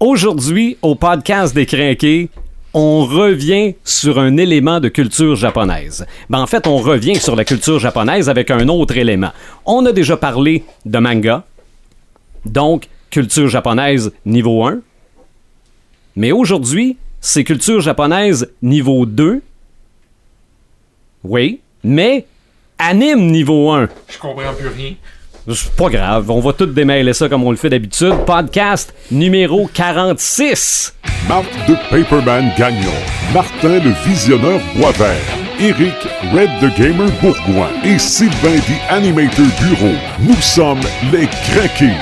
Aujourd'hui, 0.00 0.78
au 0.80 0.94
podcast 0.94 1.56
des 1.56 1.66
Crinqués, 1.66 2.30
on 2.72 3.04
revient 3.04 3.74
sur 3.82 4.20
un 4.20 4.36
élément 4.36 4.78
de 4.78 4.88
culture 4.88 5.34
japonaise. 5.34 6.06
Ben, 6.30 6.38
en 6.38 6.46
fait, 6.46 6.68
on 6.68 6.76
revient 6.76 7.16
sur 7.16 7.34
la 7.34 7.44
culture 7.44 7.80
japonaise 7.80 8.28
avec 8.28 8.52
un 8.52 8.68
autre 8.68 8.96
élément. 8.96 9.32
On 9.66 9.84
a 9.86 9.90
déjà 9.90 10.16
parlé 10.16 10.62
de 10.86 10.98
manga, 11.00 11.42
donc 12.44 12.86
culture 13.10 13.48
japonaise 13.48 14.12
niveau 14.24 14.64
1. 14.64 14.78
Mais 16.14 16.30
aujourd'hui, 16.30 16.96
c'est 17.20 17.42
culture 17.42 17.80
japonaise 17.80 18.52
niveau 18.62 19.04
2. 19.04 19.42
Oui, 21.24 21.58
mais 21.82 22.24
anime 22.78 23.32
niveau 23.32 23.72
1. 23.72 23.88
Je 24.08 24.18
comprends 24.18 24.54
plus 24.54 24.68
rien. 24.68 24.94
C'est 25.54 25.72
pas 25.76 25.88
grave, 25.88 26.30
on 26.30 26.40
va 26.40 26.52
tout 26.52 26.66
démêler 26.66 27.14
ça 27.14 27.28
comme 27.28 27.42
on 27.44 27.50
le 27.50 27.56
fait 27.56 27.70
d'habitude. 27.70 28.12
Podcast 28.26 28.92
numéro 29.10 29.66
46. 29.72 30.94
Marc 31.26 31.46
de 31.66 31.74
Paperman 31.90 32.50
Gagnon, 32.58 32.92
Martin 33.32 33.78
le 33.78 33.92
Visionneur 34.06 34.60
Boisvert, 34.76 35.16
Eric 35.58 35.94
Red 36.34 36.50
the 36.60 36.76
Gamer 36.78 37.10
Bourgoin 37.22 37.70
et 37.84 37.98
Sylvain 37.98 38.56
the 38.56 38.92
Animator 38.92 39.46
Bureau. 39.60 39.94
Nous 40.20 40.40
sommes 40.40 40.80
les 41.12 41.26
Craqués. 41.26 41.96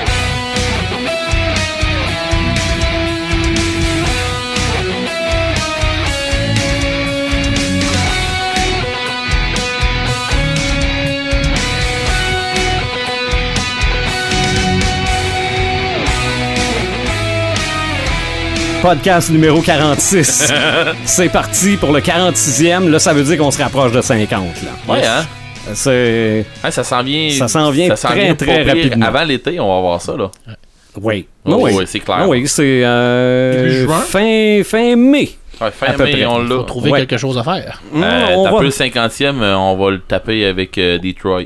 Podcast 18.87 19.29
numéro 19.31 19.59
46. 19.61 20.53
c'est 21.03 21.27
parti 21.27 21.75
pour 21.75 21.91
le 21.91 21.99
46e. 21.99 22.87
Là, 22.89 22.99
ça 22.99 23.11
veut 23.11 23.23
dire 23.23 23.37
qu'on 23.37 23.51
se 23.51 23.61
rapproche 23.61 23.91
de 23.91 23.99
50. 23.99 24.31
Là. 24.31 24.93
Ouais, 24.93 25.05
hein? 25.05 25.25
C'est. 25.73 26.45
Ouais, 26.63 26.71
ça 26.71 26.85
s'en 26.85 27.03
vient. 27.03 27.29
Ça 27.31 27.49
s'en 27.49 27.69
vient 27.69 27.93
très, 27.93 28.15
vient 28.15 28.35
très 28.35 28.63
rapidement. 28.63 29.05
Avant 29.07 29.25
l'été, 29.25 29.59
on 29.59 29.67
va 29.75 29.81
voir 29.81 30.01
ça, 30.01 30.15
là. 30.15 30.31
Oui. 31.01 31.27
Oh, 31.43 31.57
oui, 31.59 31.71
oui, 31.75 31.83
c'est 31.85 31.99
clair. 31.99 32.19
Ah 32.21 32.27
oui, 32.29 32.47
c'est. 32.47 32.85
euh, 32.85 33.83
juin? 33.85 33.99
fin, 33.99 34.61
fin 34.63 34.95
mai. 34.95 35.31
Ouais, 35.59 35.71
fin 35.71 35.87
À 35.87 35.97
mai, 35.97 36.11
près. 36.13 36.25
on 36.25 36.39
l'a. 36.39 36.63
Trouver 36.63 36.91
Ouais. 36.91 36.99
quelque 37.05 37.17
chose 37.17 37.37
à 37.37 37.43
faire. 37.43 37.81
Hum, 37.93 38.01
Euh, 38.01 38.25
on, 38.37 38.49
va, 38.55 38.63
le 38.63 38.69
50e, 38.69 39.41
euh, 39.41 39.53
on 39.55 39.75
va 39.75 39.91
le 39.91 39.99
taper 39.99 40.45
avec 40.45 40.77
euh, 40.77 40.97
Detroit. 40.97 41.41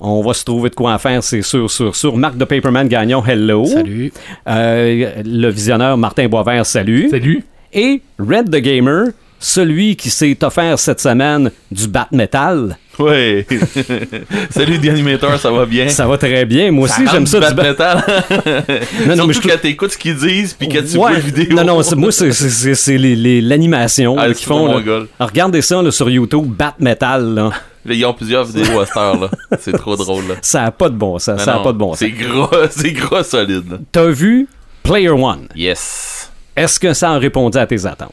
On 0.00 0.22
va 0.22 0.34
se 0.34 0.44
trouver 0.44 0.70
de 0.70 0.74
quoi 0.74 0.92
en 0.92 0.98
faire, 0.98 1.22
c'est 1.22 1.42
sûr, 1.42 1.70
sûr, 1.70 1.94
sûr. 1.94 2.16
Marc 2.16 2.36
de 2.36 2.44
Paperman 2.44 2.86
Gagnon, 2.86 3.24
hello. 3.26 3.66
Salut. 3.66 4.12
Euh, 4.46 5.22
le 5.24 5.48
visionneur 5.48 5.96
Martin 5.98 6.28
Boisvert, 6.28 6.64
salut. 6.64 7.08
Salut. 7.10 7.44
Et 7.72 8.00
Red 8.18 8.50
the 8.50 8.60
Gamer, 8.60 9.08
celui 9.38 9.96
qui 9.96 10.10
s'est 10.10 10.42
offert 10.42 10.78
cette 10.78 11.00
semaine 11.00 11.50
du 11.70 11.88
bat 11.88 12.08
metal. 12.12 12.76
Ouais. 12.98 13.46
Salut, 14.50 14.78
The 14.80 14.88
Animator, 14.88 15.38
ça 15.38 15.50
va 15.50 15.66
bien? 15.66 15.88
Ça 15.88 16.06
va 16.06 16.18
très 16.18 16.44
bien. 16.44 16.70
Moi 16.72 16.84
aussi, 16.88 17.02
j'aime 17.10 17.26
ça 17.26 17.38
du 17.40 17.54
bat 17.54 17.62
metal. 17.62 18.04
Non, 19.06 19.16
non, 19.16 19.26
mais 19.26 19.32
Surtout 19.32 19.48
je- 19.48 19.52
quand 19.54 19.60
t'écoutes 19.62 19.92
ce 19.92 19.98
qu'ils 19.98 20.16
disent, 20.16 20.54
puis 20.54 20.68
quand 20.68 20.80
tu 20.80 20.92
Ouais. 20.92 20.96
vois 20.96 21.12
la 21.12 21.18
vidéo. 21.20 21.56
Non, 21.56 21.64
non, 21.64 21.80
moi, 21.96 22.12
c'est- 22.12 22.98
l'animation 23.40 24.16
Ah, 24.18 24.26
qu'ils 24.26 24.46
font. 24.46 24.66
là. 24.78 24.82
Alors, 25.18 25.30
regardez 25.30 25.62
ça 25.62 25.80
là, 25.82 25.90
sur 25.90 26.10
YouTube, 26.10 26.44
Bat 26.46 26.74
Metal. 26.80 27.34
Là. 27.34 27.50
Ils 27.86 28.04
ont 28.04 28.12
plusieurs 28.12 28.44
vidéos 28.44 28.80
à 28.80 28.86
cette 28.86 28.96
heure, 28.96 29.18
là. 29.20 29.30
C'est 29.60 29.72
trop 29.72 29.96
drôle, 29.96 30.26
là. 30.28 30.34
Ça 30.42 30.62
n'a 30.62 30.70
pas 30.70 30.88
de 30.88 30.96
bon 30.96 31.18
sens. 31.18 31.40
Ça 31.42 31.54
non, 31.54 31.62
pas 31.62 31.72
de 31.72 31.78
bon. 31.78 31.94
C'est 31.94 32.10
gros, 32.10 32.48
c'est 32.70 32.92
gros 32.92 33.22
solide. 33.22 33.80
T'as 33.92 34.06
vu 34.08 34.46
Player 34.82 35.10
One? 35.10 35.48
Yes. 35.54 36.30
Est-ce 36.56 36.78
que 36.80 36.92
ça 36.92 37.12
a 37.12 37.18
répondu 37.18 37.56
à 37.58 37.66
tes 37.66 37.86
attentes? 37.86 38.12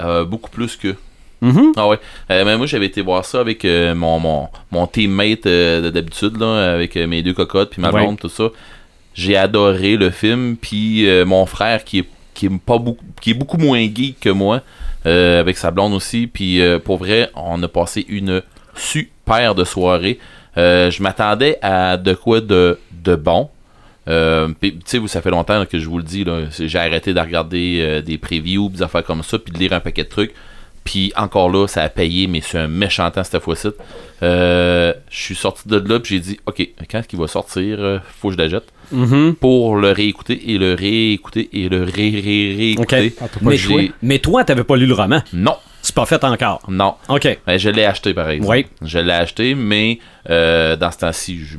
Euh, 0.00 0.24
beaucoup 0.24 0.50
plus 0.50 0.76
que. 0.76 0.94
Mhm. 1.42 1.72
Ah 1.76 1.88
ouais. 1.88 1.98
Euh, 2.30 2.44
mais 2.44 2.56
moi, 2.56 2.66
j'avais 2.66 2.86
été 2.86 3.02
voir 3.02 3.24
ça 3.24 3.40
avec 3.40 3.64
euh, 3.64 3.94
mon, 3.94 4.18
mon, 4.20 4.48
mon 4.70 4.86
teammate 4.86 5.44
euh, 5.46 5.82
de- 5.82 5.90
d'habitude, 5.90 6.38
là, 6.40 6.72
avec 6.72 6.96
euh, 6.96 7.06
mes 7.06 7.22
deux 7.22 7.34
cocottes, 7.34 7.70
puis 7.70 7.82
ma 7.82 7.90
Ouais. 7.90 8.00
blonde, 8.02 8.18
tout 8.18 8.28
ça. 8.28 8.44
J'ai 9.14 9.36
adoré 9.36 9.96
le 9.96 10.08
film, 10.10 10.56
puis 10.58 11.06
mon 11.26 11.44
frère, 11.44 11.84
qui 11.84 11.98
est, 11.98 12.06
qui, 12.32 12.46
est 12.46 12.58
pas 12.64 12.78
beaucoup, 12.78 13.04
qui 13.20 13.32
est 13.32 13.34
beaucoup 13.34 13.58
moins 13.58 13.80
geek 13.82 14.20
que 14.20 14.30
moi, 14.30 14.62
avec 15.04 15.58
sa 15.58 15.70
blonde 15.70 15.92
aussi, 15.92 16.26
puis 16.26 16.62
pour 16.82 16.96
vrai, 16.96 17.28
on 17.34 17.62
a 17.62 17.68
passé 17.68 18.06
une 18.08 18.40
super 18.74 19.54
de 19.54 19.64
soirée. 19.64 20.18
Je 20.56 21.02
m'attendais 21.02 21.58
à 21.60 21.98
de 21.98 22.14
quoi 22.14 22.40
de, 22.40 22.78
de 23.04 23.14
bon. 23.14 23.50
Euh, 24.08 24.48
tu 24.62 24.78
sais, 24.86 24.96
vous, 24.96 25.08
ça 25.08 25.20
fait 25.20 25.30
longtemps 25.30 25.58
là, 25.58 25.66
que 25.66 25.78
je 25.78 25.86
vous 25.88 25.98
le 25.98 26.04
dis, 26.04 26.24
j'ai 26.58 26.78
arrêté 26.78 27.12
de 27.12 27.20
regarder 27.20 28.00
des 28.00 28.16
previews, 28.16 28.70
des 28.70 28.82
affaires 28.82 29.04
comme 29.04 29.22
ça, 29.22 29.38
puis 29.38 29.52
de 29.52 29.58
lire 29.58 29.74
un 29.74 29.80
paquet 29.80 30.04
de 30.04 30.08
trucs. 30.08 30.32
Puis 30.84 31.12
encore 31.16 31.48
là, 31.50 31.66
ça 31.68 31.82
a 31.82 31.88
payé, 31.88 32.26
mais 32.26 32.40
c'est 32.40 32.58
un 32.58 32.66
méchant 32.68 33.10
temps 33.10 33.22
cette 33.24 33.40
fois-ci. 33.42 33.68
Euh, 34.22 34.92
je 35.10 35.16
suis 35.18 35.34
sorti 35.34 35.68
de 35.68 35.76
là, 35.76 36.00
puis 36.00 36.14
j'ai 36.16 36.20
dit, 36.20 36.40
OK, 36.46 36.66
quand 36.90 36.98
est-ce 36.98 37.08
qu'il 37.08 37.18
va 37.18 37.26
sortir 37.28 37.76
Euh, 37.80 37.98
Faut 38.20 38.28
que 38.28 38.34
je 38.34 38.38
la 38.38 38.48
jette. 38.48 38.64
Mhm. 38.90 39.34
Pour 39.40 39.76
le 39.76 39.90
réécouter 39.92 40.50
et 40.52 40.58
le 40.58 40.74
réécouter 40.74 41.48
et 41.52 41.68
le 41.68 41.82
ré-ré-réécouter. 41.84 43.14
OK. 43.20 43.28
Mais, 43.42 43.56
J'ai- 43.56 43.68
toi, 43.68 43.82
mais 44.02 44.18
toi, 44.18 44.44
t'avais 44.44 44.64
pas 44.64 44.76
lu 44.76 44.86
le 44.86 44.94
roman? 44.94 45.22
Non, 45.32 45.56
C'est 45.82 45.94
pas 45.94 46.04
fait 46.06 46.22
encore? 46.24 46.60
non. 46.68 46.94
OK. 47.08 47.38
Ben, 47.46 47.58
je 47.58 47.70
l'ai 47.70 47.84
acheté 47.84 48.12
par 48.14 48.28
exemple. 48.28 48.50
Oui. 48.52 48.66
Je 48.82 48.98
l'ai 48.98 49.12
acheté, 49.12 49.54
mais 49.54 49.98
euh, 50.30 50.76
dans 50.76 50.90
ce 50.90 50.98
temps-ci, 50.98 51.38
je 51.44 51.56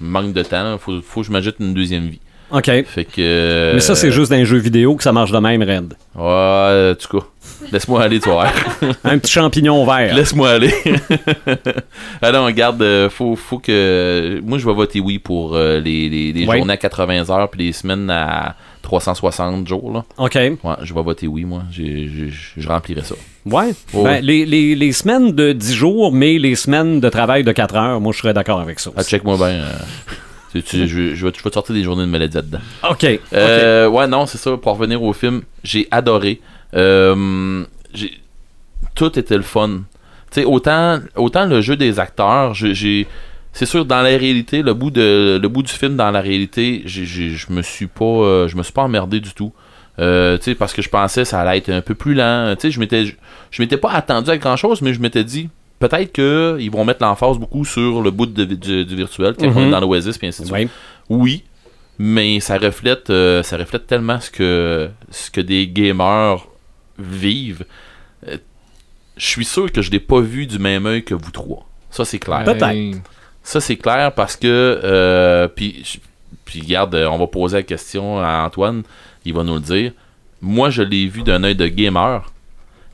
manque 0.00 0.32
de 0.32 0.42
temps. 0.42 0.74
Il 0.74 0.78
faut, 0.78 1.00
faut 1.02 1.20
que 1.20 1.26
je 1.26 1.32
m'ajoute 1.32 1.56
une 1.60 1.72
deuxième 1.74 2.08
vie. 2.08 2.20
OK. 2.50 2.66
Fait 2.84 3.04
que. 3.04 3.12
euh, 3.20 3.74
Mais 3.74 3.80
ça, 3.80 3.94
c'est 3.94 4.12
juste 4.12 4.30
dans 4.30 4.36
les 4.36 4.44
jeux 4.44 4.58
vidéo 4.58 4.96
que 4.96 5.02
ça 5.02 5.12
marche 5.12 5.30
de 5.32 5.38
même, 5.38 5.62
Red. 5.62 5.94
Ouais, 6.14 6.90
en 6.92 6.94
tout 6.94 7.18
cas. 7.18 7.26
Laisse-moi 7.70 8.02
aller, 8.02 8.18
voir. 8.18 8.52
Un 9.04 9.18
petit 9.18 9.32
champignon 9.32 9.84
vert. 9.86 10.14
Laisse-moi 10.14 10.48
aller. 10.50 10.72
Alors, 12.22 12.46
regarde, 12.46 12.82
euh, 12.82 13.08
faut, 13.10 13.36
faut 13.36 13.58
que. 13.58 14.40
Moi, 14.44 14.58
je 14.58 14.66
vais 14.66 14.74
voter 14.74 15.00
oui 15.00 15.18
pour 15.18 15.54
euh, 15.54 15.80
les, 15.80 16.08
les, 16.08 16.32
les 16.32 16.46
Ouais. 16.46 16.56
journées 16.58 16.72
à 16.74 16.76
80 16.76 17.30
heures 17.30 17.48
puis 17.50 17.66
les 17.66 17.72
semaines 17.72 18.10
à 18.10 18.56
360 18.82 19.66
jours. 19.66 19.92
Là. 19.92 20.04
OK. 20.18 20.34
Ouais, 20.34 20.58
je 20.82 20.92
vais 20.94 21.02
voter 21.02 21.26
oui, 21.26 21.44
moi. 21.44 21.62
Je 21.72 22.68
remplirai 22.68 23.02
ça. 23.02 23.14
Ouais. 23.46 23.72
Oh. 23.94 24.04
Ben, 24.04 24.22
les, 24.24 24.44
les, 24.44 24.74
les 24.74 24.92
semaines 24.92 25.32
de 25.32 25.52
10 25.52 25.74
jours, 25.74 26.12
mais 26.12 26.38
les 26.38 26.54
semaines 26.54 27.00
de 27.00 27.08
travail 27.08 27.44
de 27.44 27.52
4 27.52 27.76
heures, 27.76 28.00
moi, 28.00 28.12
je 28.12 28.18
serais 28.18 28.34
d'accord 28.34 28.60
avec 28.60 28.80
ça. 28.80 28.90
Ah, 28.96 29.02
check-moi 29.02 29.36
bien. 29.36 29.46
euh, 29.46 29.72
tu- 30.52 30.62
je, 30.62 30.86
je 30.86 31.00
vais, 31.00 31.14
je 31.16 31.24
vais 31.24 31.32
te 31.32 31.52
sortir 31.52 31.74
des 31.74 31.82
journées 31.82 32.02
de 32.04 32.08
maladie 32.10 32.36
là-dedans. 32.36 32.58
OK. 32.90 33.02
Ouais, 33.32 34.06
non, 34.08 34.26
c'est 34.26 34.38
ça. 34.38 34.56
Pour 34.56 34.76
revenir 34.76 35.02
au 35.02 35.12
film, 35.12 35.42
j'ai 35.64 35.88
adoré. 35.90 36.40
Euh, 36.74 37.64
tout 38.94 39.18
était 39.18 39.36
le 39.36 39.42
fun. 39.42 39.80
Tu 40.30 40.40
sais, 40.40 40.44
autant, 40.44 41.00
autant 41.16 41.44
le 41.46 41.60
jeu 41.60 41.76
des 41.76 42.00
acteurs, 42.00 42.54
j'ai-. 42.54 43.06
C'est 43.54 43.66
sûr, 43.66 43.84
dans 43.84 44.00
la 44.00 44.16
réalité, 44.16 44.62
le 44.62 44.72
bout, 44.72 44.90
de, 44.90 45.38
le 45.40 45.48
bout 45.48 45.62
du 45.62 45.70
film, 45.72 45.94
dans 45.96 46.10
la 46.10 46.22
réalité, 46.22 46.82
je 46.86 47.52
me 47.52 47.60
suis 47.60 47.86
pas, 47.86 48.04
euh, 48.04 48.48
je 48.48 48.56
me 48.56 48.62
suis 48.62 48.72
pas 48.72 48.82
emmerdé 48.82 49.20
du 49.20 49.34
tout. 49.34 49.52
Euh, 49.98 50.38
parce 50.58 50.72
que 50.72 50.80
je 50.80 50.88
pensais 50.88 51.22
que 51.22 51.28
ça 51.28 51.40
allait 51.42 51.58
être 51.58 51.68
un 51.68 51.82
peu 51.82 51.94
plus 51.94 52.14
lent. 52.14 52.54
Je 52.62 52.80
m'étais, 52.80 53.04
je, 53.04 53.62
m'étais 53.62 53.76
pas 53.76 53.90
attendu 53.90 54.30
à 54.30 54.38
grand 54.38 54.56
chose, 54.56 54.80
mais 54.80 54.94
je 54.94 55.00
m'étais 55.00 55.22
dit, 55.22 55.50
peut-être 55.80 56.12
que 56.12 56.56
ils 56.60 56.70
vont 56.70 56.82
mettre 56.86 57.02
l'emphase 57.04 57.36
beaucoup 57.36 57.66
sur 57.66 58.00
le 58.00 58.10
bout 58.10 58.24
de- 58.24 58.44
du, 58.46 58.86
du 58.86 58.96
virtuel, 58.96 59.34
on 59.38 59.66
est 59.66 59.70
dans 59.70 59.80
l'Oasis, 59.80 60.16
puis 60.16 60.28
ainsi 60.28 60.40
de 60.42 60.46
suite. 60.46 60.56
Ouais. 60.56 60.68
Oui, 61.10 61.44
mais 61.98 62.40
ça 62.40 62.56
reflète, 62.56 63.10
euh, 63.10 63.42
ça 63.42 63.58
reflète 63.58 63.86
tellement 63.86 64.18
ce 64.18 64.30
que, 64.30 64.88
ce 65.10 65.30
que 65.30 65.42
des 65.42 65.68
gamers 65.68 66.46
vivent. 67.02 67.64
Euh, 68.28 68.36
Je 69.16 69.26
suis 69.26 69.44
sûr 69.44 69.70
que 69.70 69.82
je 69.82 69.90
l'ai 69.90 70.00
pas 70.00 70.20
vu 70.20 70.46
du 70.46 70.58
même 70.58 70.86
œil 70.86 71.04
que 71.04 71.14
vous 71.14 71.30
trois. 71.30 71.66
Ça, 71.90 72.04
c'est 72.04 72.18
clair. 72.18 72.44
Peut-être. 72.44 72.98
Ça, 73.42 73.60
c'est 73.60 73.76
clair 73.76 74.12
parce 74.12 74.36
que. 74.36 74.80
euh, 74.82 75.48
puis, 75.48 75.84
regarde, 76.60 76.94
euh, 76.94 77.06
on 77.08 77.18
va 77.18 77.26
poser 77.26 77.58
la 77.58 77.62
question 77.62 78.18
à 78.20 78.44
Antoine. 78.46 78.82
Il 79.24 79.34
va 79.34 79.42
nous 79.42 79.54
le 79.54 79.60
dire. 79.60 79.92
Moi, 80.40 80.70
je 80.70 80.82
l'ai 80.82 81.06
vu 81.06 81.22
d'un 81.22 81.44
œil 81.44 81.54
de 81.54 81.66
gamer. 81.66 82.30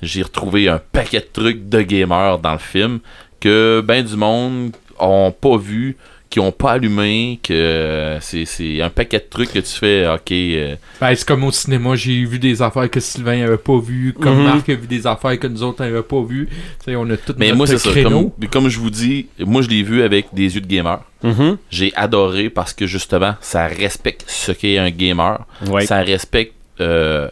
J'ai 0.02 0.22
retrouvé 0.22 0.68
un 0.68 0.80
paquet 0.92 1.20
de 1.20 1.28
trucs 1.32 1.68
de 1.68 1.82
gamer 1.82 2.38
dans 2.38 2.52
le 2.52 2.58
film 2.58 3.00
que 3.40 3.82
ben 3.84 4.04
du 4.04 4.16
monde 4.16 4.72
ont 4.98 5.32
pas 5.32 5.56
vu, 5.56 5.96
qui 6.30 6.40
ont 6.40 6.52
pas 6.52 6.72
allumé, 6.72 7.40
que 7.42 7.52
euh, 7.54 8.20
c'est 8.20 8.44
c'est 8.44 8.82
un 8.82 8.90
paquet 8.90 9.18
de 9.18 9.24
trucs 9.30 9.50
que 9.52 9.60
tu 9.60 9.72
fais, 9.72 10.06
ok. 10.06 10.30
euh, 10.32 10.76
ben, 11.00 11.14
c'est 11.14 11.26
comme 11.26 11.42
au 11.44 11.50
cinéma, 11.50 11.94
j'ai 11.96 12.22
vu 12.24 12.38
des 12.38 12.60
affaires 12.60 12.90
que 12.90 13.00
Sylvain 13.00 13.42
avait 13.44 13.56
pas 13.56 13.78
vues, 13.78 14.12
comme 14.12 14.36
Mhm. 14.38 14.44
Marc 14.44 14.68
a 14.68 14.74
vu 14.74 14.86
des 14.86 15.06
affaires 15.06 15.38
que 15.38 15.46
nous 15.46 15.62
autres 15.62 15.82
n'avions 15.82 16.02
pas 16.02 16.22
vues. 16.22 16.46
Tu 16.50 16.56
sais, 16.84 16.96
on 16.96 17.08
a 17.08 17.16
tout 17.16 17.34
mais 17.38 17.46
notre 17.46 17.56
moi, 17.56 17.66
c'est 17.66 17.78
ça. 17.78 17.90
Comme, 18.02 18.30
comme 18.50 18.68
je 18.68 18.78
vous 18.78 18.90
dis, 18.90 19.28
moi, 19.38 19.62
je 19.62 19.68
l'ai 19.70 19.82
vu 19.82 20.02
avec 20.02 20.26
des 20.34 20.54
yeux 20.54 20.60
de 20.60 20.66
gamer. 20.66 21.00
Mhm. 21.22 21.56
J'ai 21.70 21.92
adoré 21.96 22.50
parce 22.50 22.74
que 22.74 22.86
justement, 22.86 23.34
ça 23.40 23.66
respecte 23.66 24.24
ce 24.28 24.52
qu'est 24.52 24.76
un 24.78 24.90
gamer. 24.90 25.46
Ouais. 25.66 25.86
Ça 25.86 26.00
respecte. 26.02 26.54
euh, 26.80 27.28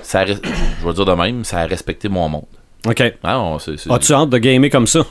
ça 0.00 0.24
res- 0.24 0.40
je 0.82 0.86
vais 0.86 0.92
dire 0.92 1.04
de 1.06 1.12
même, 1.12 1.42
ça 1.44 1.60
a 1.60 1.66
respecté 1.66 2.08
mon 2.10 2.28
monde. 2.28 2.44
OK. 2.86 3.02
C'est- 3.58 3.90
As-tu 3.90 4.12
hâte 4.12 4.28
de 4.30 4.38
gamer 4.38 4.68
comme 4.70 4.86
ça? 4.86 5.04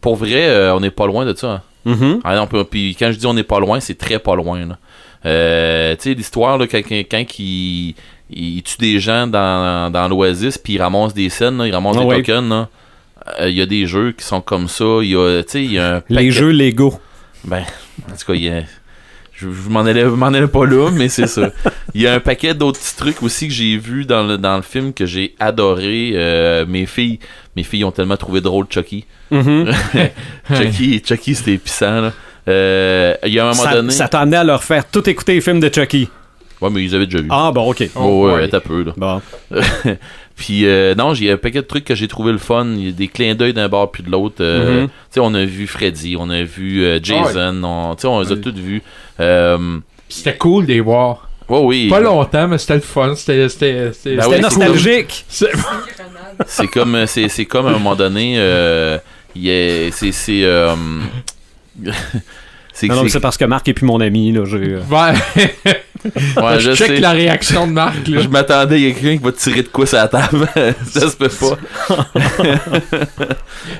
Pour 0.00 0.16
vrai, 0.16 0.48
euh, 0.48 0.74
on 0.74 0.80
n'est 0.80 0.90
pas 0.90 1.06
loin 1.06 1.24
de 1.26 1.34
ça. 1.36 1.48
hein. 1.52 1.62
Mhm. 1.84 2.20
Ah 2.24 2.36
non, 2.36 2.46
puis- 2.46 2.64
puis 2.64 2.96
quand 2.98 3.10
je 3.12 3.18
dis 3.18 3.26
on 3.26 3.34
n'est 3.34 3.42
pas 3.42 3.58
loin, 3.60 3.80
c'est 3.80 3.96
très 3.98 4.18
pas 4.18 4.34
loin. 4.36 4.64
là. 4.66 4.78
Euh, 5.24 5.94
tu 5.96 6.02
sais, 6.10 6.14
l'histoire, 6.14 6.58
là, 6.58 6.66
quand, 6.66 6.78
quand, 6.78 7.02
quand 7.10 7.24
il, 7.38 7.94
il 8.30 8.62
tue 8.62 8.76
des 8.78 8.98
gens 8.98 9.26
dans, 9.26 9.90
dans 9.92 10.08
l'Oasis, 10.08 10.58
puis 10.58 10.74
il 10.74 10.82
ramasse 10.82 11.14
des 11.14 11.28
scènes, 11.28 11.58
là, 11.58 11.66
il 11.66 11.72
ramasse 11.74 11.96
Ah 11.98 12.00
des 12.00 12.06
ouais. 12.06 12.16
tokens. 12.22 12.66
Euh, 13.40 13.48
Il 13.48 13.54
y 13.56 13.62
a 13.62 13.66
des 13.66 13.86
jeux 13.86 14.12
qui 14.12 14.24
sont 14.24 14.40
comme 14.40 14.66
ça. 14.68 14.84
Il 15.02 15.10
y 15.10 15.16
a, 15.16 15.42
tu 15.44 15.50
sais, 15.50 15.64
il 15.64 15.72
y 15.72 15.78
a 15.78 15.96
un 15.96 16.02
Les 16.08 16.30
jeux 16.32 16.50
Lego. 16.50 16.94
Ben, 17.44 17.62
en 18.08 18.16
tout 18.16 18.26
cas, 18.26 18.34
il 18.34 18.42
y 18.42 18.48
a... 18.48 18.62
Je, 19.42 19.48
je 19.64 19.68
m'en 19.68 19.80
allais, 19.80 20.46
pas 20.46 20.66
là, 20.66 20.90
mais 20.92 21.08
c'est 21.08 21.26
ça. 21.26 21.50
Il 21.94 22.00
y 22.00 22.06
a 22.06 22.14
un 22.14 22.20
paquet 22.20 22.54
d'autres 22.54 22.78
petits 22.78 22.96
trucs 22.96 23.22
aussi 23.22 23.48
que 23.48 23.54
j'ai 23.54 23.76
vu 23.76 24.04
dans 24.04 24.22
le, 24.22 24.38
dans 24.38 24.56
le 24.56 24.62
film 24.62 24.92
que 24.92 25.04
j'ai 25.06 25.34
adoré. 25.40 26.12
Euh, 26.14 26.64
mes 26.66 26.86
filles, 26.86 27.18
mes 27.56 27.62
filles 27.64 27.84
ont 27.84 27.90
tellement 27.92 28.16
trouvé 28.16 28.40
drôle 28.40 28.66
Chucky. 28.70 29.04
Mhm. 29.30 29.70
Chucky, 30.56 31.02
Chucky, 31.04 31.34
c'était 31.34 31.54
épissant. 31.54 32.00
Là. 32.02 32.12
Euh, 32.48 33.14
il 33.24 33.32
y 33.32 33.38
a 33.38 33.42
un 33.44 33.50
moment 33.50 33.62
Ça 33.62 33.72
donné. 33.74 33.90
ça 33.92 34.08
t'a 34.08 34.20
amené 34.20 34.36
à 34.36 34.44
leur 34.44 34.62
faire 34.62 34.88
tout 34.88 35.08
écouter 35.08 35.34
les 35.34 35.40
films 35.40 35.60
de 35.60 35.70
Chucky. 35.72 36.08
Ouais, 36.60 36.70
mais 36.70 36.84
ils 36.84 36.94
avaient 36.94 37.06
déjà 37.06 37.20
vu. 37.20 37.28
Ah, 37.30 37.50
bon, 37.52 37.70
ok. 37.70 37.88
Oh, 37.96 38.26
ouais, 38.26 38.34
ouais. 38.34 38.48
t'as 38.48 38.60
peu 38.60 38.84
là. 38.84 38.92
Bon. 38.96 39.20
Puis 40.44 40.66
euh, 40.66 40.96
non, 40.96 41.14
j'ai 41.14 41.30
un 41.30 41.36
paquet 41.36 41.62
de 41.62 41.66
trucs 41.68 41.84
que 41.84 41.94
j'ai 41.94 42.08
trouvé 42.08 42.32
le 42.32 42.38
fun. 42.38 42.66
Il 42.76 42.86
y 42.86 42.88
a 42.88 42.92
des 42.92 43.06
clins 43.06 43.36
d'œil 43.36 43.52
d'un 43.52 43.68
bord 43.68 43.92
puis 43.92 44.02
de 44.02 44.10
l'autre. 44.10 44.36
Euh, 44.40 44.80
Mhm. 44.82 44.86
Tu 44.88 44.92
sais, 45.12 45.20
on 45.20 45.32
a 45.34 45.44
vu 45.44 45.68
Freddy, 45.68 46.16
on 46.18 46.28
a 46.30 46.42
vu 46.42 46.82
euh, 46.82 46.98
Jason, 47.00 47.62
on, 47.62 47.94
tu 47.94 48.00
sais, 48.02 48.08
on 48.08 48.20
les 48.20 48.32
a 48.32 48.34
Ouais. 48.34 48.40
tous 48.40 48.52
vus. 48.54 48.82
Euh, 49.20 49.78
C'était 50.08 50.36
cool 50.36 50.66
de 50.66 50.72
les 50.72 50.80
voir. 50.80 51.28
ouais, 51.48 51.60
oui. 51.62 51.88
Pas 51.88 52.00
longtemps, 52.00 52.48
mais 52.48 52.58
c'était 52.58 52.74
le 52.74 52.80
fun. 52.80 53.14
C'était. 53.14 53.48
C'était 53.48 53.92
c'était- 53.92 54.16
Ben 54.16 54.22
C'était 54.24 54.34
ouais, 54.34 54.36
c'est 54.36 54.42
nostalgique. 54.42 55.24
c'est- 55.28 55.52
C'est 56.46 56.66
comme, 56.66 56.94
euh, 56.96 57.06
c'est, 57.06 57.28
c'est 57.28 57.44
comme 57.44 57.66
à 57.66 57.68
un 57.68 57.72
moment 57.74 57.94
donné, 57.94 58.34
euh, 58.38 58.98
il 59.36 59.44
y 59.44 59.50
a- 59.50 59.92
c'est, 59.92 60.10
c'est, 60.10 60.42
euh, 60.42 60.74
c'est, 62.72 62.88
Non, 62.88 62.96
non, 62.96 63.02
mais 63.02 63.08
c'est- 63.08 63.14
c'est 63.14 63.20
parce 63.20 63.36
que 63.36 63.44
Marc 63.44 63.68
est 63.68 63.74
plus 63.74 63.86
mon 63.86 64.00
ami. 64.00 64.32
Là. 64.32 64.40
Ouais. 64.42 65.14
ouais, 66.04 66.58
je 66.58 66.70
je 66.70 66.74
check 66.74 66.86
sais. 66.88 67.00
la 67.00 67.10
réaction 67.12 67.66
de 67.66 67.72
Marc. 67.72 68.08
Là. 68.08 68.20
Je 68.20 68.28
m'attendais, 68.28 68.80
il 68.80 68.88
y 68.88 68.90
a 68.90 68.94
quelqu'un 68.94 69.16
qui 69.18 69.22
va 69.24 69.32
tirer 69.32 69.62
de 69.62 69.68
quoi 69.68 69.86
sur 69.86 69.98
la 69.98 70.08
table. 70.08 70.46
ça 70.86 71.08
se 71.08 71.16
peut 71.16 71.28
pas. 71.28 71.58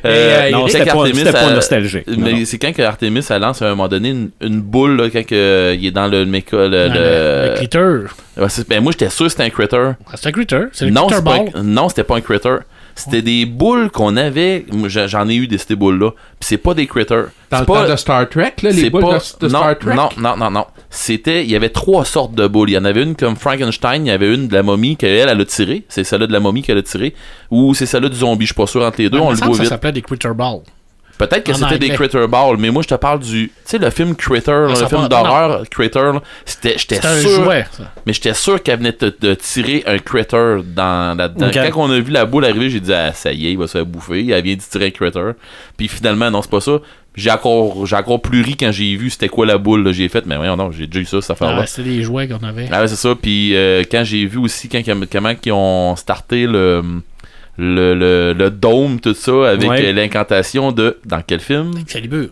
euh, 0.05 0.51
non, 0.51 0.67
c'était 0.69 0.85
pas, 0.87 0.93
Artemis, 0.99 1.25
pas 1.25 1.43
elle- 1.49 1.55
nostalgique. 1.55 2.05
Mais 2.19 2.45
c'est 2.45 2.59
quand 2.59 2.73
que 2.73 2.83
Artemis 2.83 3.25
elle 3.31 3.41
lance 3.43 3.63
à 3.63 3.67
un 3.67 3.71
moment 3.71 3.89
donné 3.89 4.11
une, 4.11 4.31
une 4.41 4.61
boule 4.61 4.97
là, 5.01 5.11
quand 5.11 5.25
que, 5.27 5.35
euh, 5.35 5.75
il 5.79 5.87
est 5.87 5.91
dans 5.91 6.07
le 6.09 6.25
méca. 6.25 6.57
Le, 6.57 6.89
Dans 6.89 6.95
le- 6.95 7.01
le, 7.01 7.49
le 7.51 7.55
critter. 7.57 7.99
Ouais, 8.37 8.47
ben, 8.69 8.83
moi 8.83 8.93
j'étais 8.93 9.11
sûr 9.11 9.27
que 9.27 9.31
c'était 9.33 9.45
un 9.45 9.51
critter. 9.51 9.91
Ah, 10.07 10.13
C'est 10.15 10.29
un 10.29 10.33
critter. 10.33 10.61
C'est 10.73 10.87
le 10.87 10.91
Non, 10.91 11.07
critter 11.07 11.23
pas 11.25 11.61
non, 11.63 11.89
c'était 11.89 12.05
pas 12.05 12.17
un 12.17 12.21
critter. 12.21 12.57
C'était 12.95 13.23
des 13.23 13.47
boules 13.47 13.91
qu'on 13.91 14.17
avait. 14.19 14.67
J'en 14.87 15.27
ai 15.29 15.35
eu 15.35 15.47
de 15.47 15.57
ces 15.57 15.75
boules-là. 15.75 16.11
Puis 16.11 16.21
c'est 16.41 16.59
pas 16.59 16.75
des 16.75 16.87
critters. 16.87 17.25
Dans 17.51 17.61
le 17.61 17.65
pas- 17.67 17.85
temps 17.87 17.91
de 17.93 17.97
Star 17.97 18.29
Trek, 18.29 18.53
là, 18.63 18.71
les 18.71 18.91
boules 18.91 19.01
pas- 19.03 19.19
de, 19.19 19.47
de 19.47 19.53
non, 19.53 19.59
Star 19.61 19.79
Trek? 19.79 19.95
Non, 19.95 20.09
non, 20.19 20.37
non, 20.37 20.51
non. 20.51 20.67
C'était, 20.95 21.43
il 21.43 21.51
y 21.51 21.57
avait 21.57 21.71
trois 21.71 22.05
sortes 22.05 22.35
de 22.35 22.47
boules. 22.47 22.69
Il 22.69 22.75
y 22.75 22.79
en 22.79 22.85
avait 22.85 23.03
une 23.03 23.17
comme 23.17 23.35
Frankenstein, 23.37 24.05
il 24.05 24.09
y 24.09 24.13
avait 24.13 24.33
une 24.35 24.49
de 24.49 24.55
la 24.55 24.63
momie 24.63 24.97
qu'elle, 24.97 25.27
elle 25.29 25.41
a 25.41 25.45
tirée. 25.47 25.85
C'est 25.89 26.05
celle-là 26.05 26.27
de 26.27 26.33
la 26.33 26.41
momie 26.41 26.61
qu'elle 26.63 26.77
a 26.77 26.83
tirée. 26.83 27.15
Ou 27.51 27.73
c'est 27.75 27.87
celle-là 27.87 28.11
du 28.11 28.17
zombie. 28.17 28.45
Je 28.45 28.53
suis 28.53 28.55
pas 28.55 28.67
sûr 28.67 28.83
entre 28.83 29.01
les 29.01 29.09
deux. 29.09 29.17
Ouais, 29.19 29.25
on 29.25 29.31
le 29.31 29.37
voit 29.37 29.47
que 29.49 29.53
vite. 29.55 29.63
Ça 29.65 29.71
s'appelait 29.71 29.93
des 29.93 30.03
critter 30.03 30.29
balls. 30.35 30.61
Peut-être 31.19 31.45
que 31.45 31.53
c'était 31.53 31.79
des. 31.79 31.91
Critter 31.91 32.27
Ball, 32.27 32.57
mais 32.59 32.71
moi 32.71 32.83
je 32.83 32.89
te 32.89 32.95
parle 32.95 33.21
du. 33.21 33.49
Tu 33.49 33.53
sais, 33.65 33.79
le 33.79 33.91
film 33.91 34.17
Critter, 34.17 34.67
ça 34.75 34.81
le 34.83 34.89
film 34.89 35.09
d'horreur 35.09 35.63
Critter, 35.71 36.11
c'était, 36.45 36.75
j'étais 36.77 36.97
sûr. 37.21 37.45
jouet, 37.45 37.65
ça. 37.71 37.85
Mais 38.07 38.13
j'étais 38.13 38.35
sûr 38.35 38.61
qu'elle 38.61 38.79
venait 38.79 38.97
de, 38.99 39.15
de 39.21 39.35
tirer 39.35 39.85
un 39.87 39.99
Critter 39.99 40.57
dans 40.75 41.17
la. 41.17 41.29
dans- 41.29 41.47
Ok. 41.47 41.71
Quand 41.73 41.83
on 41.85 41.91
a 41.93 42.01
vu 42.01 42.11
la 42.11 42.25
boule 42.25 42.45
arriver, 42.45 42.71
j'ai 42.71 42.81
dit, 42.81 42.93
ah, 42.93 43.13
ça 43.13 43.31
y 43.31 43.47
est, 43.47 43.53
il 43.53 43.59
va 43.59 43.69
se 43.69 43.73
faire 43.79 43.87
bouffer. 43.87 44.27
Elle 44.31 44.43
vient 44.43 44.57
de 44.57 44.61
tirer 44.63 44.87
un 44.87 44.91
Critter. 44.91 45.31
Puis 45.77 45.87
finalement, 45.87 46.29
non, 46.31 46.43
c'est 46.43 46.51
pas 46.51 46.61
ça. 46.63 46.79
J'ai 47.15 47.31
encore, 47.31 47.85
j'ai 47.87 47.97
encore 47.97 48.23
plus 48.23 48.41
ri 48.41 48.57
quand 48.57 48.73
j'ai 48.73 48.97
vu 48.97 49.11
c'était 49.11 49.29
quoi 49.29 49.45
la 49.45 49.59
boule, 49.59 49.85
là. 49.85 49.93
J'ai 49.93 50.09
fait, 50.09 50.25
mais 50.25 50.37
voyons, 50.37 50.57
non, 50.57 50.71
j'ai 50.73 50.87
déjà 50.87 51.01
eu 51.01 51.05
ça, 51.05 51.21
cette 51.21 51.31
affaire-là. 51.33 51.61
Ah, 51.63 51.67
C'était 51.67 51.91
des 51.91 52.03
jouets 52.03 52.27
qu'on 52.27 52.43
avait. 52.47 52.69
Ah 52.73 52.81
ouais, 52.81 52.89
c'est 52.89 52.97
ça. 52.97 53.15
Puis 53.15 53.55
euh, 53.55 53.83
quand 53.91 54.03
j'ai 54.05 54.25
vu 54.25 54.39
aussi 54.39 54.69
quand, 54.71 54.81
comment 55.11 55.33
ils 55.45 55.53
ont 55.53 55.95
starté 55.97 56.47
le, 56.47 56.83
le, 57.59 57.95
le, 57.95 58.33
le 58.33 58.51
dôme, 58.51 58.99
tout 58.99 59.13
ça, 59.13 59.51
avec 59.51 59.69
Ouais. 59.69 59.85
euh, 59.85 59.93
l'incantation 59.93 60.73
de. 60.73 60.99
Dans 61.05 61.21
quel 61.21 61.41
film? 61.41 61.73
Excalibur. 61.79 62.29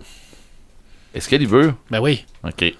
Excalibur? 1.14 1.74
Ben 1.90 2.00
oui. 2.00 2.24
Ok. 2.44 2.72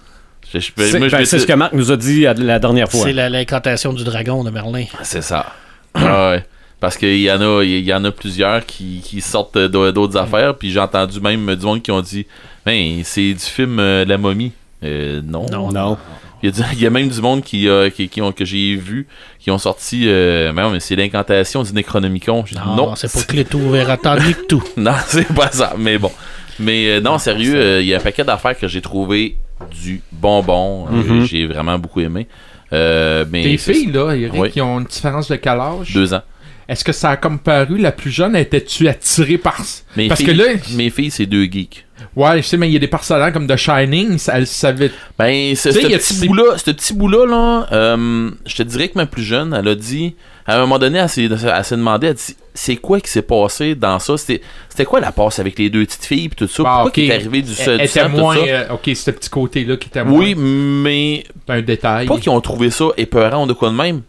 Je- 0.52 0.58
je- 0.58 0.70
C'est 0.76 0.98
moi, 0.98 1.08
je 1.08 1.16
ben, 1.16 1.24
c'est 1.26 1.38
ce 1.38 1.46
que 1.46 1.52
Marc 1.52 1.72
nous 1.74 1.92
a 1.92 1.96
dit 1.96 2.22
la 2.22 2.58
dernière 2.58 2.90
fois. 2.90 3.04
C'est 3.04 3.12
la- 3.12 3.28
l'incantation 3.28 3.92
du 3.92 4.04
dragon 4.04 4.42
de 4.42 4.50
Merlin. 4.50 4.84
C'est 5.02 5.22
ça. 5.22 5.52
Ah 5.94 6.30
ouais. 6.30 6.44
Parce 6.80 6.96
qu'il 6.96 7.20
y 7.20 7.30
en 7.30 7.40
a, 7.42 7.62
il 7.62 7.84
y 7.84 7.92
en 7.92 8.02
a 8.04 8.10
plusieurs 8.10 8.64
qui, 8.64 9.02
qui 9.04 9.20
sortent 9.20 9.58
d'au- 9.58 9.92
d'autres 9.92 10.16
affaires, 10.16 10.54
puis 10.56 10.70
j'ai 10.70 10.80
entendu 10.80 11.20
même 11.20 11.54
du 11.54 11.66
monde 11.66 11.82
qui 11.82 11.90
ont 11.90 12.00
dit, 12.00 12.26
ben 12.64 13.02
c'est 13.04 13.34
du 13.34 13.38
film 13.38 13.78
euh, 13.78 14.04
La 14.06 14.16
momie. 14.16 14.52
Euh, 14.82 15.20
non. 15.22 15.44
Non. 15.52 15.70
Non. 15.70 15.98
Il 16.42 16.46
y, 16.48 16.52
a 16.52 16.54
du- 16.54 16.62
il 16.72 16.80
y 16.82 16.86
a 16.86 16.90
même 16.90 17.08
du 17.10 17.20
monde 17.20 17.42
qui, 17.42 17.68
euh, 17.68 17.90
qui, 17.90 18.08
qui 18.08 18.22
ont, 18.22 18.32
que 18.32 18.46
j'ai 18.46 18.76
vu 18.76 19.06
qui 19.38 19.50
ont 19.50 19.58
sorti, 19.58 20.04
euh, 20.06 20.52
mais 20.54 20.80
c'est 20.80 20.96
l'incantation 20.96 21.62
du 21.62 21.74
Necronomicon. 21.74 22.44
Dit, 22.44 22.54
Non, 22.54 22.76
non, 22.76 22.96
c'est 22.96 23.12
pas 23.12 23.24
Cléto 23.24 23.58
Verata 23.58 24.18
ni 24.18 24.32
que 24.32 24.46
tout. 24.46 24.64
non, 24.78 24.92
c'est 25.06 25.28
pas 25.34 25.50
ça. 25.52 25.74
Mais 25.78 25.98
bon. 25.98 26.10
Mais 26.58 26.88
euh, 26.96 27.00
non, 27.02 27.18
sérieux, 27.18 27.56
euh, 27.56 27.80
il 27.82 27.88
y 27.88 27.94
a 27.94 27.98
un 27.98 28.00
paquet 28.00 28.24
d'affaires 28.24 28.56
que 28.58 28.68
j'ai 28.68 28.80
trouvé 28.80 29.36
du 29.82 30.00
bonbon. 30.12 30.86
Euh, 30.90 30.92
Mhm. 30.92 31.24
j'ai 31.26 31.46
vraiment 31.46 31.78
beaucoup 31.78 32.00
aimé. 32.00 32.26
Euh, 32.72 33.26
mais 33.30 33.42
Tes 33.42 33.58
filles, 33.58 33.92
là, 33.92 34.12
Eric, 34.14 34.40
Oui. 34.40 34.50
qui 34.50 34.60
ont 34.62 34.78
une 34.78 34.86
différence 34.86 35.28
de 35.28 35.36
quel 35.36 35.58
âge? 35.60 35.92
Deux 35.92 36.14
ans. 36.14 36.22
Est-ce 36.70 36.84
que 36.84 36.92
ça 36.92 37.10
a 37.10 37.16
comme 37.16 37.40
paru, 37.40 37.78
la 37.78 37.90
plus 37.90 38.10
jeune, 38.12 38.36
étais-tu 38.36 38.86
attirée 38.88 39.38
par. 39.38 39.60
Mes 39.96 40.06
Parce 40.06 40.20
filles, 40.22 40.28
que 40.28 40.32
là, 40.40 40.44
mes 40.76 40.88
filles, 40.90 41.10
c'est 41.10 41.26
deux 41.26 41.44
geeks. 41.44 41.84
ouais, 42.14 42.40
je 42.40 42.46
sais, 42.46 42.56
mais 42.56 42.68
il 42.68 42.72
y 42.72 42.76
a 42.76 42.78
des 42.78 42.86
personnages 42.86 43.32
comme 43.32 43.48
The 43.48 43.56
Shining, 43.56 44.18
ça- 44.18 44.38
elles 44.38 44.46
savaient. 44.46 44.92
Ben, 45.18 45.56
ce, 45.56 45.68
petit 45.70 46.00
c'est- 46.14 46.26
bout-là, 46.28 46.56
ce 46.58 46.70
petit 46.70 46.94
bout-là, 46.94 47.26
là, 47.26 47.66
euh, 47.72 48.30
je 48.46 48.54
te 48.54 48.62
dirais 48.62 48.86
que 48.88 48.96
ma 48.96 49.06
plus 49.06 49.24
jeune, 49.24 49.52
elle 49.52 49.66
a 49.66 49.74
dit, 49.74 50.14
à 50.46 50.56
un 50.56 50.60
moment 50.60 50.78
donné, 50.78 50.98
elle 51.00 51.08
s'est, 51.08 51.24
elle 51.24 51.30
demandé, 51.78 52.06
elle 52.06 52.14
dit, 52.14 52.36
c'est 52.54 52.76
quoi 52.76 53.00
qui 53.00 53.10
s'est 53.10 53.22
passé 53.22 53.74
dans 53.74 53.98
ça? 53.98 54.16
C'était, 54.16 54.40
c'était 54.68 54.84
quoi 54.84 55.00
la 55.00 55.10
passe 55.10 55.40
avec 55.40 55.58
les 55.58 55.70
deux 55.70 55.84
petites 55.84 56.04
filles 56.04 56.28
pis 56.28 56.36
tout 56.36 56.46
ça? 56.46 56.62
Ah, 56.64 56.70
Pourquoi 56.82 56.84
ok. 56.90 56.92
qu'il 56.92 57.10
est 57.10 57.14
arrivé 57.14 57.42
du, 57.42 57.50
Elle 57.58 57.78
du 57.78 57.84
était 57.84 58.00
sang, 58.00 58.10
tout 58.10 58.16
moins. 58.16 58.36
ça? 58.36 58.42
euh, 58.42 58.64
ok, 58.74 58.90
ce 58.94 59.10
petit 59.10 59.28
côté-là 59.28 59.76
qui 59.76 59.88
était 59.88 60.04
moins. 60.04 60.20
Oui, 60.20 60.34
mais 60.36 61.24
un 61.48 61.62
détail. 61.62 62.06
pas 62.06 62.16
qu'ils 62.18 62.30
ont 62.30 62.40
trouvé 62.40 62.70
ça 62.70 62.86
épeurant 62.96 63.48
de 63.48 63.52
quoi 63.54 63.70
de 63.70 63.74
même. 63.74 64.02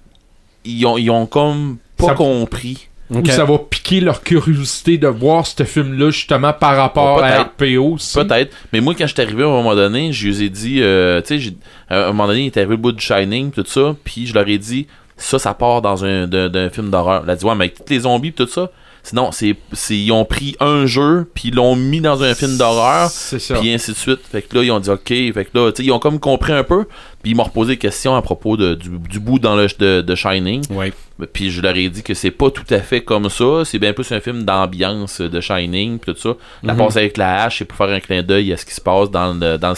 Ils 0.64 0.86
ont, 0.86 0.98
ils 1.00 1.10
ont 1.10 1.26
comme 1.26 1.78
pas 2.02 2.08
Ça- 2.08 2.14
compris. 2.16 2.88
Ou 3.10 3.18
Ok. 3.20 3.28
ça 3.28 3.44
va 3.44 3.58
piquer 3.58 4.00
leur 4.00 4.24
curiosité 4.24 4.98
de 4.98 5.08
voir 5.08 5.46
ce 5.46 5.64
film-là, 5.64 6.12
justement, 6.12 6.54
par 6.54 6.78
rapport 6.78 7.22
à. 7.22 7.42
RPO. 7.42 7.96
aussi. 7.96 8.18
Peut-être. 8.18 8.56
Mais 8.72 8.80
moi, 8.80 8.94
quand 8.98 9.06
je 9.06 9.14
suis 9.14 9.22
arrivé 9.22 9.44
à 9.44 9.48
un 9.48 9.50
moment 9.50 9.76
donné, 9.76 10.14
je 10.14 10.28
lui 10.30 10.46
ai 10.46 10.50
dit, 10.50 10.78
euh, 10.82 11.22
tu 11.22 11.42
sais, 11.42 11.54
à 11.90 12.06
un 12.06 12.08
moment 12.08 12.28
donné, 12.28 12.44
il 12.44 12.48
était 12.48 12.62
arrivé 12.62 12.76
le 12.76 12.82
bout 12.82 12.94
du 12.94 13.04
Shining, 13.04 13.52
tout 13.52 13.66
ça, 13.68 13.96
puis 14.06 14.28
je 14.28 14.34
leur 14.34 14.48
ai 14.48 14.58
dit, 14.58 14.88
ça, 15.18 15.38
ça 15.40 15.54
part 15.54 15.82
dans 15.82 16.06
un 16.06 16.70
film 16.70 16.90
d'horreur. 16.90 17.24
Elle 17.26 17.30
a 17.32 17.36
dit, 17.36 17.44
ouais, 17.46 17.56
mais 17.56 17.66
avec 17.66 17.76
tous 17.86 17.92
les 17.94 18.00
zombies, 18.00 18.32
tout 18.32 18.48
ça. 18.48 18.70
Sinon, 19.04 19.32
c'est, 19.32 19.56
ils 19.90 20.12
ont 20.12 20.26
pris 20.26 20.56
un 20.60 20.86
jeu, 20.86 21.28
puis 21.34 21.50
ils 21.50 21.56
l'ont 21.56 21.76
mis 21.76 22.02
dans 22.02 22.22
un 22.22 22.36
film 22.36 22.56
d'horreur, 22.58 23.10
C'est 23.10 23.40
ça. 23.40 23.56
puis 23.56 23.74
ainsi 23.74 23.92
de 23.92 23.98
suite. 23.98 24.20
Fait 24.32 24.44
que 24.44 24.56
là, 24.56 24.64
ils 24.64 24.72
ont 24.72 24.80
dit, 24.80 24.92
ok. 24.92 25.08
Fait 25.08 25.34
que 25.52 25.58
là, 25.58 25.72
tu 25.72 25.82
sais, 25.82 25.88
ils 25.88 25.92
ont 25.92 25.98
comme 26.00 26.20
compris 26.20 26.54
un 26.54 26.64
peu, 26.64 26.86
puis 27.22 27.32
ils 27.32 27.36
m'ont 27.36 27.44
reposé 27.44 27.74
des 27.74 27.78
questions 27.78 28.16
à 28.16 28.22
propos 28.22 28.58
de, 28.58 28.76
du, 28.76 28.90
du 28.98 29.20
bout 29.20 29.40
dans 29.40 29.56
le 29.56 29.68
de, 29.80 30.02
de 30.02 30.16
Shining. 30.16 30.64
Ouais. 30.72 30.92
Puis 31.34 31.52
je 31.52 31.62
leur 31.62 31.76
ai 31.76 31.88
dit 31.90 32.02
que 32.02 32.14
c'est 32.14 32.32
pas 32.32 32.50
tout 32.50 32.66
à 32.72 32.80
fait 32.80 33.02
comme 33.02 33.30
ça. 33.30 33.64
C'est 33.64 33.80
bien 33.80 33.94
plus 33.94 34.12
un 34.12 34.20
film 34.20 34.44
d'ambiance 34.44 35.22
de 35.22 35.40
Shining, 35.42 36.00
puis 36.00 36.14
tout 36.14 36.20
ça. 36.20 36.36
La 36.64 36.74
passe 36.74 36.98
avec 36.98 37.18
la 37.18 37.44
hache, 37.44 37.60
c'est 37.60 37.66
pour 37.66 37.78
faire 37.78 37.90
un 37.90 38.00
clin 38.00 38.24
d'œil 38.24 38.52
à 38.54 38.58
ce 38.58 38.66
qui 38.66 38.74
se 38.74 38.82
passe 38.82 39.12
dans 39.12 39.34
le, 39.34 39.58
dans 39.58 39.70
le 39.70 39.76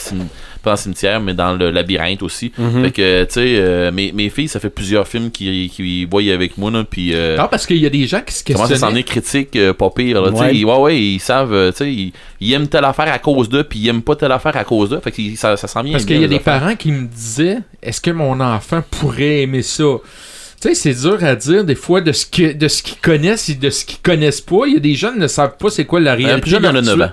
pas 0.64 0.70
dans 0.70 0.74
le 0.76 0.80
cimetière, 0.82 1.20
mais 1.20 1.34
dans 1.34 1.52
le 1.54 1.70
labyrinthe 1.70 2.22
aussi. 2.22 2.50
Mhm. 2.58 2.82
Fait 2.84 2.90
que, 2.90 3.24
tu 3.24 3.32
sais, 3.34 3.56
euh, 3.58 3.92
mes, 3.92 4.10
mes 4.12 4.30
filles, 4.30 4.48
ça 4.48 4.58
fait 4.58 4.70
plusieurs 4.70 5.06
films 5.06 5.30
qui, 5.30 5.70
qui 5.72 6.04
voient 6.06 6.22
avec 6.32 6.58
moi, 6.58 6.70
là, 6.70 6.82
puis 6.88 7.10
euh, 7.14 7.36
Non, 7.36 7.46
parce 7.50 7.66
qu'il 7.66 7.76
y 7.76 7.86
a 7.86 7.90
des 7.90 8.06
gens 8.06 8.20
qui 8.26 8.34
se 8.34 8.42
comment 8.44 8.66
ça 8.66 8.76
s'en 8.76 8.94
est 8.94 9.02
critique, 9.04 9.54
euh, 9.56 9.72
pas 9.72 9.90
pire, 9.90 10.20
là, 10.22 10.30
tu 10.30 10.36
sais. 10.36 10.42
Ouais. 10.42 10.56
Ils- 10.56 10.64
Ouais, 10.64 10.78
ouais, 10.78 10.98
ils 11.00 11.20
savent, 11.20 11.52
euh, 11.52 11.70
tu 11.70 11.76
sais, 11.78 11.92
ils, 11.92 12.12
ils 12.40 12.52
aiment 12.54 12.66
telle 12.68 12.84
affaire 12.84 13.12
à 13.12 13.18
cause 13.18 13.48
d'eux, 13.48 13.64
puis 13.64 13.78
ils 13.78 13.88
aiment 13.88 14.02
pas 14.02 14.16
telle 14.16 14.32
affaire 14.32 14.56
à 14.56 14.64
cause 14.64 14.88
d'eux. 14.90 15.00
Fait 15.00 15.12
que 15.12 15.22
ça, 15.36 15.56
ça 15.56 15.68
s'en 15.68 15.82
vient 15.82 15.92
Parce 15.92 16.06
bien, 16.06 16.16
qu'il 16.16 16.22
y 16.22 16.24
a 16.24 16.28
des 16.28 16.36
affaires. 16.36 16.60
parents 16.60 16.74
qui 16.76 16.90
me 16.90 17.06
disaient 17.06 17.58
est-ce 17.82 18.00
que 18.00 18.10
mon 18.10 18.40
enfant 18.40 18.82
pourrait 18.90 19.42
aimer 19.42 19.62
ça? 19.62 19.84
Tu 20.60 20.68
sais, 20.70 20.74
c'est 20.74 20.94
dur 21.02 21.22
à 21.22 21.34
dire 21.36 21.64
des 21.64 21.74
fois 21.74 22.00
de 22.00 22.12
ce 22.12 22.24
que 22.24 22.54
de 22.54 22.68
ce 22.68 22.82
qu'ils 22.82 22.96
connaissent 22.98 23.50
et 23.50 23.54
de 23.54 23.68
ce 23.68 23.84
qu'ils 23.84 23.98
connaissent 24.00 24.40
pas. 24.40 24.60
Il 24.66 24.72
y 24.72 24.76
a 24.76 24.80
des 24.80 24.94
jeunes 24.94 25.14
qui 25.14 25.20
ne 25.20 25.26
savent 25.26 25.56
pas 25.58 25.68
c'est 25.68 25.84
quoi 25.84 26.00
la 26.00 26.12
Un 26.12 26.14
réalité. 26.14 26.40
plus 26.40 26.50
jeune, 26.52 26.64
elle 26.64 26.70
a 26.76 26.80
virtuelle. 26.80 26.98
9 26.98 27.08
ans. 27.08 27.12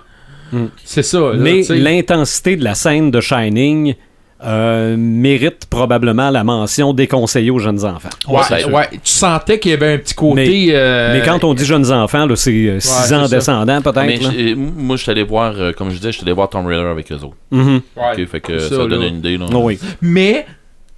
C'est 0.83 1.03
ça. 1.03 1.19
là, 1.19 1.33
Mais 1.37 1.61
l'intensité 1.69 2.55
de 2.55 2.63
la 2.63 2.75
scène 2.75 3.11
de 3.11 3.21
Shining 3.21 3.95
euh, 4.43 4.95
mérite 4.97 5.67
probablement 5.69 6.31
la 6.31 6.43
mention 6.43 6.93
déconseillée 6.93 7.51
aux 7.51 7.59
jeunes 7.59 7.85
enfants. 7.85 8.09
Ouais, 8.27 8.65
ouais, 8.73 8.87
tu 8.91 8.99
sentais 9.11 9.59
qu'il 9.59 9.69
y 9.69 9.73
avait 9.75 9.93
un 9.93 9.97
petit 9.99 10.15
côté. 10.15 10.69
euh, 10.71 11.13
Mais 11.13 11.23
quand 11.23 11.43
on 11.43 11.53
dit 11.53 11.63
jeunes 11.63 11.91
enfants, 11.91 12.27
c'est 12.35 12.79
6 12.79 12.81
c'est 12.81 13.13
ans 13.13 13.27
descendants 13.27 13.81
peut-être. 13.83 14.55
moi, 14.57 14.95
je 14.95 15.01
suis 15.03 15.11
allé 15.11 15.21
voir, 15.23 15.53
euh, 15.57 15.71
comme 15.73 15.89
je 15.91 15.97
disais, 15.97 16.11
je 16.11 16.17
suis 16.17 16.23
allé 16.25 16.33
voir 16.33 16.49
Tomb 16.49 16.65
Raider 16.65 16.81
avec 16.87 17.11
eux 17.11 17.15
autres. 17.17 17.35
Mhm. 17.51 17.81
Ouais. 17.95 18.03
Ok, 18.23 18.25
fait 18.27 18.39
que 18.41 18.57
Ça, 18.57 18.69
ça, 18.69 18.85
donne 18.87 19.03
une 19.03 19.17
idée, 19.17 19.37
là. 19.37 19.45
Oh 19.53 19.59
oui. 19.65 19.77
Mais 20.01 20.47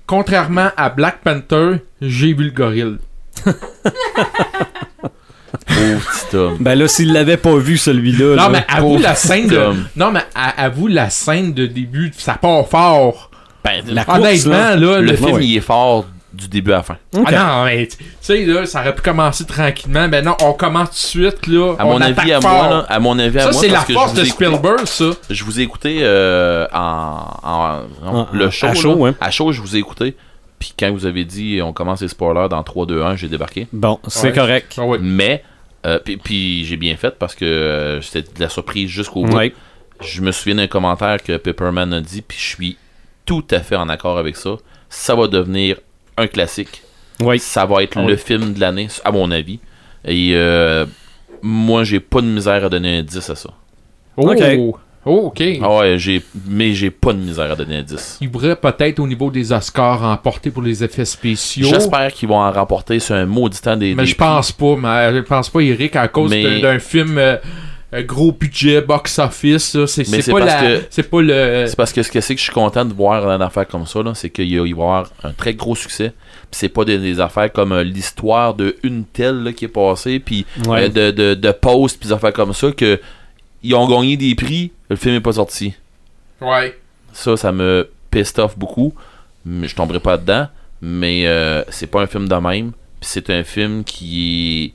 contrairement 0.07 0.69
à 0.77 0.89
Black 0.89 1.17
Panther, 1.23 1.81
j'ai 2.01 2.33
vu 2.33 2.45
le 2.45 2.51
gorille. 2.51 2.95
Homme. 6.33 6.57
Ben 6.59 6.75
là, 6.77 6.87
s'il 6.87 7.13
l'avait 7.13 7.37
pas 7.37 7.55
vu 7.55 7.77
celui-là. 7.77 8.35
Non, 8.35 8.43
là, 8.43 8.49
mais 8.49 8.65
avoue 8.67 8.97
la 8.97 9.15
scène 9.15 9.47
de. 9.47 9.59
Non, 9.95 10.11
mais 10.11 10.21
à- 10.35 10.63
avoue 10.65 10.87
la 10.87 11.09
scène 11.09 11.53
de 11.53 11.65
début, 11.67 12.11
ça 12.17 12.33
part 12.33 12.67
fort. 12.67 13.29
Ben, 13.63 13.83
La 13.87 14.03
course, 14.03 14.19
Honnêtement, 14.19 14.51
là. 14.51 14.75
là, 14.75 14.99
le 14.99 15.01
le 15.11 15.15
film, 15.15 15.33
ouais. 15.33 15.45
il 15.45 15.57
est 15.57 15.61
fort 15.61 16.05
du 16.33 16.47
début 16.47 16.73
à 16.73 16.77
la 16.77 16.83
fin. 16.83 16.97
Ah 17.25 17.31
non, 17.31 17.65
mais 17.65 17.85
tu 17.87 17.97
sais, 18.19 18.43
là, 18.45 18.65
ça 18.65 18.81
aurait 18.81 18.95
pu 18.95 19.01
commencer 19.03 19.45
tranquillement. 19.45 20.09
Ben 20.09 20.25
non, 20.25 20.35
on 20.41 20.53
commence 20.53 20.89
tout 20.89 21.19
de 21.19 21.29
suite, 21.29 21.47
là. 21.47 21.75
À 21.77 21.85
on 21.85 21.93
mon 21.93 22.01
avis, 22.01 22.33
à 22.33 22.41
fort. 22.41 22.51
moi, 22.51 22.69
là, 22.69 22.85
à 22.89 22.99
mon 22.99 23.17
avis, 23.19 23.37
à 23.37 23.43
Ça, 23.43 23.51
moi, 23.51 23.61
c'est 23.61 23.67
la 23.69 23.81
force 23.81 24.13
de 24.15 24.25
écouté- 24.25 24.45
Spielberg, 24.47 24.85
ça. 24.85 25.05
Je 25.29 25.43
vous 25.43 25.59
ai 25.59 25.63
écouté 25.63 25.99
euh, 26.01 26.65
en, 26.73 27.27
en- 27.43 27.79
En- 28.05 28.27
le 28.33 28.49
show. 28.49 28.65
à 28.65 28.69
là. 28.73 28.75
chaud, 28.75 28.95
ouais. 28.95 29.13
À 29.21 29.29
chaud, 29.31 29.51
je 29.51 29.61
vous 29.61 29.75
ai 29.75 29.79
écouté. 29.79 30.15
Puis 30.59 30.73
quand 30.77 30.91
vous 30.91 31.05
avez 31.05 31.25
dit 31.25 31.59
on 31.63 31.73
commence 31.73 32.01
les 32.01 32.07
spoilers 32.07 32.47
dans 32.49 32.63
3, 32.63 32.85
2, 32.85 33.01
1, 33.03 33.15
j'ai 33.17 33.27
débarqué. 33.27 33.67
Bon, 33.73 33.99
c'est 34.07 34.27
Ouais. 34.27 34.33
correct. 34.33 34.75
Ah 34.77 34.85
ouais. 34.85 34.97
Mais, 35.01 35.43
euh, 35.85 35.99
puis, 35.99 36.17
puis 36.17 36.65
j'ai 36.65 36.77
bien 36.77 36.95
fait 36.95 37.17
parce 37.19 37.35
que 37.35 37.45
euh, 37.45 38.01
c'était 38.01 38.21
de 38.33 38.39
la 38.39 38.49
surprise 38.49 38.89
jusqu'au 38.89 39.23
bout. 39.23 39.35
Ouais. 39.35 39.53
Je 40.01 40.21
me 40.21 40.31
souviens 40.31 40.55
d'un 40.55 40.67
commentaire 40.67 41.21
que 41.23 41.37
Pepperman 41.37 41.93
a 41.93 42.01
dit, 42.01 42.21
puis 42.21 42.37
je 42.37 42.47
suis 42.55 42.77
tout 43.25 43.45
à 43.51 43.59
fait 43.59 43.75
en 43.75 43.87
accord 43.89 44.17
avec 44.17 44.35
ça. 44.35 44.55
Ça 44.89 45.15
va 45.15 45.27
devenir 45.27 45.77
un 46.17 46.27
classique. 46.27 46.81
Oui. 47.21 47.39
Ça 47.39 47.65
va 47.65 47.83
être 47.83 47.97
Ah 47.97 48.03
le 48.05 48.15
film 48.17 48.53
de 48.53 48.59
l'année, 48.59 48.87
à 49.05 49.11
mon 49.11 49.31
avis. 49.31 49.59
Et 50.05 50.31
euh, 50.35 50.85
moi, 51.41 51.83
j'ai 51.83 51.99
pas 51.99 52.21
de 52.21 52.27
misère 52.27 52.65
à 52.65 52.69
donner 52.69 52.97
un 52.99 53.03
10 53.03 53.29
à 53.29 53.35
ça. 53.35 53.49
Oh, 54.17 54.29
Ok. 54.31 54.41
Oh, 55.05 55.27
ok. 55.27 55.43
Ah 55.61 55.77
ouais, 55.77 55.97
j'ai, 55.97 56.21
mais 56.47 56.73
j'ai 56.73 56.91
pas 56.91 57.13
de 57.13 57.19
misère 57.19 57.51
à 57.51 57.55
donner 57.55 57.77
un 57.77 57.81
10. 57.83 58.19
Il 58.21 58.31
pourrait 58.31 58.55
peut-être 58.55 58.99
au 58.99 59.07
niveau 59.07 59.29
des 59.31 59.51
Oscars 59.51 60.01
remporter 60.01 60.49
pour 60.51 60.61
les 60.63 60.83
effets 60.83 61.05
spéciaux. 61.05 61.67
J'espère 61.69 62.11
qu'ils 62.13 62.29
vont 62.29 62.39
en 62.39 62.51
remporter 62.51 62.99
sur 62.99 63.15
un 63.15 63.25
maudit 63.25 63.61
temps 63.61 63.75
des. 63.77 63.95
Mais 63.95 64.03
des 64.03 64.09
je 64.09 64.15
pense 64.15 64.51
pas, 64.51 64.75
mais 64.75 65.13
je 65.15 65.19
pense 65.21 65.49
pas, 65.49 65.59
Eric, 65.61 65.95
à 65.95 66.07
cause 66.07 66.29
Mais- 66.31 66.61
d'un- 66.61 66.79
film 66.79 67.17
euh, 67.17 67.37
euh, 67.93 68.01
gros 68.03 68.31
budget, 68.31 68.81
box-office. 68.81 69.85
C'est 69.85 70.01
Mais 70.01 70.05
c'est 70.05 70.21
c'est 70.23 70.31
pas, 70.31 70.39
parce 70.39 70.61
la- 70.63 70.67
que- 70.79 70.83
c'est 70.89 71.09
pas 71.09 71.21
le. 71.21 71.65
C'est 71.67 71.75
parce 71.75 71.93
que 71.93 72.01
ce 72.03 72.11
que 72.11 72.21
c'est 72.21 72.33
que 72.35 72.39
je 72.39 72.45
suis 72.45 72.53
content 72.53 72.85
de 72.85 72.93
voir 72.93 73.29
une 73.29 73.41
affaire 73.41 73.67
comme 73.67 73.85
ça, 73.85 74.01
là, 74.01 74.13
c'est 74.15 74.29
qu'il 74.29 74.59
va 74.59 74.67
y 74.67 74.71
avoir 74.71 75.09
un 75.23 75.31
très 75.31 75.53
gros 75.53 75.75
succès. 75.75 76.11
Puis 76.51 76.59
c'est 76.59 76.69
pas 76.69 76.85
des, 76.85 76.97
des 76.97 77.19
affaires 77.19 77.51
comme 77.51 77.71
euh, 77.71 77.83
l'histoire 77.83 78.53
de 78.53 78.75
une 78.83 79.05
telle 79.05 79.43
là, 79.43 79.53
qui 79.53 79.65
est 79.65 79.69
passée, 79.69 80.19
puis 80.19 80.45
Ouais. 80.67 80.83
euh, 80.85 81.11
de, 81.11 81.11
de, 81.11 81.33
de 81.35 81.51
post, 81.51 81.99
puis 81.99 82.07
des 82.09 82.13
affaires 82.13 82.33
comme 82.33 82.53
ça, 82.53 82.71
que 82.71 82.99
ils 83.65 83.73
ont 83.75 83.87
gagné 83.87 84.17
des 84.17 84.35
prix, 84.35 84.71
le 84.93 84.97
film 84.97 85.15
est 85.15 85.21
pas 85.21 85.33
sorti. 85.33 85.73
Ouais. 86.41 86.77
Ça, 87.13 87.35
ça 87.37 87.51
me 87.51 87.89
pissed 88.11 88.39
off 88.39 88.57
beaucoup. 88.57 88.93
Mais 89.45 89.67
je 89.67 89.75
tomberai 89.75 89.99
pas 89.99 90.17
dedans. 90.17 90.47
Mais 90.81 91.27
euh, 91.27 91.63
c'est 91.69 91.87
pas 91.87 92.01
un 92.01 92.07
film 92.07 92.27
de 92.27 92.35
même. 92.35 92.71
Puis 92.99 93.09
c'est 93.09 93.29
un 93.29 93.43
film 93.43 93.83
qui 93.83 94.73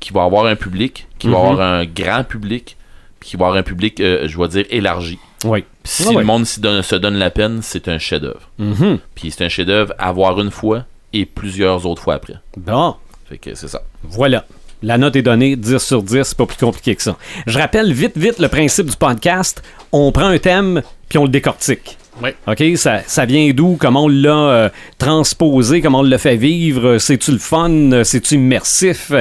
qui 0.00 0.12
va 0.14 0.24
avoir 0.24 0.46
un 0.46 0.56
public, 0.56 1.06
qui 1.18 1.26
va 1.28 1.38
Mhm. 1.38 1.44
avoir 1.44 1.60
un 1.60 1.84
grand 1.84 2.24
public, 2.24 2.76
puis 3.20 3.28
qui 3.30 3.36
va 3.36 3.46
avoir 3.46 3.58
un 3.58 3.62
public, 3.62 4.00
euh, 4.00 4.26
je 4.26 4.38
vais 4.38 4.48
dire, 4.48 4.64
élargi. 4.70 5.18
Oui. 5.44 5.64
Si 5.84 6.04
Ah 6.06 6.12
ouais. 6.12 6.16
le 6.20 6.24
monde 6.24 6.46
donne- 6.58 6.80
se 6.82 6.96
donne 6.96 7.16
la 7.16 7.30
peine, 7.30 7.60
c'est 7.62 7.86
un 7.88 7.98
chef-d'œuvre. 7.98 8.48
Mhm. 8.58 8.98
Puis 9.14 9.30
c'est 9.30 9.44
un 9.44 9.48
chef-d'œuvre 9.50 9.92
à 9.98 10.10
voir 10.12 10.40
une 10.40 10.50
fois 10.50 10.84
et 11.12 11.26
plusieurs 11.26 11.84
autres 11.84 12.00
fois 12.02 12.14
après. 12.14 12.36
Bon. 12.56 12.96
Fait 13.28 13.36
que 13.36 13.54
c'est 13.54 13.68
ça. 13.68 13.82
Voilà. 14.02 14.46
La 14.82 14.96
note 14.96 15.16
est 15.16 15.22
donnée 15.22 15.56
10 15.56 15.78
sur 15.78 16.02
10, 16.02 16.22
c'est 16.22 16.36
pas 16.36 16.46
plus 16.46 16.56
compliqué 16.56 16.96
que 16.96 17.02
ça. 17.02 17.16
Je 17.46 17.58
rappelle 17.58 17.92
vite, 17.92 18.16
vite 18.16 18.38
le 18.38 18.48
principe 18.48 18.86
du 18.86 18.96
podcast. 18.96 19.62
On 19.92 20.10
prend 20.10 20.26
un 20.26 20.38
thème, 20.38 20.82
puis 21.08 21.18
on 21.18 21.24
le 21.24 21.30
décortique. 21.30 21.98
Ouais. 22.22 22.34
OK? 22.46 22.62
Ça, 22.76 23.00
ça 23.06 23.24
vient 23.24 23.50
d'où? 23.52 23.76
Comment 23.78 24.04
on 24.04 24.08
l'a 24.08 24.36
euh, 24.36 24.68
transposé? 24.98 25.80
Comment 25.80 26.00
on 26.00 26.02
l'a 26.02 26.18
fait 26.18 26.36
vivre? 26.36 26.98
C'est-tu 26.98 27.32
le 27.32 27.38
fun? 27.38 28.04
C'est-tu 28.04 28.34
immersif? 28.34 29.12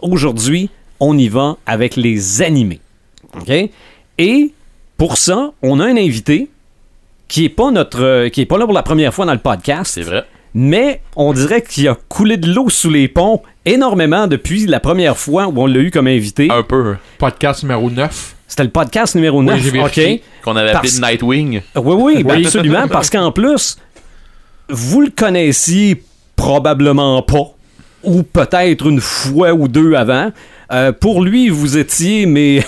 Aujourd'hui, 0.00 0.70
on 1.00 1.18
y 1.18 1.28
va 1.28 1.56
avec 1.66 1.96
les 1.96 2.42
animés. 2.42 2.80
OK? 3.40 3.52
Et 4.18 4.52
pour 4.96 5.16
ça, 5.18 5.52
on 5.62 5.80
a 5.80 5.84
un 5.84 5.96
invité 5.96 6.48
qui 7.28 7.44
est 7.44 7.48
pas 7.48 7.70
notre 7.70 8.02
euh, 8.02 8.28
qui 8.28 8.42
est 8.42 8.46
pas 8.46 8.58
là 8.58 8.66
pour 8.66 8.74
la 8.74 8.82
première 8.82 9.12
fois 9.14 9.24
dans 9.24 9.32
le 9.32 9.38
podcast 9.38 9.94
C'est 9.94 10.02
vrai. 10.02 10.24
Mais 10.54 11.00
on 11.16 11.32
dirait 11.32 11.62
qu'il 11.62 11.88
a 11.88 11.96
coulé 12.08 12.36
de 12.36 12.52
l'eau 12.52 12.68
sous 12.68 12.90
les 12.90 13.08
ponts 13.08 13.42
énormément 13.64 14.26
depuis 14.26 14.66
la 14.66 14.80
première 14.80 15.16
fois 15.16 15.46
où 15.48 15.60
on 15.60 15.66
l'a 15.66 15.78
eu 15.80 15.90
comme 15.90 16.06
invité. 16.06 16.48
Un 16.50 16.62
peu. 16.62 16.96
Podcast 17.18 17.62
numéro 17.62 17.90
9. 17.90 18.36
C'était 18.48 18.64
le 18.64 18.70
podcast 18.70 19.14
numéro 19.14 19.42
9. 19.42 19.60
j'ai 19.60 19.68
OK? 19.68 19.72
vérifié. 19.74 20.22
Qu'on 20.44 20.56
avait 20.56 20.70
appelé 20.70 20.90
Parce- 21.00 21.10
Nightwing. 21.10 21.62
Oui, 21.76 21.94
oui, 22.16 22.22
ben 22.24 22.44
absolument. 22.44 22.86
Parce 22.88 23.08
qu'en 23.08 23.32
plus, 23.32 23.78
vous 24.68 25.00
le 25.00 25.10
connaissiez 25.10 26.02
probablement 26.36 27.22
pas, 27.22 27.54
ou 28.02 28.22
peut-être 28.22 28.86
une 28.88 29.00
fois 29.00 29.52
ou 29.52 29.68
deux 29.68 29.94
avant. 29.94 30.32
Euh, 30.72 30.92
pour 30.92 31.22
lui, 31.22 31.48
vous 31.48 31.76
étiez 31.78 32.26
mes, 32.26 32.62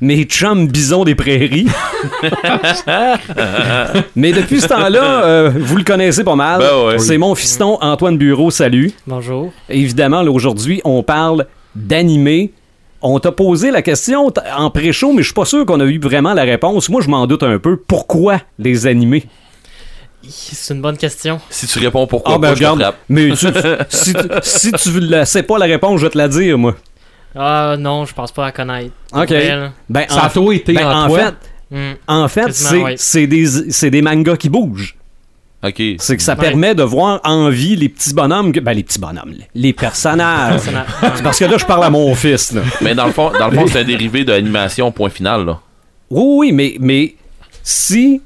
mes 0.00 0.24
chums 0.24 0.68
bisons 0.68 1.04
des 1.04 1.14
prairies. 1.14 1.66
Mais 4.16 4.32
depuis 4.32 4.60
ce 4.60 4.68
temps-là, 4.68 5.24
euh, 5.24 5.50
vous 5.56 5.76
le 5.76 5.84
connaissez 5.84 6.24
pas 6.24 6.34
mal. 6.36 6.60
Ben 6.60 6.86
ouais. 6.86 6.98
C'est 6.98 7.18
mon 7.18 7.34
fiston 7.34 7.78
Antoine 7.80 8.16
Bureau, 8.18 8.50
salut. 8.50 8.92
Bonjour. 9.06 9.52
Évidemment, 9.68 10.22
là, 10.22 10.30
aujourd'hui, 10.30 10.80
on 10.84 11.02
parle 11.02 11.46
d'animé. 11.74 12.52
On 13.00 13.20
t'a 13.20 13.30
posé 13.30 13.70
la 13.70 13.80
question 13.82 14.32
en 14.56 14.70
pré-show, 14.70 15.12
mais 15.12 15.22
je 15.22 15.26
suis 15.28 15.34
pas 15.34 15.44
sûr 15.44 15.64
qu'on 15.64 15.78
a 15.80 15.84
eu 15.84 16.00
vraiment 16.00 16.34
la 16.34 16.42
réponse. 16.42 16.88
Moi, 16.88 17.00
je 17.00 17.08
m'en 17.08 17.26
doute 17.28 17.44
un 17.44 17.58
peu. 17.58 17.76
Pourquoi 17.76 18.40
les 18.58 18.86
animés? 18.88 19.24
C'est 20.28 20.74
une 20.74 20.82
bonne 20.82 20.96
question. 20.96 21.40
Si 21.48 21.66
tu 21.68 21.78
réponds 21.78 22.08
pourquoi 22.08 22.34
Ah, 22.34 22.38
ben 22.38 22.48
pas, 22.48 22.54
je 22.56 22.60
te 22.60 22.64
regarde. 22.66 22.80
frappe. 22.80 22.96
Mais 23.08 23.28
tu- 23.30 23.46
si, 23.88 24.12
tu- 24.12 24.20
si 24.42 24.72
tu 24.72 24.88
ne 25.00 25.24
sais 25.24 25.44
pas 25.44 25.58
la 25.58 25.66
réponse, 25.66 26.00
je 26.00 26.06
vais 26.06 26.10
te 26.10 26.18
la 26.18 26.26
dire, 26.26 26.58
moi. 26.58 26.74
Ah 27.34 27.76
non, 27.78 28.04
je 28.04 28.14
pense 28.14 28.32
pas 28.32 28.46
à 28.46 28.52
connaître. 28.52 28.92
OK. 29.12 29.28
Belle. 29.28 29.72
Ben, 29.88 30.04
Ça 30.08 30.22
a 30.22 30.26
en, 30.26 30.28
toujours 30.30 30.52
été 30.52 30.72
ben, 30.72 30.86
en, 30.86 31.04
en 31.04 31.08
toi. 31.08 31.18
fait, 31.18 31.34
Hmm. 31.70 31.92
en 32.06 32.28
fait 32.28 32.50
c'est 32.54 32.78
ouais. 33.18 33.26
des, 33.26 33.46
c'est 33.70 33.90
des 33.90 34.00
mangas 34.00 34.36
qui 34.38 34.48
bougent. 34.48 34.96
Ok. 35.62 35.82
C'est 35.98 36.16
que 36.16 36.22
ça 36.22 36.32
Ouais. 36.34 36.40
permet 36.40 36.74
de 36.74 36.82
voir 36.82 37.20
en 37.24 37.50
vie 37.50 37.76
les 37.76 37.90
petits 37.90 38.14
bonhommes. 38.14 38.52
que- 38.52 38.60
ben, 38.60 38.72
les 38.72 38.82
petits 38.82 38.98
bonhommes. 38.98 39.34
Les 39.54 39.72
personnages. 39.74 40.60
C'est 41.16 41.22
parce 41.22 41.38
que 41.38 41.44
là, 41.44 41.58
je 41.58 41.66
parle 41.66 41.84
à 41.84 41.90
mon 41.90 42.14
fils, 42.14 42.52
là. 42.52 42.62
Mais 42.80 42.94
dans 42.94 43.04
le 43.06 43.12
fond, 43.12 43.30
dans 43.38 43.48
le 43.48 43.54
fond, 43.56 43.66
c'est 43.66 43.80
un 43.80 43.84
dérivé 43.84 44.24
de 44.24 44.32
l'animation, 44.32 44.90
point 44.92 45.10
final, 45.10 45.44
là. 45.44 45.60
Oui, 46.10 46.22
oui, 46.38 46.52
mais, 46.52 46.76
mais 46.80 47.16
si 47.62 48.22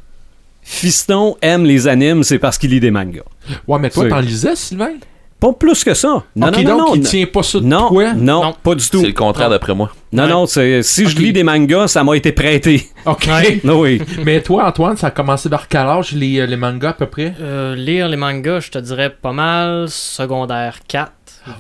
Fiston 0.63 1.37
aime 1.43 1.65
les 1.65 1.89
animes, 1.89 2.23
c'est 2.23 2.39
parce 2.39 2.59
qu'il 2.59 2.71
lit 2.71 2.81
des 2.81 2.91
mangas. 2.93 3.23
Ouais, 3.67 3.79
mais 3.81 3.91
toi, 3.91 4.09
t'en 4.09 4.21
lisais, 4.21 4.55
Sylvain? 4.55 4.93
Pas 5.43 5.53
plus 5.53 5.83
que 5.83 5.93
ça. 5.93 6.23
Non, 6.37 6.47
ok, 6.49 6.57
non, 6.59 6.63
non, 6.63 6.79
donc, 6.79 6.89
non. 6.89 6.95
il 6.95 7.01
tient 7.03 7.27
pas 7.27 7.43
ça 7.43 7.59
de 7.59 7.65
non, 7.65 7.89
toi? 7.89 8.13
non, 8.15 8.43
Non. 8.45 8.55
pas 8.63 8.75
du 8.77 8.89
tout. 8.89 9.01
C'est 9.01 9.09
le 9.09 9.13
contraire 9.13 9.51
d'après 9.51 9.75
moi. 9.75 9.91
Non, 10.13 10.23
Ouais. 10.23 10.29
non, 10.31 10.47
c'est, 10.47 10.83
si 10.85 11.09
je 11.09 11.17
lis 11.19 11.33
des 11.33 11.43
mangas, 11.43 11.89
ça 11.89 12.05
m'a 12.05 12.17
été 12.17 12.31
prêté. 12.31 12.87
Ok. 13.07 13.29
Non, 13.65 13.81
oui. 13.81 14.01
mais 14.25 14.41
toi, 14.41 14.67
Antoine, 14.69 14.97
ça 14.97 15.09
a 15.09 15.11
commencé 15.11 15.49
vers 15.49 15.67
quel 15.67 15.81
âge, 15.81 16.13
les, 16.13 16.39
euh, 16.39 16.47
les 16.47 16.57
mangas, 16.57 16.91
à 16.91 16.93
peu 16.93 17.07
près? 17.07 17.35
Euh, 17.41 17.75
lire 17.75 18.09
les 18.09 18.17
mangas, 18.17 18.61
je 18.61 18.71
te 18.71 18.79
dirais 18.79 19.11
pas 19.11 19.33
mal. 19.33 19.87
Secondaire 19.89 20.79
4. 20.87 21.11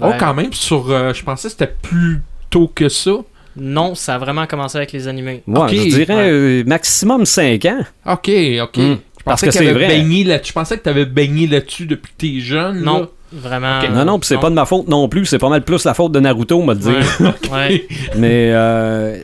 Oh, 0.01 0.11
quand 0.19 0.33
même, 0.35 0.53
sur... 0.53 0.89
euh, 0.91 1.13
je 1.13 1.25
pensais 1.25 1.49
que 1.49 1.53
c'était 1.53 1.75
plus 1.83 2.23
tôt 2.51 2.71
que 2.73 2.89
ça. 2.89 3.11
Non, 3.57 3.97
ça 3.97 4.15
a 4.15 4.19
vraiment 4.19 4.47
commencé 4.47 4.77
avec 4.79 4.93
les 4.93 5.09
animés. 5.09 5.43
Ouais, 5.49 5.59
Ok. 5.61 5.71
je 5.75 5.97
dirais 5.97 6.15
Ouais. 6.15 6.31
euh, 6.31 6.65
maximum 6.67 7.27
5 7.27 7.65
ans. 7.65 7.81
Ok, 8.07 8.31
ok. 8.63 8.77
Hmm. 8.77 8.97
Je 9.19 9.25
Parce 9.25 9.41
pensais 9.41 9.47
que 9.49 9.59
que 9.59 9.59
c'est 9.67 9.73
vrai. 9.73 9.89
baigné 9.89 10.25
là 10.25 10.39
Je 10.43 10.53
pensais 10.53 10.79
que 10.79 10.83
t'avais 10.83 11.05
baigné 11.05 11.47
là-dessus 11.47 11.87
depuis 11.87 12.13
que 12.13 12.17
t'es 12.19 12.41
jeune. 12.41 12.81
Non, 12.83 13.01
là. 13.01 13.07
Vraiment. 13.33 13.81
non, 13.91 14.05
non, 14.05 14.19
puis 14.19 14.27
c'est 14.29 14.39
pas 14.39 14.51
de 14.51 14.55
ma 14.55 14.67
faute 14.67 14.89
non 14.89 15.09
plus. 15.09 15.27
C'est 15.27 15.39
pas 15.39 15.49
mal 15.49 15.63
plus 15.63 15.85
la 15.85 15.95
faute 15.95 16.13
de 16.13 16.21
Naruto, 16.21 16.61
on 16.61 16.67
va 16.67 16.75
le 16.75 16.81
dire. 16.81 17.05
Ouais. 17.53 17.87
Mais 18.17 18.51
euh, 18.53 19.19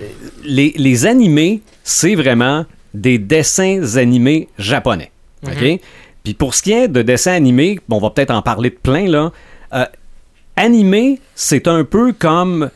les, 0.44 0.74
les 0.76 1.06
animés, 1.06 1.62
c'est 1.82 2.14
vraiment 2.14 2.66
des 2.94 3.18
dessins 3.18 3.96
animés 3.96 4.48
japonais. 4.58 5.10
OK? 5.46 5.60
Mhm. 5.60 5.78
Puis 6.24 6.34
pour 6.34 6.54
ce 6.54 6.62
qui 6.62 6.72
est 6.72 6.88
de 6.88 7.02
dessins 7.02 7.32
animés, 7.32 7.78
bon, 7.88 7.96
on 7.96 8.00
va 8.00 8.10
peut-être 8.10 8.30
en 8.32 8.42
parler 8.42 8.70
de 8.70 8.76
plein, 8.76 9.08
là. 9.08 9.32
Euh, 9.72 9.86
animé, 10.56 11.20
c'est 11.34 11.68
un 11.68 11.84
peu 11.84 12.12
comme 12.12 12.70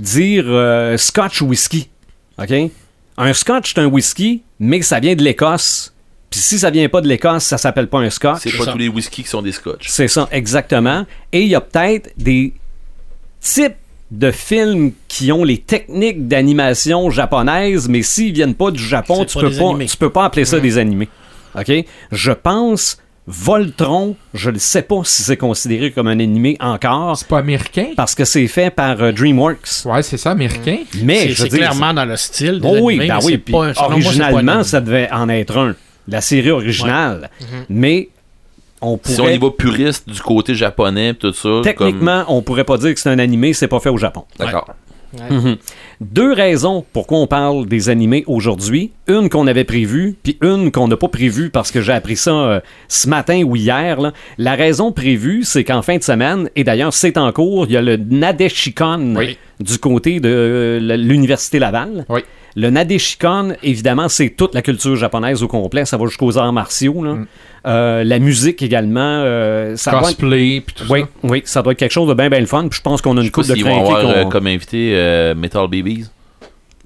dire 0.00 0.44
euh, 0.46 0.96
scotch 0.96 1.42
whisky. 1.42 1.88
OK? 2.38 2.52
Un 3.16 3.32
scotch, 3.32 3.74
c'est 3.74 3.80
un 3.80 3.86
whisky, 3.86 4.42
mais 4.60 4.82
ça 4.82 5.00
vient 5.00 5.14
de 5.14 5.22
l'Écosse. 5.22 5.92
Puis 6.30 6.40
si 6.40 6.58
ça 6.58 6.70
vient 6.70 6.88
pas 6.88 7.00
de 7.00 7.08
l'Écosse, 7.08 7.44
ça 7.44 7.56
s'appelle 7.58 7.88
pas 7.88 7.98
un 8.00 8.10
scotch. 8.10 8.40
C'est 8.42 8.56
pas 8.56 8.64
ça. 8.64 8.72
tous 8.72 8.78
les 8.78 8.88
whisky 8.88 9.22
qui 9.22 9.28
sont 9.28 9.42
des 9.42 9.52
scotch. 9.52 9.86
C'est 9.88 10.08
ça, 10.08 10.28
exactement. 10.30 11.06
Et 11.32 11.42
il 11.42 11.48
y 11.48 11.54
a 11.54 11.60
peut-être 11.60 12.10
des 12.18 12.52
types 13.40 13.76
de 14.10 14.30
films 14.30 14.92
qui 15.06 15.32
ont 15.32 15.44
les 15.44 15.58
techniques 15.58 16.28
d'animation 16.28 17.10
japonaises, 17.10 17.88
mais 17.88 18.02
s'ils 18.02 18.32
viennent 18.32 18.54
pas 18.54 18.70
du 18.70 18.82
Japon, 18.82 19.24
tu 19.24 19.34
pas 19.34 19.40
peux 19.48 19.50
pas, 19.56 19.84
tu 19.86 19.96
peux 19.96 20.10
pas 20.10 20.24
appeler 20.24 20.44
ça 20.44 20.60
des 20.60 20.78
animés. 20.78 21.08
OK? 21.58 21.72
Je 22.12 22.32
pense 22.32 22.98
Voltron, 23.30 24.16
je 24.32 24.48
ne 24.48 24.58
sais 24.58 24.80
pas 24.80 25.02
si 25.04 25.22
c'est 25.22 25.36
considéré 25.36 25.90
comme 25.92 26.08
un 26.08 26.18
animé 26.18 26.56
encore, 26.60 27.14
C'est 27.18 27.28
pas 27.28 27.38
américain? 27.38 27.88
parce 27.94 28.14
que 28.14 28.24
c'est 28.24 28.46
fait 28.46 28.70
par 28.70 29.02
euh, 29.02 29.12
DreamWorks. 29.12 29.84
Ouais, 29.84 30.02
c'est 30.02 30.16
ça, 30.16 30.30
américain. 30.30 30.78
Mais 31.02 31.20
C'est 31.24 31.28
je 31.28 31.34
c'est 31.34 31.42
veux 31.42 31.48
dire, 31.50 31.58
clairement 31.58 31.92
dans 31.92 32.06
le 32.06 32.16
style. 32.16 32.58
des 32.60 32.66
Oh 32.68 32.78
oui, 32.80 32.96
ben 32.98 33.08
mais 33.18 33.24
oui. 33.24 33.32
c'est 33.32 33.38
puis 33.38 33.52
pas 33.52 33.72
originalement, 33.82 34.62
ça 34.64 34.80
devait 34.80 35.10
en 35.12 35.28
être 35.28 35.58
un. 35.58 35.74
La 36.08 36.20
série 36.20 36.50
originale. 36.50 37.30
Mais 37.68 38.08
on 38.80 38.96
pourrait... 38.96 39.14
Si 39.14 39.20
on 39.20 39.28
y 39.28 39.38
va 39.38 39.50
puriste 39.50 40.08
du 40.08 40.20
côté 40.20 40.54
japonais 40.54 41.14
tout 41.14 41.32
ça. 41.32 41.60
Techniquement, 41.62 42.24
on 42.28 42.42
pourrait 42.42 42.64
pas 42.64 42.78
dire 42.78 42.94
que 42.94 43.00
c'est 43.00 43.10
un 43.10 43.18
animé, 43.18 43.52
c'est 43.52 43.68
pas 43.68 43.80
fait 43.80 43.88
au 43.90 43.96
Japon. 43.98 44.24
Comme... 44.38 44.46
D'accord. 44.46 44.68
Ouais. 45.18 45.34
Mhm. 45.36 45.56
Deux 46.02 46.34
raisons 46.34 46.84
pourquoi 46.92 47.18
on 47.18 47.26
parle 47.26 47.64
des 47.66 47.88
animés 47.88 48.24
aujourd'hui. 48.26 48.92
Une 49.06 49.30
qu'on 49.30 49.46
avait 49.46 49.64
prévue, 49.64 50.16
puis 50.22 50.36
une 50.42 50.70
qu'on 50.70 50.86
n'a 50.86 50.98
pas 50.98 51.08
prévue 51.08 51.48
parce 51.48 51.70
que 51.70 51.80
j'ai 51.80 51.94
appris 51.94 52.16
ça 52.16 52.30
euh, 52.30 52.60
ce 52.88 53.08
matin 53.08 53.42
ou 53.42 53.56
hier. 53.56 53.98
là. 54.02 54.12
La 54.36 54.54
raison 54.54 54.92
prévue, 54.92 55.44
c'est 55.44 55.64
qu'en 55.64 55.80
fin 55.80 55.96
de 55.96 56.02
semaine, 56.02 56.50
et 56.56 56.62
d'ailleurs 56.62 56.92
c'est 56.92 57.16
en 57.16 57.32
cours, 57.32 57.64
il 57.66 57.72
y 57.72 57.76
a 57.78 57.80
le 57.82 57.96
Nadeshikon 57.96 59.14
Oui. 59.16 59.38
du 59.60 59.78
côté 59.78 60.20
de 60.20 60.28
euh, 60.28 60.96
l'Université 60.98 61.58
Laval. 61.58 62.04
Oui. 62.10 62.20
Le 62.60 62.70
Nadeshikon, 62.70 63.54
évidemment, 63.62 64.08
c'est 64.08 64.30
toute 64.30 64.52
la 64.54 64.62
culture 64.62 64.96
japonaise 64.96 65.42
au 65.44 65.48
complet. 65.48 65.84
Ça 65.84 65.96
va 65.96 66.06
jusqu'aux 66.06 66.36
arts 66.38 66.52
martiaux. 66.52 67.04
là. 67.04 67.16
Euh, 67.66 68.02
la 68.02 68.18
musique 68.18 68.62
également. 68.62 69.00
euh, 69.24 69.76
ça 69.76 69.90
doit 69.92 70.00
être- 70.00 70.06
Cosplay, 70.18 70.62
puis 70.66 70.74
tout 70.74 70.84
oui, 70.90 71.00
ça. 71.02 71.06
oui, 71.22 71.42
ça 71.44 71.62
doit 71.62 71.72
être 71.72 71.78
quelque 71.78 71.92
chose 71.92 72.08
de 72.08 72.14
bien, 72.14 72.28
bien 72.28 72.40
le 72.40 72.46
fun. 72.46 72.66
Puis 72.68 72.78
je 72.78 72.82
pense 72.82 73.00
qu'on 73.00 73.16
a 73.16 73.22
une 73.22 73.30
coupe 73.30 73.46
de 73.46 73.54
s'ils 73.54 73.64
vont 73.64 73.80
avoir 73.80 73.98
euh, 74.06 74.22
qu'on- 74.24 74.28
comme 74.30 74.46
invité 74.48 74.92
euh, 74.94 75.34
Metal 75.36 75.68
Babies. 75.68 76.06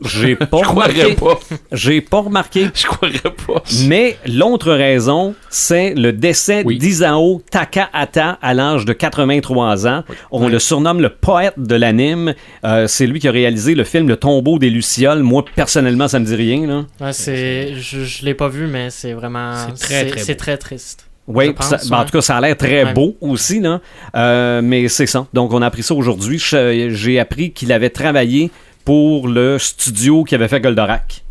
J'ai 0.04 0.36
pas 0.36 0.58
Je 0.58 0.62
croirais 0.64 0.92
remarqué. 0.92 1.14
pas. 1.14 1.38
J'ai 1.72 2.00
pas 2.00 2.20
remarqué. 2.20 2.66
Je 2.74 2.86
croirais 2.86 3.18
pas. 3.46 3.62
Mais 3.86 4.16
l'autre 4.26 4.72
raison, 4.72 5.34
c'est 5.50 5.94
le 5.94 6.12
décès 6.12 6.62
Oui. 6.64 6.78
d'Isao 6.78 7.42
Takahata 7.50 8.38
à 8.42 8.54
l'âge 8.54 8.84
de 8.84 8.92
83 8.92 9.86
ans. 9.86 10.04
On 10.30 10.48
le 10.48 10.58
surnomme 10.58 11.00
le 11.00 11.08
poète 11.10 11.54
de 11.58 11.74
l'anime. 11.74 12.34
Euh, 12.64 12.86
c'est 12.86 13.06
lui 13.06 13.20
qui 13.20 13.28
a 13.28 13.32
réalisé 13.32 13.74
le 13.74 13.84
film 13.84 14.08
Le 14.08 14.16
tombeau 14.16 14.58
des 14.58 14.70
Lucioles. 14.70 15.22
Moi, 15.22 15.44
personnellement, 15.54 16.08
ça 16.08 16.18
me 16.18 16.24
dit 16.24 16.34
rien. 16.36 16.66
Là. 16.66 16.84
Ouais, 17.00 17.12
c'est, 17.12 17.74
je, 17.76 18.04
je 18.04 18.24
l'ai 18.24 18.34
pas 18.34 18.48
vu, 18.48 18.66
mais 18.66 18.90
c'est 18.90 19.12
vraiment. 19.12 19.54
C'est 19.74 19.84
très, 19.86 20.06
très 20.06 20.20
C'est 20.20 20.32
beau. 20.34 20.38
très 20.38 20.56
triste. 20.58 21.06
Oui, 21.28 21.44
Je 21.46 21.50
puis 21.50 21.58
pense, 21.58 21.68
ça- 21.68 21.76
ben, 21.88 21.96
en 21.96 22.00
ouais. 22.00 22.06
tout 22.06 22.10
cas, 22.12 22.20
ça 22.20 22.36
a 22.36 22.40
l'air 22.40 22.56
très 22.56 22.84
Ouais. 22.84 22.92
beau 22.92 23.16
aussi. 23.20 23.60
Là. 23.60 23.80
Euh, 24.16 24.60
mais 24.62 24.88
c'est 24.88 25.06
ça. 25.06 25.26
Donc, 25.32 25.52
on 25.52 25.62
a 25.62 25.66
appris 25.66 25.84
ça 25.84 25.94
aujourd'hui. 25.94 26.38
Je- 26.38 26.90
J'ai 26.90 27.20
appris 27.20 27.52
qu'il 27.52 27.70
avait 27.72 27.90
travaillé 27.90 28.50
pour 28.84 29.28
le 29.28 29.58
studio 29.58 30.24
qui 30.24 30.34
avait 30.34 30.48
fait 30.48 30.60
Goldorak. 30.60 31.22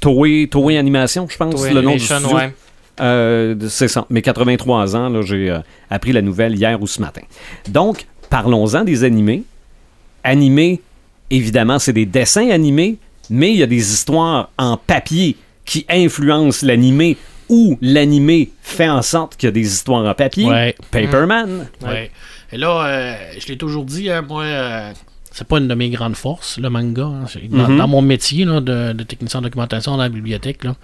Toei, 0.00 0.48
Toei 0.50 0.78
Animation, 0.78 1.26
je 1.30 1.36
pense, 1.36 1.54
Toei 1.54 1.72
le 1.72 1.80
nom 1.80 1.94
du 1.94 2.00
studio. 2.00 2.34
ouais. 2.34 2.52
Euh, 3.00 3.54
c'est 3.68 3.88
ça. 3.88 4.04
Mes 4.10 4.20
83 4.20 4.96
ans, 4.96 5.08
là, 5.08 5.22
j'ai 5.22 5.50
euh, 5.50 5.60
appris 5.88 6.12
la 6.12 6.22
nouvelle 6.22 6.54
hier 6.56 6.80
ou 6.80 6.86
ce 6.86 7.00
matin. 7.00 7.22
Donc, 7.68 8.06
parlons-en 8.28 8.84
des 8.84 9.04
animés. 9.04 9.44
Animés, 10.24 10.80
évidemment, 11.30 11.78
c'est 11.78 11.92
des 11.92 12.06
dessins 12.06 12.50
animés, 12.50 12.98
mais 13.30 13.50
il 13.52 13.56
y 13.56 13.62
a 13.62 13.66
des 13.66 13.92
histoires 13.92 14.50
en 14.58 14.76
papier 14.76 15.36
qui 15.64 15.86
influencent 15.88 16.66
l'animé 16.66 17.16
ou 17.48 17.78
l'animé 17.80 18.50
fait 18.62 18.88
en 18.88 19.02
sorte 19.02 19.36
qu'il 19.36 19.46
y 19.46 19.48
a 19.48 19.52
des 19.52 19.66
histoires 19.66 20.04
en 20.04 20.14
papier. 20.14 20.46
Ouais. 20.46 20.74
Paperman. 20.90 21.68
Ouais. 21.82 22.10
Et 22.52 22.58
là, 22.58 22.86
euh, 22.86 23.14
je 23.38 23.46
l'ai 23.48 23.56
toujours 23.56 23.84
dit, 23.84 24.10
hein, 24.10 24.22
moi, 24.22 24.44
euh, 24.44 24.92
c'est 25.32 25.46
pas 25.46 25.58
une 25.58 25.68
de 25.68 25.74
mes 25.74 25.90
grandes 25.90 26.16
forces, 26.16 26.58
le 26.58 26.68
manga. 26.70 27.04
hein. 27.04 27.24
Mhm. 27.50 27.78
dans 27.78 27.88
mon 27.88 28.02
métier 28.02 28.44
là, 28.44 28.60
de, 28.60 28.92
de 28.92 29.02
technicien 29.02 29.40
en 29.40 29.42
documentation 29.42 29.92
dans 29.92 30.02
la 30.02 30.08
bibliothèque, 30.08 30.64
là, 30.64 30.74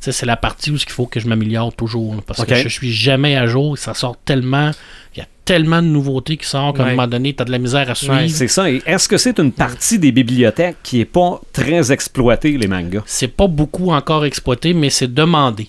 c'est 0.00 0.26
la 0.26 0.36
partie 0.36 0.70
où 0.72 0.74
il 0.74 0.90
faut 0.90 1.06
que 1.06 1.20
je 1.20 1.28
m'améliore 1.28 1.72
toujours. 1.74 2.16
là, 2.16 2.20
parce 2.26 2.44
que 2.44 2.54
je 2.56 2.68
suis 2.68 2.92
jamais 2.92 3.36
à 3.36 3.46
jour. 3.46 3.78
Ça 3.78 3.94
sort 3.94 4.16
tellement. 4.24 4.72
Il 5.14 5.20
y 5.20 5.22
a 5.22 5.26
tellement 5.44 5.80
de 5.80 5.86
nouveautés 5.86 6.36
qui 6.36 6.44
sortent 6.46 6.76
qu'à 6.76 6.84
un 6.84 6.90
moment 6.90 7.06
donné, 7.06 7.34
tu 7.34 7.42
as 7.42 7.44
de 7.44 7.52
la 7.52 7.58
misère 7.58 7.88
à 7.88 7.94
suivre. 7.94 8.14
Ouais, 8.14 8.28
C'est 8.28 8.48
ça. 8.48 8.68
Et 8.68 8.82
est-ce 8.84 9.08
que 9.08 9.16
c'est 9.16 9.38
une 9.38 9.52
partie 9.52 10.00
des 10.00 10.10
bibliothèques 10.10 10.78
qui 10.82 10.98
est 11.00 11.04
pas 11.04 11.40
très 11.52 11.92
exploitée, 11.92 12.56
les 12.58 12.66
mangas? 12.66 13.02
c'est 13.06 13.28
pas 13.28 13.46
beaucoup 13.46 13.92
encore 13.92 14.24
exploité, 14.24 14.74
mais 14.74 14.90
c'est 14.90 15.12
demandé. 15.12 15.68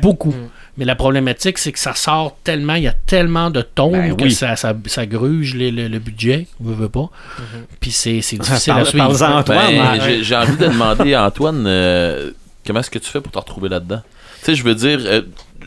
Beaucoup. 0.00 0.30
Mm. 0.30 0.48
Mais 0.78 0.84
la 0.86 0.94
problématique, 0.94 1.58
c'est 1.58 1.72
que 1.72 1.78
ça 1.78 1.94
sort 1.94 2.36
tellement, 2.44 2.74
il 2.76 2.84
y 2.84 2.88
a 2.88 2.92
tellement 2.92 3.50
de 3.50 3.60
tomes 3.60 3.92
Ben 3.92 4.16
que 4.16 4.24
oui. 4.24 4.32
ça, 4.32 4.56
ça, 4.56 4.72
ça 4.86 5.04
gruge 5.06 5.54
les- 5.54 5.70
le, 5.70 5.88
le 5.88 5.98
budget, 5.98 6.46
veut, 6.60 6.74
veut 6.74 6.88
pas. 6.88 7.10
Puis 7.80 7.90
c'est 7.90 8.22
c'est 8.22 8.36
difficile 8.40 8.72
à 8.72 8.84
suivre. 8.84 9.04
Antoine. 9.22 9.44
Ben, 9.46 9.80
hein? 9.80 9.98
j'ai- 10.22 10.34
envie 10.36 10.56
de 10.56 10.66
demander 10.68 11.12
à 11.14 11.24
Antoine 11.26 11.64
euh, 11.66 12.30
comment 12.66 12.80
est-ce 12.80 12.90
que 12.90 12.98
tu 12.98 13.10
fais 13.10 13.20
pour 13.20 13.32
te 13.32 13.38
retrouver 13.38 13.68
là-dedans? 13.68 14.00
Tu 14.40 14.46
sais, 14.46 14.54
je 14.54 14.64
veux 14.64 14.74
dire, 14.74 14.98
euh, 15.04 15.22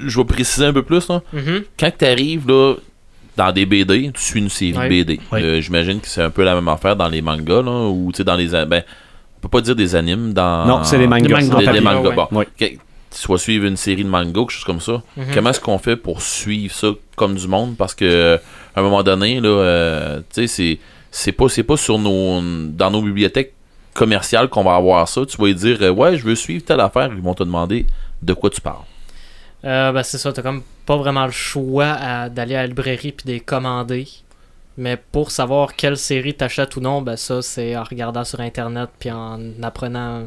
je 0.05 0.17
vais 0.19 0.25
préciser 0.25 0.65
un 0.65 0.73
peu 0.73 0.81
plus. 0.83 1.07
Là. 1.07 1.21
Mhm. 1.33 1.63
Quand 1.79 1.91
tu 1.97 2.05
arrives 2.05 2.47
là, 2.47 2.73
dans 3.37 3.51
des 3.51 3.65
BD, 3.65 4.11
tu 4.13 4.21
suis 4.21 4.39
une 4.39 4.49
série 4.49 4.75
Ouais. 4.77 4.89
BD. 4.89 5.19
Ouais. 5.31 5.43
Euh, 5.43 5.61
J'imagine 5.61 5.99
que 6.01 6.07
c'est 6.07 6.21
un 6.23 6.29
peu 6.31 6.43
la 6.43 6.55
même 6.55 6.67
affaire 6.67 6.95
dans 6.95 7.07
les 7.07 7.21
mangas, 7.21 7.61
là, 7.61 7.89
ou 7.89 8.09
tu 8.11 8.17
sais, 8.17 8.23
dans 8.23 8.35
les. 8.35 8.47
Ben, 8.65 8.81
on 9.37 9.41
peut 9.41 9.49
pas 9.49 9.61
dire 9.61 9.75
des 9.75 9.95
animes 9.95 10.33
dans. 10.33 10.65
Non, 10.65 10.83
c'est 10.83 10.97
des 10.97 11.05
mangas. 11.07 11.27
Des 11.27 11.33
mangas. 11.49 11.71
Des, 11.73 11.79
mangas. 11.81 12.09
ouais. 12.09 12.15
Bon. 12.15 12.27
Ouais. 12.39 12.77
Soit 13.15 13.39
suivre 13.39 13.65
une 13.65 13.77
série 13.77 14.03
de 14.03 14.09
mangas, 14.09 14.41
quelque 14.41 14.51
chose 14.51 14.63
comme 14.65 14.81
ça. 14.81 15.01
Mhm. 15.15 15.25
Comment 15.33 15.49
est-ce 15.51 15.61
qu'on 15.61 15.77
fait 15.77 15.95
pour 15.95 16.21
suivre 16.21 16.73
ça 16.73 16.89
comme 17.15 17.35
du 17.35 17.47
monde? 17.47 17.77
Parce 17.77 17.95
que 17.95 18.05
euh, 18.05 18.37
à 18.75 18.81
un 18.81 18.83
moment 18.83 19.03
donné, 19.03 19.39
là, 19.39 19.47
euh, 19.47 20.19
tu 20.33 20.41
sais, 20.41 20.47
c'est 20.47 20.79
c'est 21.11 21.31
pas 21.31 21.47
c'est 21.47 21.63
pas 21.63 21.77
sur 21.77 21.97
nos 21.97 22.41
dans 22.69 22.91
nos 22.91 23.01
bibliothèques 23.01 23.53
commerciales 23.93 24.49
qu'on 24.49 24.63
va 24.63 24.75
avoir 24.75 25.07
ça. 25.07 25.25
Tu 25.25 25.37
vas 25.37 25.47
lui 25.47 25.55
dire 25.55 25.77
euh, 25.81 25.89
ouais, 25.89 26.17
je 26.17 26.25
veux 26.25 26.35
suivre 26.35 26.65
telle 26.65 26.81
affaire, 26.81 27.09
ils 27.13 27.21
vont 27.21 27.33
te 27.33 27.43
demander 27.43 27.85
de 28.21 28.33
quoi 28.33 28.49
tu 28.49 28.59
parles. 28.59 28.83
Euh, 29.63 29.91
ben, 29.93 30.03
c'est 30.03 30.17
ça, 30.17 30.33
t'as 30.33 30.41
comme 30.41 30.61
pas 30.85 30.97
vraiment 30.97 31.25
le 31.25 31.31
choix 31.31 32.29
d'aller 32.29 32.55
à 32.55 32.61
la 32.61 32.67
librairie 32.67 33.13
puis 33.13 33.25
de 33.25 33.31
les 33.31 33.39
commander. 33.39 34.07
Mais 34.77 34.97
pour 34.97 35.31
savoir 35.31 35.75
quelle 35.75 35.97
série 35.97 36.33
t'achètes 36.33 36.75
ou 36.75 36.81
non, 36.81 37.01
ben 37.01 37.15
ça, 37.15 37.41
c'est 37.41 37.77
en 37.77 37.83
regardant 37.83 38.25
sur 38.25 38.41
Internet 38.41 38.89
puis 38.99 39.09
en 39.09 39.39
apprenant. 39.63 40.23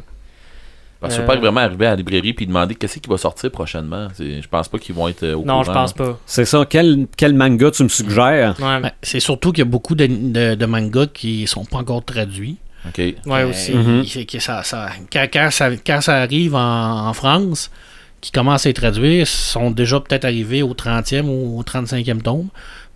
Parce 1.01 1.15
que 1.15 1.21
Euh. 1.21 1.23
tu 1.23 1.27
peux 1.29 1.35
pas 1.35 1.41
vraiment 1.41 1.61
arriver 1.61 1.87
à 1.87 1.91
la 1.91 1.97
librairie 1.97 2.33
puis 2.33 2.47
demander 2.47 2.75
qu'est-ce 2.75 2.99
qui 2.99 3.09
va 3.09 3.17
sortir 3.19 3.51
prochainement. 3.53 4.09
C'est- 4.15 4.43
Je 4.43 4.49
pense 4.49 4.69
pas 4.69 4.79
qu'ils 4.79 4.95
vont 4.95 5.07
être 5.09 5.23
euh, 5.23 5.37
au 5.37 5.45
Non, 5.45 5.63
je 5.63 5.69
courant. 5.69 5.83
pense 5.83 5.93
pas. 5.93 6.19
C'est 6.27 6.45
ça. 6.45 6.65
Quel, 6.69 7.07
quel 7.17 7.35
manga 7.35 7.71
tu 7.71 7.85
me 7.85 7.89
suggères? 7.89 8.57
Ouais, 8.61 8.81
Ben, 8.81 8.91
c'est 9.03 9.21
surtout 9.21 9.53
qu'il 9.53 9.61
y 9.61 9.69
a 9.69 9.71
beaucoup 9.71 9.95
de, 9.95 10.07
de, 10.07 10.55
de 10.57 10.67
mangas 10.67 11.07
qui 11.07 11.47
sont 11.47 11.65
pas 11.65 11.79
encore 11.79 12.05
traduits. 12.05 12.57
Ok. 12.87 12.99
ouais 12.99 13.17
Euh, 13.27 13.51
aussi. 13.51 13.73
Mhm. 13.75 14.05
que 14.27 14.39
ça, 14.41 14.63
ça- 14.63 14.89
quand, 15.13 15.27
quand 15.33 15.49
ça, 15.51 15.71
quand 15.87 16.01
ça 16.01 16.17
arrive 16.17 16.55
en, 16.55 17.09
en 17.09 17.13
France, 17.13 17.71
qui 18.21 18.33
commencent 18.33 18.67
à 18.67 18.71
être 18.71 18.81
traduits, 18.81 19.25
sont 19.27 19.71
déjà 19.71 20.01
peut-être 20.01 20.25
arrivés 20.25 20.63
au 20.63 20.75
30e 20.75 21.29
ou 21.29 21.59
au 21.59 21.63
35e 21.63 22.21
tome, 22.23 22.49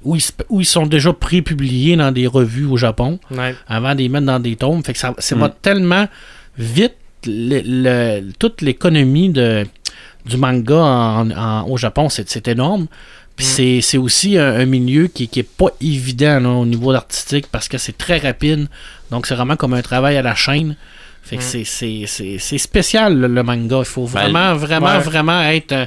où 0.03 0.17
ils, 0.17 0.23
où 0.49 0.61
ils 0.61 0.65
sont 0.67 0.87
déjà 0.87 1.13
pré-publiés 1.13 1.95
dans 1.97 2.11
des 2.11 2.27
revues 2.27 2.65
au 2.67 2.77
Japon, 2.77 3.21
Ouais. 3.31 3.55
avant 3.69 3.93
de 3.95 3.99
les 3.99 4.09
mettre 4.09 4.27
dans 4.27 4.41
des 4.41 4.57
tomes. 4.57 4.83
Fait 4.83 4.93
que 4.93 4.99
ça, 4.99 5.15
ça 5.19 5.37
Mm. 5.37 5.41
va 5.41 5.49
tellement 5.49 6.09
vite, 6.59 6.95
toute 8.39 8.61
l'économie 8.63 9.31
de, 9.31 9.67
du 10.27 10.37
manga 10.37 10.77
en- 10.77 11.31
en- 11.31 11.69
au 11.69 11.77
Japon, 11.77 12.09
c'est 12.09 12.49
énorme. 12.49 12.87
Puis 13.37 13.47
c'est- 13.47 13.99
aussi 13.99 14.37
un, 14.37 14.55
un 14.61 14.67
milieu 14.67 15.07
qui, 15.07 15.27
qui 15.27 15.41
est 15.41 15.49
pas 15.49 15.69
évident 15.81 16.39
là, 16.41 16.51
au 16.51 16.67
niveau 16.67 16.93
artistique 16.93 17.47
parce 17.51 17.67
que 17.69 17.79
c'est 17.79 17.97
très 17.97 18.19
rapide. 18.19 18.69
Donc 19.11 19.27
c'est 19.27 19.35
vraiment 19.35 19.57
comme 19.57 19.73
un 19.75 19.83
travail 19.83 20.17
à 20.17 20.23
la 20.23 20.35
chaîne. 20.35 20.77
Fait 21.23 21.37
que 21.37 21.43
Mm. 21.43 21.65
c'est- 22.39 22.59
spécial 22.59 23.17
le, 23.19 23.29
le 23.29 23.43
manga. 23.43 23.79
Il 23.79 23.85
faut 23.85 24.07
Ben, 24.07 24.21
vraiment, 24.33 24.55
vraiment, 24.55 24.87
ouais. 24.89 24.99
vraiment 24.99 25.41
être 25.43 25.73
euh, 25.73 25.87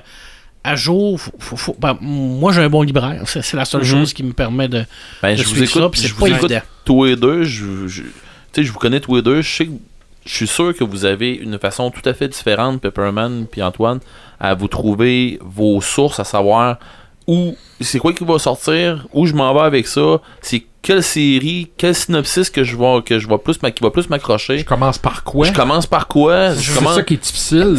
à 0.64 0.76
jour. 0.76 1.20
Faut- 1.22 1.32
faut- 1.40 1.58
faut- 1.58 1.78
ben, 1.80 1.98
moi 2.02 2.52
j'ai 2.52 2.62
un 2.62 2.70
bon 2.70 2.82
libraire. 2.82 3.22
C'est 3.28 3.54
la 3.54 3.66
seule 3.66 3.82
Mhm. 3.82 3.88
chose 3.88 4.14
qui 4.14 4.24
me 4.24 4.34
permet 4.34 4.68
de, 4.68 4.84
Ben, 5.22 5.34
de 5.36 5.42
je 5.44 5.48
vous 5.48 5.56
suivre 5.56 5.72
ça. 5.72 5.80
écoute, 5.82 5.96
je 5.98 6.02
c'est 6.02 6.08
vous 6.14 6.20
pas 6.22 6.28
écoute 6.30 6.52
évident. 6.52 6.66
tous 6.84 7.04
les 7.06 7.16
deux. 7.16 7.44
Je, 7.44 7.88
je 7.88 8.72
vous 8.72 8.80
connais 8.80 9.00
tous 9.02 9.18
les 9.18 9.22
deux. 9.22 9.42
Je 9.42 9.50
sais 9.56 9.66
que 9.68 9.72
je 10.26 10.34
suis 10.34 10.48
sûr 10.48 10.76
que 10.76 10.84
vous 10.84 11.06
avez 11.06 11.32
une 11.34 11.60
façon 11.60 11.92
tout 11.92 12.08
à 12.08 12.14
fait 12.14 12.28
différente, 12.28 12.82
Pepperman 12.82 13.46
puis 13.50 13.62
Antoine, 13.62 14.00
à 14.40 14.54
vous 14.56 14.68
trouver 14.68 15.40
vos 15.44 15.82
sources, 15.82 16.20
à 16.20 16.24
savoir 16.24 16.78
où 17.28 17.56
c'est 17.82 18.00
quoi 18.00 18.14
qui 18.14 18.24
va 18.24 18.38
sortir, 18.40 19.08
où 19.14 19.26
je 19.26 19.34
m'en 19.34 19.54
vais 19.54 19.62
avec 19.62 19.88
ça, 19.88 20.22
c'est 20.42 20.64
quelle 20.82 21.02
série, 21.02 21.72
quel 21.78 21.96
synopsis 21.96 22.50
que 22.52 22.64
je 22.64 22.78
vais 22.78 23.02
que 23.04 23.18
je 23.18 23.28
vais 23.28 23.38
plus 23.40 23.60
m'a- 23.64 23.72
qui 23.72 23.84
va 23.84 23.90
plus 23.90 24.04
Je 24.04 24.10
m'accrocher. 24.10 24.64
commence 24.64 25.00
par 25.00 25.24
quoi? 25.24 25.48
Je 25.48 25.54
commence 25.54 25.88
par 25.88 26.08
quoi? 26.08 26.54
Je 26.54 26.60
C'est 26.72 26.78
commence 26.78 26.96
ça 26.96 27.02
qui 27.04 27.16
est 27.16 27.18
difficile. 27.24 27.76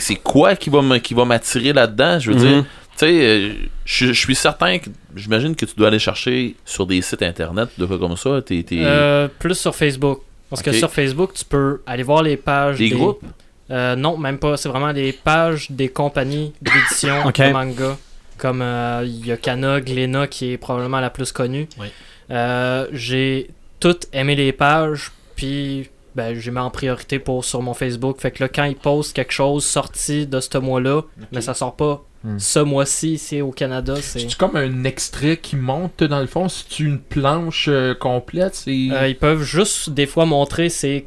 c'est- 0.00 0.14
quoi 0.22 0.54
qui 0.54 0.70
va 0.70 0.80
me- 0.82 0.98
qui 0.98 1.14
va 1.14 1.24
m'attirer 1.24 1.72
là-dedans? 1.72 2.20
Je 2.20 2.30
veux 2.30 2.36
Mhm. 2.38 2.42
dire, 2.46 2.62
tu 2.62 3.06
sais, 3.06 3.06
euh, 3.12 3.52
je 3.84 4.06
je 4.06 4.12
suis 4.12 4.36
certain 4.36 4.78
que 4.78 4.88
j'imagine 5.16 5.56
que 5.56 5.64
tu 5.66 5.74
dois 5.76 5.88
aller 5.88 5.98
chercher 5.98 6.54
sur 6.64 6.86
des 6.86 7.02
sites 7.02 7.22
internet 7.22 7.70
de 7.76 7.86
quoi 7.86 7.98
comme 7.98 8.16
ça. 8.16 8.40
T'es, 8.42 8.62
t'es- 8.62 8.78
Euh, 8.84 9.26
plus 9.40 9.54
sur 9.56 9.74
Facebook. 9.74 10.20
Parce 10.50 10.62
que 10.62 10.72
sur 10.72 10.90
Facebook, 10.90 11.34
tu 11.34 11.44
peux 11.44 11.82
aller 11.86 12.02
voir 12.02 12.22
les 12.22 12.36
pages. 12.36 12.78
des 12.78 12.90
groupes? 12.90 13.22
Euh, 13.70 13.96
non, 13.96 14.16
même 14.16 14.38
pas. 14.38 14.56
C'est 14.56 14.68
vraiment 14.68 14.92
les 14.92 15.12
pages 15.12 15.70
des 15.70 15.88
compagnies 15.88 16.52
d'édition 16.62 17.30
de 17.30 17.52
manga. 17.52 17.96
Comme 18.38 18.62
euh, 18.62 19.02
il 19.04 19.26
y 19.26 19.32
a 19.32 19.36
Kana, 19.36 19.80
Glénat 19.80 20.28
qui 20.28 20.52
est 20.52 20.58
probablement 20.58 21.00
la 21.00 21.10
plus 21.10 21.32
connue. 21.32 21.68
Oui. 21.78 21.88
Euh, 22.30 22.86
j'ai 22.92 23.50
toutes 23.80 24.06
aimé 24.12 24.36
les 24.36 24.52
pages, 24.52 25.12
puis 25.34 25.90
ben, 26.18 26.34
j'ai 26.34 26.50
mis 26.50 26.58
en 26.58 26.70
priorité 26.70 27.18
pour 27.18 27.44
sur 27.44 27.62
mon 27.62 27.74
Facebook. 27.74 28.20
Fait 28.20 28.30
que 28.32 28.42
là, 28.42 28.48
quand 28.48 28.64
ils 28.64 28.76
postent 28.76 29.14
quelque 29.14 29.32
chose 29.32 29.64
sorti 29.64 30.26
de 30.26 30.40
ce 30.40 30.58
mois-là, 30.58 31.02
mais 31.32 31.40
ça 31.40 31.54
sort 31.54 31.76
pas 31.76 32.02
Hmm. 32.24 32.36
ce 32.38 32.58
mois-ci 32.58 33.12
ici 33.12 33.40
au 33.42 33.52
Canada, 33.52 33.94
c'est. 34.00 34.18
C'est 34.18 34.34
comme 34.34 34.56
un 34.56 34.82
extrait 34.82 35.36
qui 35.36 35.54
monte 35.54 36.02
dans 36.02 36.18
le 36.18 36.26
fond? 36.26 36.48
C'est 36.48 36.80
une 36.80 36.98
planche 36.98 37.66
euh, 37.68 37.94
complète? 37.94 38.56
C'est. 38.56 38.88
Euh, 38.90 39.06
ils 39.06 39.16
peuvent 39.16 39.44
juste 39.44 39.90
des 39.90 40.06
fois 40.06 40.26
montrer 40.26 40.68
c'est 40.68 41.06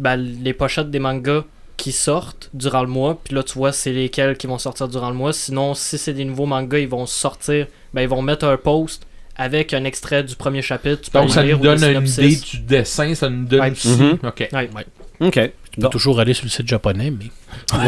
ben, 0.00 0.16
les 0.16 0.52
pochettes 0.52 0.90
des 0.90 0.98
mangas 0.98 1.44
qui 1.76 1.92
sortent 1.92 2.50
durant 2.54 2.82
le 2.82 2.88
mois. 2.88 3.20
Puis 3.22 3.36
là, 3.36 3.44
tu 3.44 3.54
vois, 3.54 3.70
c'est 3.70 3.92
lesquels 3.92 4.36
qui 4.36 4.48
vont 4.48 4.58
sortir 4.58 4.88
durant 4.88 5.10
le 5.10 5.14
mois. 5.14 5.32
Sinon, 5.32 5.74
si 5.74 5.96
c'est 5.96 6.12
des 6.12 6.24
nouveaux 6.24 6.46
mangas, 6.46 6.80
ils 6.80 6.88
vont 6.88 7.06
sortir. 7.06 7.68
Ben, 7.94 8.02
ils 8.02 8.08
vont 8.08 8.22
mettre 8.22 8.44
un 8.44 8.56
post 8.56 9.06
avec 9.38 9.72
un 9.72 9.84
extrait 9.84 10.22
du 10.24 10.34
premier 10.36 10.62
chapitre. 10.62 11.00
Tu 11.02 11.10
peux 11.10 11.18
Donc, 11.20 11.30
ça 11.30 11.42
lire 11.42 11.56
nous 11.58 11.64
donne 11.64 11.82
une 11.84 12.06
idée 12.06 12.36
du 12.36 12.58
dessin, 12.60 13.14
ça 13.14 13.30
nous 13.30 13.44
donne 13.46 13.60
Ouais. 13.60 13.70
aussi. 13.70 13.88
Mhm. 13.88 14.18
Ok. 14.26 14.48
Ouais. 14.52 14.68
OK. 15.20 15.52
Tu 15.72 15.80
peux 15.80 15.88
toujours 15.90 16.18
aller 16.18 16.34
sur 16.34 16.44
le 16.44 16.50
site 16.50 16.66
japonais, 16.66 17.10
mais 17.12 17.26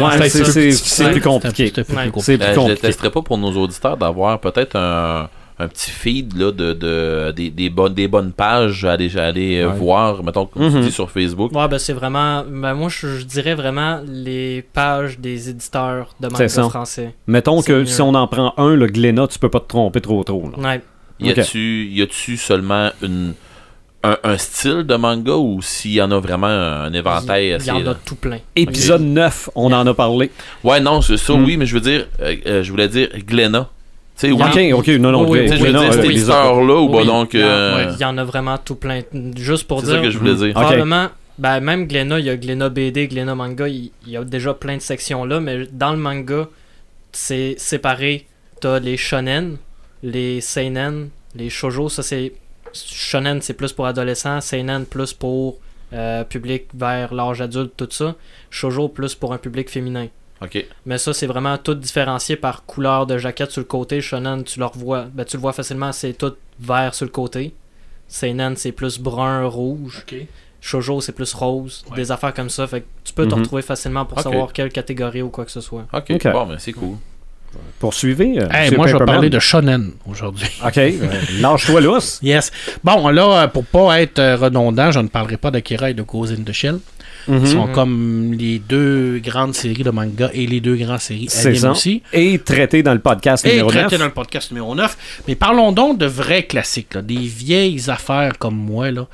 Ouais, 0.01 0.11
C'est 0.29 0.41
plus 0.43 0.51
c'est 0.51 0.67
difficile. 0.69 0.71
plus 0.71 0.71
c'est 0.77 1.03
un 1.03 1.19
compliqué. 1.19 1.71
plus 1.71 1.83
compliqué. 1.83 2.21
C'est 2.21 2.37
plus 2.37 2.45
Euh, 2.47 2.51
je 2.53 2.55
compliqué. 2.59 2.81
détesterais 2.81 3.11
pas 3.11 3.21
pour 3.21 3.37
nos 3.37 3.51
auditeurs 3.51 3.97
d'avoir 3.97 4.39
peut-être 4.39 4.75
un, 4.77 5.29
un 5.59 5.67
petit 5.67 5.91
feed 5.91 6.35
là, 6.37 6.51
de, 6.51 6.73
de- 6.73 7.31
des, 7.35 7.49
des 7.49 7.69
bonnes, 7.69 7.93
des 7.93 8.07
bonnes 8.07 8.31
pages 8.31 8.85
à 8.85 8.93
aller, 8.93 9.15
à 9.17 9.25
aller 9.25 9.59
euh, 9.59 9.67
Ouais. 9.69 9.75
voir, 9.75 10.23
mettons, 10.23 10.45
comme 10.45 10.63
Mhm. 10.63 10.73
tu 10.73 10.79
dis 10.87 10.91
sur 10.91 11.11
Facebook. 11.11 11.51
Ouais, 11.53 11.67
ben 11.67 11.77
c'est 11.77 11.93
vraiment. 11.93 12.43
Ben 12.49 12.73
moi, 12.73 12.87
je, 12.89 13.17
je 13.19 13.25
dirais 13.25 13.53
vraiment 13.55 13.99
les 14.07 14.61
pages 14.73 15.19
des 15.19 15.49
éditeurs 15.49 16.15
de 16.19 16.27
manga 16.29 16.47
ça. 16.47 16.63
français. 16.69 17.13
Mettons 17.27 17.61
C'est 17.61 17.67
que 17.73 17.79
mieux. 17.79 17.85
si 17.85 18.01
on 18.01 18.13
en 18.15 18.27
prend 18.27 18.53
un, 18.57 18.73
le 18.75 18.87
Glénat, 18.87 19.27
tu 19.27 19.37
peux 19.37 19.49
pas 19.49 19.59
te 19.59 19.67
tromper 19.67 19.99
trop 20.01 20.23
trop. 20.23 20.49
là. 20.57 20.63
Ouais. 20.69 20.81
Y 21.21 21.31
a-tu 21.31 21.87
y 21.91 22.01
a-tu 22.01 22.37
seulement 22.37 22.89
une, 23.01 23.33
un, 24.03 24.17
un 24.23 24.37
style 24.37 24.83
de 24.83 24.95
manga 24.95 25.33
ou 25.33 25.61
s'il 25.61 25.91
y 25.93 26.01
en 26.01 26.09
a 26.11 26.19
vraiment 26.19 26.47
un 26.47 26.91
éventail 26.93 27.57
Il 27.59 27.65
y 27.65 27.71
en 27.71 27.77
a 27.77 27.83
là? 27.83 27.97
tout 28.03 28.15
plein. 28.15 28.39
Épisode 28.55 29.01
9, 29.03 29.49
on 29.55 29.71
en 29.71 29.85
a 29.85 29.93
parlé. 29.93 30.31
Ouais, 30.63 30.79
non, 30.79 31.01
c'est 31.01 31.17
ça, 31.17 31.33
Mm. 31.33 31.45
oui, 31.45 31.57
mais 31.57 31.65
je 31.65 31.75
veux 31.75 31.81
dire, 31.81 32.07
euh, 32.21 32.35
euh, 32.47 32.63
je 32.63 32.71
voulais 32.71 32.87
dire 32.87 33.09
Glenna. 33.27 33.69
Tu 34.17 34.27
sais, 34.27 34.31
oui. 34.33 34.41
Ok, 34.73 34.79
ok, 34.79 34.87
non, 34.99 35.11
non, 35.11 35.29
Oui, 35.29 35.47
sais, 35.47 35.55
je 35.57 35.63
veux 35.63 35.69
Glénat, 35.71 35.89
dire, 35.89 35.99
euh, 35.99 36.03
éditeur-là, 36.03 36.75
ou 36.81 36.89
Oui, 36.89 36.97
bah 36.97 37.05
donc. 37.05 37.33
il 37.33 37.39
y 37.39 37.43
en- 37.43 37.47
euh, 37.47 37.75
ouais. 37.87 37.93
Il 37.95 38.01
y 38.01 38.05
en 38.05 38.17
a 38.17 38.23
vraiment 38.23 38.57
tout 38.57 38.75
plein. 38.75 39.01
Juste 39.37 39.67
pour 39.67 39.79
C'est 39.81 39.85
dire. 39.87 39.95
ça 39.95 40.01
que 40.01 40.09
je 40.09 40.17
voulais 40.17 40.35
dire. 40.35 40.53
Probablement, 40.53 41.07
ben, 41.37 41.59
même 41.59 41.87
Glénat, 41.87 42.19
il 42.19 42.25
y 42.25 42.29
a 42.29 42.35
Glénat 42.37 42.69
BD, 42.69 43.07
Glénat 43.07 43.35
manga, 43.35 43.67
il, 43.67 43.91
il 44.05 44.13
y 44.13 44.17
a 44.17 44.23
déjà 44.23 44.53
plein 44.53 44.77
de 44.77 44.81
sections 44.81 45.25
là, 45.25 45.39
mais 45.39 45.67
dans 45.71 45.91
le 45.91 45.97
manga, 45.97 46.47
c'est 47.11 47.55
séparé. 47.57 48.25
T'as 48.59 48.79
les 48.79 48.95
shonen, 48.97 49.57
les 50.03 50.41
seinen, 50.41 51.09
les 51.35 51.49
shoujo, 51.49 51.89
ça 51.89 52.03
c'est. 52.03 52.33
Shonen 52.73 53.41
c'est 53.41 53.53
plus 53.53 53.73
pour 53.73 53.85
adolescents, 53.85 54.39
seinen 54.39 54.85
plus 54.85 55.11
pour 55.13 55.57
euh, 55.91 56.23
public 56.23 56.67
vers 56.73 57.13
l'âge 57.13 57.41
adulte, 57.41 57.73
tout 57.75 57.87
ça. 57.91 58.15
Shoujo 58.49 58.87
plus 58.87 59.13
pour 59.15 59.33
un 59.33 59.37
public 59.37 59.69
féminin. 59.69 60.07
Ok. 60.41 60.65
Mais 60.85 60.97
ça, 60.97 61.13
c'est 61.13 61.27
vraiment 61.27 61.57
tout 61.57 61.75
différencié 61.75 62.35
par 62.37 62.65
couleur 62.65 63.05
de 63.05 63.17
jaquette 63.17 63.51
sur 63.51 63.59
le 63.61 63.65
côté. 63.65 63.99
Shonen, 64.01 64.43
tu 64.43 64.57
le 64.59 64.65
revois, 64.65 65.05
ben, 65.13 65.25
tu 65.25 65.35
le 65.37 65.41
vois 65.41 65.53
facilement, 65.53 65.91
c'est 65.91 66.13
tout 66.13 66.33
vert 66.59 66.95
sur 66.95 67.05
le 67.05 67.11
côté. 67.11 67.53
Seinen, 68.07 68.55
c'est 68.55 68.71
plus 68.71 68.99
brun, 68.99 69.45
rouge. 69.45 70.03
Ok. 70.07 70.15
Shoujo, 70.61 71.01
c'est 71.01 71.11
plus 71.11 71.33
rose. 71.33 71.83
Ouais. 71.89 71.95
Des 71.97 72.11
affaires 72.11 72.33
comme 72.33 72.49
ça. 72.49 72.65
Fait 72.67 72.81
que 72.81 72.85
tu 73.03 73.13
peux 73.13 73.27
te 73.27 73.33
Mhm. 73.35 73.41
retrouver 73.41 73.61
facilement 73.61 74.05
pour 74.05 74.19
savoir 74.21 74.53
quelle 74.53 74.71
catégorie 74.71 75.21
ou 75.21 75.29
quoi 75.29 75.43
que 75.45 75.51
ce 75.51 75.61
soit. 75.61 75.85
Ok, 75.93 76.11
Ok. 76.11 76.31
bon, 76.31 76.45
mais 76.45 76.55
c'est 76.59 76.73
cool. 76.73 76.97
Poursuivez. 77.79 78.39
euh, 78.39 78.47
Hey, 78.51 78.75
moi, 78.75 78.87
je 78.87 78.95
vais 78.97 79.05
parler 79.05 79.29
de 79.29 79.39
shonen 79.39 79.91
aujourd'hui. 80.07 80.49
Ok, 80.65 80.77
euh, 80.77 80.91
lâche-toi 81.39 81.81
lousse. 81.81 82.19
Yes. 82.21 82.51
Bon, 82.83 83.07
là, 83.09 83.43
euh, 83.43 83.47
pour 83.47 83.65
pas 83.65 84.01
être 84.01 84.21
redondant, 84.35 84.91
je 84.91 84.99
ne 84.99 85.07
parlerai 85.07 85.37
pas 85.37 85.49
d'Akira 85.51 85.89
et 85.89 85.93
de 85.93 86.03
Ghost 86.03 86.33
in 86.37 86.43
the 86.43 86.51
Shell. 86.53 86.77
Mhm. 87.27 87.39
Ils 87.41 87.47
sont 87.47 87.67
Mhm. 87.67 87.73
comme 87.73 88.33
les 88.33 88.59
deux 88.59 89.19
grandes 89.23 89.53
séries 89.53 89.83
de 89.83 89.91
manga 89.91 90.29
et 90.33 90.47
les 90.47 90.59
deux 90.59 90.75
grandes 90.75 90.99
séries 90.99 91.27
C'est 91.29 91.49
anime 91.49 91.61
ça. 91.61 91.71
aussi. 91.71 92.01
Et 92.13 92.39
traité 92.39 92.81
dans 92.83 92.93
le 92.93 92.99
podcast 92.99 93.45
Et 93.45 93.49
numéro 93.51 93.69
traité 93.69 93.91
9. 93.91 93.99
dans 93.99 94.05
le 94.05 94.11
podcast 94.11 94.51
numéro 94.51 94.73
9. 94.75 94.97
Mais 95.27 95.35
parlons 95.35 95.71
donc 95.71 95.97
de 95.97 96.05
vrais 96.05 96.43
classiques, 96.43 96.93
là, 96.95 97.01
des 97.01 97.15
vieilles 97.17 97.89
affaires 97.89 98.37
comme 98.39 98.55
moi, 98.55 98.91
là. 98.91 99.07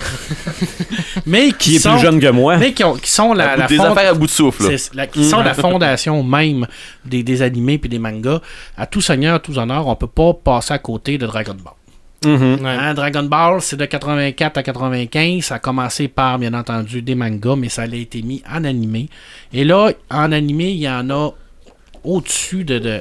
mais 1.26 1.48
qui, 1.52 1.56
Qui 1.58 1.76
est 1.76 1.78
sont, 1.80 1.92
plus 1.92 2.00
jeune 2.00 2.20
que 2.20 2.30
moi. 2.30 2.56
mais 2.56 2.72
qui, 2.72 2.82
ont- 2.84 2.94
qui 2.96 3.10
sont 3.10 3.34
la, 3.34 3.66
des 3.66 3.76
fond- 3.76 3.84
affaires 3.84 4.10
à 4.10 4.14
bout 4.14 4.26
de 4.26 4.30
souffle. 4.30 4.74
la- 4.94 5.06
qui 5.06 5.24
sont 5.24 5.40
la 5.42 5.52
fondation 5.54 6.22
même 6.22 6.66
des, 7.04 7.22
des 7.22 7.42
animés 7.42 7.76
puis 7.78 7.90
des 7.90 7.98
mangas. 7.98 8.40
À 8.78 8.86
tout 8.86 9.00
seigneur, 9.02 9.34
à 9.34 9.38
tout 9.40 9.56
honneur, 9.58 9.86
on 9.86 9.96
peut 9.96 10.06
pas 10.06 10.32
passer 10.34 10.72
à 10.74 10.78
côté 10.78 11.18
de 11.18 11.26
Dragon 11.26 11.54
Ball. 11.62 11.74
Mhm. 12.24 12.58
Hein, 12.66 12.94
Dragon 12.94 13.22
Ball, 13.22 13.60
c'est 13.62 13.76
de 13.76 13.86
84 13.86 14.58
à 14.58 14.62
95. 14.62 15.42
Ça 15.44 15.54
a 15.54 15.58
commencé 15.58 16.08
par, 16.08 16.38
bien 16.38 16.52
entendu, 16.54 17.00
des 17.02 17.14
mangas, 17.14 17.56
mais 17.56 17.68
ça 17.68 17.82
a 17.82 17.86
été 17.86 18.20
mis 18.22 18.42
en 18.50 18.64
animé. 18.64 19.08
Et 19.52 19.64
là, 19.64 19.90
en 20.10 20.30
animé, 20.32 20.70
il 20.70 20.78
y 20.80 20.88
en 20.88 21.08
a 21.10 21.30
au-dessus 22.04 22.64
de. 22.64 22.78
de... 22.78 23.00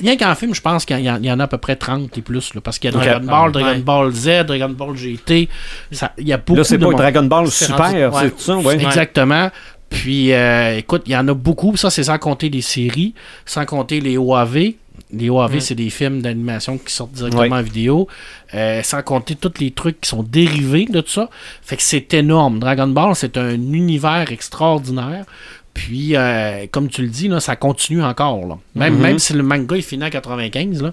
Rien 0.00 0.16
qu'en 0.16 0.34
film, 0.34 0.54
je 0.54 0.60
pense 0.62 0.84
qu'il 0.86 0.98
y, 1.00 1.10
en- 1.10 1.16
il 1.18 1.26
y 1.26 1.32
en 1.32 1.40
a 1.40 1.44
à 1.44 1.46
peu 1.46 1.58
près 1.58 1.76
30 1.76 2.16
et 2.16 2.22
plus. 2.22 2.54
là, 2.54 2.60
parce 2.62 2.78
qu'il 2.78 2.90
y 2.90 2.96
a. 2.96 2.98
Dragon 2.98 3.26
Ball, 3.26 3.46
Ouais. 3.56 3.62
Dragon 3.62 3.80
Ball 3.80 4.12
Z, 4.12 4.28
Dragon 4.46 4.68
Ball 4.70 4.96
GT. 4.96 5.48
ça- 5.92 6.12
Il 6.18 6.26
y 6.28 6.32
a 6.32 6.38
beaucoup 6.38 6.56
Là, 6.56 6.64
c'est 6.64 6.78
pas 6.78 6.90
Dragon 6.92 7.22
Ball 7.24 7.50
Super, 7.50 7.76
rendu- 7.78 7.96
ouais. 8.06 8.32
c'est 8.36 8.40
ça, 8.40 8.56
ouais. 8.56 8.74
Exactement. 8.82 9.50
Puis, 9.90 10.32
euh, 10.32 10.78
écoute, 10.78 11.02
il 11.06 11.12
y 11.12 11.16
en 11.16 11.26
a 11.28 11.34
beaucoup. 11.34 11.76
Ça, 11.76 11.90
c'est 11.90 12.04
sans 12.04 12.16
compter 12.18 12.48
les 12.48 12.62
séries, 12.62 13.14
sans 13.44 13.66
compter 13.66 14.00
les 14.00 14.16
OAV. 14.16 14.72
Les 15.12 15.28
OAV, 15.30 15.56
Mm. 15.56 15.60
c'est 15.60 15.74
des 15.74 15.90
films 15.90 16.22
d'animation 16.22 16.78
qui 16.78 16.92
sortent 16.92 17.12
directement 17.12 17.56
en 17.56 17.62
vidéo. 17.62 18.08
Euh, 18.54 18.82
sans 18.82 19.02
compter 19.02 19.34
tous 19.34 19.54
les 19.60 19.70
trucs 19.70 20.00
qui 20.00 20.08
sont 20.08 20.22
dérivés 20.22 20.86
de 20.86 21.00
tout 21.00 21.10
ça. 21.10 21.28
Fait 21.62 21.76
que 21.76 21.82
c'est 21.82 22.12
énorme. 22.14 22.58
Dragon 22.60 22.86
Ball, 22.88 23.14
c'est 23.14 23.36
un 23.36 23.50
univers 23.54 24.30
extraordinaire. 24.30 25.24
Puis, 25.74 26.16
euh, 26.16 26.66
comme 26.70 26.88
tu 26.88 27.02
le 27.02 27.08
dis, 27.08 27.28
là, 27.28 27.38
ça 27.40 27.56
continue 27.56 28.02
encore. 28.02 28.46
là. 28.46 28.58
Même, 28.74 28.94
Mhm. 28.96 29.00
même 29.02 29.18
si 29.18 29.32
le 29.32 29.42
manga 29.42 29.76
est 29.76 29.82
fini 29.82 30.04
en 30.04 30.10
95, 30.10 30.82
là, 30.82 30.92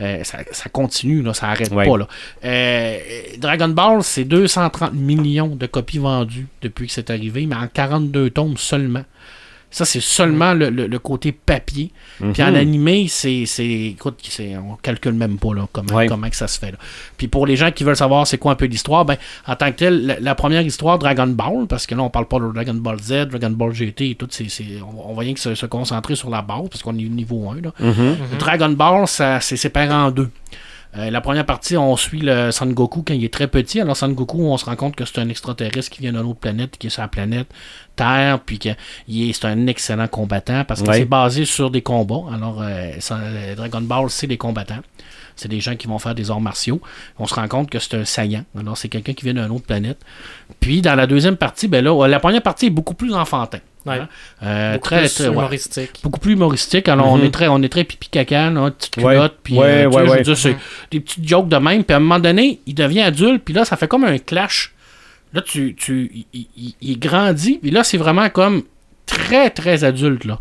euh, 0.00 0.22
ça, 0.24 0.38
ça 0.52 0.68
continue, 0.68 1.22
là, 1.22 1.32
ça 1.34 1.48
arrête 1.48 1.70
Ouais. 1.72 1.86
pas. 1.88 1.96
Là. 1.96 2.06
Euh, 2.44 2.98
Dragon 3.38 3.68
Ball, 3.68 4.02
c'est 4.02 4.24
230 4.24 4.92
millions 4.94 5.48
de 5.56 5.66
copies 5.66 5.98
vendues 5.98 6.46
depuis 6.62 6.86
que 6.86 6.92
c'est 6.92 7.10
arrivé, 7.10 7.46
mais 7.46 7.56
en 7.56 7.66
42 7.66 8.28
tomes 8.30 8.56
seulement. 8.58 9.04
Ça, 9.72 9.84
c'est 9.84 10.00
seulement 10.00 10.52
le, 10.52 10.68
le- 10.68 10.88
le 10.88 10.98
côté 10.98 11.30
papier. 11.30 11.92
Puis 12.32 12.42
en 12.42 12.50
Mhm. 12.50 12.56
animé, 12.56 13.06
c'est. 13.08 13.46
c'est- 13.46 13.64
Écoute, 13.90 14.18
c'est, 14.28 14.56
on 14.56 14.74
calcule 14.82 15.12
même 15.12 15.38
pas 15.38 15.54
là, 15.54 15.68
comment, 15.72 15.94
Ouais. 15.94 16.06
comment 16.08 16.28
que 16.28 16.34
ça 16.36 16.48
se 16.48 16.58
fait. 16.58 16.72
Là. 16.72 16.78
Puis 17.16 17.28
pour 17.28 17.46
les 17.46 17.54
gens 17.56 17.70
qui 17.70 17.84
veulent 17.84 17.96
savoir 17.96 18.26
c'est 18.26 18.36
quoi 18.38 18.52
un 18.52 18.56
peu 18.56 18.64
l'histoire, 18.66 19.04
ben, 19.04 19.16
en 19.46 19.54
tant 19.54 19.70
que 19.70 19.76
tel, 19.76 20.06
la, 20.06 20.18
la 20.20 20.34
première 20.34 20.62
histoire 20.62 20.98
Dragon 20.98 21.28
Ball, 21.28 21.66
parce 21.68 21.86
que 21.86 21.94
là, 21.94 22.02
on 22.02 22.10
parle 22.10 22.26
pas 22.26 22.40
de 22.40 22.52
Dragon 22.52 22.74
Ball 22.74 22.98
Z, 23.00 23.26
Dragon 23.30 23.50
Ball 23.50 23.72
GT 23.72 24.10
et 24.10 24.14
tout, 24.16 24.26
c'est, 24.30 24.48
c'est- 24.50 24.80
on, 24.82 25.10
on 25.10 25.14
va 25.14 25.20
rien 25.20 25.34
que 25.34 25.40
se, 25.40 25.54
se 25.54 25.66
concentrer 25.66 26.16
sur 26.16 26.30
la 26.30 26.42
base, 26.42 26.68
parce 26.68 26.82
qu'on 26.82 26.98
est 26.98 27.06
au 27.06 27.08
niveau 27.08 27.48
1. 27.50 27.60
Là. 27.62 27.72
Mhm. 27.78 28.16
Dragon 28.40 28.70
Ball, 28.70 29.06
ça 29.06 29.40
c'est 29.40 29.56
séparé 29.56 29.92
en 29.92 30.10
deux. 30.10 30.30
Euh, 30.96 31.08
la 31.08 31.20
première 31.20 31.46
partie, 31.46 31.76
on 31.76 31.96
suit 31.96 32.18
le 32.20 32.50
Son 32.50 32.66
Goku 32.66 33.02
quand 33.06 33.14
il 33.14 33.24
est 33.24 33.32
très 33.32 33.46
petit. 33.46 33.80
Alors, 33.80 33.96
Son 33.96 34.08
Goku, 34.08 34.42
on 34.42 34.56
se 34.56 34.64
rend 34.64 34.74
compte 34.74 34.96
que 34.96 35.04
c'est 35.04 35.20
un 35.20 35.28
extraterrestre 35.28 35.88
qui 35.90 36.00
vient 36.00 36.12
d'une 36.12 36.22
autre 36.22 36.40
planète, 36.40 36.76
qui 36.78 36.88
est 36.88 36.90
sur 36.90 37.02
la 37.02 37.08
planète 37.08 37.46
Terre, 37.94 38.40
puis 38.44 38.58
que 38.58 38.70
c'est 39.08 39.44
un 39.44 39.66
excellent 39.68 40.08
combattant 40.08 40.64
parce 40.64 40.82
que 40.82 40.88
Ouais. 40.88 40.98
c'est 40.98 41.04
basé 41.04 41.44
sur 41.44 41.70
des 41.70 41.82
combats. 41.82 42.24
Alors, 42.34 42.60
euh, 42.62 42.90
euh, 43.12 43.54
Dragon 43.54 43.82
Ball, 43.82 44.10
c'est 44.10 44.26
des 44.26 44.36
combattants. 44.38 44.80
C'est 45.36 45.48
des 45.48 45.60
gens 45.60 45.76
qui 45.76 45.86
vont 45.86 45.98
faire 46.00 46.14
des 46.14 46.30
arts 46.30 46.40
martiaux. 46.40 46.80
On 47.18 47.26
se 47.26 47.34
rend 47.34 47.46
compte 47.46 47.70
que 47.70 47.78
c'est 47.78 47.94
un 47.96 48.04
saillant. 48.04 48.44
Alors, 48.58 48.76
c'est 48.76 48.88
quelqu'un 48.88 49.12
qui 49.14 49.24
vient 49.24 49.34
d'une 49.34 49.50
autre 49.52 49.64
planète. 49.66 49.98
Puis, 50.58 50.82
dans 50.82 50.96
la 50.96 51.06
deuxième 51.06 51.36
partie, 51.36 51.68
ben 51.68 51.84
là, 51.84 52.08
la 52.08 52.18
première 52.20 52.42
partie 52.42 52.66
est 52.66 52.70
beaucoup 52.70 52.94
plus 52.94 53.14
enfantin. 53.14 53.60
Ouais. 53.86 53.94
Hein? 53.98 54.08
Euh, 54.42 54.72
Beaucoup 54.74 54.84
très, 54.88 55.00
plus 55.00 55.14
très- 55.14 55.24
ouais 55.28 55.32
humoristique. 55.32 55.90
beaucoup 56.02 56.20
plus 56.20 56.32
humoristique. 56.34 56.88
Alors, 56.88 57.08
on 57.12 57.16
Mhm. 57.18 57.24
est 57.24 57.30
très, 57.30 57.48
on 57.48 57.62
est 57.62 57.68
très 57.68 57.84
pipi 57.84 58.08
caca, 58.08 58.50
là, 58.50 58.70
petite 58.70 58.96
Ouais. 58.98 59.14
culotte, 59.14 59.38
puis 59.42 59.54
Ouais, 59.58 59.66
euh, 59.66 59.68
tu 59.68 59.80
sais, 59.80 59.86
ouais, 59.86 59.92
je 60.04 60.10
veux 60.10 60.16
ouais. 60.16 60.22
dire, 60.22 60.36
c'est 60.36 60.56
des 60.90 61.00
petites 61.00 61.26
jokes 61.28 61.48
de 61.48 61.56
même. 61.56 61.84
Puis 61.84 61.94
à 61.94 61.96
un 61.96 62.00
moment 62.00 62.18
donné, 62.18 62.60
il 62.66 62.74
devient 62.74 63.00
adulte, 63.02 63.42
puis 63.44 63.54
là, 63.54 63.64
ça 63.64 63.76
fait 63.76 63.88
comme 63.88 64.04
un 64.04 64.18
clash. 64.18 64.72
Là, 65.32 65.40
tu, 65.42 65.74
tu, 65.76 66.10
il, 66.34 66.46
il- 66.56 66.74
il 66.82 66.98
grandit, 66.98 67.58
puis 67.62 67.70
là, 67.70 67.84
c'est 67.84 67.96
vraiment 67.98 68.28
comme 68.30 68.62
très, 69.06 69.48
très 69.50 69.84
adulte, 69.84 70.24
là. 70.24 70.40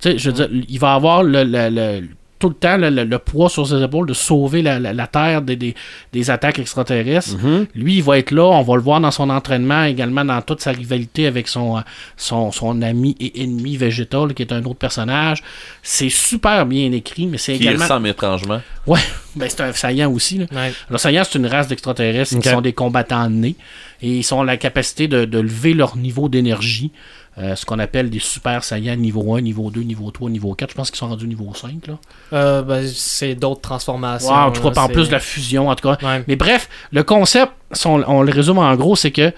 Tu 0.00 0.12
sais, 0.12 0.18
je 0.18 0.30
veux 0.30 0.34
dire, 0.34 0.48
il 0.68 0.78
va 0.78 0.94
avoir 0.94 1.22
le, 1.24 1.42
le- 1.44 1.68
le- 1.70 2.08
tout 2.38 2.48
le 2.48 2.54
temps 2.54 2.76
le, 2.76 2.90
le- 2.90 3.04
le 3.04 3.18
poids 3.18 3.48
sur 3.48 3.66
ses 3.66 3.82
épaules 3.82 4.06
de 4.06 4.14
sauver 4.14 4.62
la, 4.62 4.78
la- 4.78 4.92
la 4.92 5.06
Terre 5.06 5.42
des, 5.42 5.56
des, 5.56 5.74
des 6.12 6.30
attaques 6.30 6.58
extraterrestres. 6.58 7.36
Mhm. 7.38 7.66
Lui, 7.74 7.96
il 7.96 8.02
va 8.02 8.18
être 8.18 8.30
là, 8.30 8.44
on 8.44 8.62
va 8.62 8.76
le 8.76 8.82
voir 8.82 9.00
dans 9.00 9.10
son 9.10 9.28
entraînement, 9.30 9.84
également 9.84 10.24
dans 10.24 10.40
toute 10.42 10.60
sa 10.60 10.70
rivalité 10.72 11.26
avec 11.26 11.48
son, 11.48 11.78
euh, 11.78 11.80
son, 12.16 12.52
son 12.52 12.80
ami 12.82 13.16
et 13.20 13.42
ennemi 13.42 13.76
Végétal, 13.76 14.34
qui 14.34 14.42
est 14.42 14.52
un 14.52 14.64
autre 14.64 14.78
personnage. 14.78 15.42
C'est 15.82 16.08
super 16.10 16.64
bien 16.66 16.92
écrit, 16.92 17.26
mais 17.26 17.38
c'est 17.38 17.54
Qui 17.54 17.62
également... 17.64 17.84
ressemble 17.84 18.08
étrangement. 18.08 18.60
Ben, 19.36 19.46
c'est 19.48 19.60
un 19.60 19.72
saillant 19.72 20.10
aussi. 20.10 20.38
Là. 20.38 20.46
Ouais. 20.50 20.72
Alors, 20.88 20.98
c'est 20.98 21.34
une 21.34 21.46
race 21.46 21.68
d'extraterrestres 21.68 22.40
qui 22.40 22.48
sont 22.48 22.60
des 22.60 22.72
combattants 22.72 23.28
nés 23.30 23.54
et 24.02 24.18
ils 24.18 24.34
ont 24.34 24.42
la 24.42 24.56
capacité 24.56 25.06
de, 25.06 25.26
de 25.26 25.38
lever 25.38 25.74
leur 25.74 25.96
niveau 25.96 26.28
d'énergie. 26.28 26.90
Euh, 27.38 27.54
ce 27.54 27.64
qu'on 27.64 27.78
appelle 27.78 28.10
des 28.10 28.18
super 28.18 28.64
saiyans 28.64 28.96
niveau 28.96 29.34
1, 29.34 29.40
niveau 29.42 29.70
2, 29.70 29.82
niveau 29.82 30.10
3, 30.10 30.30
niveau 30.30 30.54
4. 30.54 30.70
Je 30.70 30.74
pense 30.74 30.90
qu'ils 30.90 30.98
sont 30.98 31.08
rendus 31.08 31.28
niveau 31.28 31.52
5. 31.54 31.86
Là. 31.86 31.98
Euh, 32.32 32.62
ben, 32.62 32.86
c'est 32.86 33.34
d'autres 33.34 33.60
transformations. 33.60 34.30
En 34.30 34.50
tout 34.50 34.62
cas, 34.62 34.70
là, 34.70 34.82
en 34.84 34.88
plus 34.88 35.06
de 35.06 35.12
la 35.12 35.20
fusion, 35.20 35.68
en 35.68 35.74
tout 35.76 35.88
cas. 35.88 35.98
Ouais. 36.04 36.24
Mais 36.26 36.36
bref, 36.36 36.68
le 36.90 37.02
concept, 37.02 37.52
si 37.72 37.86
on, 37.86 38.02
on 38.08 38.22
le 38.22 38.32
résume 38.32 38.58
en 38.58 38.74
gros, 38.74 38.96
c'est 38.96 39.12
que 39.12 39.32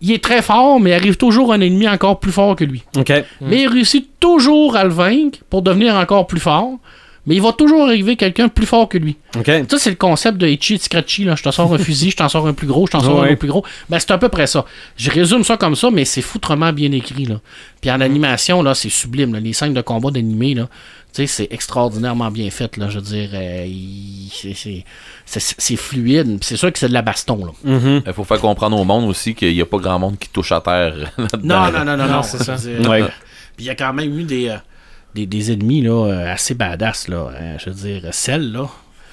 il 0.00 0.12
est 0.12 0.24
très 0.24 0.42
fort, 0.42 0.80
mais 0.80 0.90
il 0.90 0.94
arrive 0.94 1.16
toujours 1.16 1.52
un 1.52 1.60
ennemi 1.60 1.88
encore 1.88 2.20
plus 2.20 2.32
fort 2.32 2.56
que 2.56 2.64
lui. 2.64 2.82
OK. 2.96 3.10
Mm. 3.10 3.22
Mais 3.42 3.62
il 3.62 3.68
réussit 3.68 4.08
toujours 4.18 4.76
à 4.76 4.84
le 4.84 4.90
vaincre 4.90 5.40
pour 5.50 5.62
devenir 5.62 5.94
encore 5.94 6.26
plus 6.26 6.40
fort. 6.40 6.78
Mais 7.26 7.34
il 7.36 7.42
va 7.42 7.52
toujours 7.52 7.84
arriver 7.86 8.16
quelqu'un 8.16 8.48
plus 8.48 8.64
fort 8.66 8.88
que 8.88 8.96
lui. 8.96 9.16
Ça, 9.34 9.78
c'est 9.78 9.90
le 9.90 9.96
concept 9.96 10.38
de 10.38 10.46
Itchy 10.48 10.74
et 10.74 10.78
Scratchy. 10.78 11.24
Là. 11.24 11.34
Je 11.36 11.42
te 11.42 11.50
sors 11.50 11.72
un 11.72 11.78
fusil, 11.78 12.10
je 12.10 12.16
t'en 12.16 12.28
sors 12.30 12.46
un 12.46 12.54
plus 12.54 12.66
gros, 12.66 12.86
je 12.86 12.92
t'en 12.92 13.00
sors 13.00 13.18
un 13.20 13.22
Ouais. 13.24 13.30
autre 13.30 13.38
plus 13.38 13.48
gros. 13.48 13.64
Ben, 13.90 13.98
c'est 13.98 14.10
à 14.10 14.18
peu 14.18 14.28
près 14.30 14.46
ça. 14.46 14.64
Je 14.96 15.10
résume 15.10 15.44
ça 15.44 15.56
comme 15.58 15.76
ça, 15.76 15.90
mais 15.90 16.04
c'est 16.06 16.22
foutrement 16.22 16.72
bien 16.72 16.90
écrit. 16.92 17.26
Là. 17.26 17.36
Puis 17.82 17.90
en 17.90 18.00
animation, 18.00 18.62
là, 18.62 18.74
c'est 18.74 18.88
sublime. 18.88 19.34
là. 19.34 19.40
Les 19.40 19.52
scènes 19.52 19.74
de 19.74 19.82
combat 19.82 20.10
d'animé, 20.10 20.54
là, 20.54 20.68
tu 21.12 21.22
sais, 21.22 21.26
c'est 21.26 21.48
extraordinairement 21.52 22.30
bien 22.30 22.48
fait. 22.50 22.76
Là, 22.76 22.88
je 22.88 22.98
veux 23.00 23.04
dire, 23.04 23.30
euh, 23.34 23.66
c'est- 25.26 25.76
fluide. 25.76 26.26
Puis 26.38 26.38
C'est 26.48 26.56
sûr 26.56 26.72
que 26.72 26.78
c'est 26.78 26.88
de 26.88 26.94
la 26.94 27.02
baston. 27.02 27.44
Là. 27.44 27.52
Mhm. 27.64 28.02
Il 28.06 28.12
faut 28.12 28.24
faire 28.24 28.40
comprendre 28.40 28.78
au 28.78 28.84
monde 28.84 29.08
aussi 29.08 29.34
qu'il 29.34 29.52
n'y 29.52 29.60
a 29.60 29.66
pas 29.66 29.78
grand 29.78 29.98
monde 29.98 30.18
qui 30.18 30.28
touche 30.28 30.52
à 30.52 30.60
terre. 30.60 30.94
là-dedans. 31.18 31.38
Non, 31.42 31.72
non, 31.72 31.84
non, 31.84 31.96
non, 31.96 32.06
Non, 32.06 32.12
non, 32.16 32.22
c'est 32.22 32.42
ça. 32.42 32.54
Ouais. 32.88 33.02
euh, 33.02 33.08
Puis 33.56 33.64
il 33.64 33.66
y 33.66 33.70
a 33.70 33.74
quand 33.74 33.92
même 33.92 34.18
eu 34.18 34.22
des, 34.24 34.48
euh, 34.48 34.56
des, 35.14 35.26
des 35.26 35.52
ennemis 35.52 35.82
là, 35.82 36.06
euh, 36.06 36.32
assez 36.32 36.54
badass. 36.54 37.08
Là, 37.08 37.30
Euh, 37.34 37.56
je 37.58 37.70
veux 37.70 37.76
dire, 38.00 38.12
Cell, 38.12 38.52
là, 38.52 38.68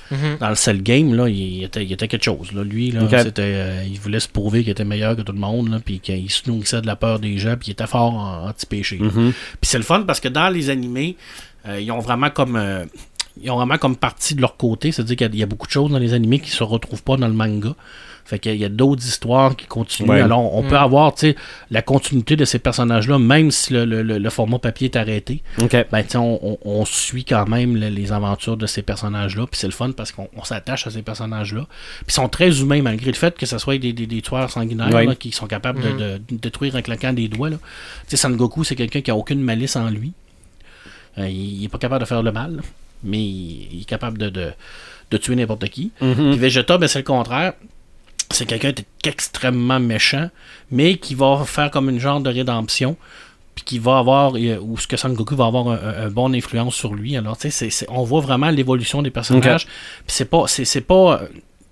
Mhm. 0.10 0.38
dans 0.40 0.48
le 0.50 0.56
Cell 0.56 0.82
Game, 0.84 1.14
là, 1.16 1.28
il 1.28 1.64
était, 1.66 1.84
il 1.84 1.92
était 1.92 2.08
quelque 2.08 2.24
chose. 2.24 2.54
Là. 2.54 2.64
Lui, 2.64 2.92
là, 2.92 3.02
c'était, 3.24 3.42
euh, 3.44 3.84
il 3.86 4.00
voulait 4.00 4.22
se 4.22 4.30
prouver 4.30 4.62
qu'il 4.64 4.72
était 4.72 4.86
meilleur 4.86 5.18
que 5.18 5.22
tout 5.22 5.34
le 5.34 5.40
monde, 5.40 5.70
là, 5.70 5.80
puis 5.84 6.00
qu'il 6.00 6.32
se 6.32 6.50
nourrissait 6.50 6.80
de 6.82 6.88
la 6.88 6.96
peur 6.96 7.20
des 7.20 7.38
gens, 7.38 7.56
puis 7.58 7.68
il 7.68 7.72
était 7.72 7.88
fort 7.88 8.14
en 8.14 8.48
anti-péché. 8.48 9.00
Mhm. 9.00 9.34
Puis 9.34 9.70
c'est 9.70 9.78
le 9.78 9.84
fun 9.84 10.04
parce 10.08 10.22
que 10.22 10.30
dans 10.30 10.48
les 10.48 10.70
animés, 10.70 11.18
euh, 11.68 11.82
ils 11.82 11.92
ont 11.92 12.00
vraiment 12.00 12.30
comme. 12.30 12.56
euh, 12.56 12.86
ils 13.40 13.52
ont 13.52 13.58
vraiment 13.58 13.78
comme 13.78 13.96
partie 13.98 14.34
de 14.34 14.42
leur 14.42 14.58
côté, 14.58 14.92
c'est-à-dire 14.92 15.16
qu'il 15.18 15.36
y 15.36 15.40
y, 15.40 15.44
a 15.44 15.46
beaucoup 15.46 15.68
de 15.68 15.72
choses 15.72 15.92
dans 15.92 16.00
les 16.00 16.14
animés 16.14 16.40
qui 16.40 16.50
se 16.50 16.64
retrouvent 16.64 17.04
pas 17.04 17.18
dans 17.18 17.28
le 17.28 17.34
manga. 17.36 17.76
Fait 18.28 18.40
qu'il 18.40 18.52
y 18.52 18.54
a- 18.54 18.56
il 18.56 18.62
y 18.62 18.66
a 18.66 18.70
d'autres 18.70 19.06
histoires 19.06 19.56
qui 19.56 19.66
continuent. 19.68 20.10
Ouais. 20.10 20.20
Alors, 20.22 20.54
on 20.54 20.62
peut 20.62 20.78
avoir, 20.78 21.14
tu 21.16 21.22
sais, 21.32 21.36
la 21.72 21.82
continuité 21.82 22.36
de 22.36 22.44
ces 22.44 22.60
personnages-là, 22.60 23.18
même 23.20 23.52
si 23.52 23.72
le, 23.72 23.86
le- 23.86 24.04
le- 24.04 24.30
format 24.30 24.60
papier 24.60 24.86
est 24.92 24.98
arrêté. 24.98 25.42
OK. 25.62 25.72
Ben, 25.92 26.04
tu 26.04 26.10
sais, 26.10 26.18
on, 26.18 26.46
on- 26.46 26.58
on 26.66 26.84
suit 26.84 27.24
quand 27.24 27.48
même 27.48 27.78
le- 27.78 27.88
les 27.88 28.12
aventures 28.12 28.58
de 28.58 28.66
ces 28.68 28.82
personnages-là. 28.82 29.46
Puis 29.50 29.60
c'est 29.60 29.68
le 29.68 29.72
fun 29.74 29.92
parce 29.92 30.12
qu'on 30.12 30.28
on 30.36 30.44
s'attache 30.44 30.86
à 30.88 30.90
ces 30.92 31.02
personnages-là. 31.04 31.62
Puis 31.70 32.06
ils 32.10 32.14
sont 32.14 32.28
très 32.28 32.60
humains, 32.60 32.82
malgré 32.82 33.08
le 33.12 33.16
fait 33.18 33.38
que 33.38 33.46
ce 33.46 33.58
soit 33.58 33.78
des, 33.78 33.94
des, 33.94 34.06
des 34.08 34.22
tueurs 34.22 34.52
sanguinaires 34.52 34.94
Ouais. 34.94 35.06
là, 35.06 35.16
qui 35.16 35.32
sont 35.32 35.48
capables 35.48 35.82
de- 35.82 35.92
de, 35.92 36.18
de 36.30 36.38
détruire 36.38 36.76
en 36.76 36.82
claquant 36.82 37.14
des 37.14 37.30
doigts. 37.30 37.50
là. 37.50 37.58
Tu 38.02 38.10
sais, 38.10 38.18
Sangoku, 38.18 38.66
c'est 38.66 38.76
quelqu'un 38.76 39.00
qui 39.02 39.10
a 39.12 39.16
aucune 39.16 39.40
malice 39.42 39.78
en 39.78 39.90
lui. 39.90 40.12
Euh, 41.18 41.28
il, 41.30 41.62
il 41.62 41.64
est 41.64 41.70
pas 41.70 41.78
capable 41.78 42.02
de 42.04 42.08
faire 42.08 42.22
le 42.24 42.32
mal, 42.32 42.62
mais 43.04 43.18
il, 43.24 43.68
il 43.74 43.82
est 43.82 43.86
capable 43.86 44.18
de, 44.18 44.30
de, 44.30 44.52
de 45.12 45.18
tuer 45.18 45.36
n'importe 45.36 45.68
qui. 45.70 45.92
Mhm. 46.02 46.14
Puis 46.16 46.38
Vegeta, 46.38 46.78
ben, 46.78 46.88
c'est 46.88 47.00
le 47.00 47.06
contraire. 47.06 47.54
C'est 48.32 48.46
quelqu'un 48.46 48.74
d'extrêmement 49.04 49.80
méchant, 49.80 50.30
mais 50.72 50.98
qui 50.98 51.16
va 51.16 51.44
faire 51.46 51.72
comme 51.72 51.90
une 51.90 52.00
genre 52.00 52.20
de 52.20 52.30
rédemption. 52.30 52.98
Puis 53.56 53.64
qui 53.66 53.80
va 53.80 53.98
avoir, 53.98 54.36
euh, 54.36 54.60
ou 54.62 54.78
ce 54.78 54.86
que 54.86 54.98
Son 54.98 55.10
Goku 55.10 55.36
va 55.36 55.46
avoir 55.48 55.68
un, 55.70 56.06
un- 56.06 56.10
bonne 56.12 56.36
influence 56.36 56.76
sur 56.76 56.94
lui. 56.94 57.18
Alors, 57.18 57.38
tu 57.38 57.50
sais, 57.50 57.70
on 57.90 58.04
voit 58.04 58.22
vraiment 58.22 58.52
l'évolution 58.52 59.02
des 59.02 59.10
personnages. 59.10 59.66
Puis 59.66 60.16
c'est 60.16 60.26
pas, 60.30 60.44
c'est 60.48 60.82
pas, 60.82 61.22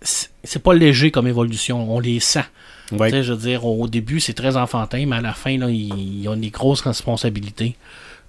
c'est 0.01 0.63
pas 0.63 0.73
léger 0.73 1.11
comme 1.11 1.27
évolution. 1.27 1.93
On 1.93 1.99
les 1.99 2.19
sent. 2.19 2.43
Ouais. 2.91 3.09
Tu 3.11 3.17
sais, 3.17 3.23
je 3.23 3.33
veux 3.33 3.39
dire, 3.39 3.65
au 3.65 3.87
début, 3.87 4.19
c'est 4.19 4.33
très 4.33 4.57
enfantin, 4.57 5.05
mais 5.07 5.17
à 5.17 5.21
la 5.21 5.33
fin, 5.33 5.57
là, 5.59 5.69
ils, 5.69 6.21
ils 6.21 6.27
ont 6.27 6.35
des 6.35 6.49
grosses 6.49 6.81
responsabilités. 6.81 7.75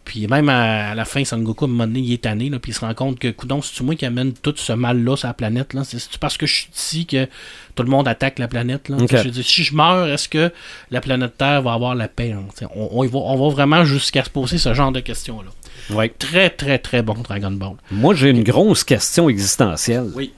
Puis 0.07 0.27
même 0.29 0.49
à, 0.49 0.90
à 0.90 0.95
la 0.95 1.05
fin, 1.05 1.25
Son 1.25 1.38
Goku, 1.40 1.64
à 1.64 1.69
un 1.69 1.71
moment 1.73 1.87
donné, 1.87 1.99
il 2.01 2.12
est 2.12 2.23
tanné, 2.23 2.49
là, 2.49 2.59
puis 2.61 2.71
il 2.71 2.75
se 2.75 2.81
rend 2.81 2.95
compte 2.95 3.19
que, 3.19 3.29
coudon, 3.29 3.61
c'est-tu 3.61 3.83
moi 3.83 3.97
qui 3.97 4.07
amène 4.07 4.33
tout 4.33 4.55
ce 4.57 4.73
mal-là 4.73 5.16
sur 5.16 5.27
la 5.27 5.35
planète, 5.35 5.75
là? 5.75 5.83
C'est 5.85 5.99
c'est-tu 5.99 6.19
parce 6.21 6.37
que 6.38 6.47
je 6.47 6.55
suis 6.55 6.69
ici 6.75 7.07
que 7.07 7.27
tout 7.75 7.83
le 7.83 7.90
monde 7.90 8.07
attaque 8.07 8.38
la 8.38 8.47
planète, 8.49 8.88
là? 8.88 8.97
Je 9.01 9.29
dire, 9.29 9.45
si 9.45 9.64
je 9.64 9.75
meurs, 9.75 10.07
est-ce 10.09 10.29
que 10.29 10.53
la 10.92 11.01
planète 11.01 11.37
Terre 11.37 11.61
va 11.62 11.73
avoir 11.73 11.95
la 11.97 12.07
paix? 12.09 12.33
hein? 12.33 12.45
On, 12.77 13.05
va, 13.05 13.19
on 13.19 13.49
va 13.49 13.55
vraiment 13.55 13.85
jusqu'à 13.85 14.23
se 14.25 14.31
poser 14.31 14.59
ce 14.59 14.73
genre 14.75 14.92
de 14.92 15.01
questions-là. 15.01 15.51
Ouais. 15.97 16.12
Très, 16.19 16.51
très, 16.51 16.79
très 16.79 17.03
bon, 17.03 17.14
Dragon 17.14 17.51
Ball. 17.51 17.75
Moi, 17.90 18.14
j'ai 18.14 18.31
une 18.31 18.45
grosse 18.45 18.85
question 18.85 19.29
existentielle. 19.29 20.11
Oui. 20.14 20.33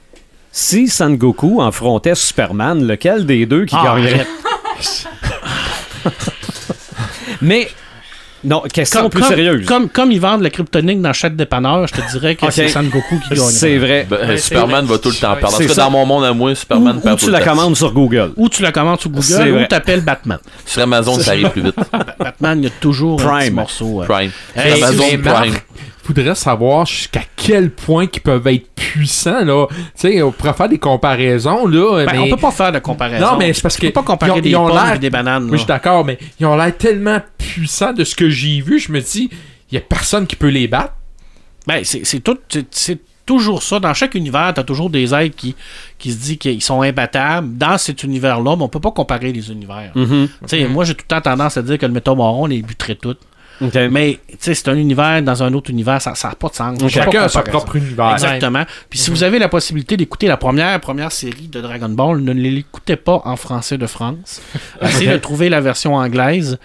Si 0.51 0.87
Sangoku 0.87 1.61
affrontait 1.61 2.15
Superman, 2.15 2.85
lequel 2.87 3.25
des 3.27 3.45
deux 3.45 3.65
qui 3.65 3.75
Ah, 3.77 3.95
gagnerait? 3.95 4.25
Mais, 7.41 7.69
non, 8.43 8.61
question 8.73 9.09
plus 9.09 9.21
comme, 9.21 9.29
sérieuse. 9.29 9.65
Comme, 9.65 9.89
comme 9.89 10.11
ils 10.11 10.19
vendent 10.21 10.41
la 10.41 10.49
kryptonique 10.49 11.01
dans 11.01 11.13
chaque 11.13 11.35
dépanneur, 11.35 11.87
je 11.87 11.93
te 11.93 12.11
dirais 12.11 12.35
que 12.35 12.45
c'est 12.51 12.67
Son 12.69 12.83
Goku 12.83 13.19
qui 13.19 13.29
gagnerait. 13.29 13.51
C'est 13.51 13.77
vrai. 13.77 14.07
Ben, 14.09 14.37
Superman 14.37 14.85
va 14.85 14.97
tout 14.97 15.09
le 15.09 15.15
temps 15.15 15.35
perdre. 15.35 15.47
En 15.55 15.57
C'est 15.57 15.65
tout 15.67 15.75
cas, 15.75 15.83
dans 15.83 15.91
mon 15.91 16.05
monde 16.05 16.23
à 16.25 16.33
moi, 16.33 16.55
Superman 16.55 16.95
Ou, 16.95 16.99
ou 16.99 17.01
perd 17.01 17.17
tout 17.19 17.25
tu 17.25 17.31
le 17.31 17.37
la 17.37 17.39
temps. 17.43 17.51
commandes 17.51 17.75
sur 17.75 17.91
Google. 17.91 18.31
Ou 18.37 18.49
tu 18.49 18.61
la 18.61 18.71
commandes 18.71 18.99
sur 19.01 19.09
Google, 19.09 19.61
ou 19.63 19.65
t'appelles 19.67 20.01
Batman. 20.01 20.39
Sur 20.65 20.83
Amazon, 20.83 21.15
ça 21.19 21.31
arrive 21.31 21.49
plus 21.49 21.63
vite. 21.63 21.75
Batman, 22.19 22.59
il 22.59 22.63
y 22.65 22.67
a 22.67 22.71
toujours 22.79 23.19
un 23.21 23.25
Prime. 23.25 23.39
petit 23.47 23.51
morceau. 23.51 24.01
euh. 24.01 24.05
Prime. 24.05 24.31
Hey, 24.55 24.81
Amazon 24.83 25.03
Prime. 25.23 25.53
Faudrait 26.15 26.35
savoir 26.35 26.85
jusqu'à 26.85 27.21
quel 27.35 27.71
point 27.71 28.07
ils 28.11 28.21
peuvent 28.21 28.45
être 28.47 28.67
puissants, 28.75 29.43
là. 29.43 29.67
Tu 29.69 29.75
sais, 29.95 30.21
on 30.21 30.31
pourrait 30.31 30.53
faire 30.53 30.69
des 30.69 30.77
comparaisons, 30.77 31.67
là. 31.67 32.05
Ben, 32.05 32.11
mais... 32.13 32.17
On 32.19 32.29
peut 32.35 32.41
pas 32.41 32.51
faire 32.51 32.71
de 32.71 32.79
comparaison. 32.79 33.31
Non, 33.31 33.37
mais 33.37 33.53
c'est 33.53 33.61
parce 33.61 33.75
Tu 33.75 33.85
peux 33.87 33.91
pas 33.91 34.03
comparer 34.03 34.31
ils 34.31 34.37
ont- 34.37 34.41
des 34.41 34.49
ils 34.49 34.55
ont 34.55 34.67
pommes 34.67 34.75
l'air- 34.85 34.95
et 34.95 34.99
des 34.99 35.09
bananes. 35.09 35.45
Oui, 35.45 35.51
je 35.53 35.57
suis 35.57 35.65
d'accord, 35.67 36.03
mais 36.05 36.17
ils 36.39 36.45
ont 36.45 36.55
l'air 36.55 36.75
tellement 36.77 37.19
puissants 37.37 37.93
de 37.93 38.03
ce 38.03 38.15
que 38.15 38.29
j'ai 38.29 38.61
vu, 38.61 38.79
je 38.79 38.91
me 38.91 38.99
dis, 39.01 39.29
il 39.71 39.75
y 39.75 39.77
a 39.77 39.81
personne 39.81 40.25
qui 40.27 40.35
peut 40.35 40.47
les 40.49 40.67
battre. 40.67 40.93
Ben, 41.67 41.81
c'est 41.83 42.05
c'est 42.05 42.19
tout. 42.21 42.37
c'est- 42.71 42.99
toujours 43.25 43.61
ça. 43.61 43.79
Dans 43.79 43.93
chaque 43.93 44.15
univers, 44.15 44.51
t'as 44.55 44.63
toujours 44.63 44.89
des 44.89 45.13
êtres 45.13 45.35
qui, 45.35 45.55
qui 45.99 46.11
se 46.11 46.17
disent 46.17 46.37
qu'ils 46.39 46.63
sont 46.63 46.81
imbattables. 46.81 47.55
Dans 47.59 47.77
cet 47.77 48.01
univers-là, 48.01 48.55
mais 48.55 48.63
on 48.63 48.67
peut 48.69 48.79
pas 48.79 48.89
comparer 48.89 49.31
les 49.31 49.51
univers. 49.51 49.91
Mhm. 49.93 50.27
Tu 50.41 50.47
sais, 50.47 50.65
Moi, 50.67 50.83
j'ai 50.83 50.95
tout 50.95 51.05
le 51.07 51.15
temps 51.15 51.21
tendance 51.21 51.55
à 51.55 51.61
dire 51.61 51.77
que 51.77 51.85
le 51.85 51.91
métamoron, 51.91 52.45
on 52.45 52.47
les 52.47 52.63
buterait 52.63 52.95
toutes. 52.95 53.19
OK. 53.61 53.75
Mais 53.91 54.19
tu 54.29 54.37
sais, 54.39 54.53
c'est 54.53 54.69
un 54.69 54.75
univers 54.75 55.21
dans 55.21 55.43
un 55.43 55.53
autre 55.53 55.69
univers, 55.69 56.01
ça 56.01 56.11
n'a 56.11 56.35
pas 56.35 56.49
de 56.49 56.55
sens. 56.55 56.87
Chacun 56.87 57.23
a 57.23 57.29
son 57.29 57.41
propre 57.41 57.75
univers. 57.75 58.13
Exactement. 58.13 58.63
Puis 58.89 58.99
si 58.99 59.09
vous 59.09 59.23
avez 59.23 59.39
la 59.39 59.49
possibilité 59.49 59.97
d'écouter 59.97 60.27
la 60.27 60.37
première 60.37 60.79
première 60.79 61.11
série 61.11 61.47
de 61.47 61.61
Dragon 61.61 61.89
Ball, 61.89 62.21
ne 62.21 62.31
l'écoutez 62.31 62.95
pas 62.95 63.21
en 63.25 63.35
français 63.35 63.77
de 63.77 63.87
France. 63.87 64.41
Essayez 64.81 65.11
de 65.11 65.17
trouver 65.17 65.49
la 65.49 65.61
version 65.61 65.95
anglaise 65.95 66.57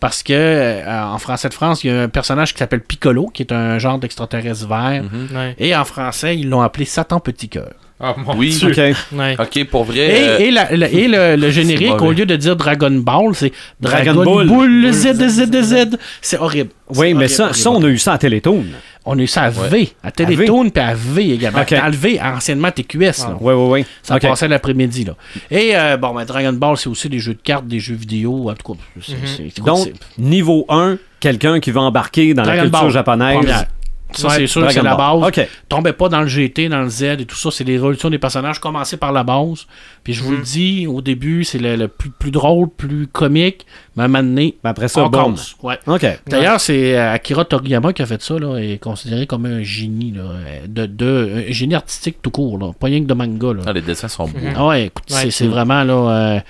parce 0.00 0.22
que 0.22 0.32
euh, 0.32 1.04
en 1.04 1.18
français 1.18 1.48
de 1.48 1.54
France, 1.54 1.84
il 1.84 1.88
y 1.88 1.90
a 1.90 2.02
un 2.02 2.08
personnage 2.08 2.54
qui 2.54 2.58
s'appelle 2.58 2.80
Piccolo, 2.80 3.26
qui 3.26 3.42
est 3.42 3.52
un 3.52 3.78
genre 3.78 3.98
d'extraterrestre 3.98 4.66
vert. 4.66 5.04
Ouais. 5.34 5.54
Et 5.58 5.76
en 5.76 5.84
français, 5.84 6.38
ils 6.38 6.48
l'ont 6.48 6.62
appelé 6.62 6.86
Satan 6.86 7.20
Petit 7.20 7.48
Cœur. 7.50 7.72
Ah, 8.02 8.14
mon 8.16 8.34
Oui. 8.36 8.50
Dieu. 8.56 8.70
OK. 8.70 8.96
Ouais. 9.18 9.36
Ok, 9.38 9.64
pour 9.68 9.84
vrai. 9.84 9.98
Et, 9.98 10.28
euh, 10.28 10.38
et, 10.38 10.50
la- 10.50 10.74
la- 10.74 10.88
et 10.88 11.06
le, 11.06 11.36
le 11.36 11.50
générique, 11.58 12.00
au 12.00 12.12
lieu 12.12 12.24
de 12.24 12.34
dire 12.36 12.56
Dragon 12.56 12.90
Ball, 12.90 13.34
c'est 13.34 13.52
Dragon 13.78 14.14
Dragon, 14.14 14.24
Ball. 14.36 14.48
Ball, 14.48 14.92
Z, 14.92 15.12
Z, 15.28 15.62
Z. 15.62 15.98
C'est 16.22 16.38
horrible. 16.38 16.70
Oui, 16.88 17.08
mais 17.08 17.24
horrible, 17.24 17.28
ça, 17.28 17.42
horrible. 17.44 17.58
ça, 17.58 17.70
on 17.70 17.84
a 17.84 17.88
eu 17.88 17.98
ça 17.98 18.14
en 18.14 18.18
Télétoon. 18.18 18.64
On 19.04 19.18
a 19.18 19.22
eu 19.22 19.26
ça 19.26 19.42
à 19.44 19.50
V, 19.50 19.90
à 20.02 20.10
Télétoon, 20.10 20.70
puis 20.70 20.82
à 20.82 20.94
V 20.94 21.30
également. 21.34 21.60
Ok. 21.62 21.74
Dans 21.74 21.86
le 21.86 21.92
V, 21.96 22.20
anciennement 22.22 22.70
TQS. 22.70 23.26
Oui, 23.40 23.52
oui, 23.54 23.68
oui. 23.80 23.84
Ça 24.02 24.16
OK. 24.16 24.22
passait 24.22 24.48
l'après-midi. 24.48 25.04
là. 25.04 25.14
Et 25.50 25.70
euh, 25.74 25.96
bon, 25.96 26.14
ben, 26.14 26.24
Dragon 26.24 26.52
Ball, 26.52 26.76
c'est 26.76 26.88
aussi 26.88 27.08
des 27.08 27.18
jeux 27.18 27.34
de 27.34 27.40
cartes, 27.42 27.66
des 27.66 27.80
jeux 27.80 27.94
vidéo. 27.94 28.50
En 28.50 28.54
tout 28.54 28.74
cas, 28.74 28.78
c'est- 29.02 29.46
écoute, 29.46 29.64
Donc, 29.64 29.90
niveau 30.18 30.64
1, 30.68 30.96
quelqu'un 31.18 31.60
qui 31.60 31.70
va 31.70 31.82
embarquer 31.82 32.34
dans 32.34 32.42
la 32.42 32.48
Dragon 32.54 32.62
culture 32.64 32.80
Ball, 32.82 32.90
japonaise. 32.90 33.36
première. 33.38 33.64
Ça, 34.12 34.28
Ouais, 34.28 34.34
c'est 34.36 34.46
sûr, 34.46 34.60
Dragon 34.62 34.74
c'est 34.74 34.82
la 34.82 34.96
base. 34.96 35.22
OK. 35.28 35.48
Tombez 35.68 35.92
pas 35.92 36.08
dans 36.08 36.20
le 36.20 36.26
GT, 36.26 36.68
dans 36.68 36.82
le 36.82 36.88
Z 36.88 37.02
et 37.20 37.24
tout 37.26 37.36
ça. 37.36 37.50
C'est 37.50 37.64
l'évolution 37.64 38.10
des 38.10 38.18
personnages. 38.18 38.58
Commencez 38.58 38.96
par 38.96 39.12
la 39.12 39.22
base. 39.22 39.66
Puis 40.04 40.12
je 40.14 40.22
vous 40.22 40.32
Mhm. 40.32 40.38
le 40.38 40.42
dis, 40.44 40.86
au 40.86 41.00
début, 41.00 41.44
c'est 41.44 41.58
le, 41.58 41.76
le 41.76 41.88
plus, 41.88 42.10
plus 42.10 42.30
drôle, 42.30 42.68
plus 42.68 43.06
comique. 43.06 43.66
Mais 43.96 44.02
à 44.02 44.06
un 44.06 44.08
moment 44.08 44.22
donné, 44.22 44.56
Ben 44.64 44.70
après 44.70 44.88
ça, 44.88 45.08
bon. 45.08 45.34
Ouais. 45.62 45.78
OK. 45.86 46.06
D'ailleurs, 46.26 46.60
c'est 46.60 46.96
euh, 46.96 47.12
Akira 47.12 47.44
Toriyama 47.44 47.92
qui 47.92 48.02
a 48.02 48.06
fait 48.06 48.22
ça, 48.22 48.38
là, 48.38 48.58
et 48.58 48.72
est 48.74 48.78
considéré 48.78 49.26
comme 49.26 49.46
un 49.46 49.62
génie, 49.62 50.12
là, 50.12 50.22
euh, 50.22 50.60
de, 50.66 50.86
de, 50.86 51.44
un 51.48 51.52
génie 51.52 51.74
artistique 51.74 52.16
tout 52.22 52.30
court, 52.30 52.58
là, 52.58 52.72
pas 52.78 52.86
rien 52.86 53.00
que 53.00 53.06
de 53.06 53.14
manga. 53.14 53.52
Là. 53.52 53.62
ah, 53.66 53.72
les 53.72 53.82
dessins 53.82 54.08
sont 54.08 54.24
beaux. 54.28 54.38
Ah 54.56 54.66
ouais, 54.68 54.86
écoute, 54.86 55.04
Ouais. 55.10 55.16
c'est, 55.22 55.30
c'est 55.30 55.46
vraiment 55.46 55.84
là. 55.84 55.92
euh, 56.36 56.40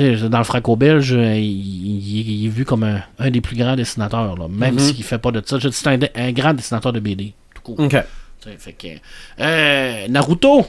dans 0.00 0.38
le 0.38 0.44
franco-belge, 0.44 1.12
euh, 1.14 1.34
il, 1.36 1.42
il- 1.44 2.30
il 2.30 2.46
est 2.46 2.48
vu 2.48 2.64
comme 2.64 2.84
un, 2.84 3.02
un 3.18 3.30
des 3.30 3.40
plus 3.40 3.56
grands 3.56 3.76
dessinateurs, 3.76 4.36
là, 4.36 4.46
même 4.48 4.74
Mhm. 4.74 4.80
s'il 4.80 5.02
fait 5.04 5.18
pas 5.18 5.30
de 5.30 5.42
ça. 5.44 5.58
C'est 5.70 5.86
un, 5.88 5.98
un 6.14 6.32
grand 6.32 6.54
dessinateur 6.54 6.92
de 6.92 7.00
BD, 7.00 7.34
tout 7.54 7.62
court. 7.62 7.80
OK. 7.80 7.90
Tu 7.90 7.96
sais, 8.50 8.56
fait 8.58 8.72
que, 8.72 8.86
euh, 9.42 10.08
Naruto. 10.08 10.66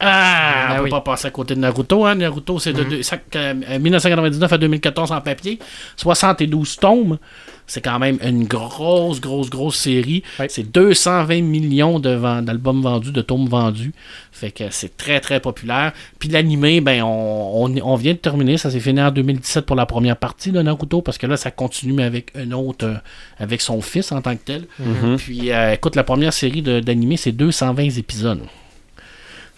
Ah, 0.00 0.66
Ben 0.68 0.74
on 0.74 0.76
peut 0.78 0.84
oui. 0.84 0.90
pas 0.90 1.00
passer 1.00 1.26
à 1.26 1.30
côté 1.30 1.54
de 1.56 1.60
Naruto. 1.60 2.04
Hein. 2.06 2.14
Naruto, 2.14 2.58
c'est 2.60 2.72
de 2.72 2.84
deux- 2.84 3.02
ça- 3.02 3.16
euh, 3.34 3.78
1999 3.80 4.52
à 4.52 4.58
2014 4.58 5.10
en 5.10 5.20
papier. 5.20 5.58
72 5.96 6.76
tomes. 6.76 7.18
C'est 7.66 7.82
quand 7.82 7.98
même 7.98 8.18
une 8.24 8.44
grosse, 8.44 9.20
grosse, 9.20 9.50
grosse 9.50 9.76
série. 9.76 10.22
C'est 10.48 10.70
220 10.72 11.42
millions 11.42 11.98
d'albums 11.98 12.80
vendus, 12.80 13.12
de 13.12 13.20
tomes 13.20 13.46
vendus. 13.48 13.92
Fait 14.32 14.50
que 14.52 14.64
c'est 14.70 14.96
très, 14.96 15.20
très 15.20 15.38
populaire. 15.40 15.92
Puis 16.18 16.30
l'animé, 16.30 16.80
ben, 16.80 17.02
on, 17.02 17.64
on, 17.66 17.76
on 17.82 17.94
vient 17.96 18.12
de 18.14 18.18
terminer. 18.18 18.56
Ça 18.56 18.70
s'est 18.70 18.80
fini 18.80 19.02
en 19.02 19.10
2017 19.10 19.66
pour 19.66 19.76
la 19.76 19.84
première 19.84 20.16
partie 20.16 20.50
de 20.52 20.62
Naruto. 20.62 21.02
Parce 21.02 21.18
que 21.18 21.26
là, 21.26 21.36
ça 21.36 21.50
continue 21.50 22.00
avec 22.02 22.30
un 22.36 22.52
autre, 22.52 22.86
euh, 22.86 22.94
avec 23.38 23.60
son 23.60 23.80
fils 23.82 24.12
en 24.12 24.22
tant 24.22 24.34
que 24.36 24.42
tel. 24.44 24.64
Mhm. 24.78 25.16
Puis, 25.18 25.50
euh, 25.50 25.72
écoute, 25.74 25.94
la 25.96 26.04
première 26.04 26.32
série 26.32 26.62
d'animé, 26.62 27.16
c'est 27.18 27.32
220 27.32 27.98
épisodes. 27.98 28.40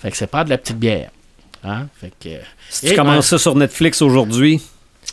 Fait 0.00 0.10
que 0.10 0.16
c'est 0.16 0.26
pas 0.26 0.44
de 0.44 0.50
la 0.50 0.58
petite 0.58 0.78
bière. 0.78 1.10
Hein? 1.64 1.86
Fait 2.00 2.12
que, 2.18 2.28
Si 2.70 2.86
Et, 2.86 2.90
tu 2.90 2.96
commences 2.96 3.16
ouais. 3.32 3.38
ça 3.38 3.38
sur 3.38 3.54
Netflix 3.54 4.00
aujourd'hui, 4.02 4.60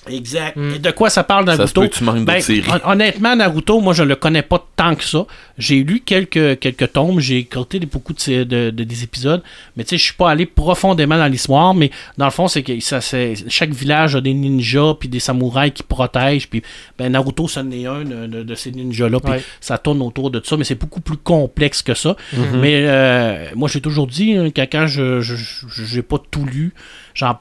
Exact. 0.10 0.56
Mm. 0.56 0.76
Et 0.76 0.80
de 0.80 0.92
quoi 0.92 1.10
ça 1.10 1.24
parle 1.24 1.46
Ça 1.48 1.54
se 1.54 1.58
Naruto 1.60 1.82
peut 1.82 1.88
que 1.88 1.96
tu 1.96 2.04
manques 2.04 2.26
Ben, 2.26 2.42
séries. 2.42 2.64
hon- 2.70 2.92
honnêtement, 2.92 3.36
Naruto, 3.36 3.80
moi, 3.80 3.94
je 3.94 4.04
le 4.04 4.16
connais 4.16 4.42
pas 4.42 4.66
tant 4.76 4.96
que 4.96 5.04
ça. 5.04 5.26
J'ai 5.58 5.84
lu 5.84 6.02
quelques, 6.02 6.60
quelques 6.60 6.92
tomes, 6.94 7.20
j'ai 7.20 7.38
écouté 7.40 7.80
des- 7.80 7.86
beaucoup 7.86 8.14
de, 8.14 8.44
de- 8.44 8.70
de- 8.70 8.84
des 8.84 9.04
épisodes, 9.04 9.42
mais 9.76 9.84
tu 9.84 9.90
sais, 9.92 9.98
je 9.98 10.04
suis 10.04 10.14
pas 10.14 10.30
allé 10.30 10.46
profondément 10.46 11.18
dans 11.18 11.28
l'histoire, 11.28 11.74
mais 11.74 11.90
dans 12.18 12.26
le 12.26 12.32
fond, 12.32 12.48
c'est 12.48 12.64
que 12.64 12.80
ça, 12.80 13.02
c'est, 13.02 13.34
chaque 13.50 13.72
village 13.72 14.16
a 14.16 14.22
des 14.22 14.34
ninjas, 14.34 14.94
puis 15.00 15.10
des 15.10 15.20
samouraïs 15.20 15.74
qui 15.74 15.84
protègent, 15.84 16.48
puis 16.50 16.62
ben, 16.98 17.12
Naruto, 17.12 17.48
c'en 17.48 17.70
est 17.72 17.86
un 17.86 18.04
de, 18.04 18.28
de- 18.28 18.44
de 18.44 18.56
ces 18.56 18.72
ninjas-là, 18.72 19.20
puis 19.20 19.32
Ouais. 19.34 19.44
ça 19.62 19.78
tourne 19.78 20.02
autour 20.02 20.30
de 20.32 20.42
ça, 20.44 20.56
mais 20.58 20.64
c'est 20.64 20.76
beaucoup 20.80 21.02
plus 21.02 21.18
complexe 21.18 21.82
que 21.82 21.94
ça. 21.94 22.16
Mhm. 22.34 22.60
Mais 22.60 22.84
euh, 22.88 23.46
moi, 23.56 23.68
j'ai 23.68 23.82
toujours 23.82 24.08
dit, 24.08 24.34
hein, 24.36 24.50
que 24.52 24.62
quand 24.62 24.88
je- 24.88 25.22
j'ai 25.22 26.02
pas 26.02 26.18
tout 26.32 26.46
lu, 26.46 26.74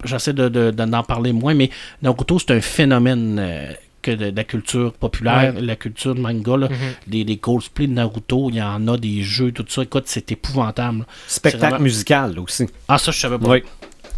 j'essaie 0.05 0.33
de, 0.33 0.49
de- 0.49 0.71
d'en 0.71 1.03
parler 1.03 1.33
moins, 1.33 1.55
mais 1.55 1.71
Naruto, 2.03 2.39
c'est 2.39 2.53
un 2.53 2.61
phénomène 2.61 3.37
euh, 3.41 3.73
que 4.03 4.11
de, 4.13 4.31
de 4.31 4.37
la 4.37 4.45
culture 4.45 4.93
populaire, 4.93 5.55
la 5.61 5.77
culture 5.77 6.15
de 6.15 6.21
manga, 6.21 6.57
là. 6.57 6.69
Des, 7.07 7.25
des 7.25 7.37
cosplays 7.39 7.87
de 7.89 7.93
Naruto, 7.93 8.51
il 8.51 8.57
y 8.57 8.63
en 8.63 8.87
a 8.89 8.97
des 8.97 9.23
jeux, 9.23 9.53
tout 9.53 9.65
ça. 9.69 9.83
Écoute, 9.83 10.05
c'est 10.07 10.31
épouvantable. 10.33 11.01
là. 11.01 11.05
Spectacle 11.27 11.67
vraiment- 11.71 11.83
musical 11.85 12.39
aussi. 12.39 12.67
Ah, 12.89 12.99
ça, 12.99 13.11
je 13.13 13.19
savais 13.19 13.39
pas. 13.39 13.49
Oui. 13.49 13.63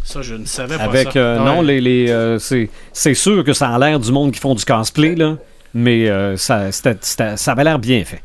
Ça, 0.03 0.21
je 0.21 0.35
ne 0.35 0.45
savais 0.45 0.77
pas. 0.77 0.83
Avec, 0.83 1.11
ça. 1.11 1.19
euh, 1.19 1.39
Ouais. 1.39 1.45
non, 1.45 1.61
les, 1.61 1.81
les, 1.81 2.09
euh, 2.09 2.39
c'est, 2.39 2.69
c'est 2.93 3.13
sûr 3.13 3.43
que 3.43 3.53
ça 3.53 3.69
a 3.69 3.77
l'air 3.79 3.99
du 3.99 4.11
monde 4.11 4.31
qui 4.31 4.39
font 4.39 4.55
du 4.55 4.63
cosplay, 4.65 5.15
là, 5.15 5.37
mais 5.73 6.09
euh, 6.09 6.35
ça, 6.37 6.71
ça 6.71 7.51
avait 7.51 7.63
l'air 7.63 7.77
bien 7.79 8.03
fait. 8.05 8.21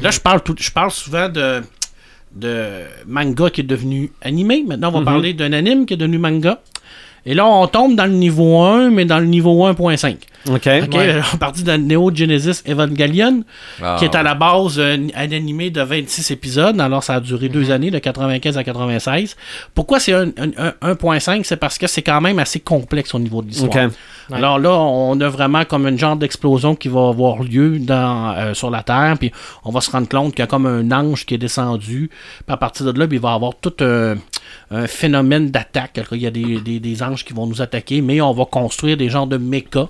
Là, 0.00 0.10
je 0.10 0.18
parle, 0.20 0.42
tout, 0.42 0.56
je 0.58 0.70
parle 0.70 0.90
souvent 0.90 1.28
de, 1.28 1.62
de 2.34 2.82
manga 3.06 3.50
qui 3.50 3.60
est 3.60 3.64
devenu 3.64 4.10
animé. 4.22 4.64
Maintenant, 4.66 4.88
on 4.88 4.92
va 4.92 4.98
Mhm. 5.00 5.04
parler 5.04 5.34
d'un 5.34 5.52
anime 5.52 5.86
qui 5.86 5.94
est 5.94 5.96
devenu 5.96 6.18
manga. 6.18 6.60
Et 7.26 7.34
là, 7.34 7.46
on 7.46 7.66
tombe 7.66 7.96
dans 7.96 8.04
le 8.06 8.12
niveau 8.12 8.60
1, 8.62 8.90
mais 8.90 9.04
dans 9.06 9.18
le 9.18 9.24
niveau 9.26 9.66
1.5. 9.66 10.16
OK? 10.46 10.54
Ok, 10.56 10.94
Ouais. 10.94 11.20
On 11.32 11.36
partit 11.38 11.62
de 11.62 11.72
Neo 11.72 12.14
Genesis 12.14 12.62
Evangelion, 12.68 13.44
Ah, 13.82 13.96
qui 13.98 14.04
est 14.04 14.14
à 14.14 14.22
la 14.22 14.34
base 14.34 14.78
euh, 14.78 14.98
un 15.16 15.32
animé 15.32 15.70
de 15.70 15.80
26 15.80 16.30
épisodes. 16.32 16.78
Alors, 16.78 17.02
ça 17.02 17.14
a 17.14 17.20
duré 17.20 17.48
deux 17.48 17.70
années, 17.70 17.90
de 17.90 17.98
95 17.98 18.58
à 18.58 18.62
96. 18.64 19.36
Pourquoi 19.74 20.00
c'est 20.00 20.12
un, 20.12 20.26
un- 20.58 20.74
un 20.82 20.92
1.5 20.94 21.44
C'est 21.44 21.56
parce 21.56 21.78
que 21.78 21.86
c'est 21.86 22.02
quand 22.02 22.20
même 22.20 22.38
assez 22.38 22.60
complexe 22.60 23.14
au 23.14 23.18
niveau 23.18 23.40
de 23.40 23.48
l'histoire. 23.48 23.70
OK. 23.86 23.92
Ouais. 24.30 24.36
Alors 24.36 24.58
là, 24.58 24.70
on 24.72 25.18
a 25.20 25.28
vraiment 25.28 25.64
comme 25.64 25.86
une 25.86 25.98
genre 25.98 26.16
d'explosion 26.16 26.74
qui 26.74 26.88
va 26.88 27.08
avoir 27.08 27.42
lieu 27.42 27.78
dans, 27.78 28.34
euh, 28.36 28.54
sur 28.54 28.70
la 28.70 28.82
Terre, 28.82 29.16
puis 29.18 29.32
on 29.64 29.70
va 29.70 29.80
se 29.80 29.90
rendre 29.90 30.08
compte 30.08 30.32
qu'il 30.34 30.40
y 30.40 30.42
a 30.42 30.46
comme 30.46 30.66
un 30.66 30.90
ange 30.92 31.24
qui 31.24 31.34
est 31.34 31.38
descendu. 31.38 32.10
Puis 32.46 32.52
à 32.52 32.56
partir 32.58 32.90
de 32.92 32.98
là, 32.98 33.06
puis 33.06 33.16
il 33.16 33.20
va 33.22 33.32
y 33.32 33.34
avoir 33.34 33.52
tout 33.60 33.72
un, 33.80 34.14
un 34.70 34.86
phénomène 34.86 35.50
d'attaque. 35.50 36.00
Il 36.12 36.18
y 36.22 36.26
a 36.26 36.30
des, 36.30 36.60
des- 36.60 36.80
des 36.80 37.02
anges 37.02 37.24
qui 37.24 37.32
vont 37.32 37.46
nous 37.46 37.62
attaquer, 37.62 38.00
mais 38.00 38.20
on 38.20 38.32
va 38.32 38.44
construire 38.44 38.96
des 38.96 39.08
genres 39.08 39.26
de 39.26 39.36
mechas 39.36 39.88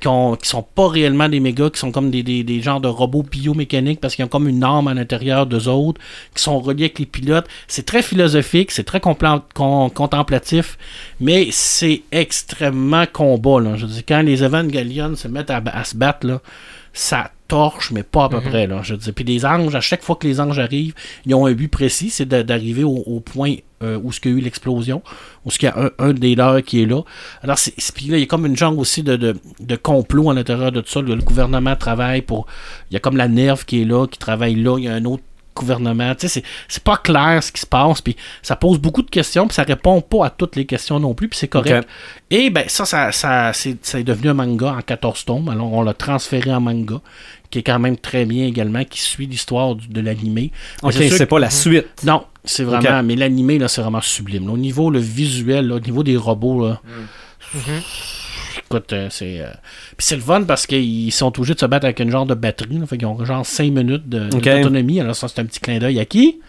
qui, 0.00 0.08
ont, 0.08 0.36
qui 0.36 0.48
sont 0.48 0.62
pas 0.62 0.88
réellement 0.88 1.28
des 1.28 1.40
mégas, 1.40 1.70
qui 1.70 1.78
sont 1.78 1.90
comme 1.92 2.10
des, 2.10 2.22
des, 2.22 2.42
des 2.44 2.60
genres 2.60 2.80
de 2.80 2.88
robots 2.88 3.22
biomécaniques 3.22 4.00
parce 4.00 4.14
qu'ils 4.16 4.24
ont 4.24 4.28
comme 4.28 4.48
une 4.48 4.62
arme 4.62 4.88
à 4.88 4.94
l'intérieur 4.94 5.46
d'eux 5.46 5.68
autres, 5.68 6.00
qui 6.34 6.42
sont 6.42 6.58
reliés 6.60 6.84
avec 6.84 6.98
les 6.98 7.06
pilotes. 7.06 7.46
C'est 7.68 7.86
très 7.86 8.02
philosophique, 8.02 8.70
c'est 8.70 8.84
très 8.84 9.00
contemplatif, 9.00 10.78
mais 11.20 11.48
c'est 11.50 12.02
extrêmement 12.12 13.04
combat. 13.10 13.60
Là. 13.60 13.76
Je 13.76 13.86
veux 13.86 13.92
dire, 13.92 14.02
quand 14.06 14.22
les 14.22 14.42
Evangelions 14.42 15.14
se 15.16 15.28
mettent 15.28 15.50
à, 15.50 15.62
à 15.72 15.84
se 15.84 15.96
battre, 15.96 16.26
là, 16.26 16.40
ça 16.92 17.30
torche, 17.48 17.90
mais 17.90 18.02
pas 18.02 18.24
à 18.24 18.28
peu 18.28 18.40
près. 18.40 18.66
Là. 18.66 18.80
Je 18.82 18.94
veux 18.94 18.98
dire, 18.98 19.12
puis 19.14 19.24
les 19.24 19.44
anges, 19.44 19.74
à 19.74 19.80
chaque 19.80 20.02
fois 20.02 20.16
que 20.16 20.26
les 20.26 20.40
anges 20.40 20.58
arrivent, 20.58 20.94
ils 21.26 21.34
ont 21.34 21.46
un 21.46 21.52
but 21.52 21.68
précis, 21.68 22.10
c'est 22.10 22.28
d'arriver 22.28 22.84
au, 22.84 23.02
au 23.06 23.20
point 23.20 23.54
euh, 23.84 24.00
où 24.02 24.12
ce 24.12 24.20
qu'il 24.20 24.32
y 24.32 24.34
a 24.34 24.38
eu 24.38 24.40
l'explosion, 24.40 25.02
où 25.44 25.50
ce 25.50 25.58
qu'il 25.58 25.68
y 25.68 25.72
a 25.72 25.78
un, 25.78 25.90
un 25.98 26.12
des 26.12 26.34
leurs 26.34 26.62
qui 26.62 26.82
est 26.82 26.86
là. 26.86 27.02
Alors, 27.42 27.58
c'est, 27.58 27.74
puis 27.94 28.06
là, 28.06 28.16
il 28.16 28.20
y 28.20 28.24
a 28.24 28.26
comme 28.26 28.46
une 28.46 28.56
genre 28.56 28.76
aussi 28.78 29.02
de, 29.02 29.16
de, 29.16 29.36
de 29.60 29.76
complot 29.76 30.30
à 30.30 30.34
l'intérieur 30.34 30.72
de 30.72 30.80
tout 30.80 30.90
ça. 30.90 31.00
Le, 31.00 31.14
le 31.14 31.22
gouvernement 31.22 31.76
travaille 31.76 32.22
pour. 32.22 32.46
Il 32.90 32.94
y 32.94 32.96
a 32.96 33.00
comme 33.00 33.16
la 33.16 33.28
NERV 33.28 33.64
qui 33.64 33.82
est 33.82 33.84
là, 33.84 34.06
qui 34.06 34.18
travaille 34.18 34.56
là. 34.56 34.78
Il 34.78 34.84
y 34.84 34.88
a 34.88 34.94
un 34.94 35.04
autre 35.04 35.22
gouvernement. 35.54 36.14
Tu 36.14 36.28
sais, 36.28 36.42
c'est, 36.68 36.82
pas 36.82 36.96
clair 36.96 37.42
ce 37.42 37.52
qui 37.52 37.60
se 37.60 37.66
passe. 37.66 38.00
Puis 38.00 38.16
ça 38.42 38.56
pose 38.56 38.78
beaucoup 38.78 39.02
de 39.02 39.10
questions, 39.10 39.46
puis 39.46 39.54
ça 39.54 39.62
répond 39.62 40.00
pas 40.00 40.26
à 40.26 40.30
toutes 40.30 40.56
les 40.56 40.66
questions 40.66 40.98
non 40.98 41.14
plus, 41.14 41.28
puis 41.28 41.38
c'est 41.38 41.48
correct. 41.48 41.88
Et 42.30 42.50
ben 42.50 42.64
ça, 42.68 42.84
ça, 42.84 43.12
ça 43.12 43.52
c'est, 43.52 44.02
devenu 44.02 44.30
un 44.30 44.34
manga 44.34 44.74
en 44.74 44.82
14 44.82 45.24
tomes. 45.24 45.48
Alors 45.48 45.72
on 45.72 45.82
l'a 45.82 45.94
transféré 45.94 46.52
en 46.52 46.60
manga, 46.60 47.00
qui 47.50 47.60
est 47.60 47.62
quand 47.62 47.78
même 47.78 47.96
très 47.96 48.24
bien 48.24 48.46
également, 48.46 48.84
qui 48.84 49.00
suit 49.00 49.26
l'histoire 49.26 49.76
de 49.76 50.00
l'animé. 50.00 50.50
OK, 50.82 50.92
c'est 50.92 51.08
sûr 51.08 51.16
c'est 51.16 51.24
que- 51.24 51.30
pas 51.30 51.38
la 51.38 51.50
suite. 51.50 51.86
non, 52.04 52.24
c'est 52.44 52.64
vraiment. 52.64 52.82
Mais 53.02 53.16
l'animé, 53.16 53.58
là, 53.58 53.68
c'est 53.68 53.80
vraiment 53.82 54.00
sublime. 54.00 54.46
là. 54.46 54.52
Au 54.52 54.56
niveau 54.58 54.90
le 54.90 54.98
visuel, 54.98 55.68
là, 55.68 55.76
au 55.76 55.80
niveau 55.80 56.02
des 56.02 56.16
robots, 56.16 56.68
là. 56.68 56.80
Écoute, 58.66 58.92
euh, 58.92 59.08
c'est. 59.10 59.40
euh, 59.40 59.46
Puis 59.96 60.06
c'est 60.06 60.16
le 60.16 60.22
fun 60.22 60.42
parce 60.44 60.66
qu'ils 60.66 61.12
sont 61.12 61.26
obligés 61.38 61.54
de 61.54 61.60
se 61.60 61.66
battre 61.66 61.84
avec 61.84 62.00
une 62.00 62.10
genre 62.10 62.26
de 62.26 62.34
batterie. 62.34 62.78
Là, 62.78 62.86
fait 62.86 62.98
qu'ils 62.98 63.06
ont 63.06 63.24
genre 63.24 63.44
5 63.44 63.70
minutes 63.72 64.08
d'autonomie. 64.60 65.00
Alors, 65.00 65.14
ça, 65.16 65.28
c'est 65.28 65.40
un 65.40 65.44
petit 65.44 65.60
clin 65.60 65.78
d'œil 65.78 65.98
à 66.00 66.04
qui 66.04 66.40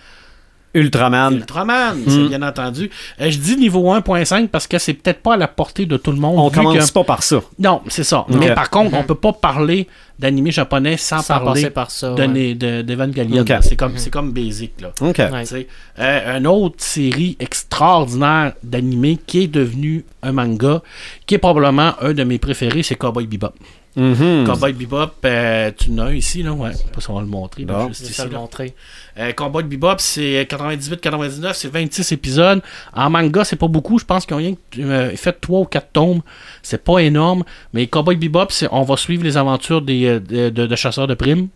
Ultraman. 0.75 1.33
Ultraman, 1.33 1.95
Mm. 1.97 2.03
c'est 2.09 2.27
bien 2.27 2.41
entendu. 2.43 2.89
Euh, 3.21 3.31
je 3.31 3.37
dis 3.39 3.57
niveau 3.57 3.91
1.5 3.91 4.49
parce 4.49 4.67
que 4.67 4.77
c'est 4.77 4.93
peut-être 4.93 5.21
pas 5.21 5.33
à 5.33 5.37
la 5.37 5.47
portée 5.47 5.85
de 5.85 5.97
tout 5.97 6.11
le 6.11 6.17
monde. 6.19 6.35
On 6.37 6.49
commence 6.51 6.87
que- 6.89 6.93
pas 6.93 7.03
par 7.03 7.23
ça. 7.23 7.41
Non, 7.57 7.81
c'est 7.87 8.03
ça. 8.03 8.25
Mais 8.29 8.53
par 8.53 8.69
contre, 8.69 8.93
on 8.95 9.03
peut 9.03 9.15
pas 9.15 9.33
parler 9.33 9.87
d'animé 10.19 10.51
japonais 10.51 10.95
sans, 10.97 11.21
Sans 11.21 11.39
parler 11.39 11.61
passer 11.63 11.69
par 11.71 11.91
ça. 11.91 12.13
de 12.13 12.25
ouais. 12.25 12.83
d'Evangelion. 12.83 13.41
Ok. 13.41 13.51
C'est 13.61 13.75
comme, 13.75 13.97
c'est 13.97 14.09
comme 14.09 14.31
basic, 14.31 14.73
là. 14.81 14.91
Ouais. 15.01 15.67
Euh, 15.99 16.37
une 16.37 16.47
autre 16.47 16.75
série 16.83 17.35
extraordinaire 17.39 18.53
d'animé 18.63 19.17
qui 19.25 19.43
est 19.43 19.47
devenue 19.47 20.05
un 20.23 20.31
manga, 20.31 20.81
qui 21.25 21.35
est 21.35 21.39
probablement 21.39 21.93
un 22.01 22.13
de 22.13 22.23
mes 22.23 22.37
préférés, 22.37 22.83
c'est 22.83 22.95
Cowboy 22.95 23.27
Bebop. 23.27 23.53
Mhm. 23.97 24.43
Cowboy 24.45 24.73
Bebop, 24.73 25.11
euh, 25.25 25.71
tu 25.77 25.89
en 25.91 25.99
as 25.99 26.03
un 26.05 26.13
ici, 26.13 26.43
là, 26.43 26.51
ouais. 26.51 26.71
Je 26.73 26.77
sais 26.77 26.83
pas 26.93 26.99
si 27.01 27.09
on 27.09 27.15
va 27.15 27.21
le 27.21 27.27
montrer. 27.27 27.63
là, 27.65 27.87
juste 27.87 28.01
Je 28.01 28.05
vais 28.07 28.11
ici, 28.11 28.21
le 28.25 28.29
là. 28.31 28.39
montrer. 28.39 28.73
Euh, 29.17 29.31
Cowboy 29.31 29.63
Bebop, 29.63 29.95
c'est 29.99 30.45
98-99, 30.49 31.53
c'est 31.53 31.71
26 31.71 32.11
épisodes. 32.11 32.61
En 32.93 33.09
manga, 33.09 33.43
c'est 33.43 33.55
pas 33.55 33.67
beaucoup. 33.67 33.97
Je 33.99 34.05
pense 34.05 34.25
qu'ils 34.25 34.33
ont 34.35 34.39
rien 34.39 34.55
que, 34.71 34.81
euh, 34.81 35.15
fait 35.15 35.31
3 35.39 35.61
ou 35.61 35.65
4 35.65 35.87
tomes. 35.93 36.21
C'est 36.61 36.83
pas 36.83 36.99
énorme. 36.99 37.43
Mais 37.73 37.87
Cowboy 37.87 38.15
Bebop, 38.17 38.47
on 38.71 38.81
va 38.83 38.97
suivre 38.97 39.23
les 39.23 39.37
aventures 39.37 39.81
des, 39.81 40.05
euh, 40.05 40.19
de, 40.19 40.49
de- 40.49 40.67
de 40.67 40.75
chasseurs 40.75 41.07
de 41.07 41.13
primes 41.13 41.47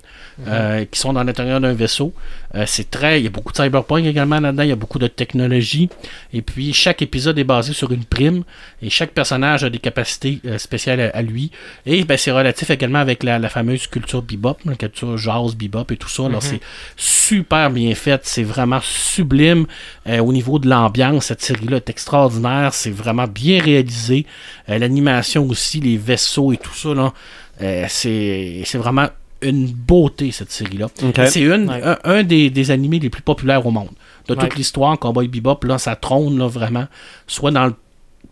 euh, 0.48 0.86
qui 0.86 1.00
sont 1.00 1.12
dans 1.14 1.24
l'intérieur 1.24 1.60
d'un 1.60 1.74
vaisseau. 1.74 2.14
Euh, 2.56 2.64
c'est 2.66 2.90
très. 2.90 3.20
Il 3.20 3.24
y 3.26 3.28
a 3.28 3.30
beaucoup 3.30 3.52
de 3.52 3.58
cyberpunk 3.58 4.06
également 4.06 4.40
là-dedans. 4.40 4.64
Il 4.64 4.70
y 4.70 4.72
a 4.72 4.76
beaucoup 4.78 5.00
de 5.00 5.08
technologie. 5.08 5.90
Et 6.34 6.42
puis, 6.42 6.72
chaque 6.74 7.02
épisode 7.02 7.38
est 7.40 7.44
basé 7.44 7.74
sur 7.74 7.92
une 7.92 8.06
prime. 8.06 8.44
Et 8.82 8.90
chaque 8.90 9.12
personnage 9.12 9.64
a 9.64 9.70
des 9.70 9.80
capacités 9.80 10.40
spéciales 10.58 11.02
à, 11.02 11.18
à 11.18 11.22
lui. 11.22 11.52
Et 11.86 12.04
ben, 12.06 12.18
c'est 12.18 12.32
relatif 12.32 12.70
également 12.70 13.00
avec 13.00 13.24
la, 13.24 13.38
la 13.38 13.50
fameuse 13.50 13.88
culture 13.88 14.22
bebop, 14.22 14.58
la 14.66 14.76
culture 14.76 15.18
jazz 15.18 15.56
bebop 15.56 15.86
et 15.92 15.98
tout 15.98 16.08
ça. 16.10 16.26
Alors, 16.26 16.42
c'est 16.42 16.62
super 16.96 17.49
bien 17.72 17.96
fait. 17.96 18.22
C'est 18.24 18.44
vraiment 18.44 18.80
sublime 18.82 19.66
euh, 20.08 20.20
au 20.20 20.32
niveau 20.32 20.60
de 20.60 20.70
l'ambiance. 20.70 21.26
Cette 21.26 21.42
série-là 21.42 21.78
est 21.78 21.90
extraordinaire. 21.90 22.74
C'est 22.74 22.92
vraiment 22.92 23.28
bien 23.28 23.62
réalisé. 23.62 24.26
Euh, 24.70 24.78
L'animation 24.78 25.46
aussi, 25.48 25.80
les 25.80 25.98
vaisseaux 25.98 26.52
et 26.54 26.58
tout 26.58 26.74
ça, 26.74 26.94
là, 26.94 27.14
euh, 27.62 27.86
c'est 27.90 28.64
vraiment 28.76 29.08
une 29.42 29.68
beauté, 29.68 30.32
cette 30.32 30.52
série-là. 30.52 30.88
C'est 31.28 31.42
une, 31.42 31.70
Ouais. 31.70 31.82
un, 31.84 31.98
un 32.04 32.24
des, 32.24 32.50
des 32.50 32.72
animés 32.72 33.00
les 33.00 33.10
plus 33.10 33.22
populaires 33.22 33.66
au 33.66 33.72
monde. 33.72 33.90
De 34.28 34.34
toute 34.36 34.44
Ouais. 34.44 34.50
l'histoire, 34.58 35.00
Cowboy 35.00 35.28
Bebop, 35.28 35.64
là, 35.64 35.78
ça 35.78 35.96
trône 35.96 36.38
là, 36.38 36.48
vraiment. 36.48 36.86
Soit 37.26 37.52
dans 37.52 37.66
le 37.68 37.74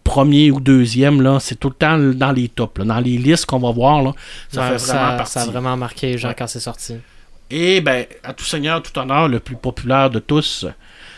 premier 0.04 0.52
ou 0.52 0.60
deuxième, 0.60 1.22
là, 1.22 1.40
c'est 1.40 1.56
tout 1.60 1.70
le 1.70 1.76
temps 1.76 1.98
dans 1.98 2.32
les 2.32 2.50
tops. 2.50 2.78
là. 2.80 2.86
Dans 2.86 3.00
les 3.00 3.18
listes 3.18 3.46
qu'on 3.46 3.60
va 3.60 3.72
voir, 3.72 4.02
là, 4.04 4.14
ça 4.50 4.62
Ouais, 4.62 4.78
fait 4.78 4.86
vraiment 4.86 5.10
ça, 5.12 5.16
partie. 5.18 5.32
ça 5.34 5.42
a 5.42 5.46
vraiment 5.46 5.76
marqué 5.78 6.08
les 6.12 6.18
gens 6.18 6.30
Ouais. 6.30 6.36
quand 6.38 6.48
c'est 6.48 6.60
sorti. 6.60 6.96
Et 7.50 7.82
ben, 7.82 8.06
à 8.24 8.34
tout 8.34 8.44
seigneur, 8.44 8.82
tout 8.84 8.98
honneur, 9.00 9.28
le 9.28 9.40
plus 9.40 9.56
populaire 9.56 10.10
de 10.10 10.20
tous, 10.20 10.66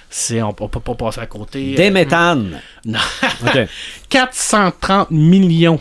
c'est 0.10 0.42
on, 0.42 0.50
on 0.60 0.68
peut 0.68 0.80
pas 0.80 0.96
passer 0.96 1.22
à 1.22 1.26
côté. 1.26 1.74
Des 1.76 1.89
méthanes. 1.89 2.60
Non. 2.86 3.00
OK. 3.46 3.68
430 4.10 5.12
millions 5.12 5.80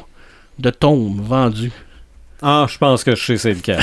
de 0.59 0.71
tomes 0.71 1.21
vendus. 1.23 1.73
Ah, 2.43 2.67
je 2.69 2.79
pense 2.79 3.03
que 3.05 3.15
je 3.17 3.25
sais 3.25 3.37
c'est 3.37 3.55
lequel. 3.55 3.81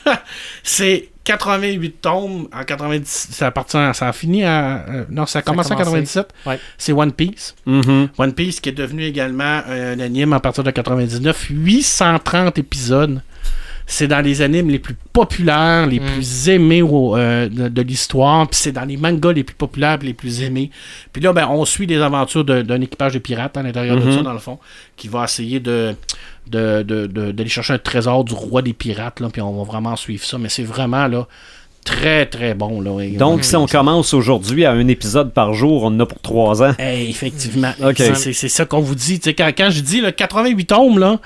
C'est 0.62 1.10
88 1.24 2.00
tomes 2.00 2.48
en 2.52 2.64
90. 2.64 3.28
Ça, 3.32 3.48
appartient, 3.48 3.76
ça 3.94 4.08
a 4.08 4.12
fini 4.12 4.44
à. 4.44 4.84
euh, 4.88 5.04
non, 5.10 5.26
ça 5.26 5.40
a 5.40 5.42
commencé 5.42 5.72
en 5.72 5.76
commencé. 5.76 5.92
97. 6.02 6.28
Ouais. 6.46 6.58
C'est 6.78 6.92
One 6.92 7.12
Piece. 7.12 7.54
Mhm. 7.66 8.08
One 8.18 8.32
Piece 8.32 8.60
qui 8.60 8.70
est 8.70 8.72
devenu 8.72 9.04
également 9.04 9.62
un 9.68 10.00
anime 10.00 10.32
à 10.32 10.40
partir 10.40 10.64
de 10.64 10.70
99. 10.70 11.46
830 11.50 12.58
épisodes. 12.58 13.22
C'est 13.92 14.08
dans 14.08 14.20
les 14.20 14.40
animes 14.42 14.70
les 14.70 14.78
plus 14.78 14.96
populaires, 15.12 15.86
les 15.86 16.00
Mm. 16.00 16.04
plus 16.14 16.48
aimés 16.48 16.82
au- 16.82 17.16
euh, 17.16 17.48
de, 17.48 17.68
de 17.68 17.82
l'histoire. 17.82 18.48
Puis 18.48 18.58
c'est 18.62 18.72
dans 18.72 18.84
les 18.84 18.96
mangas 18.96 19.32
les 19.32 19.44
plus 19.44 19.54
populaires 19.54 19.98
et 20.02 20.06
les 20.06 20.14
plus 20.14 20.42
aimés. 20.42 20.70
Puis 21.12 21.20
là, 21.22 21.32
ben, 21.32 21.46
on 21.50 21.64
suit 21.64 21.86
les 21.86 21.98
aventures 22.00 22.44
d'un 22.44 22.80
équipage 22.80 23.12
de 23.12 23.18
pirates 23.18 23.56
à 23.56 23.62
l'intérieur 23.62 23.96
de 23.96 24.02
Mhm. 24.04 24.12
ça, 24.16 24.22
dans 24.22 24.32
le 24.32 24.38
fond, 24.38 24.58
qui 24.96 25.08
va 25.08 25.24
essayer 25.24 25.60
de 25.60 25.94
de- 26.50 26.82
de- 26.82 27.06
de- 27.06 27.30
d'aller 27.30 27.48
chercher 27.48 27.74
un 27.74 27.78
trésor 27.78 28.24
du 28.24 28.34
roi 28.34 28.62
des 28.62 28.72
pirates. 28.72 29.20
Là, 29.20 29.28
puis 29.32 29.40
on 29.40 29.52
va 29.56 29.62
vraiment 29.62 29.94
suivre 29.94 30.24
ça. 30.24 30.38
Mais 30.38 30.48
c'est 30.48 30.64
vraiment 30.64 31.06
là 31.06 31.28
Très, 31.84 32.26
très 32.26 32.54
bon. 32.54 32.80
Là. 32.80 32.92
Donc, 33.18 33.42
si 33.42 33.56
on 33.56 33.66
commence 33.66 34.14
aujourd'hui 34.14 34.64
à 34.64 34.70
un 34.70 34.86
épisode 34.86 35.32
par 35.32 35.52
jour, 35.52 35.82
on 35.82 35.88
en 35.88 35.98
a 36.00 36.06
pour 36.06 36.20
trois 36.20 36.62
ans. 36.62 36.74
Hey, 36.78 37.10
effectivement. 37.10 37.72
C'est- 37.96 38.48
ça 38.48 38.64
qu'on 38.64 38.78
vous 38.80 38.94
dit. 38.94 39.18
Quand, 39.36 39.50
quand 39.56 39.68
je 39.70 39.80
dis 39.80 40.00
là, 40.00 40.12
88 40.12 40.64
tomes, 40.66 40.98
là, 41.00 41.18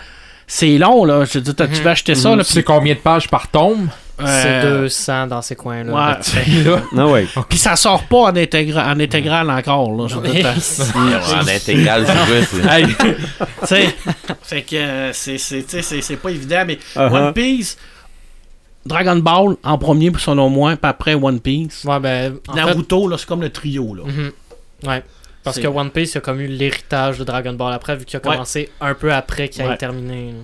c'est 0.47 0.79
long. 0.79 1.05
Là. 1.05 1.25
Je 1.25 1.39
dis, 1.39 1.55
t'as- 1.55 1.67
tu 1.69 1.83
vas 1.83 1.91
acheter 1.91 2.15
ça. 2.15 2.35
Là, 2.37 2.45
Tu 2.45 2.53
sais 2.53 2.63
puis, 2.63 2.65
combien 2.65 2.95
de 2.95 2.99
pages 3.01 3.29
par 3.29 3.49
tome? 3.49 3.89
C'est 4.19 4.25
euh, 4.65 4.81
200 4.83 5.27
dans 5.27 5.43
ces 5.43 5.55
coins-là. 5.57 5.93
Ouais, 5.93 6.63
là, 6.65 6.81
Ah 6.97 7.07
ouais. 7.07 7.27
Puis 7.51 7.59
ça 7.59 7.77
sort 7.77 8.05
pas 8.05 8.17
en, 8.17 8.33
intégra- 8.35 8.91
en 8.91 8.99
intégral 8.99 9.51
encore. 9.51 9.93
Là, 9.95 10.07
je 10.09 10.15
veux 10.17 10.29
dire, 10.31 10.47
En 10.47 11.47
intégral, 11.49 12.07
c'est 12.07 12.13
vrai. 12.15 12.43
c'est- 12.51 12.81
hey, 12.81 12.87
Tu 12.97 13.67
sais, 13.67 13.95
fait 14.43 14.63
que 14.63 14.77
euh, 14.77 15.13
c'est- 15.13 15.37
c'est 15.37 15.67
c'est- 15.83 16.01
c'est 16.01 16.17
pas 16.17 16.31
évident, 16.31 16.65
mais 16.67 16.79
Uh-huh. 16.95 17.13
One 17.13 17.33
Piece, 17.35 17.77
Dragon 18.87 19.17
Ball 19.17 19.57
en 19.63 19.77
premier 19.77 20.11
selon 20.19 20.49
moi, 20.49 20.77
puis 20.77 20.89
après 20.89 21.15
One 21.15 21.41
Piece. 21.41 21.85
Ouais, 21.85 22.01
ben, 22.01 22.37
fait, 22.47 22.55
Naruto, 22.55 23.09
là, 23.09 23.19
c'est 23.19 23.27
comme 23.27 23.43
le 23.43 23.51
trio. 23.51 23.95
Là. 23.95 24.05
mhm. 24.07 24.31
Ouais. 24.89 25.03
Parce 25.47 25.59
que 25.59 25.67
One 25.67 25.91
Piece 25.91 26.17
a 26.17 26.21
comme 26.21 26.41
eu 26.41 26.47
l'héritage 26.47 27.19
de 27.19 27.25
Dragon 27.25 27.55
Ball 27.55 27.73
après, 27.73 27.97
vu 27.97 28.05
qu'il 28.05 28.19
a 28.19 28.27
Ouais. 28.29 28.35
commencé 28.35 28.69
un 28.83 28.93
peu 28.95 29.13
après 29.13 29.49
qu'il 29.49 29.65
Ouais. 29.65 29.73
ait 29.73 29.77
terminé. 29.79 30.35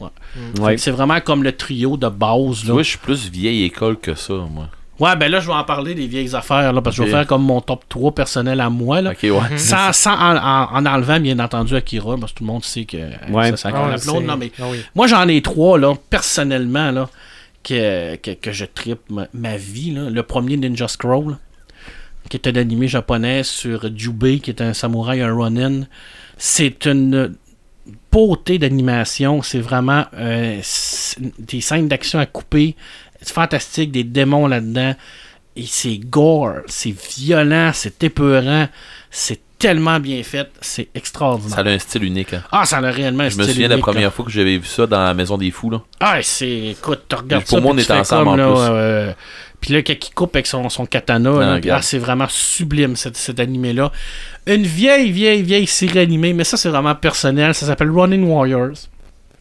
Ouais. 0.61 0.75
Mm. 0.75 0.79
C'est 0.79 0.91
vraiment 0.93 1.21
comme 1.21 1.43
le 1.43 1.53
trio 1.53 1.97
de 1.99 2.09
base. 2.09 2.61
Tu 2.61 2.67
Là. 2.69 2.73
vois, 2.73 2.83
je 2.83 2.89
suis 2.91 2.99
plus 2.99 3.29
vieille 3.31 3.65
école 3.65 3.99
que 3.99 4.15
ça, 4.15 4.33
moi. 4.35 4.69
Ouais, 5.01 5.17
ben 5.17 5.31
là, 5.33 5.41
je 5.41 5.49
vais 5.49 5.53
en 5.55 5.65
parler 5.65 5.95
des 5.95 6.07
vieilles 6.07 6.35
affaires, 6.37 6.73
là, 6.73 6.81
parce 6.81 6.95
que 6.97 7.03
je 7.03 7.07
vais 7.09 7.13
faire 7.13 7.27
comme 7.27 7.43
mon 7.43 7.61
top 7.61 7.83
3 7.89 8.15
personnel 8.15 8.61
à 8.61 8.71
moi. 8.71 9.01
Là. 9.01 9.11
Ok, 9.11 9.23
ouais. 9.25 9.59
Sans, 9.59 9.93
sans 9.93 10.13
en, 10.15 10.37
en- 10.37 10.69
en 10.77 10.87
enlevant, 10.87 11.19
bien 11.19 11.39
entendu, 11.41 11.75
Akira, 11.75 12.17
parce 12.19 12.33
que 12.33 12.39
tout 12.39 12.45
le 12.45 12.53
monde 12.53 12.63
sait 12.65 12.85
que 12.85 12.97
euh, 12.99 13.11
Ouais. 13.31 13.51
ça, 13.51 13.57
ça 13.57 13.69
Ah 13.75 13.97
Non, 14.21 14.37
mais 14.37 14.53
ah 14.61 14.65
oui. 14.71 14.79
Moi, 14.95 15.09
j'en 15.09 15.27
ai 15.27 15.43
trois, 15.43 15.77
là, 15.79 15.95
personnellement, 16.11 16.93
là, 16.93 17.09
que, 17.65 18.15
que, 18.17 18.31
que 18.33 18.53
je 18.53 18.65
tripe 18.65 19.01
ma, 19.11 19.27
ma 19.35 19.57
vie. 19.57 19.91
Là. 19.93 20.09
Le 20.11 20.23
premier, 20.23 20.57
Ninja 20.57 20.87
Scroll, 20.87 21.37
qui 22.29 22.37
est 22.37 22.47
un 22.49 22.57
animé 22.57 22.89
japonais 22.89 23.43
sur 23.43 23.89
Jubei, 23.97 24.41
qui 24.41 24.51
est 24.51 24.61
un 24.61 24.73
samouraï, 24.75 25.21
un 25.21 25.33
ronin. 25.35 25.83
C'est 26.37 26.87
une 26.87 27.35
beauté 28.11 28.59
d'animation. 28.59 29.43
C'est 29.43 29.61
vraiment 29.61 30.05
euh, 30.15 30.61
des 31.39 31.61
scènes 31.61 31.89
d'action 31.89 32.19
à 32.19 32.27
couper. 32.27 32.77
C'est 33.21 33.33
fantastique, 33.35 33.93
des 33.93 34.05
démons 34.05 34.47
là-dedans. 34.47 34.95
Et 35.55 35.67
c'est 35.67 35.99
gore, 35.99 36.61
c'est 36.67 36.95
violent, 37.19 37.73
c'est 37.75 38.03
épeurant. 38.05 38.69
C'est 39.11 39.41
tellement 39.59 40.01
bien 40.01 40.23
fait. 40.23 40.49
C'est 40.61 40.89
extraordinaire. 40.95 41.55
Ça 41.57 41.61
a 41.63 41.69
un 41.69 41.79
style 41.79 42.05
unique. 42.05 42.33
hein. 42.33 42.43
Ah, 42.51 42.65
ça 42.65 42.79
a 42.79 42.91
réellement 42.91 43.25
un 43.25 43.29
Je 43.29 43.37
me 43.37 43.43
style 43.43 43.55
souviens 43.55 43.69
la 43.69 43.75
unique, 43.75 43.85
première 43.85 44.13
fois 44.13 44.25
que 44.25 44.31
j'avais 44.31 44.57
vu 44.57 44.65
ça 44.67 44.87
dans 44.87 45.05
la 45.05 45.15
Maison 45.15 45.37
des 45.37 45.51
Fous. 45.51 45.71
Là. 45.71 45.83
Ah, 46.01 46.19
c'est. 46.23 46.49
Écoute, 46.71 47.03
tu 47.09 47.15
regardes 47.15 47.45
Pour 47.45 47.59
ça. 47.59 47.61
moi, 47.61 47.73
puis 47.75 47.81
on 47.81 47.83
était 47.85 47.93
fais 47.93 47.99
ensemble 48.01 48.25
comme, 48.25 48.29
en 48.33 48.37
là, 48.37 48.47
plus. 48.49 48.75
euh, 48.75 49.13
puis 49.63 49.73
là, 49.73 49.83
quand 49.83 49.95
il 49.95 50.15
coupe 50.15 50.37
avec 50.37 50.47
son, 50.47 50.69
son 50.69 50.85
katana, 50.85 51.31
Ah, 51.71 51.77
ah, 51.77 51.83
c'est 51.83 51.99
vraiment 51.99 52.27
sublime 52.29 52.97
cet, 52.97 53.17
cet 53.17 53.41
animé-là. 53.41 53.91
Une 54.47 54.65
vieille, 54.65 55.11
vieille, 55.11 55.43
vieille 55.43 55.67
série 55.67 56.01
animée, 56.01 56.35
mais 56.35 56.45
ça, 56.45 56.59
c'est 56.59 56.69
vraiment 56.69 56.95
personnel. 56.95 57.55
Ça 57.55 57.65
s'appelle 57.65 57.91
Running 57.91 58.25
Warriors. 58.25 58.75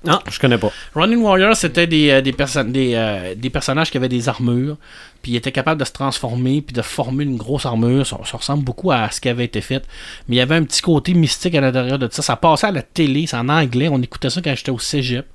Ah, 0.07 0.19
je 0.31 0.39
connais 0.39 0.57
pas. 0.57 0.71
Running 0.95 1.19
Warriors, 1.21 1.55
c'était 1.55 1.85
des, 1.85 2.09
euh, 2.09 2.21
des, 2.21 2.31
perso- 2.33 2.63
des, 2.63 2.93
euh, 2.95 3.35
des 3.35 3.49
personnages 3.51 3.91
qui 3.91 3.97
avaient 3.97 4.09
des 4.09 4.29
armures, 4.29 4.77
puis 5.21 5.33
ils 5.33 5.35
étaient 5.35 5.51
capables 5.51 5.79
de 5.79 5.85
se 5.85 5.91
transformer, 5.91 6.61
puis 6.63 6.73
de 6.73 6.81
former 6.81 7.23
une 7.23 7.37
grosse 7.37 7.67
armure. 7.67 8.07
Ça, 8.07 8.17
ça 8.25 8.37
ressemble 8.37 8.63
beaucoup 8.63 8.91
à 8.91 9.11
ce 9.11 9.21
qui 9.21 9.29
avait 9.29 9.45
été 9.45 9.61
fait. 9.61 9.83
Mais 10.27 10.37
il 10.37 10.39
y 10.39 10.41
avait 10.41 10.55
un 10.55 10.63
petit 10.63 10.81
côté 10.81 11.13
mystique 11.13 11.53
à 11.53 11.61
l'intérieur 11.61 11.99
de 11.99 12.07
ça. 12.11 12.23
Ça 12.23 12.35
passait 12.35 12.65
à 12.67 12.71
la 12.71 12.81
télé, 12.81 13.27
c'est 13.27 13.37
en 13.37 13.47
anglais. 13.49 13.89
On 13.91 14.01
écoutait 14.01 14.31
ça 14.31 14.41
quand 14.41 14.55
j'étais 14.55 14.71
au 14.71 14.79
cégep. 14.79 15.25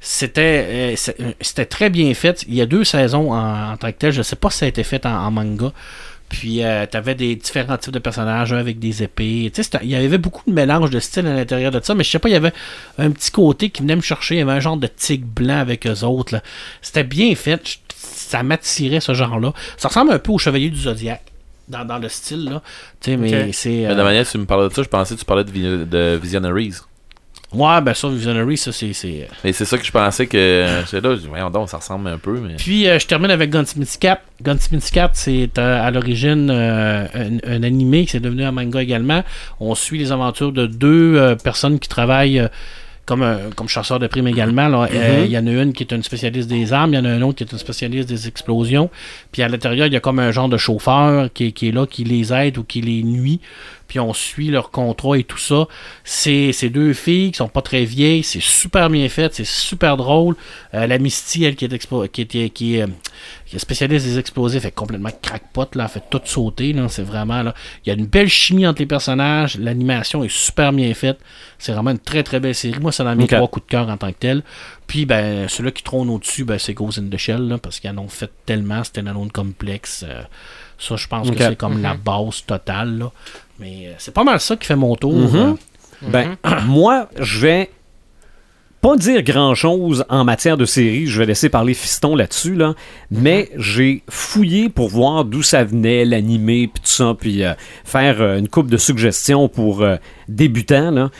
C'était 0.00 0.94
euh, 0.96 1.12
euh, 1.20 1.32
c'était 1.40 1.66
très 1.66 1.90
bien 1.90 2.14
fait. 2.14 2.44
Il 2.48 2.54
y 2.54 2.60
a 2.60 2.66
deux 2.66 2.84
saisons 2.84 3.32
en, 3.32 3.72
en 3.72 3.76
tant 3.76 3.90
que 3.90 3.98
tel. 3.98 4.12
Je 4.12 4.22
sais 4.22 4.36
pas 4.36 4.50
si 4.50 4.58
ça 4.58 4.66
a 4.66 4.68
été 4.68 4.84
fait 4.84 5.04
en, 5.06 5.10
en 5.10 5.30
manga. 5.30 5.72
Puis 6.28 6.62
euh, 6.62 6.84
t'avais 6.86 7.14
des 7.14 7.36
différents 7.36 7.78
types 7.78 7.92
de 7.92 7.98
personnages, 7.98 8.52
un 8.52 8.58
avec 8.58 8.78
des 8.78 9.02
épées. 9.02 9.50
Tu 9.54 9.62
il 9.82 9.88
y 9.88 9.94
avait 9.96 10.18
beaucoup 10.18 10.42
de 10.46 10.54
mélange 10.54 10.90
de 10.90 11.00
styles 11.00 11.26
à 11.26 11.34
l'intérieur 11.34 11.70
de 11.72 11.80
ça, 11.82 11.94
mais 11.94 12.04
je 12.04 12.10
sais 12.10 12.18
pas, 12.18 12.28
il 12.28 12.32
y 12.32 12.36
avait 12.36 12.52
un 12.98 13.10
petit 13.10 13.30
côté 13.30 13.70
qui 13.70 13.80
venait 13.82 13.96
me 13.96 14.02
chercher. 14.02 14.34
Il 14.36 14.38
y 14.38 14.42
avait 14.42 14.52
un 14.52 14.60
genre 14.60 14.76
de 14.76 14.86
tigre 14.86 15.26
blanc 15.26 15.58
avec 15.58 15.86
eux 15.86 16.04
autres. 16.04 16.34
là. 16.34 16.42
C'était 16.82 17.04
bien 17.04 17.34
fait. 17.34 17.60
Ça 17.96 18.42
m'attirait 18.42 19.00
ce 19.00 19.14
genre-là. 19.14 19.52
Ça 19.78 19.88
ressemble 19.88 20.12
un 20.12 20.18
peu 20.18 20.32
au 20.32 20.38
Chevalier 20.38 20.68
du 20.70 20.80
Zodiac. 20.80 21.22
Dans, 21.66 21.84
dans 21.84 21.98
le 21.98 22.08
style, 22.08 22.44
là. 22.44 22.62
Tu 23.00 23.10
sais, 23.10 23.16
mais 23.18 23.52
c'est. 23.52 23.68
Mais 23.70 23.88
de 23.88 23.94
la 23.94 24.04
manière 24.04 24.24
que 24.26 24.30
tu 24.30 24.38
me 24.38 24.46
parlais 24.46 24.68
de 24.68 24.74
ça, 24.74 24.82
je 24.82 24.88
pensais 24.88 25.14
que 25.14 25.20
tu 25.20 25.24
parlais 25.26 25.44
de, 25.44 25.84
de 25.84 26.18
Visionaries. 26.22 26.74
Ouais, 27.54 27.80
ben 27.80 27.94
ça, 27.94 28.08
Visionary, 28.08 28.58
ça, 28.58 28.72
c'est. 28.72 28.92
c'est, 28.92 29.22
euh, 29.22 29.34
Mais 29.42 29.52
c'est 29.54 29.64
ça 29.64 29.78
que 29.78 29.84
je 29.84 29.90
pensais 29.90 30.26
que. 30.26 30.66
J'étais 30.84 31.00
là, 31.00 31.14
je 31.14 31.20
dis, 31.20 31.28
voyons 31.28 31.48
donc, 31.48 31.70
ça 31.70 31.78
ressemble 31.78 32.08
un 32.08 32.18
peu. 32.18 32.38
Mais... 32.38 32.56
Puis 32.56 32.86
euh, 32.86 32.98
je 32.98 33.06
termine 33.06 33.30
avec 33.30 33.48
Gunsmith 33.48 33.96
Cap. 33.98 34.22
Gunsmith 34.42 34.90
Cap, 34.90 35.12
c'est 35.14 35.48
euh, 35.58 35.86
à 35.86 35.90
l'origine 35.90 36.50
euh, 36.50 37.06
un, 37.14 37.38
un 37.50 37.62
animé 37.62 38.04
qui 38.04 38.12
s'est 38.12 38.20
devenu 38.20 38.44
un 38.44 38.52
manga 38.52 38.82
également. 38.82 39.24
On 39.60 39.74
suit 39.74 39.98
les 39.98 40.12
aventures 40.12 40.52
de 40.52 40.66
deux 40.66 41.16
euh, 41.16 41.36
personnes 41.36 41.78
qui 41.78 41.88
travaillent 41.88 42.40
euh, 42.40 42.48
comme, 43.06 43.22
euh, 43.22 43.48
comme 43.56 43.66
chasseurs 43.66 43.98
de 43.98 44.06
primes 44.08 44.28
également. 44.28 44.82
Euh, 44.82 45.22
Il 45.24 45.30
y 45.30 45.38
en 45.38 45.46
a 45.46 45.50
une 45.50 45.72
qui 45.72 45.82
est 45.84 45.92
une 45.92 46.02
spécialiste 46.02 46.50
des 46.50 46.74
armes, 46.74 46.92
il 46.92 46.96
y 46.96 46.98
en 47.00 47.06
a 47.06 47.14
une 47.14 47.22
autre 47.22 47.38
qui 47.38 47.44
est 47.44 47.52
une 47.52 47.58
spécialiste 47.58 48.06
des 48.06 48.28
explosions. 48.28 48.90
Puis 49.32 49.42
à 49.42 49.48
l'intérieur, 49.48 49.86
il 49.86 49.94
y 49.94 49.96
a 49.96 50.00
comme 50.00 50.18
un 50.18 50.30
genre 50.32 50.50
de 50.50 50.58
chauffeur 50.58 51.32
qui 51.32 51.46
est 51.46 51.72
là, 51.72 51.86
qui 51.86 52.04
les 52.04 52.30
aide 52.34 52.58
ou 52.58 52.64
qui 52.64 52.82
les 52.82 53.02
nuit. 53.02 53.40
Puis 53.88 53.98
on 53.98 54.12
suit 54.12 54.50
leur 54.50 54.70
contrat 54.70 55.18
et 55.18 55.24
tout 55.24 55.38
ça. 55.38 55.66
C'est 56.04 56.52
ces 56.52 56.68
deux 56.68 56.92
filles 56.92 57.32
qui 57.32 57.38
sont 57.38 57.48
pas 57.48 57.62
très 57.62 57.84
vieilles, 57.84 58.22
c'est 58.22 58.42
super 58.42 58.90
bien 58.90 59.08
fait, 59.08 59.34
c'est 59.34 59.46
super 59.46 59.96
drôle. 59.96 60.36
Euh, 60.74 60.86
la 60.86 60.98
Misty, 60.98 61.44
elle 61.44 61.56
qui 61.56 61.64
est, 61.64 61.72
expo- 61.72 62.06
qui 62.08 62.20
est, 62.22 62.50
qui 62.50 62.76
est, 62.76 62.82
euh, 62.82 62.86
qui 63.46 63.56
est 63.56 63.58
spécialiste 63.58 64.04
des 64.04 64.18
explosifs, 64.18 64.62
elle 64.62 64.68
est 64.68 64.72
complètement 64.72 65.10
crackpot, 65.22 65.74
là, 65.74 65.84
elle 65.84 65.88
fait 65.90 66.04
tout 66.10 66.20
sauter, 66.24 66.74
c'est 66.88 67.02
vraiment, 67.02 67.42
là, 67.42 67.54
il 67.84 67.88
y 67.88 67.92
a 67.92 67.94
une 67.98 68.06
belle 68.06 68.28
chimie 68.28 68.66
entre 68.66 68.80
les 68.82 68.86
personnages, 68.86 69.56
l'animation 69.56 70.22
est 70.22 70.30
super 70.30 70.72
bien 70.72 70.92
faite, 70.92 71.18
c'est 71.58 71.72
vraiment 71.72 71.90
une 71.90 71.98
très 71.98 72.22
très 72.22 72.40
belle 72.40 72.54
série, 72.54 72.78
moi 72.80 72.92
dans 72.98 73.16
mes 73.16 73.24
Ok. 73.24 73.30
trois 73.30 73.48
coups 73.48 73.66
de 73.66 73.70
cœur 73.70 73.88
en 73.88 73.96
tant 73.96 74.12
que 74.12 74.18
tel. 74.18 74.42
Puis, 74.86 75.06
ben, 75.06 75.48
celui 75.48 75.72
qui 75.72 75.82
trône 75.82 76.10
au-dessus, 76.10 76.44
ben, 76.44 76.58
c'est 76.58 76.74
Ghost 76.74 76.98
in 76.98 77.08
the 77.10 77.16
Shell, 77.16 77.48
là, 77.48 77.58
parce 77.58 77.80
qu'ils 77.80 77.90
en 77.90 77.98
ont 77.98 78.08
fait 78.08 78.30
tellement, 78.44 78.84
c'était 78.84 79.00
un 79.00 79.16
autre 79.16 79.32
complexe. 79.32 80.04
euh, 80.06 80.22
ça, 80.78 80.96
je 80.96 81.06
pense 81.08 81.30
que 81.30 81.36
c'est 81.38 81.56
comme 81.56 81.82
la 81.82 81.94
base 81.94 82.44
totale, 82.46 82.98
là. 82.98 83.12
Mais 83.58 83.86
euh, 83.86 83.92
c'est 83.98 84.14
pas 84.14 84.24
mal 84.24 84.40
ça 84.40 84.56
qui 84.56 84.66
fait 84.66 84.76
mon 84.76 84.94
tour. 84.96 85.12
Mhm. 85.12 85.36
euh. 85.36 85.54
Ben, 86.02 86.36
moi, 86.66 87.08
je 87.18 87.40
vais 87.40 87.70
pas 88.80 88.96
dire 88.96 89.22
grand 89.22 89.54
chose 89.54 90.04
en 90.08 90.24
matière 90.24 90.56
de 90.56 90.64
série. 90.64 91.06
Je 91.06 91.18
vais 91.18 91.26
laisser 91.26 91.48
parler 91.48 91.74
Fiston 91.74 92.14
là-dessus, 92.14 92.54
là. 92.54 92.74
Mais 93.10 93.50
j'ai 93.56 94.02
fouillé 94.08 94.68
pour 94.68 94.88
voir 94.88 95.24
d'où 95.24 95.42
ça 95.42 95.64
venait, 95.64 96.04
l'animé, 96.04 96.70
puis 96.72 96.82
tout 96.82 96.90
ça, 96.90 97.14
puis 97.18 97.42
euh, 97.42 97.54
faire 97.84 98.20
euh, 98.20 98.38
une 98.38 98.48
coupe 98.48 98.70
de 98.70 98.76
suggestions 98.76 99.48
pour 99.48 99.82
euh, 99.82 99.96
débutants, 100.28 100.90
là. 100.90 101.10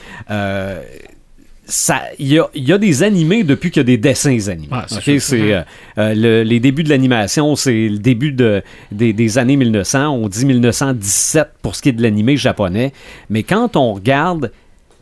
Ça, 1.71 2.01
il 2.17 2.27
y 2.33 2.39
a, 2.39 2.49
il 2.55 2.67
y 2.67 2.73
a 2.73 2.79
des 2.79 3.03
animés 3.03 3.43
depuis 3.43 3.69
qu'il 3.69 3.79
y 3.81 3.81
a 3.81 3.83
des 3.83 3.97
dessins 3.97 4.49
animés. 4.49 4.67
Ouais, 4.73 4.79
c'est 4.87 4.95
Ok, 4.97 5.03
sûr. 5.03 5.21
c'est 5.21 5.53
euh, 5.53 5.61
euh, 5.99 6.13
le- 6.15 6.41
les 6.43 6.59
débuts 6.59 6.81
de 6.83 6.89
l'animation, 6.89 7.55
c'est 7.55 7.87
le 7.89 7.99
début 7.99 8.31
de, 8.31 8.63
des, 8.91 9.13
des 9.13 9.37
années 9.37 9.55
1900. 9.55 10.09
On 10.09 10.27
dit 10.27 10.45
1917 10.47 11.47
pour 11.61 11.75
ce 11.75 11.83
qui 11.83 11.89
est 11.89 11.93
de 11.93 12.01
l'animé 12.01 12.37
japonais. 12.37 12.91
Mais 13.29 13.43
quand 13.43 13.75
on 13.75 13.93
regarde, 13.93 14.51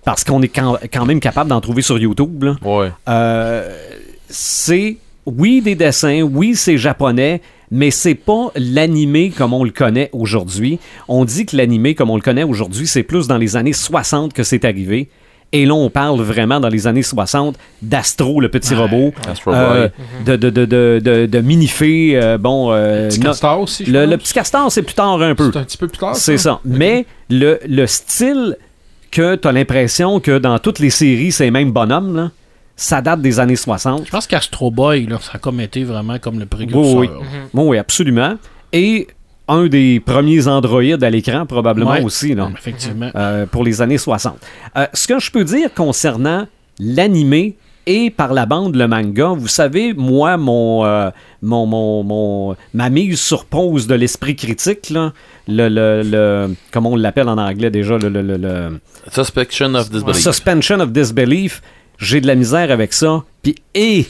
parce 0.04 0.26
qu'on 0.26 0.42
est 0.42 0.50
quand, 0.50 0.78
quand 0.94 1.06
même 1.06 1.22
capable 1.22 1.50
d'en 1.50 1.62
trouver 1.62 1.82
sur 1.82 1.98
YouTube, 1.98 2.44
Ouais. 2.64 2.92
euh, 3.08 3.74
c'est 4.30 4.98
oui 5.26 5.62
des 5.62 5.76
dessins, 5.76 6.22
oui 6.22 6.56
c'est 6.56 6.78
japonais, 6.78 7.42
mais 7.72 7.92
c'est 7.92 8.16
pas 8.16 8.52
l'animé 8.56 9.30
comme 9.36 9.54
on 9.54 9.64
le 9.64 9.72
connaît 9.72 10.10
aujourd'hui. 10.12 10.80
On 11.08 11.24
dit 11.26 11.46
que 11.46 11.56
l'animé 11.56 11.96
comme 11.96 12.10
on 12.10 12.16
le 12.16 12.22
connaît 12.22 12.44
aujourd'hui, 12.44 12.88
c'est 12.88 13.04
plus 13.04 13.28
dans 13.28 13.38
les 13.38 13.56
années 13.56 13.74
60 13.74 14.34
que 14.34 14.44
c'est 14.44 14.66
arrivé. 14.66 15.08
Et 15.54 15.66
là, 15.66 15.74
on 15.74 15.90
parle 15.90 16.20
vraiment 16.22 16.60
dans 16.60 16.68
les 16.68 16.88
années 16.88 17.04
60 17.04 17.56
d'Astro, 17.82 18.42
le 18.42 18.50
petit 18.50 18.76
robot, 18.76 19.14
Astro 19.30 19.54
euh, 19.54 19.88
de, 20.26 20.36
de, 20.36 20.50
de, 20.50 20.66
de, 20.66 21.02
de, 21.04 21.26
de 21.26 21.40
Minifée, 21.40 22.20
euh, 22.22 22.38
bon, 22.38 22.72
euh, 22.74 23.08
Petit 23.08 23.22
castor 23.22 23.62
aussi, 23.62 23.86
je 23.86 23.92
le, 23.92 24.00
pense. 24.02 24.10
le 24.12 24.18
petit 24.18 24.34
castor, 24.34 24.72
c'est 24.72 24.84
plus 24.84 24.96
tard 24.96 25.22
un 25.22 25.36
peu. 25.36 25.50
C'est 25.54 25.60
un 25.60 25.64
petit 25.64 25.78
peu 25.78 25.88
plus 25.88 26.00
tard. 26.00 26.16
C'est 26.18 26.38
ça. 26.38 26.60
Mais 26.66 27.06
le, 27.30 27.60
le 27.68 27.88
style 27.88 28.58
que 29.10 29.36
tu 29.36 29.48
as 29.48 29.52
l'impression 29.54 30.20
que 30.20 30.38
dans 30.38 30.60
toutes 30.60 30.80
les 30.80 30.90
séries, 30.90 31.32
c'est 31.32 31.46
les 31.46 31.52
mêmes 31.52 31.72
bonhommes, 31.72 32.16
là, 32.16 32.32
ça 32.76 33.02
date 33.02 33.22
des 33.22 33.40
années 33.40 33.56
60. 33.56 34.06
Je 34.06 34.12
pense 34.12 34.28
qu'Astro 34.28 34.70
Boy, 34.70 35.08
là, 35.08 35.18
ça 35.22 35.32
a 35.36 35.38
comme 35.40 35.62
été 35.62 35.84
vraiment 35.86 36.20
comme 36.20 36.40
le 36.40 36.46
précurseur. 36.46 36.98
Oui, 36.98 37.10
oui. 37.10 37.26
Bon, 37.54 37.70
oui, 37.70 37.78
absolument. 37.78 38.36
Et 38.74 39.08
un 39.48 39.68
des 39.68 40.00
premiers 40.00 40.48
androïdes 40.48 41.04
à 41.04 41.10
l'écran, 41.10 41.46
probablement 41.46 41.92
Ouais. 41.92 42.04
aussi, 42.04 42.36
là, 42.36 42.50
Effectivement. 42.58 43.10
euh, 43.16 43.46
pour 43.46 43.64
les 43.64 43.82
années 43.82 43.98
60. 43.98 44.38
Euh, 44.78 44.86
ce 44.94 45.08
que 45.08 45.20
je 45.20 45.32
peux 45.32 45.44
dire 45.44 45.74
concernant 45.74 46.48
l'animé 46.80 47.56
et 47.90 48.10
par 48.10 48.34
la 48.34 48.46
bande 48.46 48.76
le 48.76 48.86
manga, 48.88 49.30
vous 49.30 49.48
savez, 49.48 49.94
moi, 49.94 50.36
mon, 50.36 50.84
euh, 50.86 51.10
mon, 51.42 51.66
mon, 51.66 52.04
mon- 52.04 52.56
ma 52.74 52.90
mise 52.90 53.20
sur 53.20 53.46
pause 53.46 53.88
de 53.88 53.96
l'esprit 53.96 54.36
critique, 54.36 54.90
là, 54.90 55.14
le, 55.48 55.70
le, 55.70 56.02
le- 56.04 56.54
comment 56.72 56.92
on 56.92 56.96
l'appelle 56.98 57.30
en 57.30 57.38
anglais 57.38 57.70
déjà, 57.70 57.98
le, 57.98 58.10
le, 58.10 58.22
le- 58.22 58.36
le- 58.38 58.80
Suspension 59.10 59.74
of 59.76 59.90
Disbelief. 59.90 60.18
suspension 60.18 60.80
of 60.82 60.92
disbelief, 60.92 61.62
j'ai 61.98 62.20
de 62.20 62.28
la 62.28 62.36
misère 62.36 62.72
avec 62.72 62.92
ça. 62.92 63.24
Puis, 63.42 63.56
et 63.74 64.06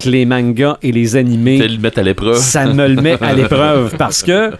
que 0.00 0.08
les 0.08 0.24
mangas 0.26 0.78
et 0.82 0.92
les 0.92 1.16
animés 1.16 1.58
le 1.68 1.78
mettre 1.78 1.98
à 1.98 2.02
l'épreuve. 2.02 2.36
ça 2.38 2.66
me 2.66 2.88
le 2.88 3.00
met 3.00 3.16
à 3.22 3.32
l'épreuve 3.34 3.96
parce 3.96 4.22
que 4.22 4.52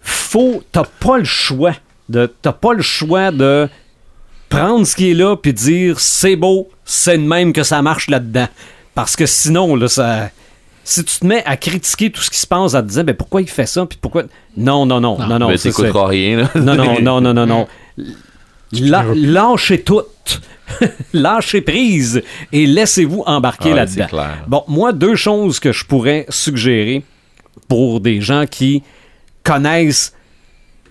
faut 0.00 0.62
t'as 0.72 0.84
pas 0.84 1.18
le 1.18 1.24
choix 1.24 1.74
de 2.08 2.32
t'as 2.42 2.52
pas 2.52 2.72
le 2.72 2.82
choix 2.82 3.30
de 3.30 3.68
prendre 4.48 4.86
ce 4.86 4.96
qui 4.96 5.10
est 5.10 5.14
là 5.14 5.36
puis 5.36 5.52
dire 5.52 6.00
c'est 6.00 6.36
beau 6.36 6.68
c'est 6.84 7.18
de 7.18 7.22
même 7.22 7.52
que 7.52 7.62
ça 7.62 7.82
marche 7.82 8.08
là-dedans 8.08 8.48
parce 8.94 9.16
que 9.16 9.26
sinon 9.26 9.76
là 9.76 9.88
ça 9.88 10.30
si 10.84 11.04
tu 11.04 11.18
te 11.18 11.26
mets 11.26 11.44
à 11.44 11.58
critiquer 11.58 12.10
tout 12.10 12.22
ce 12.22 12.30
qui 12.30 12.38
se 12.38 12.46
passe 12.46 12.74
en 12.74 12.80
te 12.80 12.86
disant 12.88 13.04
ben 13.04 13.14
pourquoi 13.14 13.42
il 13.42 13.48
fait 13.50 13.66
ça 13.66 13.84
puis 13.84 13.98
pourquoi 14.00 14.22
non 14.56 14.86
non 14.86 15.00
non 15.00 15.18
non 15.18 15.38
non 15.38 15.48
mais 15.48 15.58
c'est- 15.58 15.68
t'écouteras 15.68 16.06
rien, 16.06 16.36
là. 16.38 16.50
non, 16.54 16.74
non, 16.76 17.00
non, 17.02 17.20
non, 17.20 17.34
non, 17.34 17.46
non. 17.46 17.68
La- 18.72 19.04
lâchez 19.14 19.80
tout. 19.82 20.02
lâchez 21.14 21.62
prise 21.62 22.22
et 22.52 22.66
laissez-vous 22.66 23.22
embarquer 23.26 23.70
Ouais, 23.70 23.76
là-dedans. 23.76 24.06
Bon, 24.46 24.64
moi, 24.68 24.92
deux 24.92 25.14
choses 25.14 25.58
que 25.60 25.72
je 25.72 25.84
pourrais 25.84 26.26
suggérer 26.28 27.02
pour 27.68 28.00
des 28.00 28.20
gens 28.20 28.44
qui 28.48 28.82
connaissent 29.42 30.14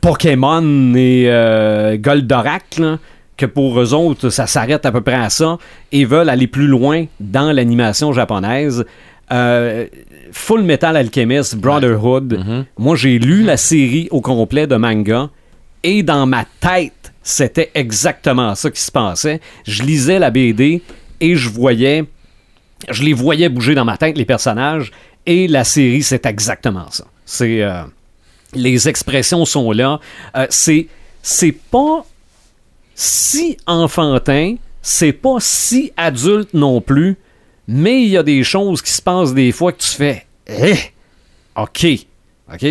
Pokémon 0.02 0.94
et 0.96 1.26
euh, 1.28 1.98
Goldorak, 1.98 2.78
là, 2.80 2.98
que 3.36 3.46
pour 3.46 3.80
eux 3.80 3.94
autres, 3.94 4.30
ça 4.30 4.48
s'arrête 4.48 4.86
à 4.86 4.92
peu 4.92 5.02
près 5.02 5.14
à 5.16 5.30
ça, 5.30 5.58
et 5.92 6.06
veulent 6.06 6.30
aller 6.30 6.48
plus 6.48 6.68
loin 6.68 7.06
dans 7.20 7.52
l'animation 7.52 8.14
japonaise. 8.14 8.84
Euh, 9.32 9.86
Full 10.32 10.64
Metal 10.64 10.96
Alchemist, 10.98 11.56
Brotherhood. 11.58 12.34
Mhm. 12.34 12.66
Moi, 12.78 12.96
j'ai 12.96 13.20
lu 13.20 13.44
la 13.44 13.58
série 13.58 14.08
au 14.12 14.22
complet 14.22 14.66
de 14.66 14.76
manga, 14.76 15.30
et 15.84 16.02
dans 16.04 16.26
ma 16.26 16.46
tête, 16.60 16.94
c'était 17.28 17.72
exactement 17.74 18.56
ça 18.56 18.72
qui 18.72 18.80
se 18.80 18.90
passait. 18.90 19.42
Je 19.66 19.84
lisais 19.84 20.18
la 20.18 20.32
BD 20.32 20.82
et 21.20 21.36
je 21.36 21.50
voyais, 21.50 22.06
je 22.90 23.04
les 23.04 23.12
voyais 23.12 23.50
bouger 23.50 23.76
dans 23.76 23.84
ma 23.84 23.98
tête, 23.98 24.18
les 24.18 24.24
personnages, 24.24 24.94
et 25.26 25.50
la 25.50 25.66
série, 25.66 26.04
c'est 26.04 26.26
exactement 26.26 26.90
ça. 26.90 27.04
C'est 27.26 27.62
euh, 27.62 27.84
les 28.54 28.88
expressions 28.88 29.44
sont 29.44 29.74
là. 29.74 30.00
Euh, 30.38 30.48
c'est 30.50 30.88
c'est 31.22 31.52
pas 31.52 32.06
si 32.96 33.58
enfantin, 33.66 34.56
c'est 34.82 35.12
pas 35.12 35.36
si 35.42 35.92
adulte 35.98 36.54
non 36.54 36.80
plus, 36.80 37.18
mais 37.68 38.04
il 38.04 38.08
y 38.08 38.18
a 38.18 38.24
des 38.24 38.46
choses 38.46 38.82
qui 38.82 38.92
se 38.94 39.02
passent 39.02 39.34
des 39.34 39.52
fois 39.52 39.74
que 39.74 39.82
tu 39.82 39.90
fais, 39.90 40.26
eh, 40.48 40.78
ok. 41.58 42.07
OK, 42.54 42.66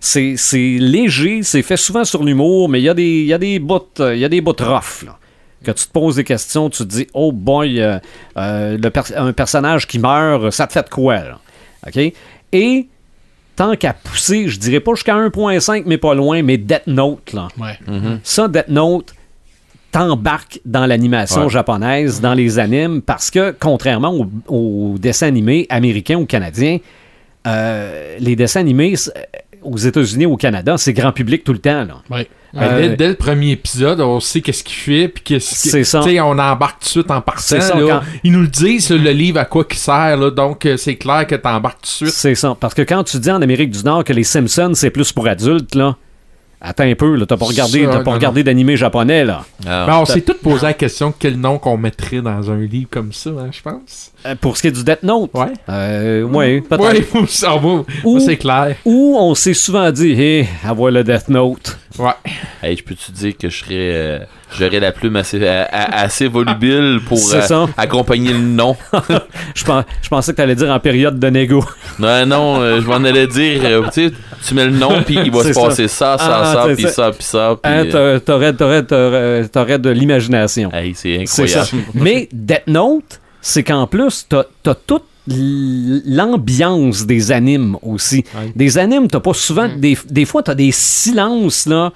c'est, 0.00 0.78
léger, 0.78 1.42
c'est 1.42 1.62
fait 1.62 1.76
souvent 1.76 2.04
sur 2.04 2.22
l'humour, 2.22 2.68
mais 2.68 2.80
il 2.80 2.84
y 2.84 2.88
a 2.88 2.94
des, 2.94 3.20
il 3.22 3.26
y 3.26 3.32
a 3.32 3.38
des 3.38 3.58
bouts, 3.58 3.80
euh, 4.00 4.14
il 4.14 4.20
y 4.20 4.24
a 4.24 4.28
des 4.28 4.40
bouts 4.40 4.54
rough, 4.60 5.04
là. 5.04 5.18
Que 5.64 5.70
tu 5.72 5.86
te 5.86 5.92
poses 5.92 6.16
des 6.16 6.24
questions, 6.24 6.68
tu 6.70 6.78
te 6.84 6.88
dis, 6.88 7.06
oh 7.14 7.32
boy, 7.32 7.80
euh, 7.80 7.98
euh, 8.36 8.76
le 8.76 8.90
pers- 8.90 9.12
un 9.16 9.32
personnage 9.32 9.86
qui 9.86 9.98
meurt, 9.98 10.50
ça 10.50 10.66
te 10.66 10.72
fait 10.74 10.82
de 10.84 10.90
quoi, 10.90 11.16
là? 11.16 11.38
OK? 11.86 12.12
Et 12.52 12.86
tant 13.56 13.74
qu'à 13.74 13.94
pousser, 13.94 14.46
je 14.48 14.58
dirais 14.60 14.80
pas 14.80 14.92
jusqu'à 14.94 15.14
1.5, 15.16 15.84
mais 15.86 15.96
pas 15.98 16.14
loin, 16.14 16.42
mais 16.42 16.58
Death 16.58 16.86
Note, 16.86 17.32
là. 17.32 17.48
Ouais. 17.58 17.78
Ça, 18.22 18.46
Death 18.46 18.68
Note 18.68 19.14
t'embarque 19.90 20.60
dans 20.64 20.86
l'animation 20.86 21.44
Ouais. 21.44 21.50
japonaise, 21.50 22.20
dans 22.20 22.34
les 22.34 22.58
animes, 22.58 23.00
parce 23.00 23.30
que 23.30 23.54
contrairement 23.58 24.12
aux, 24.12 24.26
aux 24.48 24.98
dessins 24.98 25.28
animés 25.28 25.66
américains 25.70 26.16
ou 26.18 26.26
canadiens, 26.26 26.78
euh, 27.46 28.16
les 28.18 28.36
dessins 28.36 28.60
animés 28.60 28.96
c- 28.96 29.10
aux 29.62 29.76
États-Unis, 29.78 30.26
au 30.26 30.36
Canada, 30.36 30.76
c'est 30.76 30.92
grand 30.92 31.12
public 31.12 31.42
tout 31.44 31.52
le 31.52 31.58
temps. 31.58 31.84
Là. 31.84 32.02
Ouais. 32.10 32.28
Ben, 32.52 32.62
Euh, 32.62 32.88
dès, 32.90 32.96
dès 32.96 33.08
le 33.08 33.14
premier 33.14 33.50
épisode, 33.52 34.00
on 34.00 34.20
sait 34.20 34.40
qu'est-ce 34.40 34.62
qu'il 34.62 34.76
fait, 34.76 35.08
puis 35.08 35.24
qu'est-ce 35.24 35.60
qu'il- 35.62 35.70
C'est 35.72 35.82
ça. 35.84 36.02
On 36.02 36.38
embarque 36.38 36.80
tout 36.80 36.84
de 36.84 36.90
suite 36.90 37.10
en 37.10 37.20
partant. 37.20 37.42
C'est 37.44 37.60
ça, 37.60 37.74
là. 37.74 37.86
quand- 37.88 38.00
Ils 38.22 38.30
nous 38.32 38.42
le 38.42 38.46
disent, 38.48 38.90
le 38.90 39.10
livre 39.10 39.40
à 39.40 39.44
quoi 39.44 39.64
qu'il 39.64 39.78
sert, 39.78 40.16
là, 40.16 40.30
donc 40.30 40.64
euh, 40.66 40.76
c'est 40.76 40.94
clair 40.96 41.26
que 41.26 41.34
t'embarques 41.34 41.78
tout 41.82 42.04
de 42.04 42.08
suite. 42.10 42.10
C'est 42.10 42.34
ça. 42.36 42.56
Parce 42.60 42.74
que 42.74 42.82
quand 42.82 43.02
tu 43.02 43.18
dis 43.18 43.30
en 43.30 43.42
Amérique 43.42 43.70
du 43.70 43.82
Nord 43.82 44.04
que 44.04 44.12
les 44.12 44.22
Simpsons, 44.22 44.72
c'est 44.74 44.90
plus 44.90 45.10
pour 45.12 45.26
adultes, 45.26 45.74
là, 45.74 45.96
attends 46.64 46.84
un 46.84 46.94
peu, 46.94 47.14
là, 47.14 47.26
t'as 47.26 47.36
pas 47.36 47.44
regardé, 47.44 47.84
Ça, 47.84 47.90
t'as 47.90 47.98
pas 47.98 48.04
non, 48.10 48.12
regardé 48.12 48.42
d'animé 48.42 48.76
japonais, 48.76 49.24
là. 49.24 49.44
Ah. 49.66 49.84
Ben, 49.86 49.98
on 49.98 50.04
s'est 50.04 50.22
tous 50.22 50.34
posé 50.34 50.66
la 50.66 50.72
question 50.72 51.12
quel 51.16 51.36
nom 51.38 51.58
qu'on 51.58 51.76
mettrait 51.76 52.20
dans 52.22 52.50
un 52.50 52.58
livre 52.58 52.88
comme 52.90 53.12
ça, 53.12 53.30
hein, 53.30 53.50
je 53.52 53.60
pense. 53.62 54.12
Euh, 54.26 54.34
pour 54.40 54.56
ce 54.56 54.62
qui 54.62 54.68
est 54.68 54.72
du 54.72 54.82
Death 54.82 55.02
Note, 55.02 55.30
Ouais. 55.34 55.52
euh, 55.68 56.22
ouais, 56.22 56.60
peut-être. 56.62 57.14
Ouais, 57.14 57.26
ça 57.28 57.60
c'est 58.20 58.36
clair. 58.36 58.76
Ou 58.84 59.16
on 59.18 59.34
s'est 59.34 59.54
souvent 59.54 59.90
dit, 59.90 60.12
hé, 60.12 60.48
avoir 60.66 60.90
le 60.90 61.04
Death 61.04 61.28
Note. 61.28 61.78
Ouais. 61.98 62.10
Hey, 62.62 62.76
je 62.76 62.82
peux-tu 62.82 63.12
dire 63.12 63.36
que 63.36 63.48
je 63.48 63.58
serais. 63.64 64.26
J'aurais 64.58 64.80
la 64.80 64.92
plume 64.92 65.16
assez, 65.16 65.44
assez 65.46 66.28
volubile 66.28 67.00
pour 67.06 67.18
C'est 67.18 67.36
euh, 67.36 67.40
ça. 67.42 67.66
accompagner 67.76 68.32
le 68.32 68.38
nom. 68.38 68.76
Je, 69.54 69.64
je 70.02 70.08
pensais 70.08 70.32
que 70.32 70.36
t'allais 70.36 70.54
dire 70.54 70.70
en 70.70 70.78
période 70.80 71.18
de 71.18 71.26
négo. 71.28 71.64
Non, 71.98 72.26
non, 72.26 72.60
euh, 72.60 72.80
je 72.80 72.86
m'en 72.88 72.96
allais 72.96 73.28
dire, 73.28 73.60
euh, 73.64 73.82
tu 73.92 74.08
sais, 74.08 74.12
tu 74.48 74.54
mets 74.54 74.64
le 74.64 74.72
nom, 74.72 75.00
puis 75.06 75.16
il 75.24 75.30
va 75.30 75.44
se 75.44 75.52
passer 75.54 75.86
ça, 75.86 76.16
ça, 76.18 76.40
Ah, 76.42 76.52
ça, 76.66 76.74
puis 76.74 76.82
ça. 76.84 76.90
ça, 76.90 77.10
puis 77.12 77.22
ça. 77.22 77.56
puis, 77.62 77.72
Hein, 77.72 77.84
t'a- 77.88 78.18
t'aurais, 78.20 78.52
de 79.78 79.90
l'imagination. 79.90 80.72
hey, 80.72 80.92
c'est 80.96 81.20
incroyable. 81.20 81.68
Mais 81.94 82.28
Death 82.32 82.66
Note, 82.66 83.20
c'est 83.40 83.62
qu'en 83.62 83.86
plus, 83.86 84.26
t'as, 84.28 84.42
t'as 84.62 84.74
toute 84.74 85.04
l'ambiance 86.06 87.06
des 87.06 87.32
animes 87.32 87.76
aussi. 87.82 88.24
Ouais. 88.34 88.52
Des 88.54 88.78
animes, 88.78 89.08
t'as 89.08 89.20
pas 89.20 89.34
souvent. 89.34 89.68
Des, 89.76 89.96
des 90.10 90.24
fois, 90.24 90.42
t'as 90.42 90.54
des 90.54 90.70
silences, 90.72 91.66
là. 91.66 91.92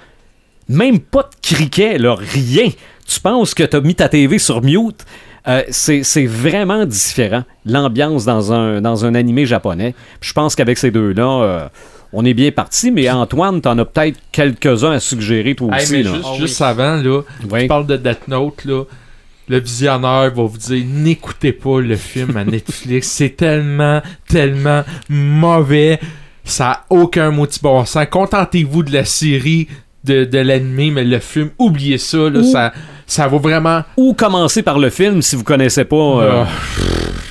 Même 0.69 0.99
pas 0.99 1.23
de 1.23 1.35
criquet, 1.41 1.97
là. 1.97 2.15
Rien. 2.15 2.69
Tu 3.07 3.19
penses 3.19 3.53
que 3.53 3.63
t'as 3.63 3.81
mis 3.81 3.95
ta 3.95 4.07
TV 4.07 4.37
sur 4.37 4.61
mute? 4.61 5.05
Euh, 5.47 5.63
c'est, 5.69 6.03
c'est 6.03 6.25
vraiment 6.27 6.85
différent, 6.85 7.43
l'ambiance 7.65 8.25
dans 8.25 8.53
un, 8.53 8.81
dans 8.81 9.05
un 9.05 9.15
animé 9.15 9.45
japonais. 9.45 9.95
Puis 10.19 10.29
je 10.29 10.33
pense 10.33 10.53
qu'avec 10.55 10.77
ces 10.77 10.91
deux-là, 10.91 11.41
euh, 11.43 11.67
on 12.13 12.23
est 12.25 12.33
bien 12.35 12.51
parti. 12.51 12.91
Mais 12.91 13.09
Antoine, 13.09 13.61
t'en 13.61 13.77
as 13.79 13.85
peut-être 13.85 14.19
quelques-uns 14.31 14.91
à 14.91 14.99
suggérer, 14.99 15.55
toi 15.55 15.69
Hey, 15.75 15.81
aussi. 15.83 15.93
mais 15.93 16.03
là. 16.03 16.11
juste, 16.13 16.25
Ah 16.27 16.31
oui. 16.33 16.39
juste 16.39 16.61
avant, 16.61 16.95
là, 16.97 17.21
Ouais. 17.49 17.61
tu 17.63 17.67
parles 17.67 17.87
de 17.87 17.97
Death 17.97 18.27
Note, 18.27 18.65
là. 18.65 18.83
Le 19.47 19.59
visionnaire 19.59 20.31
va 20.35 20.43
vous 20.43 20.57
dire 20.59 20.85
n'écoutez 20.87 21.53
pas 21.53 21.79
le 21.79 21.95
film 21.95 22.37
à 22.37 22.43
Netflix. 22.45 23.07
C'est 23.17 23.35
tellement, 23.35 24.01
tellement 24.27 24.83
mauvais. 25.09 25.99
Ça 26.43 26.69
a 26.71 26.85
aucun 26.91 27.31
mot 27.31 27.47
de 27.47 27.51
bon 27.63 27.83
sens. 27.85 28.05
Contentez-vous 28.11 28.83
de 28.83 28.93
la 28.93 29.05
série, 29.05 29.67
de, 30.09 30.25
de 30.25 30.37
l'anime, 30.39 30.95
mais 30.95 31.03
le 31.03 31.19
film, 31.19 31.49
oubliez 31.57 31.97
ça. 31.97 32.17
Là, 32.17 32.39
Ou- 32.39 32.51
ça, 32.51 32.73
ça 33.07 33.27
vaut 33.27 33.39
vraiment. 33.39 33.83
Ou 33.97 34.13
commencer 34.13 34.63
par 34.63 34.79
le 34.79 34.89
film 34.89 35.21
si 35.21 35.35
vous 35.35 35.43
connaissez 35.43 35.85
pas. 35.85 35.95
euh, 35.95 36.43
Ah, 36.43 36.47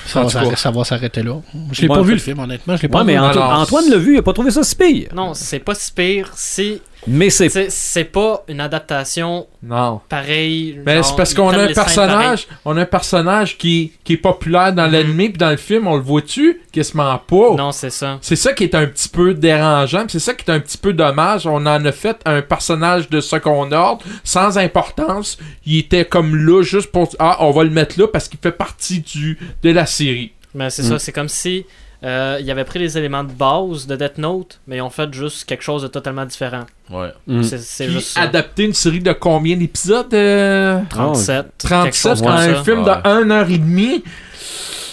Ça, 0.06 0.20
En 0.20 0.22
va 0.24 0.30
tout 0.30 0.38
s'arr- 0.38 0.50
cas. 0.50 0.56
ça 0.56 0.70
va 0.70 0.84
s'arrêter 0.84 1.22
là. 1.22 1.34
Je 1.70 1.82
l'ai 1.82 1.88
Ouais, 1.88 1.96
pas 1.96 2.02
vu 2.02 2.12
le 2.14 2.18
film, 2.18 2.38
honnêtement. 2.38 2.76
Je 2.76 2.82
l'ai 2.82 2.88
pas 2.88 3.00
Ouais, 3.00 3.04
mais 3.04 3.12
vu. 3.12 3.18
Anto- 3.18 3.38
Alors, 3.40 3.60
Antoine 3.60 3.90
l'a 3.90 3.98
vu, 3.98 4.14
il 4.14 4.18
a 4.18 4.22
pas 4.22 4.32
trouvé 4.32 4.50
ça 4.50 4.62
si 4.62 4.74
pire. 4.74 5.08
Non, 5.14 5.34
c'est 5.34 5.58
pas 5.58 5.74
si 5.74 5.92
pire. 5.92 6.30
Si 6.34 6.80
Mais 7.08 7.30
c'est 7.30 7.48
c'est 7.48 7.70
c'est 7.70 8.04
pas 8.04 8.44
une 8.48 8.60
adaptation 8.60 9.46
non. 9.62 10.00
Mais 10.12 10.96
genre, 10.96 11.04
c'est 11.04 11.16
parce 11.16 11.34
qu'on 11.34 11.48
a 11.50 11.58
un 11.62 11.72
personnage, 11.72 12.46
on 12.64 12.76
a 12.76 12.82
un 12.82 12.86
personnage 12.86 13.58
qui, 13.58 13.92
qui 14.04 14.12
est 14.14 14.16
populaire 14.18 14.72
dans 14.72 14.86
Mhm. 14.86 14.92
l'anime 14.92 15.16
puis 15.30 15.38
dans 15.38 15.50
le 15.50 15.56
film, 15.56 15.86
on 15.86 15.96
le 15.96 16.02
voit-tu? 16.02 16.60
Quasiment 16.72 17.16
pas? 17.18 17.18
pareilles. 17.26 17.56
Non, 17.56 17.72
c'est 17.72 17.90
ça. 17.90 18.18
C'est 18.20 18.36
ça 18.36 18.52
qui 18.52 18.64
est 18.64 18.74
un 18.74 18.86
petit 18.86 19.08
peu 19.08 19.34
dérangeant, 19.34 20.04
c'est 20.08 20.18
ça 20.18 20.34
qui 20.34 20.48
est 20.48 20.54
un 20.54 20.60
petit 20.60 20.78
peu 20.78 20.92
dommage. 20.92 21.46
On 21.46 21.56
en 21.66 21.84
a 21.84 21.92
fait 21.92 22.16
un 22.24 22.42
personnage 22.42 23.08
de 23.08 23.20
second 23.20 23.70
ordre, 23.72 24.04
sans 24.24 24.58
importance. 24.58 25.38
Il 25.66 25.78
était 25.78 26.04
comme 26.04 26.36
là 26.36 26.62
juste 26.62 26.92
pour 26.92 27.08
ah 27.18 27.38
on 27.40 27.50
va 27.50 27.64
le 27.64 27.70
mettre 27.70 27.98
là 27.98 28.06
parce 28.06 28.28
qu'il 28.28 28.38
fait 28.40 28.52
partie 28.52 29.00
du 29.00 29.38
de 29.62 29.70
la 29.70 29.86
série. 29.86 30.32
Mais 30.54 30.70
c'est 30.70 30.82
Mm. 30.82 30.88
ça, 30.88 30.98
c'est 30.98 31.12
comme 31.12 31.28
si 31.28 31.66
euh, 32.04 32.38
ils 32.40 32.50
avaient 32.50 32.64
pris 32.64 32.78
les 32.78 32.96
éléments 32.96 33.24
de 33.24 33.32
base 33.32 33.86
de 33.86 33.96
Death 33.96 34.18
Note, 34.18 34.60
mais 34.66 34.76
ils 34.76 34.80
ont 34.82 34.90
fait 34.90 35.12
juste 35.12 35.44
quelque 35.44 35.62
chose 35.64 35.82
de 35.82 35.88
totalement 35.88 36.24
différent. 36.24 36.64
Ouais. 36.90 37.08
Mm. 37.26 37.42
C'est 37.42 37.90
juste 37.90 38.10
ça. 38.10 38.20
adapter 38.22 38.64
une 38.64 38.74
série 38.74 39.00
de 39.00 39.12
combien 39.12 39.56
d'épisodes 39.56 40.12
euh, 40.14 40.80
37. 40.90 41.36
quelque 41.58 41.58
37 41.58 41.94
chose 41.94 42.22
quand 42.22 42.30
un 42.30 42.54
ça. 42.54 42.64
film 42.64 42.78
Ouais. 42.84 42.84
de 42.84 43.08
1 43.08 43.30
heure 43.30 43.50
et 43.50 43.58
demie? 43.58 44.04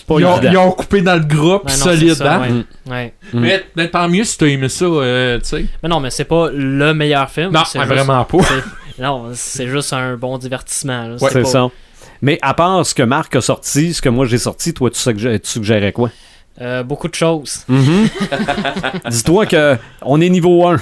pas 0.08 0.20
Ils 0.20 0.26
ont, 0.26 0.39
ils 0.41 0.58
ont 0.58 0.72
coupé 0.72 1.01
dans 1.01 1.16
le 1.16 1.24
groupe 1.26 1.66
Ouais, 1.66 1.72
non, 1.72 1.84
solide, 1.84 2.14
ça, 2.14 2.36
hein? 2.36 2.41
ouais. 2.88 2.91
Ouais. 2.91 3.14
Mm. 3.34 3.39
Mais, 3.39 3.66
mais 3.76 3.89
tant 3.89 4.08
mieux 4.08 4.24
si 4.24 4.38
t'as 4.38 4.45
aimé 4.47 4.70
ça, 4.70 4.86
euh, 4.86 5.39
tu 5.39 5.45
sais. 5.45 5.66
Mais 5.84 5.89
non, 5.89 5.99
mais 5.99 6.10
c'est 6.12 6.26
pas 6.26 6.49
le 6.51 6.93
meilleur 6.93 7.30
film. 7.30 7.51
Non, 7.51 7.64
c'est 7.66 7.80
mais 7.80 7.86
juste- 7.86 7.95
vraiment 7.97 8.24
pas. 8.24 8.38
Non, 8.99 9.30
c'est 9.34 9.68
juste 9.68 9.93
un 9.93 10.16
bon 10.16 10.38
divertissement. 10.38 11.10
Ouais. 11.20 11.30
c'est 11.32 11.41
pas- 11.41 11.47
ça. 11.49 11.68
Mais 12.22 12.39
à 12.41 12.53
part 12.53 12.86
ce 12.86 12.95
que 12.95 13.03
Marc 13.03 13.36
a 13.36 13.41
sorti, 13.41 13.93
ce 13.93 14.01
que 14.01 14.10
moi 14.10 14.26
j'ai 14.26 14.38
sorti, 14.38 14.74
toi 14.74 14.89
tu, 14.89 14.97
suggé- 14.99 15.39
tu 15.39 15.49
suggérais 15.51 15.91
quoi? 15.91 16.10
Euh, 16.62 16.84
beaucoup 16.84 17.08
de 17.10 17.16
choses. 17.16 17.66
Dis-toi 19.10 19.45
que 19.45 19.78
on 20.01 20.22
est 20.22 20.30
niveau 20.30 20.66
1. 20.68 20.78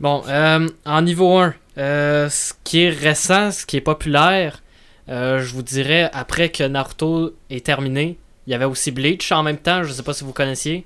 Bon, 0.00 0.22
euh, 0.28 0.68
en 0.86 1.02
niveau 1.02 1.36
1, 1.38 1.54
euh, 1.78 2.28
ce 2.30 2.52
qui 2.64 2.82
est 2.84 2.90
récent, 2.90 3.50
ce 3.50 3.66
qui 3.66 3.76
est 3.76 3.80
populaire, 3.82 4.62
euh, 5.08 5.40
je 5.40 5.52
vous 5.54 5.62
dirais, 5.62 6.08
après 6.12 6.50
que 6.50 6.64
Naruto 6.64 7.34
est 7.50 7.64
terminé, 7.64 8.16
il 8.46 8.52
y 8.52 8.54
avait 8.54 8.64
aussi 8.64 8.90
Bleach 8.90 9.32
en 9.32 9.42
même 9.42 9.58
temps, 9.58 9.82
je 9.82 9.92
sais 9.92 10.02
pas 10.02 10.14
si 10.14 10.24
vous 10.24 10.32
connaissiez, 10.32 10.84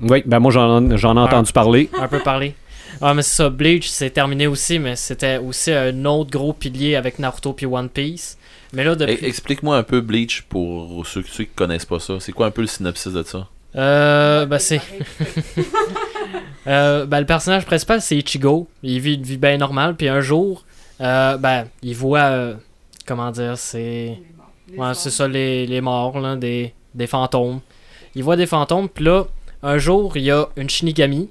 Oui, 0.00 0.22
ben 0.26 0.38
moi 0.40 0.50
j'en, 0.50 0.96
j'en 0.96 1.16
ai 1.16 1.20
entendu 1.20 1.52
parler. 1.52 1.90
un 1.98 2.08
peu 2.08 2.20
parler. 2.20 2.54
Ah, 3.02 3.12
mais 3.12 3.22
c'est 3.22 3.36
ça, 3.36 3.50
Bleach, 3.50 3.88
c'est 3.88 4.10
terminé 4.10 4.46
aussi, 4.46 4.78
mais 4.78 4.96
c'était 4.96 5.36
aussi 5.36 5.70
un 5.70 6.04
autre 6.06 6.30
gros 6.30 6.54
pilier 6.54 6.96
avec 6.96 7.18
Naruto 7.18 7.52
puis 7.52 7.66
One 7.66 7.90
Piece. 7.90 8.38
Mais 8.72 8.84
là, 8.84 8.92
E- 8.92 8.96
depuis. 8.96 9.26
Explique-moi 9.26 9.76
un 9.76 9.82
peu 9.82 10.00
Bleach 10.00 10.42
pour 10.48 11.06
ceux, 11.06 11.22
ceux 11.30 11.44
qui 11.44 11.50
connaissent 11.54 11.84
pas 11.84 12.00
ça. 12.00 12.14
C'est 12.20 12.32
quoi 12.32 12.46
un 12.46 12.50
peu 12.50 12.62
le 12.62 12.66
synopsis 12.66 13.12
de 13.12 13.22
ça? 13.22 13.46
Euh, 13.76 14.46
ben, 14.46 14.58
c'est. 14.58 14.80
Euh, 16.66 17.06
ben, 17.06 17.20
le 17.20 17.26
personnage 17.26 17.64
principal, 17.64 18.00
c'est 18.00 18.16
Ichigo. 18.16 18.66
Il 18.82 18.98
vit 19.00 19.14
une 19.14 19.22
vie 19.22 19.36
bien 19.36 19.56
normale. 19.56 19.94
Puis 19.94 20.08
un 20.08 20.20
jour, 20.20 20.64
euh, 21.00 21.36
ben, 21.36 21.66
il 21.82 21.94
voit. 21.94 22.18
euh, 22.24 22.54
comment 23.06 23.30
dire 23.30 23.56
C'est. 23.56 24.18
Ouais, 24.76 24.94
c'est 24.94 25.10
ça, 25.10 25.28
les, 25.28 25.64
les 25.66 25.80
morts, 25.80 26.18
là, 26.18 26.34
des, 26.34 26.74
des 26.92 27.06
fantômes. 27.06 27.60
Il 28.16 28.24
voit 28.24 28.34
des 28.34 28.46
fantômes, 28.46 28.88
puis 28.88 29.04
là, 29.04 29.26
un 29.62 29.78
jour, 29.78 30.16
il 30.16 30.24
y 30.24 30.32
a 30.32 30.46
une 30.56 30.68
Shinigami, 30.68 31.30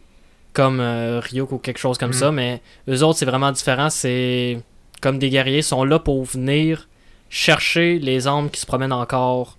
comme 0.53 0.79
euh, 0.79 1.19
Ryuk 1.19 1.51
ou 1.51 1.57
quelque 1.57 1.79
chose 1.79 1.97
comme 1.97 2.11
Mhm. 2.11 2.13
ça, 2.13 2.31
mais 2.31 2.61
eux 2.87 3.03
autres, 3.03 3.19
c'est 3.19 3.25
vraiment 3.25 3.51
différent. 3.51 3.89
C'est 3.89 4.61
comme 5.01 5.19
des 5.19 5.29
guerriers, 5.29 5.61
sont 5.61 5.83
là 5.83 5.99
pour 5.99 6.23
venir 6.23 6.87
chercher 7.29 7.99
les 7.99 8.25
âmes 8.29 8.49
qui 8.49 8.61
se 8.61 8.65
promènent 8.65 8.93
encore, 8.93 9.57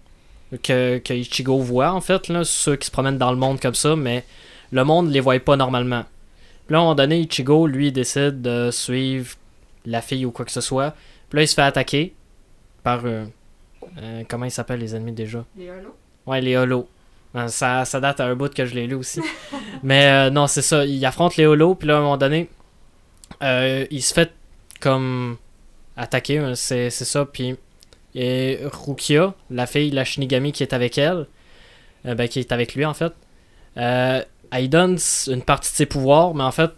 que, 0.63 0.99
que 0.99 1.13
Ichigo 1.15 1.59
voit, 1.59 1.93
en 1.93 2.01
fait, 2.01 2.29
là, 2.29 2.45
ceux 2.45 2.77
qui 2.77 2.87
se 2.87 2.91
promènent 2.91 3.19
dans 3.19 3.31
le 3.31 3.37
monde 3.37 3.61
comme 3.61 3.75
ça, 3.75 3.97
mais 3.97 4.25
le 4.73 4.85
monde 4.85 5.11
les 5.11 5.21
voit 5.21 5.39
pas 5.41 5.57
normalement. 5.57 6.05
Puis 6.67 6.73
là, 6.73 6.79
à 6.79 6.81
un 6.81 6.85
moment 6.85 6.95
donné, 6.95 7.21
Ichigo, 7.21 7.67
lui, 7.67 7.93
décide 7.93 8.43
de 8.43 8.71
suivre 8.71 9.35
la 9.85 10.01
fille 10.03 10.25
ou 10.27 10.31
quoi 10.31 10.45
que 10.45 10.53
ce 10.53 10.61
soit. 10.61 10.95
Puis 11.31 11.37
là, 11.39 11.43
il 11.43 11.49
se 11.49 11.55
fait 11.55 11.63
attaquer 11.63 12.15
par. 12.83 13.03
euh, 13.05 13.25
euh, 13.99 14.23
comment 14.29 14.45
ils 14.47 14.51
s'appellent 14.51 14.81
les 14.81 14.95
ennemis 14.97 15.13
déjà? 15.13 15.45
Les 15.57 15.71
holos. 15.71 15.95
Ouais, 16.27 16.41
les 16.41 16.57
holos. 16.57 16.89
Euh, 17.37 17.47
Ça, 17.49 17.85
ça 17.85 18.01
date 18.01 18.19
à 18.21 18.27
un 18.27 18.35
bout 18.35 18.53
que 18.53 18.65
je 18.67 18.75
l'ai 18.75 18.87
lu 18.87 18.95
aussi. 18.95 19.21
Mais 19.83 20.07
euh, 20.07 20.31
non, 20.31 20.47
c'est 20.49 20.63
ça. 20.63 20.85
Il 20.85 21.05
affronte 21.07 21.37
les 21.37 21.47
holos, 21.47 21.75
puis 21.77 21.87
là, 21.89 21.95
à 21.97 21.99
un 21.99 22.03
moment 22.03 22.17
donné, 22.17 22.49
il 23.43 24.03
se 24.03 24.13
fait 24.15 24.33
comme 24.81 25.37
attaquer, 25.97 26.53
c'est 26.57 26.91
c'est 26.91 27.05
ça. 27.05 27.25
Puis 27.25 27.57
et 28.17 28.59
Rukia, 28.65 29.35
la 29.51 29.67
fille, 29.67 29.91
la 29.91 30.05
Shinigami 30.05 30.51
qui 30.51 30.63
est 30.63 30.73
avec 30.73 30.97
elle, 30.97 31.27
euh, 32.07 32.15
ben, 32.15 32.27
qui 32.29 32.41
est 32.41 32.51
avec 32.51 32.75
lui 32.75 32.85
en 32.85 32.95
fait, 32.95 33.13
euh, 33.77 34.23
elle 34.51 34.69
donne 34.71 34.99
une 35.29 35.43
partie 35.43 35.71
de 35.71 35.77
ses 35.77 35.87
pouvoirs, 35.87 36.35
mais 36.35 36.45
en 36.45 36.51
fait, 36.51 36.71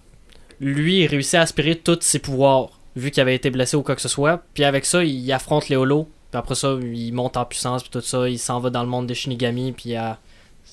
lui, 0.61 1.03
il 1.03 1.07
réussit 1.07 1.36
à 1.36 1.43
aspirer 1.43 1.76
tous 1.76 1.99
ses 2.01 2.18
pouvoirs, 2.18 2.70
vu 2.97 3.12
qu'il 3.12 3.20
avait 3.20 3.36
été 3.36 3.51
blessé 3.51 3.76
ou 3.76 3.82
quoi 3.82 3.95
que 3.95 4.03
ce 4.03 4.09
soit. 4.09 4.43
Puis 4.55 4.64
avec 4.64 4.84
ça, 4.84 5.05
il 5.05 5.32
affronte 5.32 5.68
les 5.68 5.76
holos. 5.76 6.09
Puis 6.30 6.39
après 6.39 6.57
ça, 6.57 6.76
il 6.82 7.12
monte 7.12 7.36
en 7.36 7.45
puissance, 7.45 7.82
puis 7.82 7.91
tout 7.91 8.01
ça. 8.01 8.28
Il 8.28 8.39
s'en 8.39 8.59
va 8.59 8.70
dans 8.70 8.82
le 8.82 8.89
monde 8.89 9.07
des 9.07 9.14
Shinigami, 9.14 9.72
puis 9.72 9.97
euh, 9.97 10.11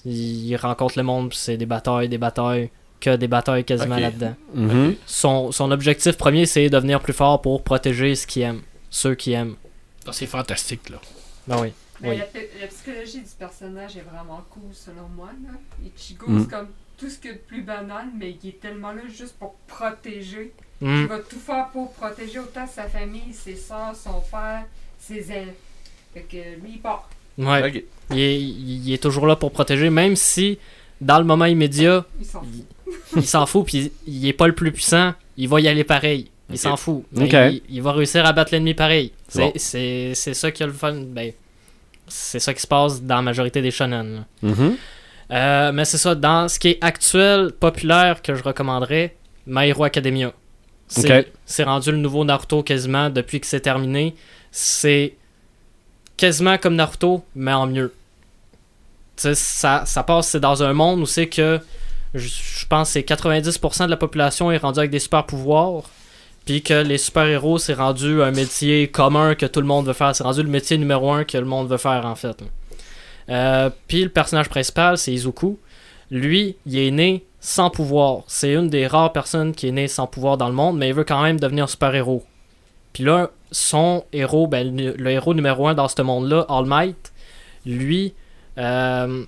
il 0.06 0.56
rencontre 0.56 0.98
le 0.98 1.04
monde, 1.04 1.30
puis 1.30 1.38
c'est 1.38 1.58
des 1.58 1.68
batailles, 1.68 2.10
des 2.10 2.18
batailles, 2.18 2.72
que 3.00 3.16
des 3.16 3.28
batailles 3.28 3.64
quasiment 3.64 3.98
là-dedans. 3.98 4.34
Mhm. 4.56 4.96
Son, 5.06 5.52
son 5.52 5.70
objectif 5.72 6.18
premier, 6.18 6.48
c'est 6.48 6.70
devenir 6.70 7.00
plus 7.02 7.14
fort 7.14 7.42
pour 7.42 7.64
protéger 7.64 8.16
ce 8.16 8.26
qu'il 8.26 8.42
aime, 8.42 8.62
ceux 8.90 9.14
qui 9.14 9.34
aiment. 9.34 9.56
C'est 10.12 10.28
fantastique, 10.28 10.90
là. 10.90 11.00
Ben 11.48 11.62
oui. 11.62 11.74
Mais 12.02 12.10
Oui. 12.10 12.18
la, 12.62 12.68
psychologie 12.68 13.22
du 13.22 13.30
personnage 13.40 13.96
est 13.98 14.02
vraiment 14.02 14.44
cool 14.50 14.74
selon 14.74 15.08
moi. 15.16 15.30
Là. 15.44 15.52
Ichigo, 15.86 16.26
Mm. 16.28 16.42
c'est 16.44 16.50
comme 16.50 16.68
tout 16.98 17.10
ce 17.10 17.18
qui 17.20 17.28
est 17.30 17.34
de 17.34 17.38
plus 17.40 17.62
banal, 17.62 18.08
mais 18.18 18.38
il 18.44 18.50
est 18.50 18.60
tellement 18.62 18.92
là 18.92 19.02
juste 19.10 19.36
pour 19.38 19.56
protéger. 19.68 20.52
Hmm. 20.82 21.02
Il 21.04 21.08
va 21.08 21.20
tout 21.20 21.40
faire 21.40 21.70
pour 21.70 21.92
protéger 21.94 22.40
autant 22.40 22.68
sa 22.68 22.84
famille, 22.88 23.34
ses 23.34 23.56
soeurs, 23.56 23.96
son 23.96 24.22
père, 24.32 24.66
ses 25.00 25.32
ailes. 25.32 25.54
Fait 26.14 26.22
que 26.22 26.38
lui, 26.62 26.74
il 26.76 26.80
part. 26.80 27.10
Ouais. 27.38 27.86
Il, 28.12 28.20
est, 28.20 28.42
il 28.42 28.94
est 28.94 29.02
toujours 29.02 29.26
là 29.28 29.36
pour 29.36 29.52
protéger, 29.52 29.90
même 29.90 30.16
si 30.16 30.58
dans 31.02 31.18
le 31.20 31.26
moment 31.26 31.46
immédiat, 31.46 32.06
Il 32.20 32.26
s'en 32.26 32.42
fout. 32.42 32.66
il 33.18 33.26
s'en 33.26 33.46
fout, 33.46 33.66
puis 33.66 33.92
il 34.08 34.26
est 34.28 34.34
pas 34.34 34.48
le 34.48 34.56
plus 34.56 34.72
puissant, 34.72 35.14
il 35.38 35.50
va 35.50 35.60
y 35.60 35.68
aller 35.68 35.84
pareil. 35.84 36.30
Il 36.50 36.58
s'en 36.60 36.78
fout. 36.78 37.04
Il, 37.16 37.62
il 37.70 37.82
va 37.82 37.92
réussir 37.94 38.26
à 38.26 38.32
battre 38.34 38.52
l'ennemi 38.54 38.74
pareil. 38.74 39.12
C'est 39.28 39.42
Bon. 39.42 39.54
ça 40.34 40.52
qui 40.52 40.64
a 40.64 40.68
le 40.68 40.74
fun. 40.74 40.94
Ben, 41.08 41.32
c'est 42.08 42.40
ça 42.40 42.54
qui 42.54 42.62
se 42.62 42.68
passe 42.68 43.02
dans 43.02 43.16
la 43.16 43.22
majorité 43.24 43.62
des 43.62 43.72
shonen. 43.72 44.26
Mhm. 44.44 44.76
Euh, 45.32 45.72
mais 45.72 45.86
c'est 45.86 45.98
ça, 45.98 46.14
dans 46.14 46.48
ce 46.48 46.60
qui 46.60 46.70
est 46.70 46.78
actuel, 46.82 47.52
populaire, 47.60 48.22
que 48.22 48.36
je 48.36 48.44
recommanderais, 48.44 49.16
My 49.48 49.70
Hero 49.70 49.84
Academia. 49.84 50.32
C'est 50.88 51.64
rendu 51.64 51.92
le 51.92 51.98
nouveau 51.98 52.24
Naruto 52.26 52.62
quasiment 52.62 53.10
depuis 53.10 53.40
que 53.40 53.48
c'est 53.48 53.62
terminé. 53.62 54.14
C'est 54.52 55.16
quasiment 56.16 56.60
comme 56.60 56.76
Naruto, 56.76 57.26
mais 57.34 57.54
en 57.54 57.66
mieux. 57.66 57.92
Tu 59.18 59.24
sais, 59.24 59.36
ça, 59.36 59.84
ça 59.86 60.04
passe, 60.04 60.28
c'est 60.28 60.40
dans 60.40 60.62
un 60.62 60.74
monde 60.74 61.00
où 61.00 61.06
c'est 61.08 61.28
que 61.28 61.60
je, 62.14 62.28
je 62.28 62.66
pense 62.68 62.90
que 62.90 62.94
c'est 62.94 63.02
90% 63.08 63.86
de 63.86 63.90
la 63.90 63.98
population 63.98 64.52
est 64.52 64.58
rendue 64.58 64.80
avec 64.80 64.92
des 64.92 65.00
super 65.00 65.26
pouvoirs. 65.26 65.90
Puis 66.46 66.62
que 66.62 66.84
les 66.84 67.00
super-héros, 67.00 67.58
c'est 67.58 67.74
rendu 67.74 68.22
un 68.22 68.32
métier 68.32 68.88
commun 68.88 69.34
que 69.34 69.48
tout 69.48 69.62
le 69.62 69.68
monde 69.68 69.88
veut 69.88 69.94
faire. 69.94 70.16
C'est 70.16 70.24
rendu 70.24 70.44
le 70.44 70.50
métier 70.50 70.78
numéro 70.78 71.12
un 71.12 71.24
que 71.24 71.38
le 71.38 71.46
monde 71.46 71.68
veut 71.68 71.78
faire, 71.78 72.06
en 72.06 72.16
fait. 72.16 72.38
Euh, 73.30 73.72
puis 73.88 74.04
le 74.04 74.10
personnage 74.10 74.50
principal, 74.50 74.98
c'est 74.98 75.12
Izuku. 75.12 75.58
Lui, 76.12 76.56
il 76.68 76.78
est 76.78 76.92
né 76.92 77.26
sans 77.40 77.72
pouvoir. 77.72 78.24
C'est 78.28 78.54
une 78.54 78.70
des 78.70 78.86
rares 78.86 79.12
personnes 79.12 79.54
qui 79.54 79.68
est 79.68 79.72
née 79.72 79.88
sans 79.88 80.06
pouvoir 80.06 80.38
dans 80.38 80.48
le 80.48 80.54
monde, 80.54 80.78
mais 80.78 80.90
il 80.90 80.94
veut 80.94 81.04
quand 81.04 81.24
même 81.24 81.40
devenir 81.40 81.68
super-héros. 81.68 82.24
Puis 82.94 83.04
là, 83.04 83.32
son 83.52 84.04
héros, 84.14 84.48
ben, 84.48 84.76
le, 84.76 85.10
héros 85.10 85.34
numéro 85.34 85.68
un 85.68 85.74
dans 85.74 85.88
ce 85.88 86.02
monde-là, 86.02 86.46
All 86.48 86.66
Might, 86.66 87.12
lui, 87.66 88.14
euh, 88.58 89.26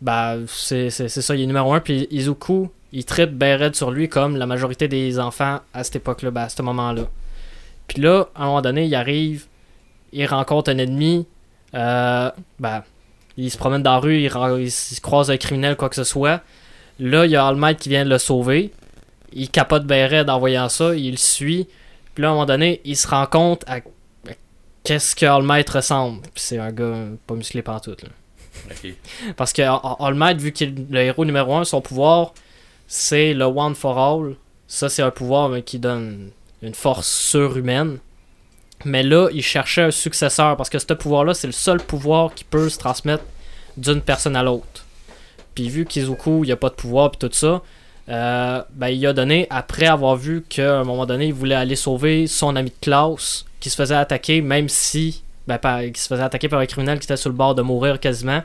ben, 0.00 0.44
c'est 0.46 0.90
ça, 0.90 1.34
il 1.34 1.42
est 1.42 1.46
numéro 1.46 1.72
un. 1.72 1.80
Puis 1.80 2.06
Izuku, 2.10 2.70
il 2.92 3.04
tripe 3.04 3.30
ben 3.30 3.58
raide 3.58 3.74
sur 3.74 3.90
lui 3.90 4.08
comme 4.08 4.36
la 4.36 4.46
majorité 4.46 4.86
des 4.86 5.18
enfants 5.18 5.60
à 5.72 5.84
cette 5.84 5.96
époque-là, 5.96 6.30
ben, 6.30 6.42
à 6.42 6.48
ce 6.48 6.60
moment-là. 6.62 7.08
Puis 7.88 8.02
là, 8.02 8.28
à 8.34 8.42
un 8.42 8.46
moment 8.46 8.62
donné, 8.62 8.84
il 8.84 8.94
arrive, 8.94 9.46
il 10.12 10.26
rencontre 10.26 10.70
un 10.70 10.78
ennemi, 10.78 11.26
euh, 11.74 12.30
ben, 12.58 12.82
il 13.36 13.50
se 13.50 13.56
promène 13.56 13.82
dans 13.82 13.94
la 13.94 13.98
rue, 13.98 14.22
il, 14.22 14.70
se 14.70 15.00
croise 15.00 15.30
un 15.30 15.38
criminel, 15.38 15.76
quoi 15.76 15.88
que 15.88 15.96
ce 15.96 16.04
soit. 16.04 16.42
Là, 16.98 17.24
il 17.24 17.32
y 17.32 17.36
a 17.36 17.46
All 17.46 17.56
Might 17.56 17.78
qui 17.78 17.88
vient 17.88 18.04
de 18.04 18.10
le 18.10 18.18
sauver. 18.18 18.72
Il 19.32 19.48
capote 19.48 19.86
ben 19.86 20.06
raide 20.08 20.28
en 20.28 20.38
voyant 20.38 20.68
ça, 20.68 20.94
il 20.94 21.12
le 21.12 21.16
suit. 21.16 21.66
Puis 22.14 22.22
là, 22.22 22.28
à 22.28 22.30
un 22.32 22.34
moment 22.34 22.46
donné, 22.46 22.82
il 22.84 22.96
se 22.96 23.08
rend 23.08 23.24
compte 23.24 23.64
à, 23.66 23.76
à 23.76 23.80
qu'est-ce 24.84 25.16
que 25.16 25.24
ressemble. 25.72 26.20
Puis 26.22 26.42
c'est 26.44 26.58
un 26.58 26.70
gars 26.70 26.94
pas 27.26 27.34
musclé 27.34 27.62
pantoute, 27.62 28.02
là. 28.02 28.10
Parce 29.36 29.54
que 29.54 29.62
All 29.62 30.14
Might, 30.14 30.38
vu 30.38 30.52
qu'il 30.52 30.68
est 30.68 30.92
le 30.92 31.00
héros 31.00 31.24
numéro 31.24 31.56
un, 31.56 31.64
son 31.64 31.80
pouvoir, 31.80 32.34
c'est 32.94 33.32
le 33.32 33.46
One 33.46 33.74
for 33.74 33.98
All. 33.98 34.34
Ça, 34.68 34.90
c'est 34.90 35.00
un 35.00 35.10
pouvoir 35.10 35.48
mais, 35.48 35.62
qui 35.62 35.78
donne 35.78 36.28
une 36.60 36.74
force 36.74 37.08
surhumaine. 37.08 37.96
Mais 38.84 39.02
là, 39.02 39.30
il 39.32 39.42
cherchait 39.42 39.80
un 39.80 39.90
successeur 39.90 40.58
parce 40.58 40.68
que 40.68 40.78
ce 40.78 40.92
pouvoir-là, 40.92 41.32
c'est 41.32 41.46
le 41.46 41.54
seul 41.54 41.80
pouvoir 41.80 42.34
qui 42.34 42.44
peut 42.44 42.68
se 42.68 42.78
transmettre 42.78 43.24
d'une 43.78 44.02
personne 44.02 44.36
à 44.36 44.42
l'autre. 44.42 44.84
Puis 45.54 45.70
vu 45.70 45.86
qu'Izuku, 45.86 46.44
il 46.44 46.52
a 46.52 46.56
pas 46.56 46.68
de 46.68 46.74
pouvoir 46.74 47.10
puis 47.10 47.18
tout 47.18 47.34
ça, 47.34 47.62
euh, 48.10 48.62
ben, 48.74 48.88
il 48.88 49.06
a 49.06 49.14
donné, 49.14 49.46
après 49.48 49.86
avoir 49.86 50.16
vu 50.16 50.44
qu'à 50.46 50.80
un 50.80 50.84
moment 50.84 51.06
donné, 51.06 51.28
il 51.28 51.34
voulait 51.34 51.54
aller 51.54 51.76
sauver 51.76 52.26
son 52.26 52.56
ami 52.56 52.68
de 52.68 52.76
classe 52.82 53.46
qui 53.58 53.70
se 53.70 53.76
faisait 53.76 53.94
attaquer, 53.94 54.42
même 54.42 54.68
si. 54.68 55.22
Ben, 55.46 55.56
par- 55.56 55.80
qui 55.80 56.00
se 56.00 56.08
faisait 56.08 56.22
attaquer 56.22 56.50
par 56.50 56.60
un 56.60 56.66
criminel 56.66 56.98
qui 56.98 57.06
était 57.06 57.16
sur 57.16 57.30
le 57.30 57.36
bord 57.36 57.54
de 57.54 57.62
mourir 57.62 57.98
quasiment. 57.98 58.42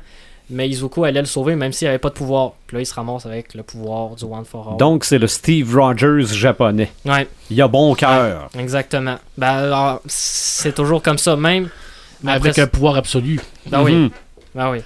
Mais 0.50 0.70
Izuku 0.70 1.04
allait 1.04 1.20
le 1.20 1.26
sauver 1.26 1.56
même 1.56 1.74
s'il 1.74 1.88
avait 1.90 1.98
pas 1.98 2.08
de 2.10 2.14
pouvoir. 2.14 2.54
Puis 2.68 2.76
là, 2.78 2.82
il 2.82 2.86
se 2.86 2.94
ramasse 2.94 3.26
avec 3.26 3.54
le 3.54 3.64
pouvoir 3.64 4.16
du 4.16 4.24
One 4.24 4.46
for 4.46 4.72
All. 4.72 4.78
Donc, 4.78 5.04
c'est 5.04 5.18
le 5.18 5.28
Steve 5.28 5.76
Rogers 5.76 6.26
japonais. 6.34 6.90
Ouais, 7.06 7.28
Il 7.50 7.62
a 7.62 7.68
bon 7.68 7.94
cœur. 7.96 8.50
exactement. 8.58 9.18
Ben, 9.38 9.48
alors, 9.48 10.02
c'est 10.06 10.74
toujours 10.74 11.02
comme 11.02 11.18
ça, 11.18 11.36
même. 11.36 11.70
mais 12.24 12.32
Avec 12.32 12.48
après- 12.52 12.62
un 12.62 12.68
pouvoir 12.68 12.96
absolu. 12.96 13.40
Ben 13.68 13.84
oui. 13.84 13.94
Mhm. 13.94 14.10
Ben 14.56 14.72
oui. 14.72 14.80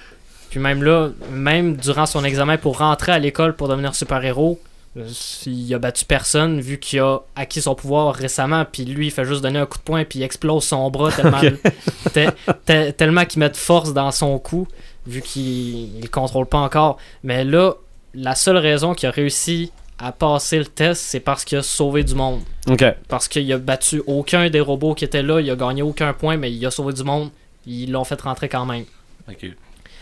Puis 0.50 0.58
même 0.60 0.82
là, 0.82 1.10
même 1.30 1.76
durant 1.76 2.06
son 2.06 2.24
examen 2.24 2.56
pour 2.58 2.78
rentrer 2.78 3.12
à 3.12 3.18
l'école 3.18 3.54
pour 3.56 3.68
devenir 3.68 3.94
super-héros, 3.94 4.60
euh, 4.98 5.06
il 5.46 5.72
a 5.74 5.78
battu 5.78 6.04
personne 6.04 6.60
vu 6.60 6.78
qu'il 6.78 6.98
a 7.00 7.20
acquis 7.36 7.62
son 7.62 7.74
pouvoir 7.74 8.14
récemment. 8.14 8.64
Puis 8.70 8.84
lui, 8.84 9.06
il 9.06 9.10
fait 9.10 9.24
juste 9.24 9.40
donner 9.42 9.60
un 9.60 9.64
coup 9.66 9.78
de 9.78 9.82
poing 9.84 10.04
puis 10.04 10.18
il 10.18 10.22
explose 10.24 10.64
son 10.64 10.90
bras 10.90 11.10
tellement, 11.16 11.40
te- 12.12 12.28
te- 12.66 12.90
tellement 12.90 13.24
qu'il 13.24 13.38
met 13.40 13.48
de 13.48 13.56
force 13.56 13.94
dans 13.94 14.10
son 14.10 14.38
cou 14.38 14.66
vu 15.06 15.22
qu'il 15.22 15.96
il 15.96 16.02
le 16.02 16.08
contrôle 16.08 16.46
pas 16.46 16.58
encore. 16.58 16.98
Mais 17.22 17.44
là, 17.44 17.74
la 18.14 18.34
seule 18.34 18.58
raison 18.58 18.94
qu'il 18.94 19.08
a 19.08 19.12
réussi 19.12 19.72
à 19.98 20.12
passer 20.12 20.58
le 20.58 20.66
test, 20.66 21.02
c'est 21.02 21.20
parce 21.20 21.44
qu'il 21.44 21.58
a 21.58 21.62
sauvé 21.62 22.02
du 22.04 22.14
monde. 22.14 22.40
OK. 22.68 22.84
Parce 23.08 23.28
qu'il 23.28 23.50
a 23.52 23.58
battu 23.58 24.02
aucun 24.06 24.50
des 24.50 24.60
robots 24.60 24.94
qui 24.94 25.04
étaient 25.04 25.22
là, 25.22 25.40
il 25.40 25.50
a 25.50 25.56
gagné 25.56 25.82
aucun 25.82 26.12
point, 26.12 26.36
mais 26.36 26.52
il 26.52 26.64
a 26.66 26.70
sauvé 26.70 26.92
du 26.92 27.04
monde. 27.04 27.30
Ils 27.66 27.90
l'ont 27.90 28.04
fait 28.04 28.20
rentrer 28.20 28.48
quand 28.48 28.66
même. 28.66 28.84
Ok. 29.28 29.46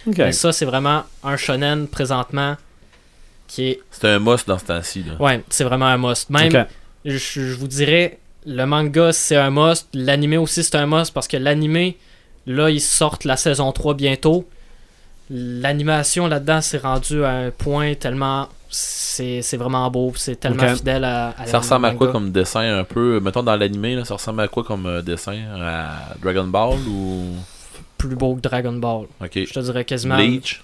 OK. 0.07 0.19
Mais 0.19 0.33
ça, 0.33 0.53
c'est 0.53 0.65
vraiment 0.65 1.03
un 1.23 1.37
shonen 1.37 1.87
présentement 1.87 2.57
qui 3.47 3.69
est. 3.69 3.81
C'est 3.91 4.09
un 4.09 4.19
must 4.19 4.49
dans 4.49 4.59
ce 4.59 4.65
temps-ci. 4.65 5.05
Ouais, 5.19 5.43
c'est 5.51 5.65
vraiment 5.65 5.87
un 5.87 5.99
must. 5.99 6.31
Même, 6.31 6.67
je, 7.05 7.19
je 7.19 7.55
vous 7.55 7.69
dirais, 7.69 8.19
le 8.47 8.65
manga, 8.65 9.13
c'est 9.13 9.37
un 9.37 9.51
must. 9.51 9.89
L'animé 9.93 10.39
aussi, 10.39 10.65
c'est 10.65 10.77
un 10.77 10.87
must 10.87 11.13
parce 11.13 11.29
que 11.29 11.37
l'animé, 11.37 11.99
là, 12.47 12.71
ils 12.71 12.81
sortent 12.81 13.25
la 13.25 13.37
saison 13.37 13.71
3 13.73 13.95
bientôt. 13.95 14.49
L'animation 15.31 16.27
là-dedans 16.27 16.61
s'est 16.61 16.79
rendu 16.79 17.25
à 17.25 17.31
un 17.31 17.51
point 17.51 17.95
tellement. 17.95 18.49
C'est 18.73 19.43
c'est 19.43 19.57
vraiment 19.57 19.91
beau, 19.91 20.13
c'est 20.15 20.37
tellement 20.39 20.77
fidèle 20.77 21.03
à, 21.05 21.35
à 21.37 21.47
Ça 21.47 21.59
ressemble 21.59 21.87
à 21.87 21.91
quoi 21.95 22.13
comme 22.13 22.31
dessin 22.31 22.79
un 22.79 22.85
peu? 22.85 23.19
Mettons 23.21 23.43
dans 23.43 23.57
l'animé, 23.57 23.97
là, 23.97 24.05
ça 24.05 24.15
ressemble 24.15 24.41
à 24.43 24.49
quoi 24.49 24.63
comme 24.63 24.87
euh, 24.87 25.03
dessin? 25.03 25.39
À 25.61 26.15
Dragon 26.23 26.45
Ball 26.45 26.79
ou? 26.89 27.35
Plus 27.99 28.15
beau 28.15 28.37
que 28.37 28.41
Dragon 28.41 28.73
Ball. 28.73 29.07
Ok. 29.21 29.31
Je 29.35 29.53
te 29.53 29.61
dirais 29.61 29.85
quasiment. 29.85 30.17
Bleach? 30.17 30.63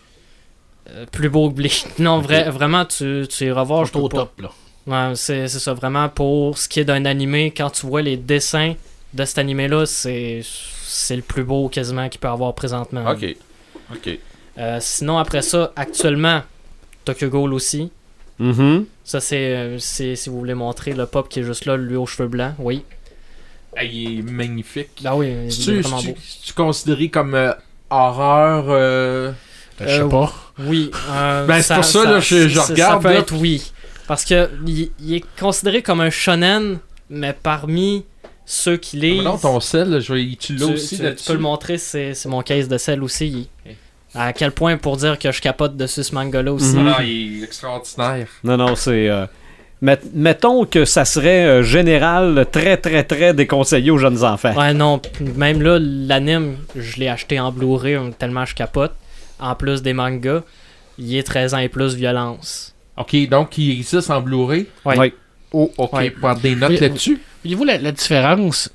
Euh, 0.91 1.05
plus 1.11 1.29
beau 1.29 1.51
que 1.51 1.55
Bleach. 1.57 1.85
Non, 1.99 2.21
vrai, 2.21 2.49
vraiment, 2.49 2.85
tu, 2.85 3.27
tu 3.29 3.45
iras 3.47 3.64
voir, 3.64 3.85
je 3.87 3.93
pas. 3.93 4.09
top, 4.09 4.41
là. 4.41 4.51
Ouais, 4.87 5.17
c'est 5.17 5.49
c'est 5.49 5.59
ça, 5.59 5.75
vraiment, 5.75 6.09
pour 6.09 6.57
ce 6.59 6.69
qui 6.69 6.79
est 6.79 6.85
d'un 6.85 7.05
animé, 7.07 7.51
quand 7.51 7.71
tu 7.71 7.87
vois 7.87 8.03
les 8.03 8.17
dessins 8.17 8.75
de 9.12 9.25
cet 9.25 9.39
animé-là, 9.39 9.85
c'est 9.85 10.43
c'est 10.45 11.17
le 11.17 11.23
plus 11.23 11.43
beau 11.43 11.69
quasiment 11.69 12.09
qu'il 12.09 12.21
peut 12.21 12.29
avoir 12.29 12.55
présentement. 12.55 13.05
Ok. 13.11 13.35
Ok. 13.93 14.19
Euh, 14.59 14.78
sinon, 14.80 15.18
après 15.18 15.42
ça, 15.42 15.72
actuellement, 15.76 16.42
Tokyo 17.04 17.28
Ghoul 17.28 17.52
aussi. 17.54 17.90
Mhm. 18.38 18.86
Ça, 19.04 19.20
c'est, 19.20 19.57
euh, 19.57 19.78
c'est 19.78 20.16
si 20.16 20.28
vous 20.28 20.38
voulez 20.38 20.54
montrer 20.54 20.92
le 20.92 21.07
pop 21.07 21.28
qui 21.28 21.40
est 21.40 21.44
juste 21.44 21.64
là, 21.66 21.76
lui 21.76 21.96
aux 21.96 22.07
cheveux 22.07 22.28
blancs. 22.28 22.54
Oui. 22.59 22.82
Ah, 23.76 23.84
il 23.84 24.20
est 24.20 24.22
magnifique. 24.22 25.02
Ah 25.04 25.16
oui, 25.16 25.28
il 25.48 25.70
est 25.70 25.80
vraiment 25.82 26.02
beau. 26.02 26.14
c'est-tu 26.18 26.52
considéré 26.54 27.09
comme 27.11 27.34
euh, 27.34 27.52
horreur 27.90 28.64
euh, 28.68 29.32
Je 29.80 29.86
sais 29.86 30.09
pas. 30.09 30.32
Oui. 30.61 30.90
euh, 31.11 31.46
Ben, 31.46 31.62
c'est 31.62 31.74
pour 31.74 31.84
ça, 31.84 32.04
là, 32.04 32.20
je- 32.20 32.48
je 32.48 32.59
ça- 32.59 32.64
regarde, 32.66 33.02
Ça 33.02 33.09
peut 33.09 33.14
là. 33.14 33.20
être 33.20 33.34
oui. 33.34 33.70
Parce 34.07 34.24
que 34.24 34.48
il, 34.66 34.90
il 35.00 35.14
est 35.14 35.24
considéré 35.38 35.82
comme 35.82 36.00
un 36.00 36.11
shonen, 36.11 36.78
mais 37.11 37.34
parmi 37.42 38.04
ceux 38.46 38.76
qui 38.76 38.96
lisent. 38.98 39.22
Non, 39.24 39.36
ton 39.36 39.61
sel, 39.61 39.90
là, 39.90 40.00
je 40.00 40.12
vais, 40.14 40.24
tu 40.30 40.36
tu, 40.36 40.54
l'as 40.57 40.66
aussi 40.66 40.96
tu- 40.98 41.14
tu 41.14 41.24
peux 41.24 41.32
le 41.34 41.38
montrer, 41.40 41.76
c'est 41.78 42.14
c'est 42.14 42.28
mon 42.28 42.42
case 42.42 42.68
de 42.68 42.78
sel 42.78 43.02
aussi. 43.02 43.48
À 44.17 44.33
quel 44.33 44.51
point 44.53 44.77
pour 44.77 44.97
dire 44.97 45.19
que 45.19 45.31
je 45.31 45.41
capote 45.41 45.77
dessus 45.77 46.05
ce 46.05 46.14
manga-là 46.14 46.53
aussi? 46.53 46.75
Mhm. 46.75 46.83
Voilà, 46.83 47.03
il 47.05 47.41
est 47.41 47.45
extraordinaire. 47.45 48.27
Non, 48.45 48.57
non, 48.57 48.75
c'est. 48.77 49.09
euh, 49.09 49.27
met- 49.83 50.01
mettons 50.14 50.64
que 50.64 50.85
ça 50.85 51.05
serait 51.05 51.45
euh, 51.45 51.62
général 51.62 52.47
très, 52.51 52.77
très, 52.79 53.05
très 53.05 53.35
déconseillé 53.35 53.91
aux 53.91 53.99
jeunes 53.99 54.25
enfants. 54.25 54.55
Ouais, 54.57 54.73
non, 54.73 55.01
même 55.37 55.61
là, 55.62 55.79
l'anime, 55.81 56.57
je 56.75 56.97
l'ai 56.99 57.09
acheté 57.09 57.39
en 57.39 57.53
Blu-ray 57.53 57.95
euh, 57.95 58.11
tellement 58.19 58.45
je 58.47 58.55
capote. 58.55 58.93
En 59.39 59.55
plus 59.55 59.83
des 59.83 59.93
mangas, 59.93 60.43
il 60.99 61.14
est 61.14 61.23
13 61.23 61.53
ans 61.55 61.59
et 61.59 61.69
plus 61.69 61.95
violence. 61.95 62.75
Ok, 62.97 63.14
donc 63.29 63.59
il 63.59 63.71
existe 63.73 64.09
en 64.11 64.21
Blu-ray? 64.23 64.67
Ouais. 64.87 64.99
Oui. 64.99 65.12
Oh, 65.53 65.71
ok, 65.77 65.93
Ouais. 65.93 66.11
prendre 66.11 66.41
des 66.41 66.55
notes 66.57 66.81
là-dessus. 66.81 67.21
Voyez-vous 67.45 67.64
la, 67.64 67.77
la 67.79 67.93
différence 67.93 68.71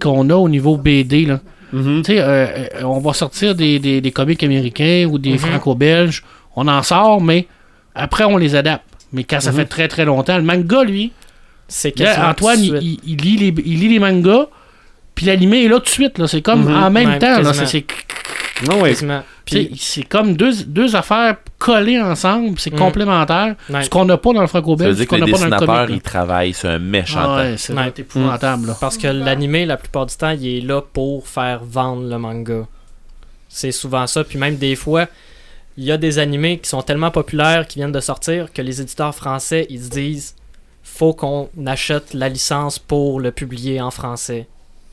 qu'on 0.00 0.28
a 0.30 0.34
au 0.34 0.48
niveau 0.48 0.76
BD, 0.76 1.26
là? 1.26 1.40
Mhm. 1.72 2.02
Euh, 2.10 2.20
euh, 2.20 2.82
on 2.84 2.98
va 3.00 3.12
sortir 3.12 3.54
des, 3.54 3.78
des, 3.78 4.00
des 4.00 4.10
comics 4.12 4.42
américains 4.42 5.06
ou 5.10 5.18
des 5.18 5.32
Mhm. 5.32 5.38
franco-belges. 5.38 6.22
On 6.56 6.68
en 6.68 6.82
sort, 6.82 7.20
mais 7.20 7.46
après, 7.94 8.24
on 8.24 8.36
les 8.36 8.54
adapte. 8.54 8.84
Mais 9.12 9.24
quand 9.24 9.40
ça 9.40 9.50
Mhm. 9.52 9.56
fait 9.58 9.64
très 9.66 9.88
très 9.88 10.04
longtemps, 10.04 10.36
le 10.36 10.42
manga, 10.44 10.84
lui, 10.84 11.12
C'est 11.68 11.94
Antoine, 12.30 12.60
il, 12.62 13.16
lit 13.16 13.36
les, 13.38 13.54
il 13.64 13.80
lit 13.80 13.88
les 13.88 13.98
mangas, 13.98 14.46
puis 15.14 15.24
l'animé 15.26 15.64
est 15.64 15.68
là 15.68 15.76
tout 15.76 15.84
de 15.84 15.88
suite. 15.88 16.26
C'est 16.26 16.42
comme 16.42 16.66
en 16.74 16.90
même 16.90 17.18
temps. 17.18 17.36
c'est 17.54 17.86
Non, 18.68 18.82
oui. 18.82 18.94
C'est 19.46 20.04
comme 20.04 20.34
deux, 20.36 20.64
deux 20.64 20.94
affaires 20.96 21.36
collées 21.58 22.00
ensemble. 22.00 22.58
C'est 22.58 22.72
Mhm. 22.72 22.78
complémentaire. 22.78 23.56
ouais. 23.70 23.82
Ce 23.84 23.90
qu'on 23.90 24.04
n'a 24.04 24.16
pas 24.16 24.32
dans 24.32 24.40
le 24.40 24.46
franco-belge, 24.46 24.96
ce 24.96 25.02
qu'on 25.04 25.18
n'a 25.18 25.26
pas 25.26 25.66
dans 25.66 25.84
le 25.86 25.92
ils 25.94 26.00
travaillent 26.00 26.52
sur 26.54 26.68
un 26.70 26.78
méchant 26.78 27.20
Ah 27.22 27.36
ouais, 27.36 27.54
c'est 27.56 27.72
Ouais. 27.74 27.92
épouvantable. 27.96 28.68
Là. 28.68 28.76
Parce 28.80 28.96
que 28.96 29.08
l'animé, 29.08 29.66
la 29.66 29.76
plupart 29.76 30.06
du 30.06 30.14
temps, 30.16 30.30
il 30.30 30.46
est 30.46 30.60
là 30.60 30.80
pour 30.80 31.26
faire 31.26 31.62
vendre 31.64 32.08
le 32.08 32.18
manga. 32.18 32.66
C'est 33.48 33.72
souvent 33.72 34.06
ça. 34.06 34.24
Puis 34.24 34.38
même 34.38 34.56
des 34.56 34.76
fois, 34.76 35.06
il 35.76 35.84
y 35.84 35.92
a 35.92 35.96
des 35.96 36.18
animés 36.18 36.58
qui 36.58 36.68
sont 36.68 36.82
tellement 36.82 37.10
populaires, 37.10 37.66
qui 37.66 37.78
viennent 37.78 37.92
de 37.92 38.00
sortir, 38.00 38.52
que 38.52 38.62
les 38.62 38.80
éditeurs 38.80 39.14
français, 39.14 39.66
ils 39.70 39.82
se 39.82 39.90
disent 39.90 40.34
faut 40.84 41.14
qu'on 41.14 41.48
achète 41.66 42.12
la 42.12 42.28
licence 42.28 42.78
pour 42.78 43.20
le 43.20 43.30
publier 43.30 43.80
en 43.80 43.90
français. 43.90 44.46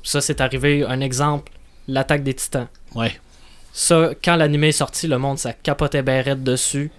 Ça, 0.04 0.22
c'est 0.22 0.40
arrivé, 0.40 0.86
un 0.88 1.02
exemple, 1.02 1.52
l'attaque 1.88 2.24
des 2.24 2.34
titans. 2.34 2.68
Ouais. 2.96 3.20
Ça, 3.74 4.12
quand 4.24 4.36
l'animé 4.36 4.70
est 4.70 4.74
sorti, 4.74 5.08
le 5.08 5.18
monde, 5.18 5.38
ça 5.38 5.54
capotait 5.54 6.02
bien 6.02 6.22
raide 6.22 6.44
dessus. 6.44 6.92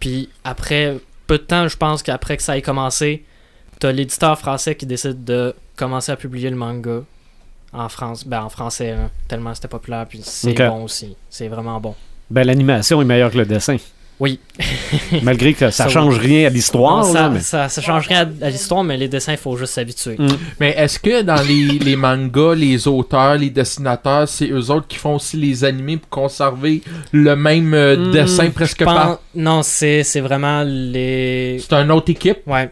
Puis 0.00 0.28
après, 0.44 0.98
peu 1.26 1.38
de 1.38 1.42
temps, 1.42 1.68
je 1.68 1.76
pense 1.76 2.02
qu'après 2.02 2.36
que 2.36 2.42
ça 2.42 2.56
ait 2.56 2.62
commencé, 2.62 3.24
t'as 3.78 3.92
l'éditeur 3.92 4.38
français 4.38 4.74
qui 4.74 4.86
décide 4.86 5.24
de 5.24 5.54
commencer 5.76 6.12
à 6.12 6.16
publier 6.16 6.50
le 6.50 6.56
manga 6.56 7.02
en 7.72 7.88
France. 7.88 8.26
Ben, 8.26 8.42
en 8.42 8.48
français, 8.48 8.90
hein, 8.90 9.10
tellement 9.28 9.54
c'était 9.54 9.68
populaire. 9.68 10.06
Puis 10.08 10.20
c'est 10.22 10.54
bon 10.54 10.84
aussi. 10.84 11.16
C'est 11.30 11.48
vraiment 11.48 11.80
bon. 11.80 11.94
Ben, 12.30 12.44
l'animation 12.44 13.00
est 13.00 13.04
meilleure 13.04 13.30
que 13.30 13.38
le 13.38 13.46
dessin. 13.46 13.76
Oui. 14.18 14.40
Malgré 15.22 15.52
que 15.52 15.58
ça, 15.58 15.70
Ça, 15.70 15.88
change 15.88 16.18
rien 16.18 16.46
à 16.46 16.50
l'histoire. 16.50 17.04
Ça, 17.04 17.28
mais- 17.28 17.40
ça, 17.40 17.68
ça 17.68 17.82
change 17.82 18.08
rien 18.08 18.28
à, 18.42 18.46
à 18.46 18.50
l'histoire, 18.50 18.82
mais 18.82 18.96
les 18.96 19.08
dessins, 19.08 19.32
il 19.32 19.38
faut 19.38 19.56
juste 19.56 19.74
s'habituer. 19.74 20.16
Mm. 20.18 20.28
Mais 20.58 20.70
est-ce 20.76 20.98
que 20.98 21.22
dans 21.22 21.40
les, 21.42 21.78
les 21.78 21.96
mangas, 21.96 22.54
les 22.54 22.88
auteurs, 22.88 23.36
les 23.36 23.50
dessinateurs, 23.50 24.26
c'est 24.28 24.48
eux 24.50 24.70
autres 24.70 24.86
qui 24.88 24.96
font 24.96 25.16
aussi 25.16 25.36
les 25.36 25.64
animés 25.64 25.98
pour 25.98 26.08
conserver 26.08 26.82
le 27.12 27.36
même 27.36 27.74
euh, 27.74 27.96
Hmm, 27.96 28.10
dessin 28.12 28.50
presque 28.50 28.84
pense- 28.84 28.94
pas 28.94 29.20
Non, 29.34 29.62
c'est 29.62 30.02
c'est 30.02 30.20
vraiment 30.20 30.62
les. 30.64 31.58
C'est 31.60 31.74
une 31.74 31.90
autre 31.92 32.10
équipe? 32.10 32.38
Ouais. 32.46 32.70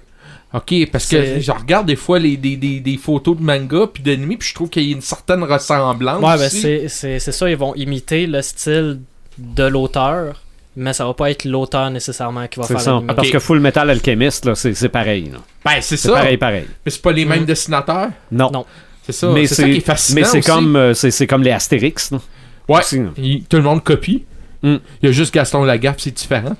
Ok, 0.54 0.72
parce 0.92 1.08
que 1.08 1.40
je 1.40 1.50
regarde 1.50 1.86
des 1.86 1.96
fois 1.96 2.18
les, 2.20 2.36
des, 2.36 2.56
des, 2.56 2.78
des 2.78 2.96
photos 2.96 3.36
de 3.36 3.42
manga 3.42 3.88
puis 3.92 4.02
d'animés 4.04 4.36
puis 4.36 4.48
je 4.48 4.54
trouve 4.54 4.68
qu'il 4.70 4.84
y 4.84 4.90
a 4.92 4.94
une 4.94 5.00
certaine 5.02 5.42
ressemblance. 5.42 6.22
Ouais, 6.22 6.38
ben 6.38 6.46
aussi. 6.46 6.60
c'est- 6.60 6.88
c'est 6.88 7.18
c'est 7.18 7.32
ça, 7.32 7.50
ils 7.50 7.56
vont 7.56 7.74
imiter 7.74 8.26
le 8.28 8.40
style 8.40 9.00
de 9.36 9.64
l'auteur, 9.64 10.40
mais 10.76 10.92
ça 10.92 11.04
va 11.06 11.14
pas 11.14 11.30
être 11.30 11.44
l'auteur 11.44 11.90
nécessairement 11.90 12.46
qui 12.48 12.58
va 12.60 12.66
faire 12.66 12.80
ça. 12.80 13.00
Parce 13.14 13.30
que 13.30 13.38
Full 13.38 13.60
Metal 13.60 13.88
Alchemist, 13.90 14.44
là, 14.44 14.54
c'est 14.54 14.74
c'est 14.74 14.88
pareil. 14.88 15.30
là. 15.32 15.38
Ben, 15.64 15.72
c'est 15.80 15.96
C'est 15.96 16.08
ça. 16.08 16.14
pareil, 16.14 16.36
pareil. 16.36 16.64
Mais 16.84 16.90
c'est 16.90 17.02
pas 17.02 17.12
les 17.12 17.24
mêmes 17.24 17.42
Mm. 17.42 17.46
dessinateurs? 17.46 18.08
Non. 18.32 18.50
Non. 18.50 18.66
C'est 19.06 19.12
ça. 19.12 19.28
mais 19.32 19.46
c'est 19.46 19.54
ça 19.56 19.64
qui 19.64 19.76
est 19.76 19.80
fascinant. 19.80 20.20
mais 20.20 20.26
c'est 20.26 20.38
aussi. 20.38 20.50
comme, 20.50 20.76
euh, 20.76 20.94
c'est 20.94 21.10
c'est 21.10 21.26
comme 21.26 21.42
les 21.42 21.50
Astérix. 21.50 22.10
là. 22.10 22.20
Ouais. 22.68 22.78
Aussi, 22.80 22.98
là. 22.98 23.10
Il- 23.18 23.44
tout 23.44 23.56
le 23.58 23.62
monde 23.62 23.84
copie. 23.84 24.24
Mm. 24.62 24.76
Il 25.02 25.06
y 25.06 25.08
a 25.08 25.12
juste 25.12 25.32
Gaston 25.34 25.64
Lagaffe, 25.64 25.96
c'est 25.98 26.10
différent. 26.14 26.56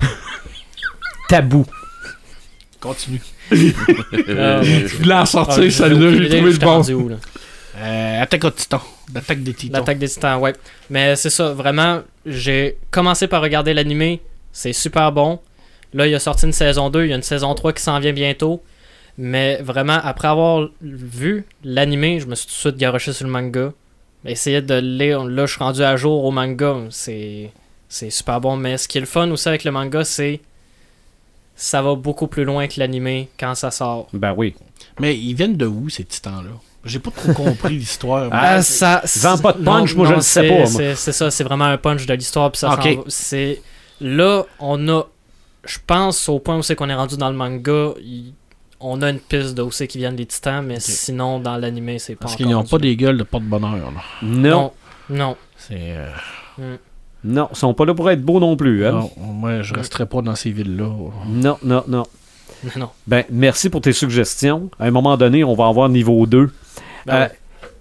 Tabou. 1.28 1.64
Continue. 2.80 3.20
Ouais. 3.50 3.58
Je 4.88 4.96
voulais 4.96 5.14
en 5.14 5.26
sortir, 5.26 5.54
Ah, 5.58 5.62
j'ai 5.62 5.70
celle-là, 5.70 6.10
j'ai 6.16 6.28
trouvé 6.28 6.52
le 6.52 6.58
bon. 6.58 7.18
Euh, 7.76 8.22
attaque 8.22 8.44
au 8.44 8.50
titan. 8.50 8.80
L'attaque 9.14 9.42
des 9.42 9.54
titans. 9.54 9.80
L'attaque 9.80 9.98
des 9.98 10.08
titans, 10.08 10.40
ouais. 10.40 10.52
Mais 10.90 11.16
c'est 11.16 11.30
ça, 11.30 11.52
vraiment, 11.52 12.02
j'ai 12.26 12.76
commencé 12.90 13.28
par 13.28 13.42
regarder 13.42 13.74
l'animé, 13.74 14.20
c'est 14.52 14.72
super 14.72 15.12
bon. 15.12 15.40
Là, 15.94 16.06
il 16.06 16.14
a 16.14 16.18
sorti 16.18 16.46
une 16.46 16.52
saison 16.52 16.90
2, 16.90 17.04
il 17.04 17.10
y 17.10 17.12
a 17.12 17.16
une 17.16 17.22
saison 17.22 17.54
3 17.54 17.72
qui 17.72 17.82
s'en 17.82 17.98
vient 17.98 18.12
bientôt. 18.12 18.62
Mais 19.18 19.60
vraiment, 19.60 19.98
après 20.02 20.28
avoir 20.28 20.68
vu 20.80 21.44
l'animé, 21.64 22.18
je 22.20 22.26
me 22.26 22.34
suis 22.34 22.46
tout 22.46 22.52
de 22.52 22.58
suite 22.58 22.76
garoché 22.76 23.12
sur 23.12 23.26
le 23.26 23.32
manga. 23.32 23.72
Essayer 24.24 24.62
de 24.62 24.74
le 24.74 24.80
lire, 24.80 25.24
là, 25.24 25.46
je 25.46 25.52
suis 25.52 25.62
rendu 25.62 25.82
à 25.82 25.96
jour 25.96 26.24
au 26.24 26.30
manga, 26.30 26.76
c'est 26.90 27.50
c'est 27.88 28.08
super 28.08 28.40
bon. 28.40 28.56
Mais 28.56 28.78
ce 28.78 28.88
qui 28.88 28.98
est 28.98 29.02
le 29.02 29.06
fun 29.06 29.30
aussi 29.30 29.48
avec 29.48 29.64
le 29.64 29.70
manga, 29.70 30.04
c'est 30.04 30.40
ça 31.56 31.82
va 31.82 31.94
beaucoup 31.94 32.26
plus 32.26 32.44
loin 32.44 32.66
que 32.68 32.78
l'animé 32.78 33.28
quand 33.38 33.54
ça 33.54 33.70
sort. 33.70 34.08
Ben 34.12 34.32
oui. 34.34 34.54
Mais 34.98 35.16
ils 35.16 35.34
viennent 35.34 35.56
de 35.56 35.66
où, 35.66 35.88
ces 35.88 36.04
titans-là? 36.04 36.52
J'ai 36.84 36.98
pas 36.98 37.10
trop 37.12 37.32
compris 37.32 37.76
l'histoire. 37.78 38.28
Ah, 38.32 38.56
mais- 38.56 38.62
ça, 38.62 39.02
vends 39.20 39.38
pas 39.38 39.52
de 39.52 39.62
punch, 39.64 39.94
moi, 39.94 40.06
je 40.08 40.14
le 40.14 40.20
sais 40.20 40.48
pas. 40.48 40.66
C'est 40.96 41.12
ça, 41.12 41.30
c'est 41.30 41.44
vraiment 41.44 41.64
un 41.66 41.78
punch 41.78 42.06
de 42.06 42.14
l'histoire. 42.14 42.50
C'est 43.08 43.60
là, 44.00 44.44
on 44.58 44.88
a, 44.88 45.04
je 45.64 45.78
pense 45.86 46.28
au 46.28 46.38
point 46.40 46.56
où 46.58 46.62
c'est 46.62 46.74
qu'on 46.74 46.88
est 46.88 46.94
rendu 46.94 47.16
dans 47.16 47.30
le 47.30 47.36
manga, 47.36 47.90
on 48.80 49.00
a 49.00 49.10
une 49.10 49.20
piste 49.20 49.54
de 49.54 49.62
où 49.62 49.70
c'est 49.70 49.86
qu'ils 49.86 50.00
viennent 50.00 50.16
les 50.16 50.26
titans, 50.26 50.64
mais 50.66 50.80
sinon 50.80 51.38
dans 51.38 51.56
l'animé 51.56 52.00
c'est 52.00 52.16
pas 52.16 52.22
Parce 52.22 52.34
qu'ils 52.36 52.48
n'ont 52.48 52.64
pas 52.64 52.78
des 52.78 52.96
gueules 52.96 53.16
de 53.18 53.22
porte-bonheur. 53.22 53.76
là. 53.76 54.02
Non. 54.22 54.50
Non, 54.50 54.72
non. 55.08 55.36
C'est. 55.56 55.94
euh, 56.58 56.76
Non, 57.22 57.48
ils 57.52 57.56
sont 57.56 57.74
pas 57.74 57.84
là 57.84 57.94
pour 57.94 58.10
être 58.10 58.22
beaux 58.22 58.40
non 58.40 58.56
plus. 58.56 58.84
hein. 58.84 58.90
non, 58.92 59.10
moi, 59.32 59.62
je 59.62 59.72
resterai 59.74 60.06
pas 60.06 60.20
dans 60.22 60.34
ces 60.34 60.50
villes-là. 60.50 60.88
Non, 61.28 61.58
non, 61.62 61.84
non. 61.86 62.02
non. 62.76 62.88
Ben, 63.06 63.24
merci 63.30 63.70
pour 63.70 63.80
tes 63.80 63.92
suggestions. 63.92 64.68
À 64.80 64.86
un 64.86 64.90
moment 64.90 65.16
donné, 65.16 65.44
on 65.44 65.54
va 65.54 65.68
avoir 65.68 65.88
niveau 65.88 66.26
2. 66.26 66.50
Euh. 67.08 67.28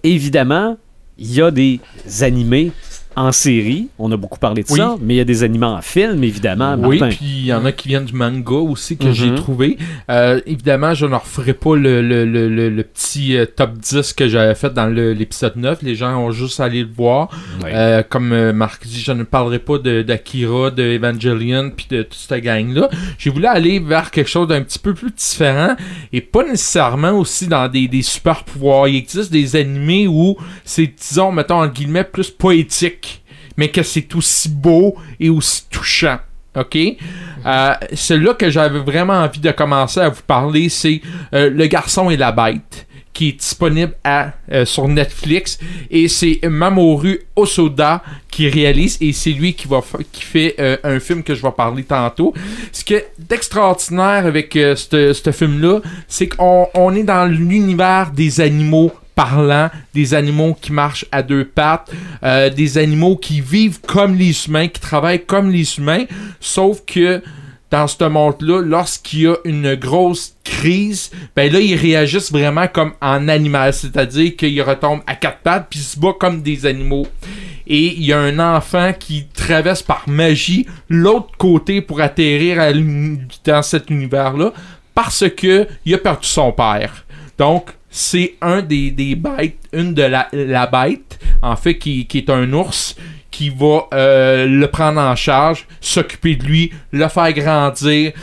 Évidemment, 0.03 0.78
il 1.17 1.34
y 1.34 1.41
a 1.41 1.51
des 1.51 1.80
animés 2.22 2.72
en 3.16 3.32
série. 3.32 3.88
On 3.99 4.12
a 4.12 4.18
beaucoup 4.18 4.39
parlé 4.39 4.64
de 4.64 4.68
Oui. 4.72 4.78
ça, 4.78 4.95
mais 5.01 5.16
il 5.16 5.18
y 5.18 5.22
a 5.22 5.26
des 5.26 5.43
animés 5.43 5.66
en 5.66 5.82
film, 5.82 6.24
évidemment. 6.24 6.76
Oui, 6.80 6.99
puis 7.09 7.18
il 7.22 7.45
y 7.45 7.53
en 7.53 7.66
a 7.66 7.72
qui 7.72 7.88
viennent 7.89 8.05
du 8.05 8.14
manga 8.14 8.55
aussi 8.55 8.97
que 8.97 9.07
Mhm. 9.07 9.14
j'ai 9.14 9.36
trouvé. 9.36 9.78
Euh, 10.09 10.39
évidemment, 10.45 10.93
je 10.93 11.05
ne 11.05 11.16
referai 11.16 11.53
pas 11.53 11.76
le, 11.76 12.01
le, 12.01 12.26
le, 12.26 12.47
le, 12.70 12.84
petit 12.84 13.36
euh, 13.38 13.45
top 13.45 13.78
10 13.78 14.14
que 14.14 14.28
j'avais 14.28 14.55
fait 14.55 14.74
dans 14.74 14.88
l'épisode 14.88 15.55
9. 15.57 15.80
Les 15.82 15.95
gens 15.95 16.18
ont 16.18 16.32
juste 16.32 16.59
à 16.59 16.66
aller 16.66 16.84
le 16.84 16.89
voir. 16.95 17.30
Euh, 17.66 18.03
comme 18.07 18.51
Marc 18.51 18.86
dit, 18.88 18.99
je 19.01 19.12
ne 19.12 19.24
parlerai 19.24 19.59
pas 19.59 19.78
d'Akira, 19.78 20.72
de, 20.72 20.84
Evangelion, 20.84 21.72
puis 21.76 21.88
de 21.89 22.03
toute 22.03 22.14
cette 22.16 22.43
gang-là. 22.43 22.89
J'ai 23.18 23.30
voulu 23.30 23.45
aller 23.45 23.80
vers 23.80 24.12
quelque 24.12 24.30
chose 24.30 24.47
d'un 24.47 24.62
petit 24.62 24.80
peu 24.80 24.93
plus 24.93 25.12
différent 25.12 25.76
et 26.14 26.22
pas 26.22 26.43
nécessairement 26.43 27.12
aussi 27.12 27.47
dans 27.47 27.68
des, 27.68 27.88
des 27.88 28.01
super 28.01 28.43
pouvoirs. 28.43 28.88
Il 28.88 28.95
existe 28.95 29.32
des 29.32 29.55
animés 29.55 30.07
où 30.07 30.38
c'est, 30.64 30.88
disons, 30.88 31.32
mettons 31.32 31.62
en 31.62 31.68
guillemets, 31.68 32.03
plus 32.03 32.30
poétique. 32.30 33.00
Mais 33.62 33.70
que 33.70 33.84
c'est 33.84 34.16
aussi 34.16 34.49
beau 34.49 34.95
et 35.20 35.30
aussi 35.30 35.66
touchant. 35.70 36.18
OK? 36.57 36.76
Euh, 36.76 37.74
Celui-là 37.93 38.34
que 38.34 38.49
j'avais 38.49 38.80
vraiment 38.80 39.14
envie 39.22 39.39
de 39.39 39.51
commencer 39.51 39.99
à 39.99 40.09
vous 40.09 40.24
parler, 40.26 40.68
c'est 40.68 40.99
euh, 41.36 41.51
Le 41.51 41.68
garçon 41.68 42.09
et 42.09 42.18
la 42.18 42.32
bête, 42.32 42.88
qui 43.14 43.30
est 43.30 43.34
disponible 43.34 43.93
euh, 44.07 44.66
sur 44.66 44.88
Netflix. 44.88 45.59
Et 45.91 46.07
c'est 46.07 46.39
Mamoru 46.43 47.22
Osoda 47.36 48.01
qui 48.32 48.49
réalise, 48.49 48.97
et 48.99 49.14
c'est 49.14 49.30
lui 49.30 49.53
qui, 49.53 49.68
va 49.68 49.82
qui 50.12 50.24
fait 50.24 50.55
euh, 50.59 50.78
un 50.84 50.99
film 50.99 51.22
que 51.22 51.36
je 51.36 51.43
vais 51.43 51.51
parler 51.51 51.84
tantôt. 51.84 52.34
Ce 52.72 52.84
qui 52.84 52.95
est 52.95 53.12
d'extraordinaire 53.20 54.26
avec 54.26 54.53
ce 54.53 55.14
ce 55.14 55.32
film-là, 55.32 55.82
c'est 56.07 56.30
qu'on 56.30 56.68
on 56.74 56.95
est 56.95 57.03
dans 57.03 57.26
l'univers 57.28 58.09
des 58.09 58.41
animaux 58.41 58.91
parlants, 59.22 59.69
des 59.93 60.15
animaux 60.15 60.57
qui 60.59 60.72
marchent 60.72 61.05
à 61.11 61.22
deux 61.22 61.45
pattes, 61.45 61.91
euh, 62.24 62.49
des 62.49 62.80
animaux 62.80 63.15
qui 63.15 63.39
vivent 63.39 63.80
comme 63.82 64.15
les 64.15 64.47
humains, 64.47 64.67
qui 64.67 64.82
travaillent 64.82 65.26
comme 65.26 65.51
les 65.51 65.78
humains, 65.78 66.05
sauf 66.39 66.84
que 66.88 67.22
dans 67.69 67.88
ce 67.88 68.03
monde-là, 68.03 68.61
lorsqu'il 68.61 69.22
y 69.22 69.28
a 69.28 69.36
une 69.45 69.76
grosse 69.76 70.34
crise, 70.43 71.11
ben 71.36 71.53
là, 71.53 71.59
ils 71.59 71.76
réagissent 71.76 72.32
vraiment 72.32 72.67
comme 72.67 72.93
en 72.99 73.28
animal, 73.28 73.74
c'est-à-dire 73.74 74.36
qu'ils 74.36 74.61
retombent 74.63 75.03
à 75.05 75.13
quatre 75.13 75.41
pattes 75.43 75.67
puis 75.69 75.80
se 75.80 75.99
battent 75.99 76.17
comme 76.17 76.41
des 76.41 76.65
animaux. 76.65 77.05
Et 77.67 77.93
il 77.93 78.03
y 78.03 78.13
a 78.13 78.19
un 78.19 78.39
enfant 78.39 78.91
qui 78.97 79.28
traverse 79.36 79.84
par 79.84 80.09
magie 80.09 80.65
l'autre 80.89 81.30
côté 81.38 81.82
pour 81.82 82.01
atterrir 82.01 82.57
dans 83.45 83.61
cet 83.61 83.91
univers-là 83.91 84.51
parce 84.95 85.30
que 85.30 85.67
il 85.86 85.93
a 85.93 85.99
perdu 85.99 86.28
son 86.28 86.51
père. 86.51 87.05
Donc, 87.38 87.72
c'est 87.91 88.35
un 88.41 88.61
des, 88.61 88.89
des 88.91 89.15
bêtes, 89.15 89.57
une 89.73 89.93
de 89.93 90.03
la, 90.03 90.27
la 90.31 90.65
bête, 90.65 91.19
en 91.41 91.55
fait, 91.55 91.77
qui, 91.77 92.07
qui 92.07 92.19
est 92.19 92.29
un 92.29 92.51
ours, 92.53 92.95
qui 93.29 93.49
va 93.49 93.87
euh, 93.93 94.45
le 94.47 94.67
prendre 94.67 94.99
en 95.01 95.15
charge, 95.15 95.67
s'occuper 95.81 96.35
de 96.35 96.45
lui, 96.45 96.71
le 96.91 97.07
faire 97.09 97.31
grandir. 97.33 98.13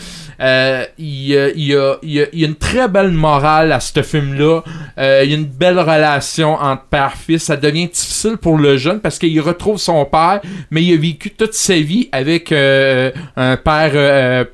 Euh, 0.41 0.85
il, 0.99 1.27
y 1.27 1.37
a, 1.37 1.49
y 1.49 1.75
y 2.05 2.21
a- 2.21 2.27
une 2.47 2.55
très 2.55 2.87
belle 2.89 3.11
morale 3.11 3.73
à 3.73 3.81
ce 3.81 4.03
film-là. 4.03 4.61
Euh, 4.99 5.23
il 5.25 5.31
y 5.31 5.35
a 5.35 5.37
une 5.37 5.45
belle 5.47 5.79
relation 5.81 6.55
entre 6.55 6.85
père-fils. 6.85 7.43
Ça 7.45 7.57
devient 7.57 7.89
difficile 7.89 8.37
pour 8.37 8.57
le 8.57 8.77
jeune 8.77 9.01
parce 9.01 9.19
qu'il 9.19 9.41
retrouve 9.41 9.79
son 9.79 10.05
père, 10.05 10.41
mais 10.71 10.85
il 10.85 10.95
a 10.95 10.97
vécu 10.97 11.31
toute 11.31 11.55
sa 11.55 11.75
vie 11.75 12.09
avec 12.13 12.53
un 12.53 13.57
père 13.57 14.47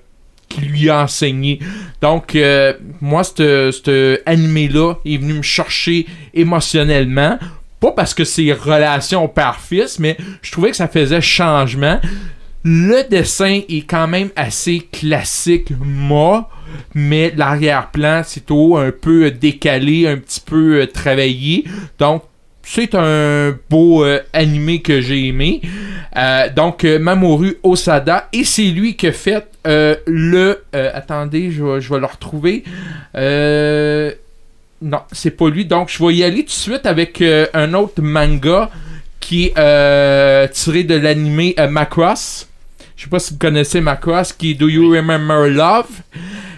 qui 0.54 0.62
lui 0.62 0.90
a 0.90 1.02
enseigné. 1.02 1.58
Donc, 2.00 2.34
euh, 2.36 2.74
moi, 3.00 3.24
cet 3.24 3.90
animé-là 4.26 4.94
est 5.04 5.16
venu 5.16 5.34
me 5.34 5.42
chercher 5.42 6.06
émotionnellement. 6.32 7.38
Pas 7.80 7.92
parce 7.92 8.14
que 8.14 8.24
c'est 8.24 8.52
relation 8.52 9.28
père-fils, 9.28 9.98
mais 9.98 10.16
je 10.42 10.52
trouvais 10.52 10.70
que 10.70 10.76
ça 10.76 10.88
faisait 10.88 11.20
changement. 11.20 12.00
Le 12.62 13.06
dessin 13.08 13.60
est 13.68 13.86
quand 13.86 14.08
même 14.08 14.30
assez 14.36 14.88
classique, 14.90 15.68
moi, 15.78 16.48
mais 16.94 17.32
l'arrière-plan, 17.36 18.22
c'est 18.24 18.46
tout 18.46 18.76
un 18.78 18.90
peu 18.90 19.30
décalé, 19.30 20.08
un 20.08 20.16
petit 20.16 20.40
peu 20.40 20.80
euh, 20.80 20.86
travaillé. 20.86 21.64
Donc, 21.98 22.22
c'est 22.64 22.94
un 22.94 23.56
beau 23.70 24.04
euh, 24.04 24.20
animé 24.32 24.80
que 24.80 25.00
j'ai 25.00 25.28
aimé. 25.28 25.60
Euh, 26.16 26.48
donc, 26.48 26.84
euh, 26.84 26.98
Mamoru 26.98 27.58
Osada, 27.62 28.28
et 28.32 28.44
c'est 28.44 28.66
lui 28.66 28.96
qui 28.96 29.08
a 29.08 29.12
fait 29.12 29.46
euh, 29.66 29.96
le. 30.06 30.64
attendez, 30.72 31.50
je 31.50 31.64
vais, 31.64 31.98
le 31.98 32.06
retrouver. 32.06 32.64
Non, 34.82 35.00
c'est 35.12 35.30
pas 35.30 35.48
lui. 35.48 35.64
Donc, 35.64 35.88
je 35.90 36.04
vais 36.04 36.14
y 36.14 36.24
aller 36.24 36.40
tout 36.40 36.46
de 36.46 36.50
suite 36.50 36.86
avec 36.86 37.22
un 37.22 37.74
autre 37.74 38.02
manga 38.02 38.70
qui 39.18 39.52
est 39.56 40.52
tiré 40.52 40.84
de 40.84 40.94
l'animé 40.94 41.54
Macross. 41.70 42.48
Je 43.04 43.06
sais 43.06 43.10
pas 43.10 43.18
si 43.18 43.32
vous 43.34 43.38
connaissez 43.38 43.82
Macross, 43.82 44.32
qui 44.32 44.52
est 44.52 44.54
Do 44.54 44.66
You 44.66 44.90
Remember 44.90 45.46
Love? 45.50 45.88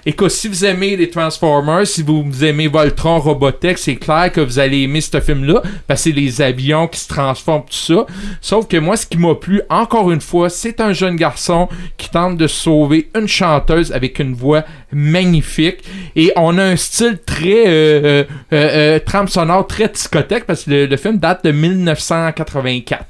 Écoute, 0.08 0.30
si 0.30 0.46
vous 0.46 0.64
aimez 0.64 0.94
les 0.94 1.10
Transformers, 1.10 1.84
si 1.84 2.04
vous 2.04 2.24
aimez 2.44 2.68
Voltron, 2.68 3.18
Robotech, 3.18 3.78
c'est 3.78 3.96
clair 3.96 4.30
que 4.30 4.40
vous 4.40 4.60
allez 4.60 4.82
aimer 4.82 5.00
ce 5.00 5.18
film-là, 5.18 5.60
parce 5.88 6.04
que 6.04 6.10
c'est 6.10 6.14
les 6.14 6.40
avions 6.40 6.86
qui 6.86 7.00
se 7.00 7.08
transforment, 7.08 7.64
tout 7.64 7.72
ça. 7.76 8.06
Sauf 8.40 8.68
que 8.68 8.76
moi, 8.76 8.96
ce 8.96 9.08
qui 9.08 9.18
m'a 9.18 9.34
plu, 9.34 9.60
encore 9.68 10.12
une 10.12 10.20
fois, 10.20 10.48
c'est 10.48 10.80
un 10.80 10.92
jeune 10.92 11.16
garçon 11.16 11.68
qui 11.96 12.10
tente 12.10 12.36
de 12.36 12.46
sauver 12.46 13.10
une 13.16 13.26
chanteuse 13.26 13.90
avec 13.90 14.20
une 14.20 14.34
voix 14.34 14.62
magnifique. 14.92 15.78
Et 16.14 16.30
on 16.36 16.58
a 16.58 16.62
un 16.62 16.76
style 16.76 17.18
très 17.26 17.66
euh, 17.66 17.70
euh, 18.04 18.24
euh, 18.52 18.96
euh, 18.96 18.98
trame 19.00 19.26
sonore, 19.26 19.66
très 19.66 19.88
discothèque, 19.88 20.44
parce 20.44 20.62
que 20.62 20.70
le, 20.70 20.86
le 20.86 20.96
film 20.96 21.18
date 21.18 21.44
de 21.44 21.50
1984. 21.50 23.04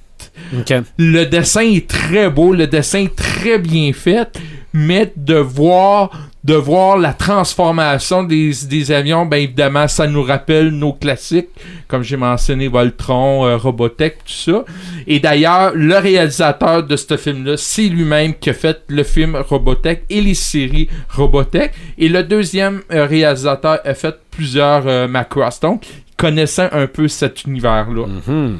Le 0.98 1.24
dessin 1.24 1.62
est 1.62 1.88
très 1.88 2.30
beau, 2.30 2.52
le 2.52 2.66
dessin 2.66 3.00
est 3.00 3.16
très 3.16 3.58
bien 3.58 3.92
fait, 3.92 4.38
mais 4.72 5.12
de 5.16 5.34
voir 5.34 6.10
de 6.46 6.54
voir 6.54 6.96
la 6.96 7.12
transformation 7.12 8.22
des, 8.22 8.52
des 8.68 8.92
avions, 8.92 9.26
ben 9.26 9.38
évidemment, 9.38 9.88
ça 9.88 10.06
nous 10.06 10.22
rappelle 10.22 10.68
nos 10.70 10.92
classiques, 10.92 11.48
comme 11.88 12.04
j'ai 12.04 12.16
mentionné 12.16 12.68
Voltron, 12.68 13.44
euh, 13.44 13.56
Robotech, 13.56 14.18
tout 14.18 14.32
ça. 14.32 14.64
Et 15.08 15.18
d'ailleurs, 15.18 15.72
le 15.74 15.98
réalisateur 15.98 16.84
de 16.84 16.94
ce 16.94 17.16
film-là, 17.16 17.56
c'est 17.56 17.88
lui-même 17.88 18.32
qui 18.34 18.50
a 18.50 18.52
fait 18.52 18.80
le 18.86 19.02
film 19.02 19.34
Robotech 19.34 20.04
et 20.08 20.20
les 20.20 20.34
séries 20.34 20.88
Robotech. 21.08 21.72
Et 21.98 22.08
le 22.08 22.22
deuxième 22.22 22.82
euh, 22.92 23.06
réalisateur 23.06 23.80
a 23.84 23.94
fait 23.94 24.14
plusieurs 24.30 24.86
euh, 24.86 25.08
Macross. 25.08 25.58
Donc, 25.58 25.84
connaissant 26.16 26.68
un 26.70 26.86
peu 26.86 27.08
cet 27.08 27.42
univers-là. 27.44 28.06
Mhm. 28.06 28.58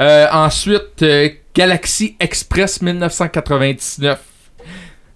Euh, 0.00 0.26
ensuite, 0.32 1.02
euh, 1.02 1.28
Galaxy 1.54 2.16
Express 2.20 2.80
1999. 2.82 4.18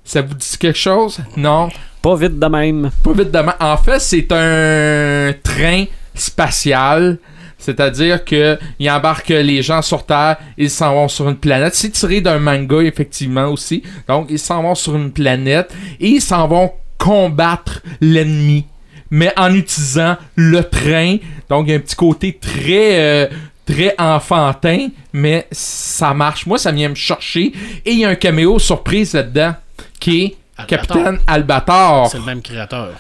Ça 0.05 0.21
vous 0.23 0.35
dit 0.35 0.57
quelque 0.59 0.79
chose? 0.79 1.19
Non, 1.37 1.71
Pas 2.03 2.17
vite 2.17 2.39
de 2.39 2.47
même. 2.47 2.91
pas 3.03 3.13
vite 3.13 3.31
de 3.31 3.39
ma- 3.41 3.57
En 3.61 3.77
fait, 3.79 3.99
c'est 4.01 4.31
un 4.33 5.33
train 5.43 5.85
spatial. 6.15 7.19
C'est-à-dire 7.57 8.23
que 8.25 8.59
il 8.79 8.91
embarque 8.91 9.31
les 9.31 9.63
gens 9.63 9.81
sur 9.81 10.05
Terre, 10.05 10.37
ils 10.59 10.69
s'en 10.69 10.93
vont 10.93 11.09
sur 11.09 11.27
une 11.31 11.37
planète. 11.39 11.75
C'est 11.75 11.89
tiré 11.91 12.21
d'un 12.21 12.39
manga, 12.39 12.81
effectivement, 12.83 13.47
aussi. 13.47 13.83
Donc, 14.07 14.27
ils 14.29 14.39
s'en 14.39 14.63
vont 14.63 14.75
sur 14.75 14.95
une 14.97 15.11
planète 15.13 15.73
et 15.99 16.09
ils 16.09 16.21
s'en 16.21 16.47
vont 16.47 16.73
combattre 16.99 17.81
l'ennemi. 18.03 18.67
Mais 19.11 19.33
en 19.39 19.55
utilisant 19.55 20.17
le 20.37 20.63
train. 20.65 21.17
Donc, 21.49 21.67
il 21.67 21.71
y 21.71 21.73
a 21.73 21.77
un 21.77 21.81
petit 21.81 21.97
côté 21.97 22.39
très... 22.39 22.99
euh, 23.01 23.27
très 23.67 23.95
enfantin, 23.99 24.89
mais 25.13 25.47
ça 25.53 26.13
marche. 26.15 26.47
Moi, 26.47 26.59
ça 26.59 26.71
vient 26.73 26.89
me 26.91 26.95
chercher. 26.95 27.53
Et 27.85 27.93
il 27.93 27.99
y 28.01 28.05
a 28.05 28.11
un 28.11 28.15
caméo 28.15 28.59
surprise 28.59 29.15
là-dedans, 29.15 29.55
qui 30.01 30.23
est 30.23 30.37
Albator. 30.57 30.67
Capitaine 30.67 31.19
Albator. 31.27 32.09
C'est 32.11 32.19
le 32.19 32.25
même 32.25 32.43
créateur. 32.43 32.91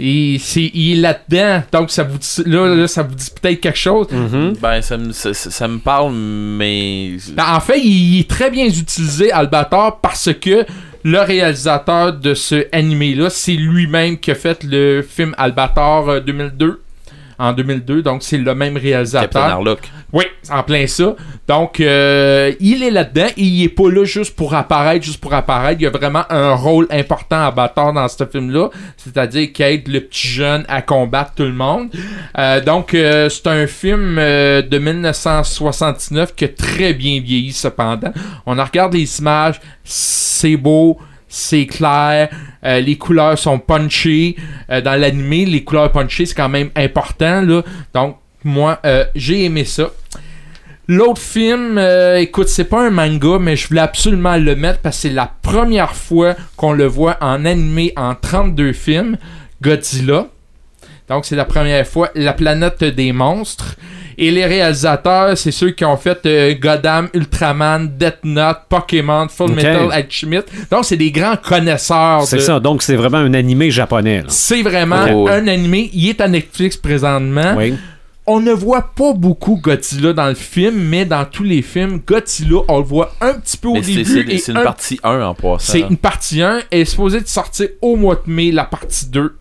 Et 0.00 0.36
c'est, 0.40 0.70
il 0.74 0.92
est 0.98 1.00
là-dedans. 1.00 1.62
Donc, 1.72 1.90
ça 1.90 2.04
vous 2.04 2.18
dit, 2.18 2.42
là, 2.46 2.72
là, 2.72 2.86
ça 2.86 3.02
vous 3.02 3.14
dit 3.16 3.30
peut-être 3.40 3.60
quelque 3.60 3.78
chose. 3.78 4.06
Mhm. 4.12 4.54
Ben, 4.62 4.80
ça 4.80 4.96
me, 4.96 5.10
ça, 5.12 5.34
ça- 5.34 5.50
ça 5.50 5.66
me 5.66 5.78
parle, 5.78 6.12
mais. 6.14 7.16
Ben, 7.32 7.44
en 7.54 7.58
fait, 7.60 7.80
il, 7.80 8.20
est 8.20 8.30
très 8.30 8.50
bien 8.50 8.66
utilisé, 8.66 9.32
Albator, 9.32 9.98
parce 10.00 10.32
que 10.34 10.64
le 11.02 11.20
réalisateur 11.20 12.12
de 12.12 12.34
ce 12.34 12.66
animé-là, 12.70 13.28
c'est 13.30 13.54
lui-même 13.54 14.18
qui 14.18 14.30
a 14.30 14.34
fait 14.36 14.62
le 14.62 15.02
film 15.02 15.34
Albator 15.36 16.08
euh, 16.10 16.20
2002. 16.20 16.80
En 17.38 17.52
2002, 17.52 18.02
donc 18.02 18.22
c'est 18.22 18.36
le 18.36 18.54
même 18.54 18.74
Captain 18.74 18.88
réalisateur. 18.88 19.42
Harlock. 19.42 19.80
Oui, 20.12 20.24
en 20.50 20.62
plein 20.62 20.86
ça. 20.86 21.14
Donc, 21.46 21.80
euh, 21.80 22.52
il 22.60 22.82
est 22.82 22.90
là-dedans 22.90 23.28
et 23.36 23.42
il 23.42 23.64
est 23.64 23.68
pas 23.68 23.90
là 23.90 24.04
juste 24.04 24.34
pour 24.34 24.54
apparaître, 24.54 25.04
juste 25.04 25.20
pour 25.20 25.32
apparaître. 25.34 25.80
Il 25.80 25.84
y 25.84 25.86
a 25.86 25.90
vraiment 25.90 26.24
un 26.30 26.54
rôle 26.54 26.86
important 26.90 27.46
à 27.46 27.50
Bâtard 27.50 27.92
dans 27.92 28.08
ce 28.08 28.24
film-là, 28.24 28.70
c'est-à-dire 28.96 29.52
qu'il 29.52 29.64
aide 29.66 29.88
le 29.88 30.00
petit 30.00 30.28
jeune 30.28 30.64
à 30.68 30.82
combattre 30.82 31.34
tout 31.36 31.44
le 31.44 31.52
monde. 31.52 31.90
Euh, 32.38 32.60
donc, 32.60 32.94
euh, 32.94 33.28
c'est 33.28 33.46
un 33.46 33.66
film 33.66 34.16
euh, 34.18 34.62
de 34.62 34.78
1969 34.78 36.34
qui 36.34 36.44
a 36.44 36.48
très 36.48 36.94
bien 36.94 37.20
vieilli 37.20 37.52
cependant. 37.52 38.12
On 38.46 38.58
en 38.58 38.64
regarde 38.64 38.94
les 38.94 39.20
images, 39.20 39.60
c'est 39.84 40.56
beau. 40.56 40.98
C'est 41.28 41.66
clair, 41.66 42.30
euh, 42.64 42.80
les 42.80 42.96
couleurs 42.96 43.38
sont 43.38 43.58
punchées. 43.58 44.36
Euh, 44.70 44.80
dans 44.80 44.98
l'animé, 44.98 45.44
les 45.44 45.62
couleurs 45.62 45.92
punchées, 45.92 46.26
c'est 46.26 46.34
quand 46.34 46.48
même 46.48 46.70
important. 46.74 47.42
Là. 47.42 47.62
Donc, 47.92 48.16
moi, 48.44 48.80
euh, 48.86 49.04
j'ai 49.14 49.44
aimé 49.44 49.64
ça. 49.64 49.90
L'autre 50.90 51.20
film, 51.20 51.78
écoute, 52.16 52.48
c'est 52.48 52.64
pas 52.64 52.86
un 52.86 52.88
manga, 52.88 53.38
mais 53.38 53.56
je 53.56 53.68
voulais 53.68 53.82
absolument 53.82 54.38
le 54.38 54.56
mettre 54.56 54.78
parce 54.78 54.96
que 54.96 55.02
c'est 55.02 55.14
la 55.14 55.30
première 55.42 55.94
fois 55.94 56.34
qu'on 56.56 56.72
le 56.72 56.86
voit 56.86 57.18
en 57.20 57.44
animé 57.44 57.92
en 57.94 58.14
32 58.14 58.72
films. 58.72 59.18
Godzilla. 59.60 60.28
Donc, 61.08 61.26
c'est 61.26 61.36
la 61.36 61.44
première 61.44 61.86
fois. 61.86 62.08
La 62.14 62.32
planète 62.32 62.82
des 62.82 63.12
monstres. 63.12 63.76
Et 64.20 64.32
les 64.32 64.44
réalisateurs, 64.46 65.38
c'est 65.38 65.52
ceux 65.52 65.70
qui 65.70 65.84
ont 65.84 65.96
fait 65.96 66.18
euh, 66.26 66.52
Goddam, 66.58 67.08
Ultraman, 67.14 67.88
Death 67.96 68.18
Note, 68.24 68.58
Pokémon, 68.68 69.28
Full 69.28 69.50
Ok. 69.50 69.56
Metal 69.56 69.88
Alchemist. 69.92 70.46
Donc, 70.70 70.84
c'est 70.84 70.96
des 70.96 71.12
grands 71.12 71.36
connaisseurs. 71.36 72.24
C'est 72.24 72.36
de- 72.38 72.42
ça. 72.42 72.58
Donc, 72.58 72.82
c'est 72.82 72.96
vraiment 72.96 73.18
un 73.18 73.32
animé 73.34 73.70
japonais. 73.70 74.24
C'est 74.26 74.62
vraiment 74.62 75.06
Oh, 75.12 75.28
un 75.28 75.46
animé. 75.46 75.88
Il 75.94 76.08
est 76.08 76.20
à 76.20 76.26
Netflix 76.28 76.76
présentement. 76.76 77.54
Oui. 77.56 77.74
on 78.30 78.40
ne 78.40 78.52
voit 78.52 78.90
pas 78.94 79.14
beaucoup 79.14 79.56
Godzilla 79.56 80.12
dans 80.12 80.26
le 80.26 80.34
film, 80.34 80.74
mais 80.76 81.06
dans 81.06 81.24
tous 81.24 81.44
les 81.44 81.62
films, 81.62 82.00
Godzilla, 82.06 82.58
on 82.68 82.78
le 82.80 82.84
voit 82.84 83.14
un 83.22 83.32
petit 83.34 83.56
peu 83.56 83.68
au 83.68 83.72
Mais 83.74 83.80
début. 83.80 84.04
c'est- 84.38 84.50
une 84.52 84.58
un 84.58 84.64
partie 84.64 85.00
1 85.02 85.22
en 85.22 85.32
passant. 85.34 85.58
c'est 85.60 85.80
une 85.80 85.96
partie 85.96 86.42
1 86.42 86.58
et 86.70 86.80
est 86.82 86.84
supposée 86.84 87.22
de 87.22 87.26
sortir 87.26 87.68
au 87.80 87.96
mois 87.96 88.16
de 88.16 88.30
mai, 88.30 88.50
la 88.50 88.64
partie 88.64 89.06
2. 89.06 89.34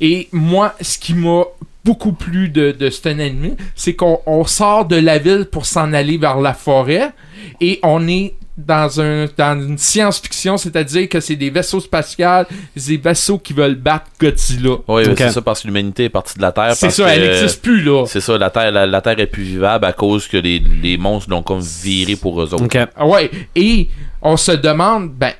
Et 0.00 0.26
moi, 0.32 0.74
ce 0.80 0.98
qui 0.98 1.14
m'a 1.14 1.44
beaucoup 1.86 2.12
plu 2.12 2.48
de, 2.48 2.72
de 2.72 2.90
cet 2.90 3.06
anime, 3.06 3.54
c'est 3.76 3.94
qu'on 3.94 4.18
on 4.26 4.44
sort 4.44 4.84
de 4.86 4.96
la 4.96 5.18
ville 5.18 5.46
pour 5.50 5.64
s'en 5.64 5.92
aller 5.92 6.18
vers 6.18 6.40
la 6.40 6.52
forêt 6.52 7.12
et 7.60 7.78
on 7.82 8.06
est 8.08 8.34
dans, 8.58 9.00
un, 9.02 9.26
dans 9.36 9.60
une 9.68 9.76
science-fiction, 9.78 10.56
c'est-à-dire 10.56 11.08
que 11.10 11.20
c'est 11.20 11.36
des 11.36 11.50
vaisseaux 11.50 11.78
spatiaux, 11.80 12.44
des 12.74 12.96
vaisseaux 12.96 13.38
qui 13.38 13.52
veulent 13.52 13.74
battre 13.74 14.06
Godzilla. 14.18 14.76
Oui, 14.88 15.02
Ok. 15.06 15.14
c'est 15.18 15.30
ça 15.30 15.42
parce 15.42 15.60
que 15.62 15.66
l'humanité 15.68 16.04
est 16.04 16.08
partie 16.08 16.36
de 16.36 16.42
la 16.42 16.52
Terre. 16.52 16.74
C'est 16.74 16.90
ça, 16.90 17.04
que, 17.04 17.08
elle 17.10 17.20
n'existe 17.20 17.62
plus 17.62 17.82
là. 17.82 18.04
C'est 18.06 18.22
ça, 18.22 18.36
la 18.38 18.48
Terre, 18.50 18.72
la, 18.72 18.86
la 18.86 19.00
Terre 19.02 19.20
est 19.20 19.26
plus 19.26 19.42
vivable 19.42 19.84
à 19.84 19.92
cause 19.92 20.26
que 20.26 20.38
les, 20.38 20.58
les 20.58 20.96
monstres 20.96 21.30
l'ont 21.30 21.42
comme 21.42 21.60
viré 21.60 22.16
pour 22.16 22.42
eux 22.42 22.54
autres. 22.54 22.64
OK. 22.64 22.78
Ah 22.96 23.06
Ouais, 23.06 23.30
et 23.54 23.88
on 24.22 24.36
se 24.38 24.52
demande, 24.52 25.10
ben, 25.12 25.32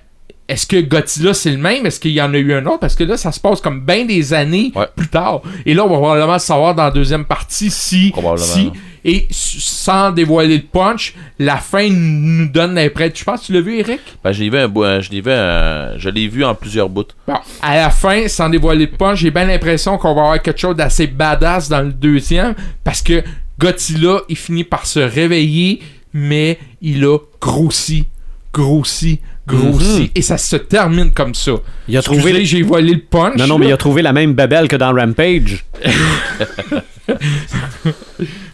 est-ce 0.49 0.66
que 0.66 0.80
Godzilla 0.80 1.34
c'est 1.34 1.51
le 1.51 1.59
même? 1.59 1.86
Est-ce 1.86 1.99
qu'il 1.99 2.12
y 2.12 2.22
en 2.22 2.32
a 2.32 2.38
eu 2.38 2.53
un 2.55 2.64
autre? 2.66 2.78
Parce 2.80 2.94
que 2.94 3.05
là, 3.05 3.16
ça 3.16 3.32
se 3.32 3.40
passe 3.40 3.61
comme 3.61 3.80
bien 3.84 4.05
des 4.05 4.32
années 4.32 4.72
Ouais. 4.76 4.86
plus 4.94 5.09
tard. 5.09 5.42
Et 5.64 5.74
là, 5.74 5.84
on 5.84 5.88
va 5.88 5.97
probablement 5.97 6.38
savoir 6.38 6.74
dans 6.74 6.84
la 6.84 6.90
deuxième 6.90 7.24
partie 7.24 7.70
si. 7.70 8.12
Si 8.36 8.70
et 9.09 9.26
sans 9.30 10.11
dévoiler 10.11 10.57
le 10.57 10.62
punch, 10.64 11.14
la 11.38 11.57
fin 11.59 11.88
nous 11.88 12.49
donne 12.49 12.74
l'impression. 12.74 13.14
Je 13.16 13.24
pense 13.24 13.40
que 13.42 13.47
tu 13.47 13.53
l'as 13.53 13.61
vu, 13.61 13.78
Eric? 13.78 14.01
Ben, 14.24 14.32
je 14.32 14.42
l'ai 14.42 14.51
vu 14.51 14.59
un 14.59 14.66
bout- 14.66 14.82
un- 14.82 15.01
je 15.01 15.11
l'ai 15.11 15.20
vu 15.20 15.30
un- 15.30 15.97
je 15.97 16.09
l'ai 16.09 16.26
vu 16.26 16.44
en 16.44 16.57
plusieurs 16.57 16.88
bouts. 16.88 17.05
Bon, 17.28 17.34
à 17.62 17.76
la 17.76 17.90
fin, 17.90 18.26
sans 18.26 18.49
dévoiler 18.49 18.86
le 18.86 18.90
punch, 18.97 19.20
j'ai 19.20 19.30
bien 19.30 19.44
l'impression 19.44 19.97
qu'on 19.97 20.12
va 20.14 20.22
avoir 20.22 20.42
quelque 20.42 20.59
chose 20.61 20.74
d'assez 20.74 21.07
badass 21.07 21.68
dans 21.68 21.82
le 21.82 21.92
deuxième. 21.92 22.55
Parce 22.82 23.01
que 23.01 23.22
Godzilla, 23.61 24.22
il 24.28 24.36
finit 24.36 24.64
par 24.64 24.86
se 24.86 24.99
réveiller, 24.99 25.80
mais 26.12 26.59
il 26.82 27.05
a 27.05 27.18
grossi, 27.40 28.07
grossi, 28.53 29.20
grossi. 29.47 30.01
Mhm. 30.03 30.09
Et 30.14 30.22
ça 30.22 30.38
se 30.38 30.57
termine 30.57 31.12
comme 31.12 31.34
ça. 31.34 31.53
Il 31.88 31.97
a 31.97 32.01
j'ai 32.42 32.62
voilé 32.62 32.94
le 32.94 33.01
punch. 33.01 33.36
Non, 33.36 33.47
non, 33.47 33.59
mais 33.59 33.66
il 33.66 33.72
a 33.72 33.76
trouvé 33.76 34.03
la 34.03 34.12
même 34.12 34.34
babelle 34.34 34.68
que 34.68 34.76
dans 34.76 34.92
Rampage. 34.94 35.64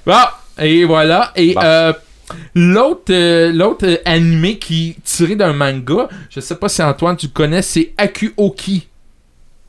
Bon, 0.05 0.15
et 0.61 0.85
voilà. 0.85 1.33
Et 1.37 1.55
Bon. 1.55 1.61
euh, 1.63 1.93
l'autre 2.55 3.13
euh, 3.13 3.53
l'autre 3.53 3.87
euh, 3.87 3.97
animé 4.05 4.59
qui 4.59 4.91
est 4.99 5.03
tiré 5.05 5.37
d'un 5.37 5.53
manga, 5.53 6.09
je 6.31 6.41
sais 6.41 6.57
pas 6.57 6.69
si 6.69 6.83
Antoine 6.83 7.17
tu 7.17 7.29
connais, 7.29 7.63
c'est 7.63 7.93
Akuoki. 7.97 8.89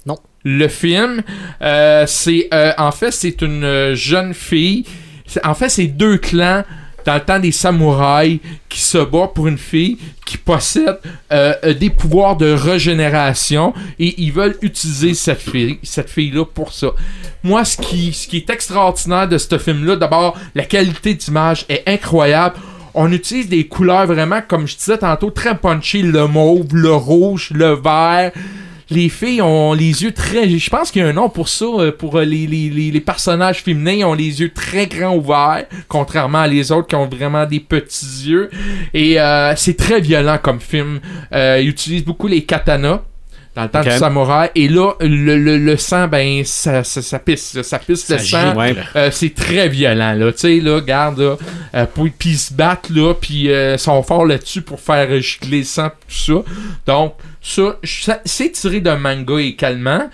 Non. 0.06 0.18
Le 0.44 0.68
film, 0.68 1.22
euh, 1.62 2.06
c'est 2.08 2.48
euh, 2.54 2.74
en 2.78 2.92
fait 2.92 3.12
c'est 3.12 3.42
une 3.42 3.94
jeune 3.94 4.34
fille. 4.34 4.86
C'est- 5.26 5.46
En 5.46 5.54
fait, 5.54 5.70
c'est 5.70 5.88
deux 5.88 6.18
clans 6.18 6.64
dans 7.06 7.16
le 7.16 7.22
temps 7.22 7.40
des 7.40 7.52
samouraïs 7.52 8.40
qui 8.70 8.80
se 8.82 8.98
battent 8.98 9.34
pour 9.34 9.48
une 9.48 9.58
fille 9.58 9.98
qui 10.26 10.38
possède 10.38 11.00
euh, 11.32 11.54
euh, 11.64 11.74
des 11.74 11.90
pouvoirs 11.90 12.38
de 12.38 12.52
régénération 12.52 13.74
et 14.00 14.22
ils 14.22 14.32
veulent 14.32 14.58
utiliser 14.62 15.14
cette 15.14 15.42
fille 15.42 15.80
cette 15.84 16.10
fille 16.10 16.32
là 16.32 16.46
pour 16.46 16.74
ça. 16.74 16.88
Moi, 17.44 17.66
ce 17.66 17.78
qui, 17.78 18.14
ce 18.14 18.28
qui 18.28 18.38
est 18.38 18.50
extraordinaire 18.50 19.28
de 19.28 19.38
ce 19.38 19.58
film-là, 19.58 19.98
d'abord, 19.98 20.38
la 20.56 20.64
qualité 20.64 21.14
d'image 21.14 21.66
est 21.68 21.84
incroyable. 21.88 22.56
On 22.94 23.12
utilise 23.12 23.50
des 23.50 23.68
couleurs 23.68 24.06
vraiment, 24.06 24.42
comme 24.48 24.68
je 24.68 24.78
disais 24.78 24.98
tantôt, 24.98 25.30
très 25.30 25.58
punchy. 25.58 26.04
Le 26.04 26.28
mauve, 26.28 26.68
le 26.74 26.94
rouge, 26.94 27.50
le 27.54 27.74
vert. 27.74 28.32
Les 28.90 29.10
filles 29.10 29.42
ont 29.42 29.74
les 29.74 30.04
yeux 30.04 30.12
très... 30.12 30.50
Je 30.50 30.70
pense 30.70 30.92
qu'il 30.92 31.02
y 31.02 31.06
a 31.06 31.08
un 31.08 31.14
nom 31.14 31.30
pour 31.30 31.50
ça, 31.50 31.66
euh, 31.66 31.92
pour 31.92 32.18
euh, 32.18 32.26
les, 32.26 33.04
personnages 33.06 33.64
féminins. 33.64 34.06
Ont 34.06 34.14
les 34.14 34.42
yeux 34.42 34.52
très 34.52 34.88
grands 34.88 35.16
ouverts, 35.16 35.66
contrairement 35.88 36.40
à 36.40 36.48
les 36.48 36.72
autres 36.72 36.88
qui 36.88 36.96
ont 36.96 37.08
vraiment 37.08 37.46
des 37.46 37.60
petits 37.60 38.28
yeux. 38.28 38.50
Et 38.94 39.20
euh, 39.20 39.56
c'est 39.56 39.78
très 39.78 40.02
violent 40.02 40.38
comme 40.42 40.60
film. 40.60 41.00
Euh, 41.34 41.60
ils 41.62 41.70
utilisent 41.70 42.06
beaucoup 42.06 42.28
les 42.28 42.44
katanas 42.44 43.02
dans 43.56 43.64
le 43.64 43.70
temps 43.70 43.82
Ok. 43.82 43.90
du 43.90 43.98
samouraï. 43.98 44.50
Et 44.56 44.68
là, 44.68 44.94
le, 45.00 45.38
le, 45.38 45.58
le 45.58 45.78
sang, 45.78 46.08
ben, 46.08 46.44
ça, 46.44 46.84
ça, 46.84 47.02
ça 47.02 47.20
pisse. 47.20 47.54
là. 47.54 47.64
Ça 47.64 47.80
pisse 47.80 48.10
le 48.10 48.18
sang. 48.18 48.56
Ouais. 48.56 48.76
Euh, 48.96 49.10
c'est 49.12 49.34
très 49.36 49.70
violent, 49.70 50.14
là. 50.14 50.32
Tu 50.32 50.40
sais, 50.40 50.60
là, 50.60 50.82
garde, 50.82 51.20
là. 51.20 51.38
Euh, 51.76 51.86
puis 51.96 52.32
ils 52.32 52.38
se 52.38 52.54
battent, 52.54 52.90
là, 52.90 53.14
puis 53.14 53.52
euh, 53.52 53.78
sont 53.78 54.02
forts 54.04 54.26
là-dessus 54.26 54.62
pour 54.64 54.80
faire 54.80 55.20
gicler 55.22 55.60
le 55.60 55.64
sang, 55.66 55.90
tout 55.90 56.44
ça. 56.44 56.52
Donc, 56.88 57.14
ça, 57.42 57.78
ça- 57.84 58.22
c'est 58.26 58.52
tiré 58.52 58.80
d'un 58.80 58.98
manga 58.98 59.38
également. 59.40 60.10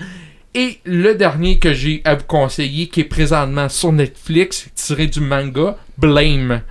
Et 0.55 0.79
le 0.83 1.13
dernier 1.13 1.59
que 1.59 1.73
j'ai 1.73 2.01
à 2.05 2.15
vous 2.15 2.23
conseiller, 2.25 2.87
qui 2.87 3.01
est 3.01 3.05
présentement 3.05 3.69
sur 3.69 3.91
Netflix, 3.93 4.67
tiré 4.75 5.05
du 5.07 5.21
manga, 5.21 5.77
Blame. 5.97 6.61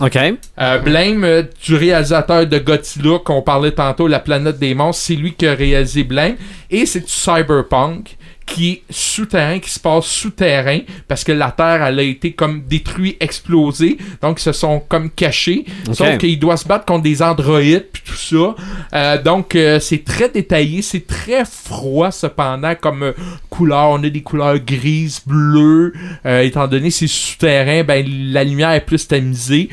OK. 0.00 0.16
Euh, 0.16 0.78
Blame, 0.78 1.24
euh, 1.24 1.42
du 1.64 1.74
réalisateur 1.74 2.46
de 2.46 2.58
Godzilla 2.58 3.18
qu'on 3.18 3.42
parlait 3.42 3.72
tantôt, 3.72 4.06
La 4.06 4.20
planète 4.20 4.58
des 4.58 4.74
monstres, 4.74 5.04
c'est 5.06 5.16
lui 5.16 5.34
qui 5.34 5.46
a 5.46 5.54
réalisé 5.54 6.04
Blame. 6.04 6.36
Et 6.70 6.86
c'est 6.86 7.00
du 7.00 7.10
cyberpunk 7.10 8.16
qui 8.48 8.70
est 8.70 8.82
souterrain, 8.90 9.58
qui 9.58 9.70
se 9.70 9.78
passe 9.78 10.06
souterrain, 10.06 10.80
parce 11.06 11.22
que 11.22 11.32
la 11.32 11.50
Terre, 11.50 11.84
elle 11.84 11.98
a 11.98 12.02
été 12.02 12.32
comme 12.32 12.62
détruite, 12.62 13.16
explosée, 13.20 13.98
donc 14.22 14.40
ils 14.40 14.44
se 14.44 14.52
sont 14.52 14.80
comme 14.88 15.10
cachés. 15.10 15.64
Ok. 15.86 15.94
Sauf 15.94 16.18
qu'il 16.18 16.38
doit 16.38 16.56
se 16.56 16.66
battre 16.66 16.84
contre 16.84 17.02
des 17.02 17.22
androïdes, 17.22 17.86
puis 17.92 18.02
tout 18.04 18.14
ça. 18.14 18.54
Euh, 18.94 19.22
donc 19.22 19.54
euh, 19.54 19.78
c'est 19.80 20.04
très 20.04 20.28
détaillé, 20.28 20.82
c'est 20.82 21.06
très 21.06 21.44
froid 21.44 22.10
cependant 22.10 22.74
comme 22.74 23.02
euh, 23.02 23.12
couleur. 23.50 23.90
On 23.90 24.02
a 24.02 24.08
des 24.08 24.22
couleurs 24.22 24.58
grises, 24.58 25.20
bleues. 25.26 25.92
Euh, 26.26 26.40
étant 26.40 26.66
donné 26.66 26.88
que 26.88 26.94
c'est 26.94 27.06
souterrain, 27.06 27.84
ben 27.84 28.04
la 28.32 28.44
lumière 28.44 28.72
est 28.72 28.84
plus 28.84 29.06
tamisée 29.06 29.68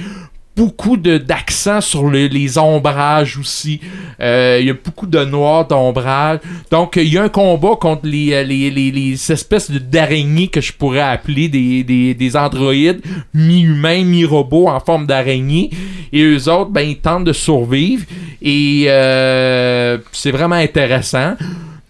beaucoup 0.56 0.96
d'accent 0.98 1.82
sur 1.82 2.10
le- 2.10 2.28
les 2.28 2.58
ombrages 2.58 3.38
aussi. 3.38 3.82
Euh, 4.22 4.58
Il 4.62 4.68
y 4.68 4.70
a 4.70 4.74
beaucoup 4.74 5.06
de 5.08 5.24
noir 5.26 5.68
d'ombrage. 5.68 6.40
Donc, 6.72 6.96
il 6.96 7.14
y 7.14 7.18
a 7.18 7.24
un 7.24 7.30
combat 7.30 7.76
contre 7.80 8.06
les, 8.06 8.34
euh, 8.34 8.44
les, 8.44 8.72
les, 8.72 8.92
les 8.92 9.32
espèces 9.32 9.70
d'araignées 9.70 10.48
que 10.48 10.62
je 10.62 10.72
pourrais 10.72 11.02
appeler 11.02 11.50
des, 11.50 11.84
des, 11.84 12.14
des 12.14 12.36
androïdes 12.38 13.02
mi-humains, 13.34 14.04
mi-robots 14.04 14.68
en 14.70 14.80
forme 14.80 15.06
d'araignée. 15.08 15.70
Et 16.14 16.22
eux 16.24 16.48
autres, 16.50 16.72
ben, 16.72 16.82
ils 16.88 16.98
tentent 17.00 17.26
de 17.26 17.34
survivre. 17.34 18.06
Et 18.42 18.86
euh, 18.88 19.98
c'est 20.12 20.32
vraiment 20.32 20.56
intéressant. 20.56 21.34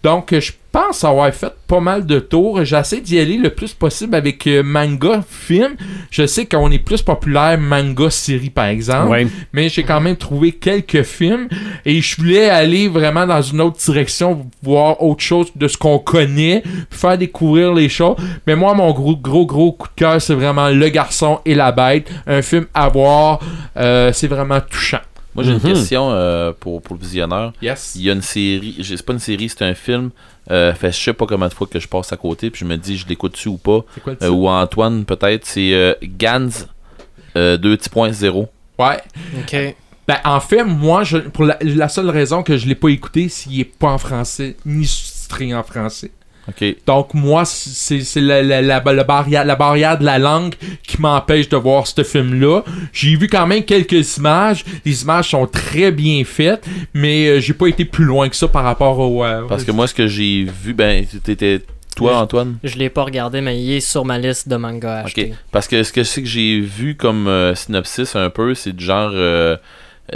Donc, 0.06 0.32
je 0.38 0.52
pense 0.70 1.02
avoir 1.02 1.34
fait 1.34 1.52
pas 1.66 1.80
mal 1.80 2.06
de 2.06 2.20
tours. 2.20 2.64
J'essaie 2.64 3.00
d'y 3.00 3.18
aller 3.18 3.38
le 3.38 3.50
plus 3.50 3.74
possible 3.74 4.14
avec 4.14 4.46
euh, 4.46 4.62
manga, 4.62 5.24
film. 5.28 5.74
Je 6.12 6.28
sais 6.28 6.46
qu'on 6.46 6.70
est 6.70 6.78
plus 6.78 7.02
populaire 7.02 7.58
manga, 7.58 8.08
série, 8.08 8.50
par 8.50 8.66
exemple. 8.66 9.08
Ouais. 9.08 9.26
Mais 9.52 9.68
j'ai 9.68 9.82
quand 9.82 10.00
même 10.00 10.14
trouvé 10.14 10.52
quelques 10.52 11.02
films. 11.02 11.48
Et 11.84 12.00
je 12.00 12.16
voulais 12.18 12.48
aller 12.48 12.86
vraiment 12.86 13.26
dans 13.26 13.42
une 13.42 13.60
autre 13.60 13.78
direction, 13.78 14.46
voir 14.62 15.02
autre 15.02 15.24
chose 15.24 15.50
de 15.56 15.66
ce 15.66 15.76
qu'on 15.76 15.98
connaît, 15.98 16.62
faire 16.88 17.18
découvrir 17.18 17.74
les 17.74 17.88
choses. 17.88 18.14
Mais 18.46 18.54
moi, 18.54 18.74
mon 18.74 18.92
gros, 18.92 19.16
gros, 19.16 19.44
gros 19.44 19.72
coup 19.72 19.88
de 19.88 19.94
cœur, 19.96 20.22
c'est 20.22 20.34
vraiment 20.34 20.68
Le 20.68 20.88
Garçon 20.88 21.40
et 21.44 21.56
la 21.56 21.72
Bête. 21.72 22.08
Un 22.28 22.42
film 22.42 22.66
à 22.72 22.88
voir. 22.88 23.40
Euh, 23.76 24.12
c'est 24.12 24.28
vraiment 24.28 24.60
touchant. 24.60 25.00
Moi, 25.36 25.44
j'ai 25.44 25.52
Mhm. 25.52 25.60
une 25.64 25.72
question 25.74 26.10
euh, 26.10 26.52
pour, 26.58 26.82
pour 26.82 26.96
le 26.96 27.00
visionneur. 27.02 27.52
Yes. 27.62 27.92
Il 27.94 28.02
y 28.02 28.10
a 28.10 28.14
une 28.14 28.22
série, 28.22 28.74
j'ai- 28.80 28.96
c'est 28.96 29.06
pas 29.06 29.12
une 29.12 29.18
série, 29.20 29.48
c'est 29.48 29.62
un 29.62 29.74
film. 29.74 30.10
Euh, 30.50 30.72
fait 30.74 30.90
je 30.92 30.96
sais 31.00 31.12
pas 31.12 31.26
combien 31.26 31.48
de 31.48 31.54
fois 31.54 31.66
que 31.66 31.78
je 31.78 31.86
passe 31.88 32.12
à 32.12 32.16
côté, 32.16 32.50
puis 32.50 32.60
je 32.60 32.64
me 32.64 32.76
dis, 32.76 32.96
je 32.96 33.06
l'écoute-tu 33.06 33.48
ou 33.48 33.56
pas. 33.58 33.84
C'est 33.94 34.02
quoi 34.02 34.12
le 34.12 34.16
Euh, 34.24 34.28
titre? 34.30 34.32
ou 34.40 34.48
Antoine, 34.48 35.04
peut-être. 35.04 35.44
C'est 35.46 35.72
euh, 35.74 35.94
Gans 36.02 36.48
euh, 37.36 37.56
2.0. 37.58 38.48
Ouais. 38.78 39.00
Ok. 39.38 39.76
Ben, 40.08 40.16
en 40.24 40.38
fait, 40.40 40.62
moi, 40.62 41.02
je, 41.02 41.18
pour 41.18 41.44
la, 41.44 41.58
la 41.60 41.88
seule 41.88 42.08
raison 42.10 42.42
que 42.44 42.56
je 42.56 42.66
l'ai 42.68 42.76
pas 42.76 42.88
écouté, 42.88 43.28
c'est 43.28 43.48
qu'il 43.50 43.60
est 43.60 43.64
pas 43.64 43.88
en 43.90 43.98
français, 43.98 44.56
ni 44.64 44.86
sous-titré 44.86 45.52
en 45.52 45.62
français. 45.64 46.12
Donc, 46.86 47.14
moi, 47.14 47.44
c'est 47.44 48.00
la, 48.16 48.42
la, 48.42 48.62
la, 48.62 48.80
la 48.80 49.04
barrière, 49.04 49.44
la 49.44 49.56
barrière 49.56 49.98
de 49.98 50.04
la 50.04 50.18
langue 50.18 50.54
qui 50.86 51.00
m'empêche 51.00 51.48
de 51.48 51.56
voir 51.56 51.86
ce 51.86 52.02
film-là. 52.04 52.62
J'ai 52.92 53.16
vu 53.16 53.28
quand 53.28 53.46
même 53.46 53.64
quelques 53.64 54.16
images. 54.16 54.64
Les 54.84 55.02
images 55.02 55.30
sont 55.30 55.46
très 55.46 55.90
bien 55.90 56.22
faites, 56.24 56.64
mais 56.94 57.26
euh, 57.28 57.40
j'ai 57.40 57.52
pas 57.52 57.66
été 57.66 57.84
plus 57.84 58.04
loin 58.04 58.28
que 58.28 58.36
ça 58.36 58.48
par 58.48 58.64
rapport 58.64 58.98
au... 58.98 59.24
euh, 59.24 59.42
Parce 59.48 59.64
que 59.64 59.72
moi, 59.72 59.86
ce 59.86 59.94
que 59.94 60.06
j'ai 60.06 60.44
vu, 60.44 60.72
ben, 60.74 61.04
t'étais. 61.24 61.62
Toi, 61.96 62.18
Antoine 62.18 62.58
Je 62.62 62.76
l'ai 62.76 62.90
pas 62.90 63.04
regardé, 63.04 63.40
mais 63.40 63.58
il 63.58 63.72
est 63.72 63.80
sur 63.80 64.04
ma 64.04 64.18
liste 64.18 64.48
de 64.48 64.56
mangas 64.56 64.98
à 64.98 65.04
acheter. 65.04 65.32
Parce 65.50 65.66
que 65.66 65.82
ce 65.82 65.92
que 65.92 66.04
c'est 66.04 66.22
que 66.22 66.28
j'ai 66.28 66.60
vu 66.60 66.94
comme 66.94 67.26
euh, 67.26 67.54
synopsis 67.54 68.14
un 68.14 68.28
peu, 68.28 68.54
c'est 68.54 68.74
du 68.74 68.84
genre. 68.84 69.12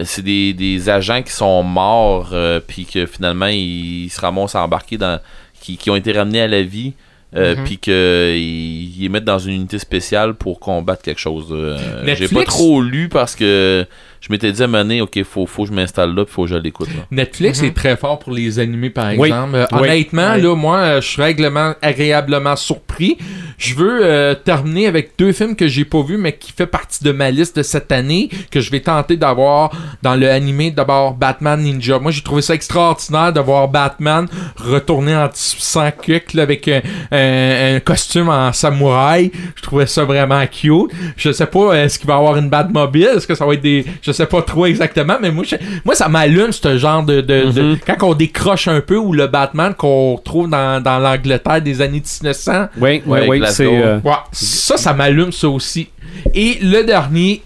c'est 0.04 0.22
des, 0.22 0.52
des 0.52 0.88
agents 0.88 1.22
qui 1.22 1.32
sont 1.32 1.62
morts, 1.62 2.30
euh, 2.32 2.60
puis 2.64 2.84
que 2.84 3.06
finalement 3.06 3.46
ils, 3.46 4.08
se 4.10 4.20
ramassent 4.20 4.54
embarqués 4.54 4.98
dans. 4.98 5.20
Qui, 5.60 5.76
qui 5.76 5.90
ont 5.90 5.96
été 5.96 6.12
ramenés 6.12 6.40
à 6.40 6.48
la 6.48 6.62
vie, 6.62 6.94
euh, 7.36 7.54
Mhm. 7.56 7.64
puis 7.64 7.78
qu'ils 7.78 9.00
les 9.02 9.08
mettent 9.08 9.24
dans 9.24 9.38
une 9.38 9.54
unité 9.54 9.78
spéciale 9.78 10.34
pour 10.34 10.58
combattre 10.58 11.02
quelque 11.02 11.20
chose. 11.20 11.46
euh, 11.52 12.04
j'ai 12.16 12.26
pas 12.28 12.44
trop 12.44 12.82
lu 12.82 13.08
parce 13.08 13.36
que 13.36 13.86
je 14.20 14.28
m'étais 14.30 14.52
dit 14.52 14.62
à 14.62 14.66
donné, 14.66 15.00
ok, 15.00 15.22
faut, 15.24 15.46
faut 15.46 15.62
que 15.64 15.70
je 15.70 15.74
m'installe 15.74 16.14
là, 16.14 16.24
puis 16.24 16.34
faut 16.34 16.42
que 16.42 16.48
je 16.50 16.54
l'écoute. 16.56 16.88
là. 16.88 17.02
Netflix 17.10 17.60
Mhm. 17.62 17.68
est 17.68 17.72
très 17.74 17.96
fort 17.96 18.18
pour 18.18 18.32
les 18.32 18.58
animés, 18.58 18.90
par 18.90 19.06
Oui. 19.16 19.28
exemple. 19.28 19.54
Euh, 19.54 19.66
Oui. 19.72 19.78
Honnêtement, 19.80 20.32
Oui. 20.34 20.42
là, 20.42 20.54
moi, 20.54 20.76
euh, 20.78 21.00
je 21.00 21.06
suis 21.08 21.22
règlement, 21.22 21.74
agréablement 21.82 22.56
surpris. 22.56 23.16
je 23.58 23.74
veux 23.74 24.00
euh, 24.02 24.34
terminer 24.34 24.86
avec 24.86 25.10
deux 25.18 25.32
films 25.32 25.54
que 25.54 25.68
j'ai 25.68 25.84
pas 25.84 26.02
vus, 26.02 26.16
mais 26.16 26.32
qui 26.32 26.50
fait 26.52 26.66
partie 26.66 27.04
de 27.04 27.12
ma 27.12 27.30
liste 27.30 27.56
de 27.58 27.62
cette 27.62 27.92
année, 27.92 28.30
que 28.50 28.58
je 28.60 28.70
vais 28.70 28.80
tenter 28.80 29.18
d'avoir 29.18 29.70
dans 30.02 30.14
le 30.16 30.30
animé. 30.30 30.70
D'abord, 30.70 31.12
Batman 31.14 31.60
Ninja. 31.60 31.98
Moi, 31.98 32.10
j'ai 32.10 32.22
trouvé 32.22 32.40
ça 32.40 32.54
extraordinaire 32.54 33.32
de 33.34 33.40
voir 33.40 33.68
Batman 33.68 34.26
retourner 34.56 35.14
en 35.14 35.24
1800 35.28 35.90
cuc, 36.02 36.32
là, 36.34 36.42
avec 36.44 36.68
un, 36.68 36.80
un- 37.12 37.76
un 37.76 37.80
costume 37.80 38.28
en 38.30 38.50
samouraï. 38.52 39.30
Je 39.56 39.62
trouvais 39.62 39.86
ça 39.86 40.04
vraiment 40.04 40.44
cute. 40.46 40.90
Je 41.18 41.30
sais 41.32 41.46
pas, 41.46 41.74
est-ce 41.74 41.98
qu'il 41.98 42.08
va 42.08 42.14
y 42.14 42.16
avoir 42.16 42.36
une 42.36 42.48
Batmobile? 42.48 43.10
Est-ce 43.16 43.26
que 43.26 43.34
ça 43.34 43.44
va 43.44 43.54
être 43.54 43.60
des... 43.62 43.84
Je 44.02 44.09
sais 44.12 44.26
pas 44.26 44.42
trop 44.42 44.66
exactement, 44.66 45.16
mais 45.20 45.30
moi, 45.30 45.44
je- 45.46 45.56
moi 45.84 45.94
ça 45.94 46.08
m'allume, 46.08 46.52
ce 46.52 46.78
genre 46.78 47.02
de, 47.02 47.20
de- 47.20 47.50
de- 47.50 47.78
Quand 47.86 48.08
on 48.10 48.14
décroche 48.14 48.68
un 48.68 48.80
peu, 48.80 48.96
ou 48.96 49.12
le 49.12 49.26
Batman 49.26 49.74
qu'on 49.74 50.16
retrouve 50.16 50.48
dans, 50.48 50.82
dans 50.82 50.98
l'Angleterre 50.98 51.60
des 51.62 51.80
années 51.80 52.02
1900... 52.22 52.68
Oui, 52.80 53.02
oui, 53.06 53.20
Ouais, 53.20 53.28
oui, 53.28 53.42
euh, 53.60 54.00
Ouais, 54.04 54.12
ça, 54.32 54.76
ça 54.76 54.92
m'allume, 54.94 55.32
ça 55.32 55.48
aussi. 55.48 55.88
Et 56.34 56.58
le 56.62 56.82
dernier 56.84 57.42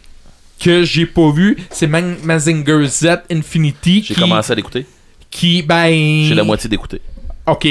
que 0.60 0.84
j'ai 0.84 1.06
pas 1.06 1.30
vu, 1.30 1.56
c'est 1.70 1.86
Man- 1.86 2.16
Mazinger 2.22 2.86
Z 2.86 3.06
Infinity. 3.30 4.04
J'ai 4.06 4.14
qui, 4.14 4.20
commencé 4.20 4.52
à 4.52 4.54
l'écouter. 4.54 4.86
Qui, 5.30 5.62
ben. 5.62 5.90
J'ai 6.26 6.34
la 6.34 6.44
moitié 6.44 6.70
d'écouter. 6.70 7.00
Ok. 7.46 7.66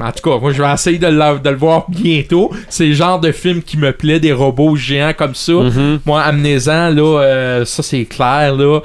En 0.00 0.12
tout 0.12 0.28
cas, 0.30 0.38
moi 0.38 0.52
je 0.52 0.62
vais 0.62 0.72
essayer 0.72 0.98
de, 0.98 1.06
le- 1.06 1.38
de 1.38 1.50
le 1.50 1.56
voir 1.56 1.86
bientôt. 1.88 2.50
C'est 2.68 2.86
le 2.86 2.92
genre 2.94 3.18
de 3.20 3.32
film 3.32 3.62
qui 3.62 3.76
me 3.78 3.92
plaît, 3.92 4.20
des 4.20 4.32
robots 4.32 4.76
géants 4.76 5.14
comme 5.16 5.34
ça. 5.34 5.52
mhm. 5.52 6.00
Moi, 6.04 6.22
Amnésan, 6.22 6.90
là, 6.94 7.20
euh, 7.22 7.64
ça 7.64 7.82
c'est 7.82 8.04
clair, 8.04 8.54
là. 8.54 8.80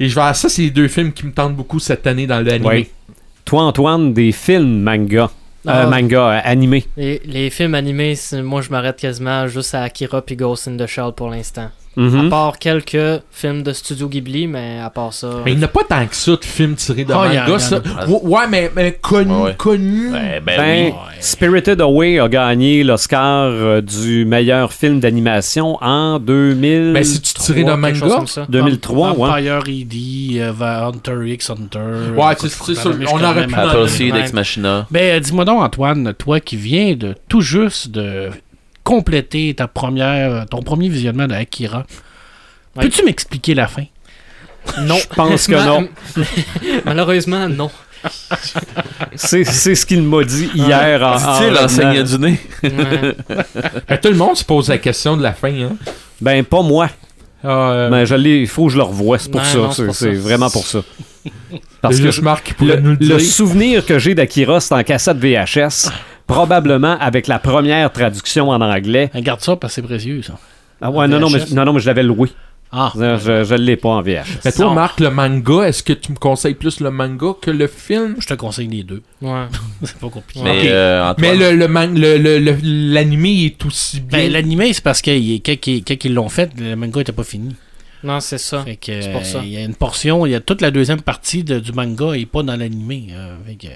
Et 0.00 0.08
je 0.08 0.14
vais 0.14 0.34
ça, 0.34 0.48
c'est 0.48 0.62
les 0.62 0.70
deux 0.70 0.88
films 0.88 1.12
qui 1.12 1.24
me 1.26 1.32
tentent 1.32 1.54
beaucoup 1.56 1.78
cette 1.78 2.06
année 2.06 2.26
dans 2.26 2.40
l'anime. 2.44 2.66
Ouais. 2.66 2.90
Toi, 3.44 3.62
Antoine, 3.62 4.12
des 4.12 4.32
films 4.32 4.82
manga. 4.82 5.30
Euh, 5.66 5.70
Ah. 5.70 5.86
manga 5.86 6.28
euh, 6.36 6.40
animés. 6.44 6.84
Les, 6.96 7.20
les 7.24 7.50
films 7.50 7.74
animés, 7.74 8.14
moi 8.42 8.62
je 8.62 8.70
m'arrête 8.70 8.96
quasiment 8.96 9.46
juste 9.48 9.74
à 9.74 9.82
Akira 9.82 10.22
puis 10.22 10.36
Ghost 10.36 10.68
in 10.68 10.76
the 10.76 10.86
Shell 10.86 11.12
pour 11.16 11.28
l'instant. 11.30 11.70
Mhm. 11.98 12.26
À 12.26 12.30
part 12.30 12.58
quelques 12.60 13.22
films 13.32 13.64
de 13.64 13.72
Studio 13.72 14.08
Ghibli, 14.08 14.46
mais 14.46 14.78
à 14.80 14.88
part 14.88 15.12
ça. 15.12 15.28
Mais 15.44 15.52
il 15.52 15.58
n'y 15.58 15.64
a 15.64 15.68
pas 15.68 15.82
tant 15.82 16.06
que 16.06 16.14
ça 16.14 16.30
de 16.32 16.44
films 16.44 16.76
tirés 16.76 17.04
de 17.04 17.10
y 17.10 17.12
a- 17.12 17.16
manga, 17.16 17.34
y 17.48 17.52
en 17.52 17.58
ça. 17.58 17.76
a. 17.98 18.06
Ouais, 18.06 18.18
Ouais, 18.22 18.46
mais, 18.48 18.70
mais 18.76 18.92
connu, 19.00 19.32
Ouais, 19.34 19.42
ouais. 19.42 19.54
connu. 19.56 20.12
Ouais, 20.12 20.40
ben, 20.44 20.56
Ben, 20.56 20.86
oui. 20.86 20.92
Spirited 21.18 21.80
Away 21.80 22.20
a 22.20 22.28
gagné 22.28 22.84
l'Oscar 22.84 23.46
euh, 23.50 23.80
du 23.80 24.24
meilleur 24.24 24.72
film 24.72 25.00
d'animation 25.00 25.76
en 25.82 26.20
2000... 26.20 26.92
Ben, 26.92 27.02
c'est-tu 27.02 27.34
tiré 27.34 27.64
d'un 27.64 27.80
quelque 27.82 27.94
chose 27.96 28.02
manga? 28.10 28.16
comme 28.18 28.26
ça. 28.28 28.46
2003, 28.48 29.12
ouais. 29.14 29.28
Vampire 29.28 29.62
ED, 29.66 30.38
euh, 30.40 30.52
Hunter 30.88 31.32
x 31.32 31.50
Hunter. 31.50 31.78
Ouais, 32.16 32.34
c'est- 32.38 32.74
ça, 32.74 32.90
on 33.12 33.24
aurait 33.24 33.46
pu 33.48 33.54
Apple 33.54 33.76
Ouais. 33.76 33.88
Seed, 33.88 34.14
Ex 34.14 34.32
Machina. 34.32 34.86
Ben, 34.90 35.16
euh, 35.16 35.20
dis-moi 35.20 35.44
donc, 35.44 35.60
Antoine, 35.62 36.14
toi 36.16 36.38
qui 36.38 36.56
viens 36.56 36.94
de 36.94 37.14
tout 37.28 37.40
juste 37.40 37.90
de 37.90 38.28
compléter 38.88 39.52
ta 39.54 39.68
première, 39.68 40.46
ton 40.46 40.62
premier 40.62 40.88
visionnement 40.88 41.26
de 41.26 41.34
Akira, 41.34 41.84
Ouais. 42.76 42.84
peux-tu 42.84 43.04
m'expliquer 43.04 43.54
la 43.54 43.66
fin? 43.68 43.84
Non. 44.82 44.96
Je 44.96 45.14
pense 45.14 45.46
que 45.46 45.54
non. 45.54 45.88
Malheureusement, 46.86 47.48
non. 47.48 47.70
C'est 49.16 49.44
c'est 49.44 49.74
ce 49.74 49.84
qu'il 49.84 50.02
m'a 50.02 50.22
dit 50.24 50.48
hier 50.54 51.02
en... 51.02 51.16
en 51.16 51.38
revenant. 51.38 52.02
du 52.04 52.18
nez. 52.18 52.40
Ouais. 52.62 52.70
Ben, 53.88 53.98
tout 53.98 54.08
le 54.08 54.14
monde 54.16 54.36
se 54.36 54.44
pose 54.44 54.68
la 54.68 54.78
question 54.78 55.16
de 55.16 55.22
la 55.22 55.32
fin. 55.32 55.52
Hein? 55.52 55.76
Ben, 56.20 56.44
pas 56.44 56.62
moi. 56.62 56.88
Ah, 57.44 57.48
euh, 57.48 57.90
Mais 57.90 58.06
je 58.06 58.14
l'ai- 58.14 58.40
il 58.42 58.48
faut 58.48 58.66
que 58.66 58.72
je 58.72 58.76
le 58.78 58.84
revoie, 58.84 59.18
c'est 59.18 59.30
pour 59.30 59.44
ça. 59.44 59.58
non, 59.58 59.70
c'est 59.70 59.76
C'est 59.82 59.86
pour 59.86 59.94
c'est 59.96 60.14
ça. 60.14 60.20
vraiment 60.20 60.50
pour 60.50 60.66
ça. 60.66 60.80
Parce 61.82 61.98
que 62.00 62.10
je 62.10 62.20
marque 62.20 62.54
le, 62.60 62.76
nous 62.80 62.90
le 62.90 62.96
dire. 62.96 63.14
le 63.14 63.18
souvenir 63.20 63.84
que 63.84 63.98
j'ai 63.98 64.14
d'Akira, 64.14 64.60
c'est 64.60 64.74
en 64.74 64.82
cassette 64.82 65.18
VHS, 65.18 65.90
probablement 66.28 66.96
avec 67.00 67.26
la 67.26 67.38
première 67.40 67.90
traduction 67.92 68.50
en 68.50 68.60
anglais. 68.60 69.10
Regarde 69.14 69.40
ça 69.40 69.56
parce 69.56 69.72
que 69.74 69.80
c'est 69.80 69.86
précieux, 69.86 70.22
ça. 70.22 70.34
Ah 70.80 70.90
ouais, 70.92 71.08
non, 71.08 71.18
non, 71.18 71.28
mais, 71.30 71.40
non, 71.52 71.64
non, 71.64 71.72
mais 71.72 71.80
je 71.80 71.86
l'avais 71.86 72.04
loué. 72.04 72.28
Ah, 72.70 72.92
Je, 72.94 73.44
je, 73.44 73.54
l'ai 73.54 73.76
pas 73.76 73.88
en 73.88 74.02
VHS. 74.02 74.24
Mais 74.44 74.52
toi, 74.52 74.66
Non. 74.66 74.74
Marc, 74.74 75.00
le 75.00 75.10
manga, 75.10 75.62
est-ce 75.62 75.82
que 75.82 75.94
tu 75.94 76.12
me 76.12 76.18
conseilles 76.18 76.52
plus 76.54 76.80
le 76.80 76.90
manga 76.90 77.28
que 77.40 77.50
le 77.50 77.66
film? 77.66 78.16
je 78.20 78.26
te 78.26 78.34
conseille 78.34 78.68
les 78.68 78.82
deux. 78.82 79.02
Ouais. 79.22 79.46
C'est 79.82 79.96
pas 79.98 80.10
compliqué. 80.10 80.42
Mais 80.44 80.60
Ok. 80.60 80.66
euh, 80.66 81.14
Mais 81.16 81.34
le, 81.34 81.56
le, 81.56 81.66
man- 81.66 81.98
le, 81.98 82.18
le, 82.18 82.38
le- 82.38 82.58
l'animé 82.92 83.46
est 83.46 83.64
aussi 83.64 84.00
bien. 84.00 84.18
Ben, 84.18 84.32
l'animé, 84.32 84.70
c'est 84.74 84.84
parce 84.84 85.00
que 85.00 85.10
quand, 85.10 85.66
ils- 85.66 85.82
quand 85.82 86.04
ils 86.04 86.12
l'ont 86.14 86.28
fait, 86.28 86.50
le 86.60 86.76
manga 86.76 87.00
était 87.00 87.12
pas 87.12 87.24
fini. 87.24 87.56
Non, 88.04 88.20
c'est 88.20 88.38
ça. 88.38 88.62
Fait 88.64 88.76
que, 88.76 89.00
C'est 89.00 89.12
pour 89.12 89.24
ça. 89.24 89.38
euh, 89.38 89.42
Il 89.44 89.48
y 89.54 89.56
a 89.56 89.64
une 89.64 89.74
portion, 89.74 90.26
il 90.26 90.32
y 90.32 90.34
a 90.34 90.40
toute 90.40 90.60
la 90.60 90.70
deuxième 90.70 91.00
partie 91.00 91.42
de- 91.44 91.60
du 91.60 91.72
manga 91.72 92.12
et 92.14 92.26
pas 92.26 92.42
dans 92.42 92.54
l'animé. 92.54 93.06
euh, 93.12 93.34
fait 93.46 93.54
que, 93.54 93.66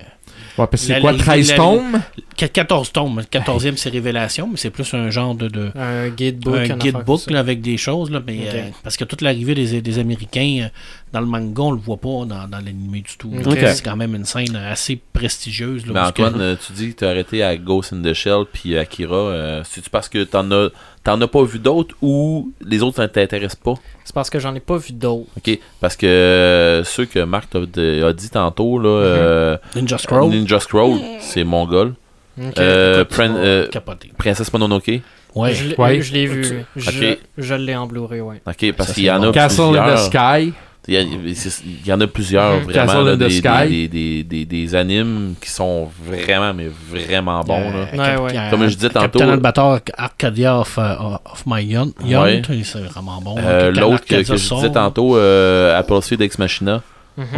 Ouais, 0.59 0.67
parce 0.67 0.83
que 0.83 0.87
c'est 0.89 0.93
La- 0.95 1.01
quoi, 1.01 1.13
la- 1.13 1.19
13 1.19 1.51
la- 1.51 1.57
tomes? 1.57 2.03
Qu- 2.37 2.49
14 2.49 2.93
tomes. 2.93 3.19
Le 3.19 3.25
14e, 3.25 3.77
c'est 3.77 3.89
Révélation, 3.91 4.49
mais 4.51 4.57
c'est 4.59 4.71
plus 4.71 4.93
un 4.95 5.09
genre 5.11 5.35
de. 5.35 5.49
de 5.49 5.71
Un 5.75 6.09
guidebook. 6.11 6.55
un 6.71 6.77
guidebook 6.77 7.31
là, 7.31 7.39
avec 7.41 7.61
des 7.63 7.77
choses. 7.79 8.11
Là, 8.11 8.21
mais, 8.27 8.39
Ok. 8.49 8.55
euh, 8.55 8.63
parce 8.83 8.97
que 8.97 9.05
toute 9.05 9.23
l'arrivée 9.23 9.55
des, 9.55 9.81
des 9.81 9.99
Américains 9.99 10.65
euh, 10.65 10.69
dans 11.13 11.21
le 11.21 11.27
manga, 11.27 11.63
on 11.63 11.73
le 11.73 11.79
voit 11.79 11.99
pas 11.99 12.25
dans, 12.27 12.49
dans 12.49 12.59
l'animé 12.65 13.03
du 13.03 13.17
tout. 13.19 13.31
C'est 13.45 13.83
quand 13.85 13.97
même 13.97 14.15
une 14.15 14.25
scène 14.25 14.57
assez 14.57 14.99
prestigieuse. 15.13 15.87
Là, 15.87 15.93
mais 15.95 16.07
ce 16.09 16.13
que- 16.13 16.23
Antoine, 16.23 16.41
euh, 16.41 16.57
tu 16.67 16.73
dis 16.73 16.89
que 16.95 17.01
t'as 17.01 17.11
arrêté 17.11 17.43
à 17.43 17.57
Ghost 17.57 17.93
in 17.93 18.03
the 18.03 18.15
Shell 18.15 18.45
puis 18.53 18.77
Akira. 18.79 19.15
Euh, 19.17 19.63
C'est-tu 19.65 19.91
parce 19.91 20.09
que 20.09 20.25
t'en 20.25 20.51
as, 20.51 20.69
t'en 21.05 21.21
as 21.21 21.29
pas 21.29 21.45
vu 21.45 21.59
d'autres 21.59 21.95
ou 22.01 22.53
les 22.65 22.83
autres 22.83 23.01
ne 23.03 23.07
t'intéressent 23.07 23.61
pas? 23.63 23.75
C'est 24.05 24.15
parce 24.15 24.31
que 24.31 24.39
j'en 24.39 24.55
ai 24.55 24.61
pas 24.61 24.79
vu 24.79 24.93
d'autres. 24.93 25.27
Ok, 25.37 25.59
parce 25.81 25.97
que 25.97 26.07
euh, 26.07 26.85
ceux 26.85 27.05
que 27.05 27.19
Marc 27.21 27.55
a 27.55 28.13
dit 28.13 28.31
tantôt, 28.31 28.79
là, 28.79 28.89
euh, 28.89 29.57
Ninja 29.77 29.99
Scroll. 29.99 30.31
Ninja 30.31 30.61
Scroll, 30.61 30.99
c'est 31.21 31.45
mongol. 31.45 31.95
Ok. 32.43 32.55
Euh, 32.59 33.03
Écoute, 33.03 33.09
tu 33.15 33.21
Pren- 33.21 33.33
vas 33.35 33.39
euh, 33.39 33.67
capoter. 33.69 34.13
Princesse 34.17 34.51
Mononoke. 34.53 34.91
Ouais. 35.35 35.55
je 35.55 35.69
l'ai 35.69 35.77
ouais. 35.77 36.01
je 36.03 36.13
l'ai 36.15 36.27
vu. 36.27 36.65
Je, 36.77 37.17
je 37.39 37.55
l'ai 37.55 37.77
en 37.77 37.87
Blu-ray, 37.87 38.21
ouais. 38.21 38.41
Ok, 38.47 38.73
parce 38.77 38.93
qu'il 38.93 39.05
y 39.05 39.07
c'est 39.07 39.13
en 39.13 39.23
a 39.23 39.33
Castle 39.33 39.77
in 39.79 39.95
the. 39.95 39.99
Sky. 39.99 40.53
Il 40.89 40.95
y, 40.95 40.97
a, 40.97 41.35
c'est- 41.37 41.63
il 41.65 41.87
y 41.87 41.93
en 41.93 42.01
a 42.01 42.09
plusieurs 42.09 42.55
Mhm. 42.57 42.63
vraiment 42.73 43.03
là, 43.03 43.15
des, 43.17 43.31
Sky. 43.31 43.69
des, 43.69 43.89
des, 43.89 44.23
des, 44.25 44.45
des 44.45 44.75
animes 44.75 45.35
qui 45.41 45.49
sont 45.49 45.89
vraiment 46.05 46.53
mais 46.53 46.67
vraiment 46.91 47.41
bons 47.45 47.71
là. 47.71 47.87
Euh, 47.95 47.97
Ouais, 48.17 48.21
ouais. 48.21 48.33
Cap- 48.33 48.51
Comme 48.51 48.67
je 48.67 48.75
disais 48.75 48.89
tantôt- 48.91 49.19
Captain 49.21 49.29
Albator 49.33 49.79
Arcadia 49.97 50.59
of, 50.59 50.77
euh, 50.79 50.95
of 51.25 51.45
My 51.47 51.63
Young. 51.63 51.93
Young, 52.05 52.23
Ouais. 52.25 52.43
C'est 52.65 52.81
vraiment 52.81 53.21
bon. 53.21 53.37
Euh, 53.39 53.71
L'autre 53.71 54.05
que, 54.05 54.25
je 54.25 54.33
disais 54.33 54.73
tantôt, 54.73 55.17
euh, 55.17 55.79
Apple 55.79 56.03
Seed 56.03 56.21
Ex 56.21 56.37
Machina. 56.39 56.83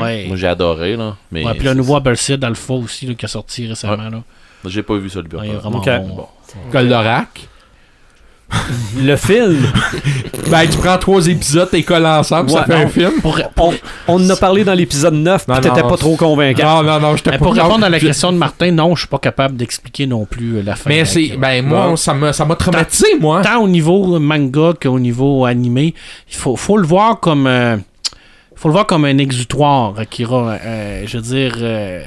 Ouais. 0.01 0.27
moi 0.29 0.37
j'ai 0.37 0.47
adoré 0.47 0.97
là, 0.97 1.17
mais 1.33 1.45
Ouais, 1.45 1.53
puis 1.55 1.67
le 1.67 1.75
nouveau 1.75 1.97
Abelcid 1.97 2.43
Alpha 2.45 2.75
aussi 2.75 3.07
là, 3.07 3.15
qui 3.15 3.25
a 3.25 3.29
sorti 3.29 3.67
récemment. 3.67 4.09
Là. 4.09 4.23
j'ai 4.67 4.83
pas 4.85 4.97
vu 4.97 5.11
ça 5.11 5.21
le 5.21 5.37
Ouais, 5.37 5.49
il 5.49 5.53
est 5.53 5.57
vraiment 5.57 5.79
Ok. 5.79 5.91
bon. 6.07 6.27
Goldorak. 6.73 7.49
Le 9.01 9.17
film, 9.17 9.67
Ben, 10.51 10.69
tu 10.69 10.77
prends 10.79 10.97
trois 10.99 11.27
épisodes, 11.27 11.69
t'es 11.71 11.83
collé 11.83 12.07
ensemble, 12.07 12.51
ça 12.51 12.65
fait 12.65 12.75
un 12.75 12.89
film. 12.89 13.13
Pour, 13.21 13.39
on, 13.59 13.73
on 14.07 14.25
en 14.25 14.31
a 14.31 14.37
parlé 14.37 14.63
dans 14.65 14.75
l'épisode 14.75 15.15
9, 15.15 15.49
Non, 15.49 15.55
puis 15.55 15.63
t'étais 15.69 15.83
pas 15.83 15.97
trop 15.97 16.15
convaincant. 16.17 16.83
Non, 16.83 16.93
non, 16.93 17.01
non, 17.01 17.17
je 17.17 17.23
mais 17.27 17.33
pas 17.33 17.39
pour 17.39 17.55
non, 17.55 17.63
répondre 17.65 17.85
à 17.85 17.89
la 17.89 17.99
je- 17.99 18.07
question 18.07 18.33
de 18.33 18.37
Martin, 18.39 18.71
non, 18.71 18.95
je 18.95 19.01
suis 19.01 19.09
pas 19.09 19.19
capable 19.19 19.57
d'expliquer 19.57 20.07
non 20.07 20.25
plus 20.25 20.59
euh, 20.59 20.63
la 20.63 20.77
fin. 20.77 20.89
Mais 20.91 21.05
c'est. 21.05 21.33
euh, 21.33 21.37
Ben, 21.39 21.65
moi, 21.67 21.97
ça 21.97 22.15
m'a 22.15 22.33
ça 22.33 22.45
m'a 22.45 22.55
traumatisé, 22.57 23.09
moi. 23.21 23.41
tant 23.43 23.61
au 23.63 23.69
niveau 23.69 24.19
manga 24.21 24.73
qu'au 24.81 24.99
niveau 25.01 25.45
animé, 25.47 25.95
il 26.31 26.37
faut, 26.37 26.55
faut 26.57 26.77
le 26.77 26.87
voir 26.87 27.19
comme 27.21 27.47
euh, 27.47 27.77
faut 28.55 28.69
le 28.69 28.73
voir 28.75 28.87
comme 28.87 29.05
un 29.05 29.19
exutoire, 29.19 29.99
Akira. 29.99 30.59
Euh, 30.65 31.03
je 31.07 31.17
veux 31.17 31.23
dire, 31.23 31.55
euh, 31.61 32.03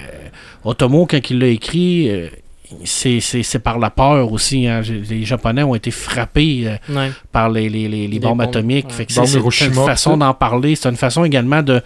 Otomo, 0.64 1.06
quand 1.06 1.30
il 1.30 1.40
l'a 1.40 1.48
écrit, 1.48 2.10
euh, 2.10 2.28
c'est, 2.84 3.20
c'est, 3.20 3.44
c'est 3.44 3.60
par 3.60 3.80
la 3.80 3.90
peur 3.90 4.32
aussi. 4.32 4.68
hein. 4.68 4.82
Les 4.82 5.24
Japonais 5.24 5.64
ont 5.64 5.76
été 5.76 5.92
frappés 5.92 6.64
euh, 6.68 6.94
Ouais. 6.94 7.12
par 7.32 7.50
les, 7.50 7.70
les, 7.70 7.88
les, 7.88 8.02
les 8.02 8.08
Les 8.08 8.20
bombes 8.20 8.38
bombes, 8.40 8.42
atomiques. 8.50 8.88
ouais. 8.88 8.92
Fait 8.94 9.06
que 9.06 9.14
Bombes 9.14 9.52
c'est, 9.52 9.66
une 9.68 9.74
façon 9.74 10.18
d'en 10.18 10.34
parler. 10.34 10.76
C'est 10.76 10.90
une 10.90 10.98
façon 10.98 11.24
également 11.24 11.64
de, 11.64 11.82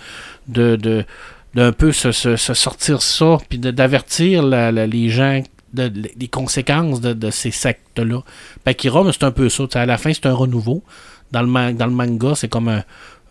de, 0.48 0.76
de, 0.76 1.06
d'un 1.54 1.72
peu 1.72 1.92
se, 1.92 2.12
se, 2.12 2.36
se 2.36 2.54
sortir 2.54 3.02
ça, 3.02 3.38
puis 3.50 3.60
de- 3.60 3.72
d'avertir 3.72 4.42
la- 4.44 4.72
la- 4.72 4.88
les 4.88 5.10
gens 5.10 5.42
de, 5.74 5.88
de- 5.88 6.10
des 6.16 6.28
conséquences 6.28 7.00
de, 7.02 7.14
de 7.14 7.30
ces 7.30 7.52
sectes-là. 7.52 8.22
Puis 8.64 8.72
Akira, 8.72 9.04
mais 9.04 9.12
c'est 9.12 9.24
un 9.24 9.32
peu 9.32 9.50
ça. 9.50 9.64
À 9.76 9.86
la 9.86 9.98
fin, 9.98 10.12
c'est 10.14 10.26
un 10.26 10.34
renouveau. 10.34 10.84
Dans 11.32 11.42
le, 11.44 11.74
dans 11.74 11.86
le 11.86 11.92
manga, 11.94 12.34
c'est 12.36 12.50
comme 12.50 12.68
un. 12.68 12.84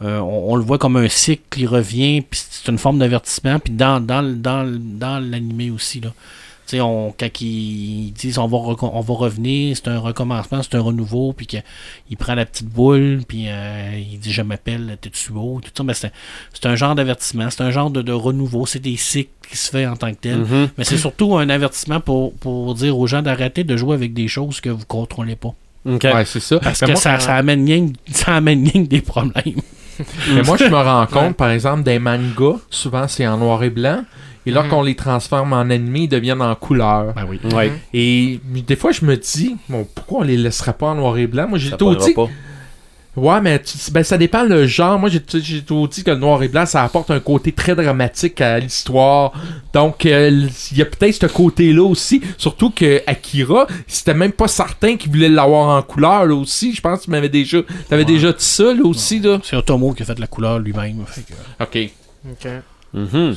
euh, 0.03 0.18
on, 0.20 0.53
on 0.53 0.57
le 0.57 0.62
voit 0.62 0.78
comme 0.78 0.96
un 0.96 1.09
cycle, 1.09 1.61
il 1.61 1.66
revient, 1.66 2.22
puis 2.22 2.40
c'est 2.51 2.70
une 2.70 2.78
forme 2.78 2.98
d'avertissement. 2.98 3.59
Puis 3.59 3.74
dans, 3.74 4.01
dans, 4.01 4.22
dans, 4.22 4.64
dans 4.66 5.18
l'animé 5.18 5.70
aussi, 5.70 6.01
là. 6.01 6.11
On, 6.74 7.14
quand 7.18 7.40
ils 7.40 8.12
disent 8.12 8.38
on 8.38 8.46
va, 8.46 8.58
on 8.82 9.00
va 9.00 9.14
revenir, 9.14 9.76
c'est 9.76 9.88
un 9.88 9.98
recommencement, 9.98 10.62
c'est 10.62 10.76
un 10.76 10.80
renouveau, 10.80 11.32
puis 11.32 11.46
qu'il 11.46 12.16
prend 12.18 12.34
la 12.34 12.46
petite 12.46 12.68
boule, 12.68 13.20
puis 13.26 13.46
euh, 13.48 13.98
il 13.98 14.18
dit 14.18 14.32
je 14.32 14.42
m'appelle 14.42 14.97
Tetsuo, 15.01 15.60
tout 15.62 15.70
ça, 15.74 15.82
mais 15.82 15.94
c'est 15.94 16.12
c'est 16.52 16.66
un 16.66 16.76
genre 16.76 16.94
d'avertissement, 16.94 17.51
c'est 17.51 17.62
un 17.62 17.70
genre 17.70 17.90
de, 17.90 18.02
de 18.02 18.12
renouveau, 18.12 18.66
c'est 18.66 18.78
des 18.78 18.97
cycles 18.97 19.30
qui 19.48 19.56
se 19.56 19.70
fait 19.70 19.86
en 19.86 19.97
tant 19.97 20.10
que 20.12 20.18
tel. 20.20 20.38
Mhm. 20.38 20.68
Mais 20.78 20.84
c'est 20.84 20.98
surtout 20.98 21.36
un 21.36 21.48
avertissement 21.48 22.01
pour, 22.01 22.32
pour 22.34 22.74
dire 22.74 22.97
aux 22.98 23.06
gens 23.06 23.22
d'arrêter 23.22 23.64
de 23.64 23.76
jouer 23.76 23.94
avec 23.94 24.14
des 24.14 24.28
choses 24.28 24.60
que 24.60 24.70
vous 24.70 24.86
contrôlez 24.86 25.36
pas. 25.36 25.55
Ouais, 25.84 26.24
c'est 26.26 26.40
ça. 26.40 26.59
Parce 26.60 26.82
Mais 26.82 26.88
que 26.88 26.92
moi, 26.92 27.01
ça, 27.01 27.18
ça 27.18 27.36
amène 27.36 27.64
rien, 27.64 27.86
ça 28.12 28.36
amène 28.36 28.68
rien 28.68 28.84
que 28.84 28.88
des 28.88 29.01
problèmes. 29.01 29.60
mais 30.34 30.42
moi, 30.42 30.56
je 30.56 30.64
me 30.64 30.76
rends 30.76 31.06
compte, 31.06 31.36
par 31.36 31.51
exemple, 31.51 31.82
des 31.82 31.98
mangas, 31.98 32.59
souvent 32.70 33.09
c'est 33.09 33.26
en 33.26 33.38
noir 33.38 33.62
et 33.62 33.70
blanc. 33.70 34.05
Et 34.46 34.50
lorsqu'on 34.50 34.82
les 34.82 34.94
transforme 34.94 35.52
en 35.52 35.60
animé, 35.70 36.00
ils 36.00 36.08
deviennent 36.08 36.40
en 36.42 36.54
couleur. 36.54 37.12
Ben 37.14 37.26
oui. 37.28 37.38
Ouais. 37.54 37.72
Et 37.92 38.40
des 38.66 38.76
fois, 38.76 38.90
je 38.92 39.04
me 39.04 39.16
dis, 39.16 39.56
bon, 39.68 39.86
pourquoi 39.94 40.20
on 40.20 40.22
les 40.22 40.36
laisserait 40.36 40.72
pas 40.72 40.86
en 40.88 40.94
noir 40.94 41.16
et 41.18 41.26
blanc? 41.26 41.46
Moi, 41.48 41.58
j'ai 41.58 41.70
tout 41.76 41.94
dit. 42.06 42.14
pas. 42.14 42.28
Ouais, 43.16 43.40
mais 43.40 43.60
tu- 43.60 43.90
ben, 43.90 44.04
ça 44.04 44.16
dépend 44.16 44.44
le 44.44 44.66
genre. 44.68 44.96
Moi, 44.98 45.10
j'ai 45.10 45.20
tout 45.20 45.88
dit 45.88 46.04
que 46.04 46.10
le 46.12 46.16
noir 46.16 46.42
et 46.44 46.48
blanc, 46.48 46.64
ça 46.64 46.84
apporte 46.84 47.10
un 47.10 47.18
côté 47.18 47.50
très 47.50 47.74
dramatique 47.74 48.40
à 48.40 48.58
l'histoire. 48.60 49.32
Donc, 49.74 50.06
euh, 50.06 50.46
il 50.70 50.78
y 50.78 50.80
a 50.80 50.84
peut-être 50.84 51.14
ce 51.20 51.26
côté-là 51.26 51.82
aussi. 51.82 52.22
Surtout 52.38 52.70
que 52.70 53.02
Akira, 53.08 53.66
c'était 53.88 54.14
même 54.14 54.30
pas 54.32 54.46
certain 54.46 54.96
qu'il 54.96 55.10
voulait 55.10 55.28
l'avoir 55.28 55.76
en 55.76 55.82
couleur, 55.82 56.24
là 56.24 56.34
aussi. 56.36 56.72
Je 56.72 56.80
pense 56.80 57.00
que 57.00 57.04
tu 57.06 57.10
m'avais 57.10 57.28
déjà, 57.28 57.58
t'avais 57.88 58.04
déjà 58.04 58.28
dit 58.32 58.44
ça, 58.44 58.72
là 58.72 58.84
aussi, 58.84 59.18
là. 59.18 59.38
C'est 59.42 59.56
Otomo 59.56 59.92
qui 59.92 60.02
a 60.04 60.06
fait 60.06 60.18
la 60.18 60.28
couleur 60.28 60.60
lui-même. 60.60 61.04
que- 61.04 61.64
Ok. 61.64 61.90
Ok. 62.30 62.48
Mhm. 62.94 63.34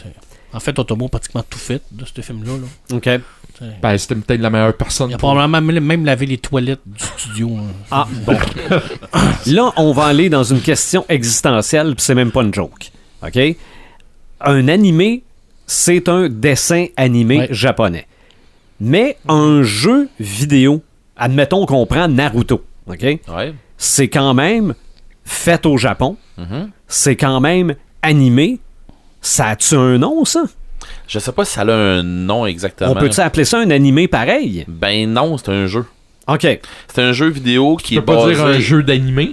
En 0.54 0.60
fait, 0.60 0.78
Otomo 0.78 1.06
a 1.06 1.10
pratiquement 1.10 1.44
tout 1.50 1.58
fait 1.58 1.82
de 1.92 2.06
ce 2.06 2.22
film-là. 2.22 2.52
là. 2.58 2.96
OK. 2.98 3.10
Ben, 3.82 3.98
c'était 3.98 4.16
peut-être 4.16 4.42
la 4.42 4.50
meilleure 4.50 4.76
personne. 4.76 5.10
Il 5.10 5.14
a 5.14 5.18
pour- 5.18 5.30
probablement 5.30 5.62
même, 5.82 6.06
lavé 6.06 6.26
les 6.26 6.38
toilettes 6.38 6.82
du 6.86 7.04
studio. 7.18 7.52
hein. 7.58 7.72
Ah, 7.92 8.08
bon. 8.26 8.38
Là, 9.48 9.72
on 9.78 9.92
va 9.94 10.06
aller 10.06 10.30
dans 10.30 10.44
une 10.44 10.60
question 10.62 11.06
existentielle, 11.10 11.96
puis 11.96 12.04
c'est 12.04 12.16
même 12.16 12.32
pas 12.32 12.42
une 12.44 12.54
joke. 12.54 12.92
OK? 13.26 13.40
Un 14.42 14.68
animé, 14.68 15.24
c'est 15.66 16.10
un 16.10 16.28
dessin 16.30 16.88
animé 16.98 17.40
Ouais. 17.40 17.48
japonais. 17.52 18.06
Mais 18.82 19.18
un 19.30 19.64
jeu 19.64 20.10
vidéo, 20.20 20.84
admettons 21.16 21.66
qu'on 21.66 21.86
prend 21.86 22.08
Naruto, 22.08 22.66
OK? 22.88 23.02
Ouais. 23.02 23.54
C'est 23.78 24.10
quand 24.10 24.34
même 24.34 24.74
fait 25.24 25.66
au 25.66 25.78
Japon. 25.78 26.18
Mhm. 26.38 26.70
C'est 26.88 27.16
quand 27.16 27.40
même 27.40 27.76
animé. 28.02 28.60
Ça 29.24 29.48
a-tu 29.48 29.76
un 29.76 29.98
nom, 29.98 30.26
ça? 30.26 30.44
Je 31.08 31.18
sais 31.18 31.32
pas 31.32 31.46
si 31.46 31.54
ça 31.54 31.62
a 31.62 31.72
un 31.74 32.04
nom 32.04 32.46
exactement. 32.46 32.92
On 32.92 32.96
peut-tu 32.96 33.20
appeler 33.22 33.46
ça 33.46 33.58
un 33.60 33.70
animé 33.72 34.08
pareil? 34.08 34.66
Ben 34.68 35.10
non, 35.12 35.38
c'est 35.38 35.50
un 35.50 35.66
jeu. 35.66 35.86
OK. 36.28 36.42
C'est 36.88 37.02
un 37.02 37.14
jeu 37.14 37.30
vidéo 37.30 37.78
qui 37.78 37.94
Tu 37.94 37.96
est 37.96 38.02
peux 38.02 38.06
pas 38.14 38.26
basé. 38.26 38.36
dire 38.36 38.46
un 38.46 38.60
jeu 38.60 38.84
d'animé? 38.84 39.32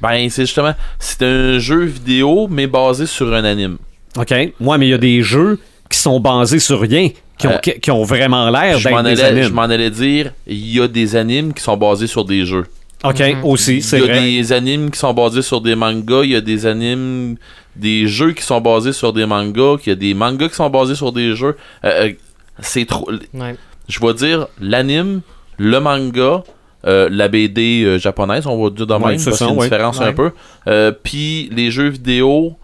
Ben 0.00 0.28
c'est 0.30 0.42
justement, 0.46 0.74
c'est 0.98 1.22
un 1.22 1.58
jeu 1.58 1.84
vidéo 1.84 2.48
mais 2.50 2.66
basé 2.66 3.06
sur 3.06 3.32
un 3.34 3.44
anime. 3.44 3.76
OK. 4.18 4.34
Moi, 4.58 4.78
mais 4.78 4.86
il 4.86 4.90
y 4.90 4.94
a 4.94 4.98
des 4.98 5.22
jeux 5.22 5.58
qui 5.90 5.98
sont 5.98 6.18
basés 6.18 6.58
sur 6.58 6.80
rien, 6.80 7.10
qui 7.38 7.46
ont, 7.46 7.50
Euh, 7.52 7.58
qui, 7.58 7.78
qui 7.78 7.90
ont 7.90 8.04
vraiment 8.04 8.48
l'air 8.50 8.78
d'être 8.78 9.02
des 9.02 9.42
je 9.44 9.52
m'en 9.52 9.62
allais 9.62 9.90
dire, 9.90 10.32
il 10.46 10.74
y 10.74 10.80
a 10.80 10.88
des 10.88 11.14
animes 11.16 11.52
qui 11.52 11.62
sont 11.62 11.76
basés 11.76 12.06
sur 12.06 12.24
des 12.24 12.44
jeux. 12.46 12.64
OK, 13.04 13.20
Mhm. 13.20 13.44
aussi, 13.44 13.82
c'est 13.82 13.98
Il 13.98 14.06
y 14.06 14.10
a 14.10 14.12
vrai. 14.14 14.20
des 14.22 14.52
animes 14.52 14.90
qui 14.90 14.98
sont 14.98 15.12
basés 15.12 15.42
sur 15.42 15.60
des 15.60 15.74
mangas, 15.74 16.22
il 16.24 16.30
y 16.30 16.36
a 16.36 16.40
des 16.40 16.66
animes, 16.66 17.36
des 17.76 18.06
jeux 18.08 18.32
qui 18.32 18.42
sont 18.42 18.60
basés 18.60 18.92
sur 18.92 19.12
des 19.12 19.26
mangas, 19.26 19.76
il 19.84 19.90
y 19.90 19.92
a 19.92 19.94
des 19.94 20.14
mangas 20.14 20.48
qui 20.48 20.54
sont 20.54 20.70
basés 20.70 20.94
sur 20.94 21.12
des 21.12 21.36
jeux. 21.36 21.56
Euh, 21.84 22.08
euh, 22.08 22.12
c'est 22.60 22.86
trop. 22.86 23.08
Ouais. 23.34 23.54
Je 23.88 24.00
vais 24.00 24.14
dire 24.14 24.48
l'anime, 24.60 25.20
le 25.58 25.78
manga, 25.78 26.42
euh, 26.86 27.08
la 27.12 27.28
BD 27.28 27.82
euh, 27.84 27.98
japonaise, 27.98 28.46
on 28.46 28.62
va 28.62 28.70
dire 28.70 28.86
même, 28.86 29.02
Ouais, 29.02 29.12
parce 29.12 29.24
c'est 29.24 29.30
qu'il 29.30 29.40
y 29.40 29.44
a 29.44 29.46
ça, 29.48 29.52
une 29.52 29.58
ouais. 29.58 29.66
différence 29.66 29.98
Ouais. 29.98 30.06
un 30.06 30.12
peu. 30.12 30.30
Euh, 30.66 30.90
puis 30.90 31.50
les 31.52 31.70
jeux 31.70 31.88
vidéo, 31.88 32.56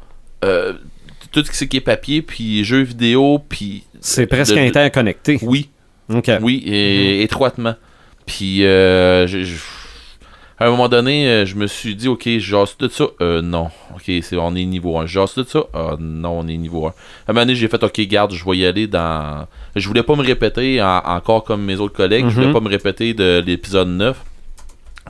euh, 0.45 0.73
tout 1.31 1.45
ce 1.45 1.65
qui 1.65 1.77
est 1.77 1.81
papier, 1.81 2.23
puis 2.23 2.65
jeux 2.65 2.83
vidéo, 2.83 3.39
puis 3.49 3.85
C'est 4.01 4.27
presque 4.27 4.55
de- 4.55 4.61
interconnecté. 4.61 5.39
oui, 5.43 5.69
OK. 6.13 6.31
oui, 6.41 6.63
et, 6.67 7.23
étroitement. 7.23 7.75
Puis, 8.27 8.65
euh, 8.65 9.27
je- 9.27 9.45
à 10.63 10.67
un 10.69 10.71
moment 10.71 10.89
donné, 10.89 11.27
euh, 11.29 11.47
je 11.47 11.55
me 11.57 11.67
suis 11.67 11.95
dit, 11.95 12.09
ok, 12.09 12.29
j'asse 12.39 12.77
tout 12.77 12.89
ça. 12.91 13.05
Euh, 13.21 13.43
non. 13.43 13.71
Ok, 13.95 14.11
c'est, 14.23 14.37
on 14.37 14.55
est 14.55 14.65
niveau 14.65 14.99
1. 14.99 15.07
J'asse 15.07 15.35
tout 15.35 15.45
ça. 15.45 15.65
Ah, 15.75 15.97
non, 15.99 16.41
on 16.41 16.49
est 16.49 16.57
niveau 16.57 16.87
1. 16.87 16.89
À 16.89 16.93
un 16.93 17.33
moment 17.33 17.41
donné, 17.47 17.55
j'ai 17.55 17.69
fait, 17.69 17.83
ok, 17.83 18.01
garde, 18.03 18.33
je 18.33 18.45
vais 18.45 18.57
y 18.59 18.67
aller 18.67 18.87
dans. 18.87 19.47
Je 19.77 19.87
voulais 19.89 20.03
pas 20.03 20.17
me 20.17 20.23
répéter, 20.23 20.81
en- 20.83 21.03
encore 21.05 21.45
comme 21.45 21.63
mes 21.63 21.77
autres 21.77 21.95
collègues, 21.95 22.27
je 22.29 22.35
voulais 22.35 22.47
Mhm. 22.49 22.53
pas 22.53 22.61
me 22.61 22.69
répéter 22.69 23.15
de 23.15 23.43
l'épisode 23.47 23.89
9, 23.89 24.17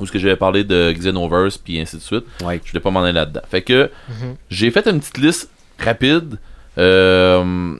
où 0.00 0.06
ce 0.06 0.12
que 0.12 0.18
j'avais 0.18 0.36
parlé 0.36 0.64
de 0.64 0.92
Xenoverse, 0.92 1.58
puis 1.58 1.78
ainsi 1.80 1.96
de 1.96 2.02
suite. 2.02 2.24
Ouais. 2.44 2.60
Je 2.64 2.70
voulais 2.70 2.80
pas 2.82 2.90
m'en 2.90 3.02
aller 3.02 3.12
là-dedans. 3.12 3.42
Fait 3.50 3.62
que, 3.62 3.90
Mhm. 4.08 4.36
j'ai 4.50 4.70
fait 4.70 4.86
une 4.86 5.00
petite 5.00 5.18
liste 5.18 5.50
rapide. 5.78 6.38
Euh, 6.78 7.74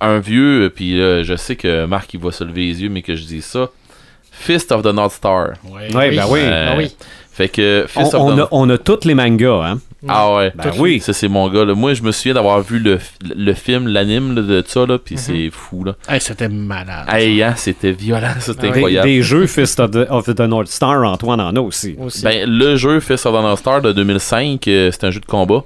un 0.00 0.18
vieux, 0.18 0.72
puis 0.74 0.96
là, 0.98 1.22
je 1.22 1.36
sais 1.36 1.56
que 1.56 1.86
Marc 1.86 2.12
il 2.14 2.20
va 2.20 2.30
se 2.32 2.44
lever 2.44 2.66
les 2.66 2.82
yeux, 2.82 2.88
mais 2.88 3.02
que 3.02 3.14
je 3.16 3.24
dis 3.24 3.42
ça. 3.42 3.70
Fist 4.38 4.70
of 4.72 4.82
the 4.82 4.92
North 4.92 5.12
Star. 5.12 5.54
Ouais. 5.68 5.94
Ouais, 5.94 6.14
ben 6.16 6.24
oui. 6.28 6.40
Euh, 6.42 6.68
Ah 6.72 6.74
oui. 6.78 6.94
Fait 7.32 7.48
que 7.48 7.84
On, 7.96 8.00
Fist 8.02 8.14
of 8.14 8.20
on 8.22 8.36
the 8.36 8.40
a, 8.40 8.48
on 8.50 8.70
a 8.70 8.78
tous 8.78 9.04
les 9.04 9.14
mangas, 9.14 9.62
hein? 9.66 9.78
Ah 10.08 10.34
ouais. 10.34 10.52
Ben 10.54 10.70
oui. 10.78 11.00
Ça, 11.00 11.12
c'est 11.12 11.28
mon 11.28 11.48
gars. 11.50 11.64
Là. 11.64 11.74
Moi, 11.74 11.92
je 11.94 12.02
me 12.02 12.12
souviens 12.12 12.32
d'avoir 12.34 12.60
vu 12.62 12.78
le, 12.78 12.98
le 13.36 13.52
film, 13.54 13.88
l'anime 13.88 14.34
de 14.36 14.62
ça, 14.66 14.86
là, 14.86 14.98
puis 14.98 15.18
c'est 15.18 15.50
fou. 15.50 15.84
Là. 15.84 15.94
Hey, 16.08 16.20
c'était 16.20 16.48
malade. 16.48 17.06
Hey, 17.10 17.42
hein, 17.42 17.54
c'était 17.56 17.92
violent, 17.92 18.28
c'était 18.40 18.68
Ah 18.68 18.70
oui. 18.70 18.72
Des, 18.72 18.76
incroyable. 18.78 19.06
des 19.08 19.22
jeux 19.22 19.46
Fist 19.46 19.80
of 19.80 19.90
the, 19.90 20.06
of 20.08 20.24
the 20.34 20.40
North 20.40 20.68
Star, 20.68 21.02
Antoine 21.02 21.40
en 21.40 21.54
a 21.56 21.60
aussi. 21.60 21.94
Aussi. 21.98 22.22
Ben, 22.22 22.48
le 22.48 22.76
jeu 22.76 23.00
Fist 23.00 23.26
of 23.26 23.34
the 23.34 23.42
North 23.42 23.58
Star 23.58 23.82
de 23.82 23.92
2005, 23.92 24.66
euh, 24.68 24.90
c'est 24.92 25.04
un 25.04 25.10
jeu 25.10 25.20
de 25.20 25.26
combat. 25.26 25.64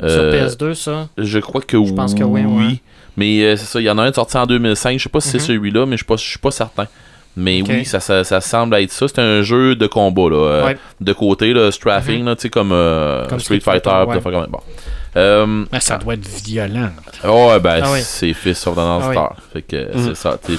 Sur 0.00 0.08
Euh, 0.08 0.48
PS2, 0.48 0.74
ça? 0.74 1.08
Je 1.18 1.38
crois 1.38 1.60
que 1.60 1.84
Je 1.84 1.92
pense 1.92 2.14
que 2.14 2.24
oui, 2.24 2.40
ouais. 2.44 2.80
Mais 3.16 3.42
euh, 3.44 3.56
c'est 3.56 3.66
ça, 3.66 3.78
il 3.78 3.84
y 3.84 3.90
en 3.90 3.98
a 3.98 4.04
un 4.04 4.12
sorti 4.12 4.36
en 4.38 4.46
2005. 4.46 4.98
Je 4.98 5.02
sais 5.04 5.08
pas 5.10 5.20
si 5.20 5.28
c'est 5.28 5.38
Mhm. 5.38 5.44
celui-là, 5.44 5.86
mais 5.86 5.92
je 5.92 5.98
suis 5.98 6.06
pas, 6.06 6.16
je 6.16 6.24
suis 6.26 6.38
pas 6.38 6.50
certain. 6.50 6.86
Mais 7.36 7.62
oui, 7.62 7.84
ça, 7.86 7.98
ça, 8.00 8.24
ça 8.24 8.40
semble 8.42 8.74
être 8.76 8.92
ça. 8.92 9.08
C'est 9.08 9.18
un 9.18 9.40
jeu 9.42 9.74
de 9.74 9.86
combat, 9.86 10.28
là. 10.28 10.36
euh, 10.36 10.64
Ouais. 10.66 10.76
De 11.00 11.12
côté, 11.14 11.54
là, 11.54 11.72
straffing, 11.72 12.24
là, 12.26 12.36
tu 12.36 12.42
sais, 12.42 12.50
comme, 12.50 12.72
euh, 12.72 13.26
Comme 13.26 13.40
Street 13.40 13.60
Street 13.60 13.80
Fighter. 13.80 14.04
Ouais. 14.06 14.20
comme- 14.20 14.46
Bon. 14.50 14.60
Euh, 15.16 15.64
Mais 15.72 15.80
ça 15.80 15.98
doit 15.98 16.14
être 16.14 16.26
violent. 16.44 16.90
ouais, 17.24 17.60
ben, 17.60 17.80
Ah 17.84 17.92
oui. 17.92 18.00
c'est 18.02 18.32
Fist 18.34 18.66
of 18.66 18.74
the 18.74 18.78
North 18.78 19.02
Ah 19.04 19.08
oui. 19.08 19.14
Star. 19.14 19.36
Fait 19.52 19.62
que 19.62 19.96
Mhm. 19.96 20.04
c'est 20.08 20.14
ça. 20.14 20.38
Tu, 20.44 20.56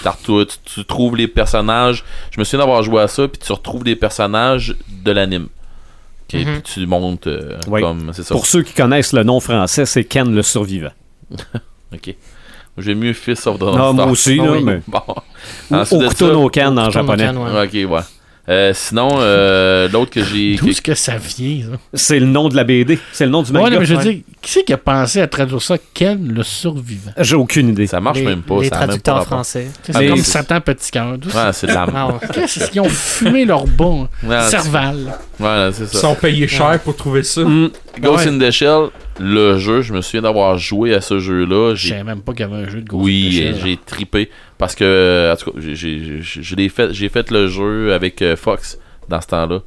tu 0.66 0.86
trouves 0.86 1.16
les 1.16 1.28
personnages. 1.28 2.04
Je 2.32 2.40
me 2.40 2.44
souviens 2.44 2.60
d'avoir 2.66 2.82
joué 2.84 3.02
à 3.02 3.08
ça, 3.08 3.28
puis 3.28 3.40
tu 3.44 3.52
retrouves 3.52 3.84
des 3.84 3.95
personnages 3.95 4.76
de 5.04 5.12
l'anime. 5.12 5.48
Ok, 6.28 6.40
Mhm. 6.40 6.62
Puis 6.62 6.74
tu 6.74 6.86
montes 6.88 7.28
euh, 7.28 7.58
Oui. 7.68 7.82
comme. 7.82 8.14
Ça. 8.14 8.24
Pour 8.34 8.45
ceux 8.48 8.62
qui 8.64 8.74
connaissent 8.74 9.14
le 9.14 9.24
nom 9.24 9.40
français, 9.40 9.86
c'est 9.86 10.04
Ken 10.06 10.34
le 10.34 10.41
survivant. 10.41 10.91
Ok. 11.94 12.16
J'aime 12.78 13.00
mieux 13.00 13.14
Fist 13.14 13.45
of 13.48 13.60
the 13.60 13.64
Ah, 13.64 13.76
North 13.78 13.95
moi 13.95 14.04
Star. 14.04 14.12
aussi, 14.12 14.38
Ah 14.41 14.45
là, 14.45 14.52
oui. 14.54 14.64
mais... 14.64 14.82
Bon. 14.88 15.00
Ou 15.72 15.76
Ensuite 15.76 16.00
de 16.00 16.06
Okuto 16.06 16.28
ça- 16.28 16.34
no 16.34 16.50
Ken 16.50 16.80
en 16.80 16.90
japonais. 16.90 17.26
Ken, 17.28 17.38
ouais. 17.38 17.64
Ok, 17.86 17.91
ouais. 17.91 18.00
Euh, 18.50 18.74
sinon, 18.76 19.08
euh, 19.20 19.88
l'autre 19.88 20.12
que 20.12 20.22
j'ai. 20.22 20.56
D'où 20.58 20.66
que- 20.66 20.72
est-ce 20.72 20.82
que 20.82 20.95
ça 20.95 21.14
vient, 21.16 21.62
ça? 21.72 21.78
C'est 21.94 22.20
le 22.20 22.26
nom 22.26 22.50
de 22.50 22.58
la 22.58 22.66
BD. 22.66 23.00
C'est 23.14 23.24
le 23.24 23.32
nom 23.32 23.41
du 23.41 23.52
Ouais, 23.54 23.60
manga. 23.62 23.80
mais 23.80 23.86
je 23.86 23.94
veux 23.95 24.00
Ouais. 24.06 24.14
dire, 24.16 24.24
qui 24.41 24.52
c'est 24.52 24.64
qui 24.66 24.74
a 24.74 24.78
pensé 24.78 25.22
à 25.22 25.28
traduire 25.28 25.62
ça? 25.62 25.78
Ken, 25.94 26.28
le 26.34 26.44
survivant? 26.44 27.12
J'ai 27.18 27.36
aucune 27.38 27.70
idée. 27.70 27.88
Ça 27.88 28.02
marche 28.02 28.18
les, 28.20 28.26
même 28.26 28.41
pas. 28.41 28.60
les 28.62 28.68
ça 28.68 28.76
a 28.76 28.80
même 28.80 28.80
pas 28.80 28.86
traducteurs 28.88 29.16
rapport. 29.16 29.28
français. 29.28 29.68
C'est 29.84 29.95
Ah, 29.95 30.06
comme 30.06 30.18
Satan 30.18 30.60
Petit 30.60 30.91
Cœur. 30.91 31.12
Ouais, 31.14 31.54
c'est 31.54 31.68
de 31.68 31.72
la. 31.74 31.88
Ah 31.95 32.08
ouais. 32.08 32.14
Qu'est-ce 32.34 32.70
qu'ils 32.70 32.82
ont 32.82 32.90
fumé 32.90 33.45
leur 33.45 33.66
bon? 33.66 34.10
Ouais, 34.24 34.38
c'est- 34.41 34.50
Cerval. 34.60 34.98
Ouais, 35.40 35.70
c'est 35.72 35.84
Ils 35.84 35.88
ça. 35.88 36.00
sont 36.00 36.16
payés 36.16 36.48
cher 36.50 36.80
pour 36.84 36.98
trouver 36.98 37.24
ça. 37.24 37.41
Hmm. 37.45 37.70
Ghost 37.99 38.26
Ouais. 38.26 38.32
in 38.32 38.40
the 38.40 38.49
Shell, 38.52 38.90
le 39.20 39.57
jeu, 39.60 39.82
je 39.82 39.94
me 39.94 40.02
souviens 40.02 40.22
d'avoir 40.24 40.57
joué 40.57 40.94
à 40.94 41.02
ce 41.02 41.20
jeu-là. 41.20 41.76
Je 41.76 41.82
J'ai 41.82 41.90
savais 41.90 42.03
même 42.03 42.22
pas 42.22 42.34
qu'il 42.34 42.41
y 42.41 42.44
avait 42.52 42.64
un 42.64 42.70
jeu 42.70 42.82
de 42.82 42.88
Ghost 42.88 43.03
Oui, 43.03 43.28
in 43.28 43.30
the 43.30 43.44
euh, 43.44 43.57
Shell. 43.60 43.61
j'ai 43.70 43.78
trippé 43.86 44.30
parce 44.57 44.76
que 44.76 45.32
en 45.32 45.36
tout 45.36 45.52
cas, 45.52 45.60
j'ai- 45.61 47.10
fait 47.10 47.32
le 47.32 47.48
jeu 47.48 47.94
avec 47.94 48.22
euh, 48.22 48.36
Fox 48.36 48.80
dans 49.10 49.22
ce 49.22 49.28
temps-là. 49.28 49.60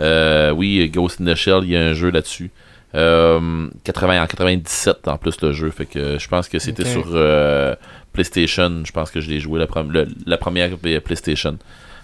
Euh, 0.00 0.50
oui, 0.50 0.88
Ghost 0.92 1.20
in 1.20 1.26
the 1.26 1.34
Shell, 1.34 1.60
il 1.64 1.70
y 1.70 1.76
a 1.76 1.82
un 1.82 1.92
jeu 1.92 2.10
là-dessus. 2.10 2.50
Euh, 2.94 3.68
80 3.82 4.22
en 4.22 4.26
97 4.26 5.08
en 5.08 5.16
plus 5.18 5.40
le 5.42 5.52
jeu, 5.52 5.70
fait 5.70 5.84
que 5.86 6.16
je 6.18 6.28
pense 6.28 6.48
que 6.48 6.58
c'était 6.60 6.84
sur 6.84 7.04
euh, 7.12 7.74
PlayStation. 8.12 8.82
Je 8.84 8.92
pense 8.92 9.10
que 9.10 9.20
je 9.20 9.28
l'ai 9.28 9.40
joué 9.40 9.58
la, 9.58 9.66
le- 9.90 10.06
la 10.26 10.36
première 10.38 10.70
euh, 10.86 11.00
PlayStation. 11.00 11.58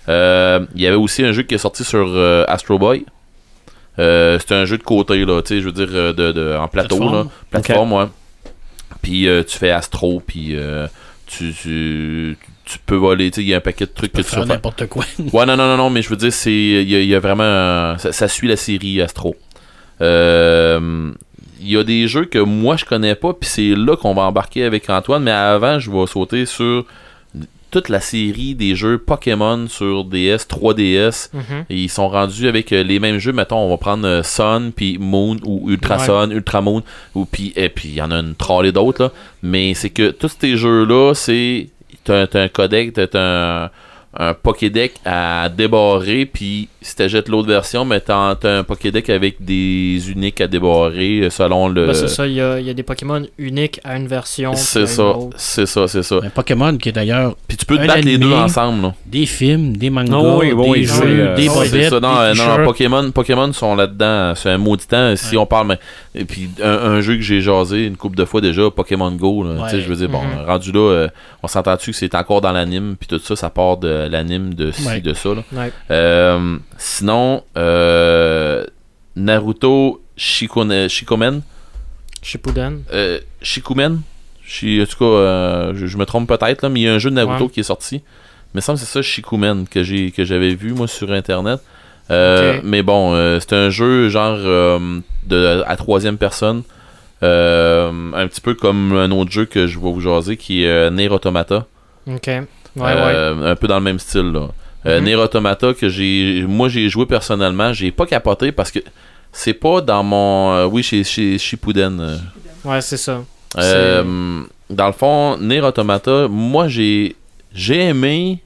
Euh, 0.09 0.61
Il 0.75 0.83
y 0.83 0.87
avait 0.89 0.97
aussi 0.97 1.23
un 1.25 1.31
jeu 1.33 1.43
qui 1.45 1.55
est 1.55 1.59
sorti 1.59 1.85
sur 1.85 2.07
euh, 2.09 2.45
Astro 2.49 2.79
Boy. 2.79 3.05
Euh, 3.99 4.39
c'était 4.39 4.55
un 4.55 4.65
jeu 4.65 4.79
de 4.79 4.83
côté 4.83 5.25
là, 5.25 5.43
tu 5.43 5.49
sais, 5.49 5.61
je 5.61 5.67
veux 5.67 5.73
dire 5.73 5.89
euh, 5.93 6.13
de, 6.13 6.33
de- 6.33 6.57
en 6.57 6.69
plateau 6.69 6.97
Plateforme. 6.97 7.25
là, 7.25 7.31
plateforme 7.51 7.93
ouais. 7.93 8.05
Puis 9.03 9.29
euh, 9.29 9.43
tu 9.43 9.59
fais 9.59 9.71
Astro, 9.71 10.23
puis 10.27 10.51
euh, 10.57 10.87
tu, 11.27 11.53
tu, 11.53 12.37
tu 12.65 12.79
peux 12.87 12.95
voler, 12.97 13.31
tu 13.31 13.37
sais, 13.37 13.43
il 13.43 13.49
y 13.49 13.55
a 13.55 13.59
un 13.59 13.61
paquet 13.61 13.87
de 13.87 13.91
trucs 13.91 14.13
que 14.13 14.19
tu 14.19 14.23
faire 14.25 14.41
vas 14.41 14.47
faire. 14.47 14.55
n'importe 14.57 14.87
quoi. 14.87 15.05
Ouais, 15.33 15.45
non, 15.47 15.57
non, 15.57 15.67
non, 15.69 15.77
non, 15.77 15.91
mais 15.91 16.03
je 16.03 16.09
veux 16.09 16.17
dire, 16.17 16.33
c'est. 16.33 16.53
Il 16.53 16.91
y, 16.91 16.95
a- 16.97 17.01
il 17.01 17.09
y 17.09 17.15
a 17.15 17.21
vraiment. 17.21 17.99
ça, 17.99 18.13
ça 18.13 18.29
suit 18.29 18.49
la 18.49 18.57
série 18.57 19.01
Astro. 19.03 19.37
Il 21.63 21.69
y 21.69 21.77
a 21.77 21.85
des 21.85 22.09
jeux 22.09 22.25
que 22.25 22.39
moi 22.39 22.77
je 22.77 22.85
connais 22.87 23.15
pas, 23.15 23.35
puis 23.35 23.49
c'est 23.49 23.75
là 23.77 23.95
qu'on 23.97 24.15
va 24.15 24.23
embarquer 24.23 24.65
avec 24.65 24.89
Antoine, 24.89 25.23
mais 25.23 25.31
avant, 25.31 25.79
je 25.79 25.91
vais 25.91 26.07
sauter 26.07 26.47
sur 26.47 26.87
toute 27.71 27.89
la 27.89 28.01
série 28.01 28.55
des 28.55 28.75
jeux 28.75 28.99
Pokémon 28.99 29.67
sur 29.69 30.05
DS, 30.05 30.47
3DS. 30.49 31.31
Mhm. 31.33 31.65
Et 31.71 31.77
ils 31.77 31.89
sont 31.89 32.09
rendus 32.09 32.49
avec 32.49 32.73
euh, 32.73 32.83
les 32.83 32.99
mêmes 32.99 33.19
jeux. 33.19 33.33
Mettons, 33.33 33.59
on 33.59 33.71
va 33.71 33.77
prendre 33.77 34.07
euh, 34.07 34.23
Sun, 34.23 34.73
puis 34.75 34.99
Moon, 34.99 35.37
ou 35.45 35.71
Ultra 35.71 35.99
Ouais. 35.99 36.07
Sun, 36.07 36.31
Ultra 36.33 36.61
Moon, 36.61 36.83
ou 37.15 37.25
puis 37.25 37.53
et 37.57 37.69
puis 37.69 37.89
il 37.91 37.95
y 37.95 38.03
en 38.03 38.11
a 38.11 38.17
une 38.17 38.35
trollée 38.35 38.73
d'autres 38.73 39.05
là. 39.05 39.13
Mais 39.43 39.75
c'est 39.75 39.91
que 39.91 40.11
tous 40.11 40.33
ces 40.41 40.57
jeux-là, 40.57 41.15
c'est 41.15 41.69
t'as 42.05 42.27
un 42.35 42.49
codec, 42.49 42.93
t'as 42.93 43.07
un, 43.15 43.71
un 44.19 44.35
Pokédeck 44.35 44.95
à 45.05 45.49
débarrer, 45.49 46.27
puis 46.27 46.69
si 46.83 46.97
t'achètes 46.97 47.29
l'autre 47.29 47.47
version, 47.47 47.85
mais 47.85 48.01
t'as 48.01 48.35
un 48.43 48.65
Pokédex 48.65 49.09
avec 49.09 49.37
des 49.45 50.11
uniques 50.11 50.41
à 50.41 50.49
débarrer 50.49 51.21
euh, 51.21 51.31
selon 51.31 51.69
le. 51.69 51.87
Ben, 51.87 51.95
c'est 51.95 52.09
ça, 52.09 52.27
il 52.27 52.33
y 52.33 52.41
a, 52.41 52.59
il 52.59 52.67
y 52.67 52.71
a 52.71 52.75
des 52.75 52.83
Pokémon 52.83 53.23
uniques 53.39 53.79
à 53.85 53.97
une 53.97 54.09
version. 54.09 54.53
C'est 54.55 54.87
ça, 54.87 55.13
c'est 55.37 55.67
ça, 55.67 55.87
c'est 55.87 56.03
ça. 56.03 56.17
Un 56.25 56.31
Pokémon 56.31 56.77
qui 56.77 56.89
est 56.89 56.93
d'ailleurs 56.93 57.37
Puis 57.47 57.57
tu 57.57 57.65
peux 57.67 57.79
te 57.79 57.87
battre 57.87 58.05
les 58.05 58.19
deux 58.19 58.33
ensemble, 58.33 58.83
là. 58.83 58.95
des 59.07 59.27
films, 59.27 59.77
des 59.77 59.91
mangas, 59.91 60.17
Oh 60.19 60.39
oui, 60.41 60.53
oui, 60.53 60.65
des 60.65 60.71
oui, 60.71 60.85
jeux, 60.87 61.03
euh, 61.05 61.37
des 61.37 61.47
bobettes, 61.49 61.91
ça, 61.91 62.01
non, 62.01 62.15
des 62.33 62.41
euh, 62.41 62.59
non. 62.59 62.65
Pokémon, 62.65 63.11
Pokémon 63.13 63.53
sont 63.53 63.77
là-dedans, 63.77 64.35
c'est 64.35 64.51
un 64.51 64.59
maudit 64.59 64.87
temps. 64.89 65.15
Si 65.15 65.37
Ouais. 65.37 65.43
on 65.43 65.47
parle, 65.47 65.69
mais, 65.69 65.79
et 66.17 66.25
puis 66.25 66.49
un, 66.63 66.69
un 66.69 67.01
jeu 67.01 67.15
que 67.15 67.23
j'ai 67.23 67.41
jasé 67.41 67.85
une 67.87 67.97
couple 67.97 68.17
de 68.17 68.25
fois 68.25 68.41
déjà, 68.41 68.71
Pokémon 68.71 69.13
Go, 69.13 69.45
là, 69.45 69.67
tu 69.67 69.77
sais, 69.77 69.81
je 69.83 69.89
veux 69.89 69.95
dire, 69.97 70.09
bon, 70.09 70.21
Mhm. 70.23 70.47
rendu 70.47 70.73
là, 70.73 70.81
euh, 70.81 71.09
on 71.43 71.47
s'entend-tu 71.49 71.93
que 71.93 71.97
c'est 71.97 72.15
encore 72.17 72.41
dans 72.41 72.51
l'anime, 72.53 72.97
puis 72.99 73.07
tout 73.07 73.21
ça, 73.23 73.37
ça 73.37 73.51
part 73.51 73.77
de 73.77 74.00
l'anime 74.09 74.55
de 74.55 74.71
ci, 74.71 74.87
Ouais. 74.87 75.01
de 75.01 75.13
ça, 75.15 75.31
là. 75.35 75.43
Ouais. 75.53 75.73
Euh, 75.91 76.57
sinon, 76.79 77.43
euh, 77.57 78.65
Naruto 79.17 80.01
Shikone, 80.17 80.89
Shikomen, 80.89 81.43
Shippuden. 82.23 82.83
euh, 82.93 83.21
Shikumen, 83.43 84.01
Shi- 84.45 84.83
en 84.83 84.87
tout 84.87 84.99
cas, 84.99 85.05
euh, 85.05 85.73
je, 85.75 85.87
je 85.87 85.97
me 85.97 86.05
trompe 86.07 86.29
peut-être, 86.29 86.69
mais 86.69 86.81
il 86.81 86.83
y 86.85 86.89
a 86.89 86.95
un 86.95 86.99
jeu 86.99 87.11
de 87.11 87.15
Naruto 87.17 87.45
Ouais. 87.45 87.51
qui 87.51 87.61
est 87.61 87.65
sorti. 87.65 87.97
Il 87.97 88.57
me 88.57 88.61
semble 88.61 88.79
que 88.79 88.85
c'est 88.85 88.93
ça, 88.93 89.03
Shikumen, 89.03 89.67
que 89.69 89.83
j'ai 89.83 90.11
que 90.11 90.25
j'avais 90.25 90.55
vu, 90.55 90.73
moi, 90.73 90.89
sur 90.89 91.11
Internet. 91.13 91.61
Euh. 92.11 92.61
Mais 92.65 92.83
bon, 92.83 93.15
euh, 93.15 93.39
c'est 93.39 93.53
un 93.55 93.71
jeu 93.71 94.09
genre 94.09 94.37
euh, 94.39 94.99
de, 95.27 95.63
à 95.67 95.77
troisième 95.77 96.19
personne. 96.19 96.63
Euh, 97.23 97.93
un 98.15 98.27
petit 98.27 98.41
peu 98.41 98.55
comme 98.55 98.93
un 98.97 99.11
autre 99.13 99.31
jeu 99.31 99.45
que 99.45 99.67
je 99.67 99.79
vais 99.79 99.91
vous 99.93 100.01
jaser 100.01 100.37
qui 100.37 100.65
est 100.65 100.69
euh, 100.69 100.91
Nier 100.91 101.09
Automata. 101.11 101.67
Ouais, 102.77 102.83
ouais. 102.85 102.93
Euh, 102.95 103.53
Un 103.53 103.57
peu 103.57 103.67
dans 103.69 103.77
le 103.79 103.85
même 103.85 103.99
style. 103.99 104.31
Là. 104.33 104.49
Euh, 104.87 104.99
Mhm. 105.01 105.05
Nier 105.05 105.15
Automata 105.17 105.75
que 105.75 105.89
j'ai 105.89 106.45
moi 106.49 106.69
j'ai 106.69 106.89
joué 106.89 107.05
personnellement, 107.07 107.73
j'ai 107.73 107.91
pas 107.91 108.07
capoté 108.07 108.51
parce 108.53 108.71
que 108.71 108.79
c'est 109.33 109.53
pas 109.55 109.81
dans 109.83 110.03
mon 110.03 110.53
euh, 110.53 110.65
oui 110.67 110.83
chez 110.83 111.05
chez 111.05 111.37
Shippuden. 111.39 112.01
euh, 112.01 112.17
Ouais, 112.65 112.81
c'est 112.81 112.97
ça. 112.97 113.21
dans 113.57 114.87
le 114.87 114.93
fond, 114.93 115.37
Nier 115.39 115.61
Automata, 115.61 116.29
moi 116.29 116.69
j'ai 116.69 117.17
j'ai 117.53 117.87
aimé, 117.89 118.39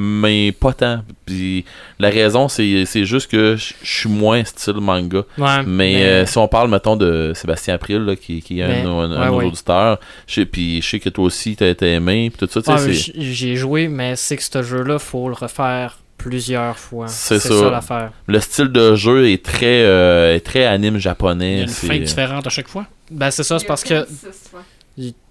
mais 0.00 0.52
pas 0.52 0.72
tant. 0.72 1.02
Puis 1.26 1.64
la 1.98 2.08
raison, 2.10 2.48
c'est 2.48 2.84
c'est 2.86 3.04
juste 3.04 3.30
que 3.30 3.56
je 3.56 3.74
suis 3.82 4.08
moins 4.08 4.44
style 4.44 4.74
manga. 4.80 5.22
Ouais. 5.36 5.62
Mais, 5.66 6.04
euh, 6.04 6.26
si 6.26 6.38
on 6.38 6.46
parle, 6.48 6.70
mettons, 6.70 6.94
de 6.96 7.32
Sébastien 7.34 7.74
April, 7.74 7.98
là, 8.04 8.14
qui, 8.16 8.40
qui 8.40 8.60
est 8.60 8.62
un, 8.62 8.68
Mais- 8.68 8.82
un, 8.82 8.86
un 8.86 9.08
ouais, 9.20 9.26
de 9.26 9.30
nos 9.30 9.36
ouais. 9.38 9.44
auditeurs, 9.46 9.98
je 10.26 10.34
sais- 10.34 10.46
puis 10.46 10.80
je 10.80 10.88
sais 10.88 11.00
que 11.00 11.08
toi 11.08 11.24
aussi, 11.24 11.56
t'as 11.56 11.68
été 11.68 11.92
aimé, 11.92 12.30
puis 12.30 12.46
tout 12.46 12.52
ça, 12.52 12.60
tu 12.62 12.66
sais, 12.66 12.72
Ouais, 12.72 12.86
mais 12.88 12.94
c'est... 12.94 13.12
j- 13.20 13.34
J'y 13.34 13.50
ai 13.50 13.56
joué, 13.56 13.88
mais 13.88 14.14
c'est 14.16 14.36
que 14.36 14.42
ce 14.42 14.62
jeu-là, 14.62 14.98
faut 14.98 15.28
le 15.28 15.34
refaire 15.34 15.98
plusieurs 16.16 16.76
fois. 16.78 17.06
C'est 17.08 17.38
ça. 17.38 17.48
ça, 17.58 17.70
l'affaire. 17.70 18.10
Le 18.26 18.40
style 18.40 18.68
de 18.68 18.94
jeu 18.94 19.28
est 19.30 19.44
très, 19.44 19.82
euh, 19.84 20.34
est 20.34 20.40
très 20.40 20.64
anime 20.64 20.94
Il 20.94 20.98
y 20.98 21.00
japonais. 21.00 21.58
a 21.60 21.62
une 21.62 21.68
fin 21.68 21.98
différente 21.98 22.46
à 22.46 22.50
chaque 22.50 22.68
fois. 22.68 22.86
Ben, 23.10 23.30
c'est 23.30 23.42
ça, 23.44 23.58
c'est 23.58 23.66
parce 23.66 23.84
que 23.84 24.06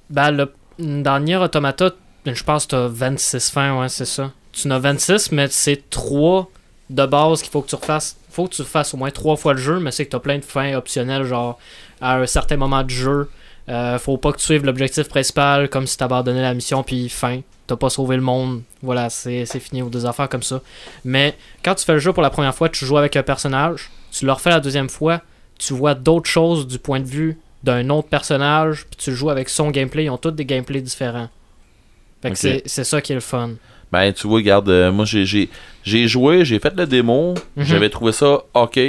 Ben, 0.09 0.31
le, 0.31 0.51
dans 0.79 1.19
Nier 1.19 1.35
Automata, 1.37 1.91
je 2.25 2.43
pense 2.43 2.65
que 2.65 2.71
t'as 2.71 2.87
26 2.87 3.49
fins, 3.51 3.79
ouais, 3.81 3.89
c'est 3.89 4.05
ça. 4.05 4.31
Tu 4.57 4.67
en 4.67 4.71
as 4.71 4.79
26, 4.79 5.31
mais 5.33 5.47
c'est 5.49 5.89
3 5.89 6.49
de 6.89 7.05
base 7.05 7.41
qu'il 7.41 7.51
faut 7.51 7.61
que 7.61 7.69
tu 7.69 7.75
refasses. 7.75 8.17
faut 8.31 8.47
que 8.47 8.55
tu 8.55 8.63
fasses 8.63 8.93
au 8.93 8.97
moins 8.97 9.11
3 9.11 9.35
fois 9.35 9.53
le 9.53 9.59
jeu, 9.59 9.79
mais 9.79 9.91
c'est 9.91 10.05
que 10.05 10.11
t'as 10.11 10.19
plein 10.19 10.37
de 10.37 10.45
fins 10.45 10.73
optionnelles, 10.75 11.23
genre 11.23 11.59
à 12.01 12.17
un 12.17 12.25
certain 12.25 12.57
moment 12.57 12.83
du 12.83 12.95
jeu. 12.95 13.29
euh, 13.69 13.99
faut 13.99 14.17
pas 14.17 14.31
que 14.31 14.37
tu 14.37 14.45
suives 14.45 14.63
l'objectif 14.65 15.09
principal 15.09 15.69
comme 15.69 15.85
si 15.85 15.97
t'abandonnais 15.97 16.41
la 16.41 16.53
mission, 16.53 16.83
puis 16.83 17.09
fin. 17.09 17.41
T'as 17.67 17.75
pas 17.75 17.89
sauvé 17.89 18.15
le 18.15 18.21
monde. 18.21 18.61
Voilà, 18.81 19.09
c'est 19.09 19.45
fini 19.59 19.81
ou 19.81 19.89
des 19.89 20.05
affaires 20.05 20.29
comme 20.29 20.43
ça. 20.43 20.61
Mais 21.03 21.35
quand 21.63 21.75
tu 21.75 21.83
fais 21.83 21.93
le 21.93 21.99
jeu 21.99 22.13
pour 22.13 22.23
la 22.23 22.29
première 22.29 22.55
fois, 22.55 22.69
tu 22.69 22.85
joues 22.85 22.97
avec 22.97 23.17
un 23.17 23.23
personnage. 23.23 23.91
Tu 24.11 24.25
le 24.25 24.31
refais 24.31 24.51
la 24.51 24.61
deuxième 24.61 24.89
fois, 24.89 25.21
tu 25.59 25.73
vois 25.73 25.93
d'autres 25.93 26.29
choses 26.29 26.65
du 26.65 26.79
point 26.79 27.01
de 27.01 27.05
vue 27.05 27.37
d'un 27.63 27.89
autre 27.89 28.07
personnage, 28.07 28.85
puis 28.85 28.95
tu 28.97 29.13
joues 29.13 29.29
avec 29.29 29.49
son 29.49 29.69
gameplay, 29.69 30.05
ils 30.05 30.09
ont 30.09 30.17
tous 30.17 30.31
des 30.31 30.45
gameplays 30.45 30.81
différents. 30.81 31.27
Fait 32.21 32.31
que 32.31 32.37
c'est 32.65 32.83
ça 32.83 33.01
qui 33.01 33.11
est 33.11 33.15
le 33.15 33.21
fun. 33.21 33.51
Ben, 33.91 34.11
tu 34.13 34.27
vois, 34.27 34.37
regarde, 34.37 34.67
euh, 34.69 34.91
moi, 34.91 35.05
j'ai, 35.05 35.25
j'ai, 35.25 35.49
j'ai 35.83 36.07
joué, 36.07 36.43
j'ai 36.45 36.59
fait 36.59 36.73
le 36.75 36.85
démo, 36.85 37.33
Mhm. 37.55 37.63
j'avais 37.65 37.89
trouvé 37.89 38.11
ça 38.11 38.39
OK, 38.53 38.79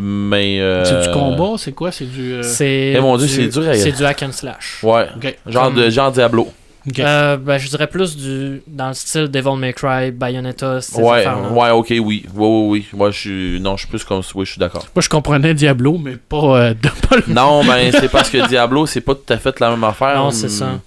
mais... 0.00 0.60
euh, 0.60 0.84
C'est 0.84 1.08
du 1.08 1.14
combat, 1.14 1.56
c'est 1.58 1.72
quoi? 1.72 1.92
C'est 1.92 2.06
du. 2.06 2.34
euh, 2.34 2.42
C'est 2.42 2.94
Eh 2.96 3.00
mon 3.00 3.16
Dieu, 3.16 3.26
du- 3.26 3.32
c'est 3.32 3.48
dur 3.48 3.68
à- 3.70 3.74
C'est 3.74 3.92
du 3.92 4.04
hack 4.04 4.22
and 4.22 4.32
slash. 4.32 4.80
Ouais, 4.82 5.06
genre, 5.46 5.70
de, 5.70 5.88
genre 5.90 6.10
Diablo. 6.12 6.48
Ok. 6.88 7.00
Euh, 7.00 7.36
ben, 7.36 7.58
je 7.58 7.68
dirais 7.68 7.88
plus 7.88 8.16
du 8.16 8.62
dans 8.68 8.88
le 8.88 8.94
style 8.94 9.26
Devil 9.28 9.56
May 9.58 9.72
Cry, 9.72 10.12
Bayonetta, 10.12 10.80
ces 10.80 11.00
Ouais, 11.02 11.26
ouais, 11.52 11.70
ok, 11.70 11.86
oui. 11.90 12.00
Oui, 12.00 12.24
oui, 12.34 12.66
oui. 12.68 12.86
Moi, 12.92 13.10
je 13.10 13.18
suis... 13.18 13.60
Non, 13.60 13.76
je 13.76 13.80
suis 13.82 13.88
plus 13.88 14.04
comme... 14.04 14.22
Oui, 14.36 14.44
je 14.46 14.52
suis 14.52 14.60
d'accord. 14.60 14.86
Moi, 14.94 15.02
je 15.02 15.08
comprenais 15.08 15.52
Diablo, 15.52 15.98
mais 15.98 16.16
pas, 16.16 16.36
euh, 16.60 16.74
de- 17.26 17.32
non, 17.32 17.64
ben, 17.64 17.90
c'est 17.90 18.08
parce 18.08 18.30
que 18.30 18.46
Diablo, 18.46 18.86
c'est 18.86 19.00
pas 19.00 19.16
tout 19.16 19.32
à 19.32 19.36
fait 19.36 19.58
la 19.58 19.70
même 19.70 19.82
affaire. 19.82 20.14
Non, 20.16 20.30
c'est 20.30 20.48
ça. 20.48 20.78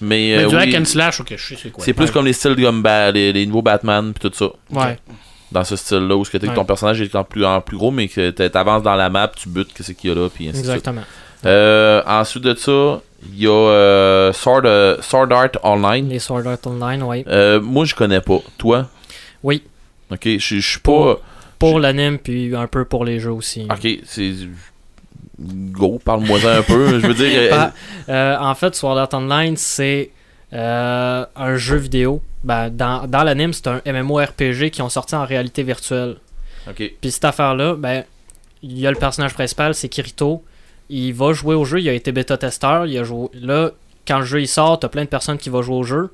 Mais, 0.00 0.34
Mais 0.36 0.44
euh, 0.44 0.48
du 0.48 0.56
oui, 0.56 0.62
hack 0.62 0.80
and 0.80 0.84
slash, 0.86 1.20
ok, 1.20 1.34
je 1.36 1.46
sais 1.54 1.60
c'est 1.62 1.70
quoi. 1.70 1.84
c'est 1.84 1.92
plus 1.92 2.06
Ouais. 2.06 2.10
comme 2.12 2.26
les 2.26 2.32
styles 2.32 2.56
comme 2.56 2.82
ba- 2.82 3.10
les, 3.10 3.32
les 3.32 3.46
nouveaux 3.46 3.62
Batman 3.62 4.12
puis 4.18 4.28
tout 4.30 4.34
ça. 4.36 4.50
Ouais. 4.70 4.98
Dans 5.52 5.64
ce 5.64 5.74
style-là, 5.76 6.16
où 6.16 6.24
ce 6.24 6.30
que 6.30 6.38
ton 6.38 6.64
personnage 6.64 7.00
est 7.00 7.14
en 7.16 7.24
plus, 7.24 7.44
en 7.44 7.60
plus 7.60 7.76
gros, 7.76 7.90
mais 7.90 8.06
que 8.08 8.30
t'a- 8.30 8.48
t'avances 8.48 8.82
dans 8.82 8.94
la 8.94 9.10
map, 9.10 9.28
tu 9.36 9.48
butes, 9.48 9.72
qu'est-ce 9.74 9.92
qu'il 9.92 10.10
y 10.10 10.12
a 10.12 10.16
là, 10.16 10.28
puis 10.28 10.44
ainsi 10.48 10.58
de 10.58 10.62
suite. 10.64 10.76
Exactement. 10.76 11.02
Euh, 11.44 12.02
ensuite 12.06 12.44
de 12.44 12.54
ça, 12.54 13.00
il 13.32 13.40
y 13.42 13.46
a 13.46 13.50
euh, 13.50 14.32
Sword, 14.32 14.62
euh, 14.64 14.96
Sword 15.02 15.32
Art 15.32 15.50
Online. 15.64 16.08
Les 16.08 16.18
Sword 16.20 16.46
Art 16.46 16.58
Online, 16.66 17.02
ouais. 17.02 17.24
Euh, 17.26 17.60
moi, 17.60 17.84
je 17.84 17.94
connais 17.94 18.20
pas. 18.20 18.38
Toi? 18.58 18.88
Oui. 19.42 19.62
Ok, 20.12 20.20
je 20.38 20.60
suis 20.60 20.78
Pour- 20.80 21.16
pas... 21.16 21.20
Pour 21.58 21.78
l'anime, 21.80 22.18
puis 22.18 22.54
un 22.56 22.66
peu 22.66 22.84
pour 22.86 23.04
les 23.04 23.18
jeux 23.20 23.32
aussi. 23.32 23.66
Ok, 23.70 23.86
c'est... 24.04 24.32
Go, 25.40 25.98
parle-moi 26.04 26.38
un 26.44 26.62
peu. 26.62 27.00
Je 27.00 27.06
veux 27.06 27.14
dire... 27.14 27.30
euh, 27.34 27.50
Bah, 27.50 27.72
euh, 28.08 28.36
en 28.38 28.54
fait, 28.54 28.74
Sword 28.74 28.98
Art 28.98 29.08
Online, 29.14 29.56
c'est 29.56 30.10
euh, 30.52 31.24
un 31.34 31.56
jeu 31.56 31.76
vidéo. 31.76 32.22
Ben, 32.44 32.70
dans 32.70 33.06
dans 33.06 33.22
l'anime, 33.22 33.52
c'est 33.52 33.66
un 33.66 33.80
MMORPG 33.86 34.70
qui 34.70 34.82
ont 34.82 34.88
sorti 34.88 35.14
en 35.14 35.24
réalité 35.24 35.62
virtuelle. 35.62 36.16
ok. 36.68 36.92
Puis 37.00 37.10
cette 37.10 37.24
affaire-là, 37.24 37.74
ben, 37.74 38.04
il 38.62 38.78
y 38.78 38.86
a 38.86 38.90
le 38.90 38.98
personnage 38.98 39.34
principal, 39.34 39.74
c'est 39.74 39.88
Kirito. 39.88 40.44
Il 40.88 41.14
va 41.14 41.32
jouer 41.32 41.54
au 41.54 41.64
jeu, 41.64 41.80
il 41.80 41.88
a 41.88 41.92
été 41.92 42.12
bêta-testeur. 42.12 42.86
Il 42.86 42.98
a 42.98 43.04
joué... 43.04 43.28
Là, 43.34 43.70
quand 44.06 44.18
le 44.18 44.24
jeu 44.24 44.40
il 44.40 44.48
sort, 44.48 44.80
t'as 44.80 44.88
plein 44.88 45.04
de 45.04 45.08
personnes 45.08 45.38
qui 45.38 45.48
vont 45.48 45.62
jouer 45.62 45.76
au 45.76 45.84
jeu. 45.84 46.10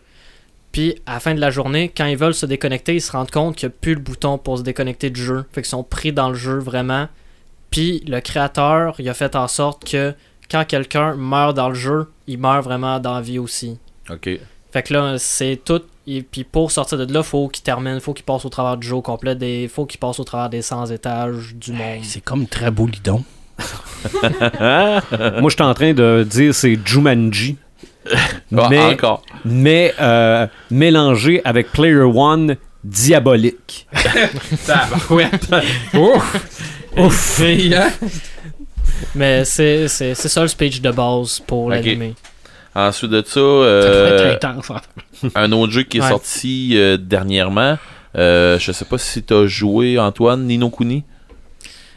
Puis 0.71 0.97
à 1.07 1.15
la 1.15 1.21
fin 1.21 1.35
de 1.35 1.41
la 1.41 1.51
journée, 1.51 1.91
quand 1.97 2.05
ils 2.05 2.17
veulent 2.19 2.35
se 2.35 2.47
déconnecter, 2.47 2.95
ils 2.95 3.01
se 3.01 3.11
rendent 3.11 3.31
compte 3.31 3.57
qu'il 3.57 3.69
n'y 3.69 3.75
a 3.75 3.77
plus 3.81 3.95
le 3.95 4.01
bouton 4.01 4.37
pour 4.37 4.59
se 4.59 4.63
déconnecter 4.63 5.11
du 5.11 5.23
jeu. 5.23 5.45
Fait 5.53 5.63
qu'ils 5.63 5.71
sont 5.71 5.83
pris 5.83 6.13
dans 6.13 6.29
le 6.29 6.35
jeu 6.35 6.59
vraiment. 6.59 7.09
Puis 7.71 8.03
le 8.07 8.21
créateur, 8.21 8.95
il 8.99 9.09
a 9.09 9.15
fait 9.15 9.37
en 9.37 9.49
sorte 9.49 9.85
que 9.91 10.15
quand 10.51 10.65
quelqu'un 10.65 11.15
meurt 11.15 11.57
dans 11.57 11.69
le 11.69 11.75
jeu, 11.75 12.11
il 12.27 12.39
meurt 12.39 12.65
vraiment 12.65 13.01
dans 13.01 13.15
la 13.15 13.21
vie 13.21 13.39
aussi. 13.39 13.79
Ok. 14.11 14.31
Fait 14.73 14.83
que 14.83 14.93
là, 14.93 15.17
c'est 15.19 15.61
tout. 15.65 15.83
Et 16.07 16.23
puis 16.23 16.45
pour 16.45 16.71
sortir 16.71 16.99
de 16.99 17.13
là, 17.13 17.23
faut 17.23 17.49
qu'il 17.49 17.65
termine, 17.65 17.99
faut 18.01 18.15
qu'il 18.15 18.25
passe 18.25 18.45
au 18.45 18.49
travers 18.49 18.77
du 18.77 18.87
jeu 18.87 18.95
au 18.95 19.03
complet, 19.03 19.35
des, 19.35 19.69
faut 19.69 19.87
qu'il 19.87 19.99
passe 19.99 20.21
au 20.21 20.25
travers 20.25 20.49
des 20.49 20.63
100 20.63 20.87
étages 20.87 21.55
du 21.55 21.73
monde. 21.73 22.01
C'est 22.03 22.21
comme 22.21 22.47
Trabolidon. 22.47 23.25
Moi, 24.23 25.49
je 25.49 25.55
suis 25.55 25.63
en 25.63 25.75
train 25.75 25.95
de 25.95 26.25
dire 26.29 26.55
c'est 26.55 26.79
Jumanji. 26.85 27.57
Ah, 28.57 28.69
mais 28.71 28.95
encore. 28.95 29.23
mais 29.45 29.93
euh, 30.01 30.47
mélangé 30.71 31.41
avec 31.45 31.73
Player 31.73 32.03
One 32.03 32.57
diabolique. 32.85 33.89
ouais. 35.11 35.29
Ouf. 35.95 36.76
Ouf! 36.97 37.41
hein? 37.75 37.91
Mais 39.15 39.45
c'est 39.45 39.89
ça 39.89 40.43
le 40.43 40.49
speech 40.49 40.81
de 40.81 40.91
base 40.91 41.41
pour 41.47 41.67
Ok. 41.67 41.71
l'anime. 41.73 42.15
Ensuite 42.75 43.11
de 43.11 43.23
ça, 43.27 43.41
euh, 43.41 44.35
intense. 44.35 44.71
hein. 44.71 44.81
un 45.35 45.53
autre 45.53 45.73
jeu 45.73 45.83
qui 45.83 45.99
est 45.99 46.03
Ouais. 46.03 46.09
sorti 46.09 46.73
euh, 46.75 46.97
dernièrement. 46.99 47.79
Euh, 48.17 48.59
je 48.59 48.73
sais 48.73 48.85
pas 48.85 48.99
si 48.99 49.23
t'as 49.23 49.47
joué, 49.47 49.99
Antoine, 49.99 50.45
Nino 50.47 50.71
Kuni. 50.71 51.05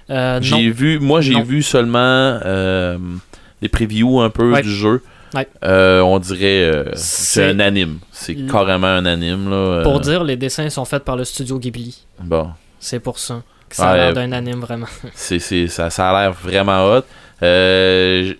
Euh. 0.09 0.39
J'ai 0.41 0.69
vu, 0.71 0.99
moi 0.99 1.21
j'ai 1.21 1.41
vu 1.43 1.61
seulement 1.61 2.39
les 3.61 3.69
previews 3.69 4.21
un 4.21 4.29
peu 4.29 4.51
Ouais. 4.53 4.61
du 4.61 4.71
jeu. 4.71 5.01
Ouais. 5.35 5.47
Euh, 5.63 6.01
on 6.01 6.17
dirait 6.17 6.63
euh, 6.63 6.85
c'est 6.95 7.43
un 7.51 7.59
anime. 7.59 7.99
C'est 8.11 8.35
carrément 8.47 8.87
un 8.87 9.05
anime 9.05 9.49
là. 9.49 9.55
euh, 9.55 9.83
Pour 9.83 9.99
dire, 9.99 10.23
les 10.23 10.37
dessins 10.37 10.67
sont 10.71 10.85
faits 10.85 11.03
par 11.03 11.15
le 11.17 11.23
studio 11.23 11.59
Ghibli. 11.59 12.03
Bon, 12.23 12.49
C'est 12.79 12.99
pour 12.99 13.19
ça 13.19 13.43
ça 13.75 13.91
a 13.91 13.97
l'air 13.97 14.13
d'un 14.13 14.31
anime 14.31 14.59
vraiment. 14.59 14.87
c'est 15.13 15.39
c'est 15.39 15.67
ça, 15.67 15.89
ça 15.89 16.09
a 16.09 16.21
l'air 16.21 16.33
vraiment 16.33 16.85
hot. 16.85 17.03
Euh, 17.41 18.33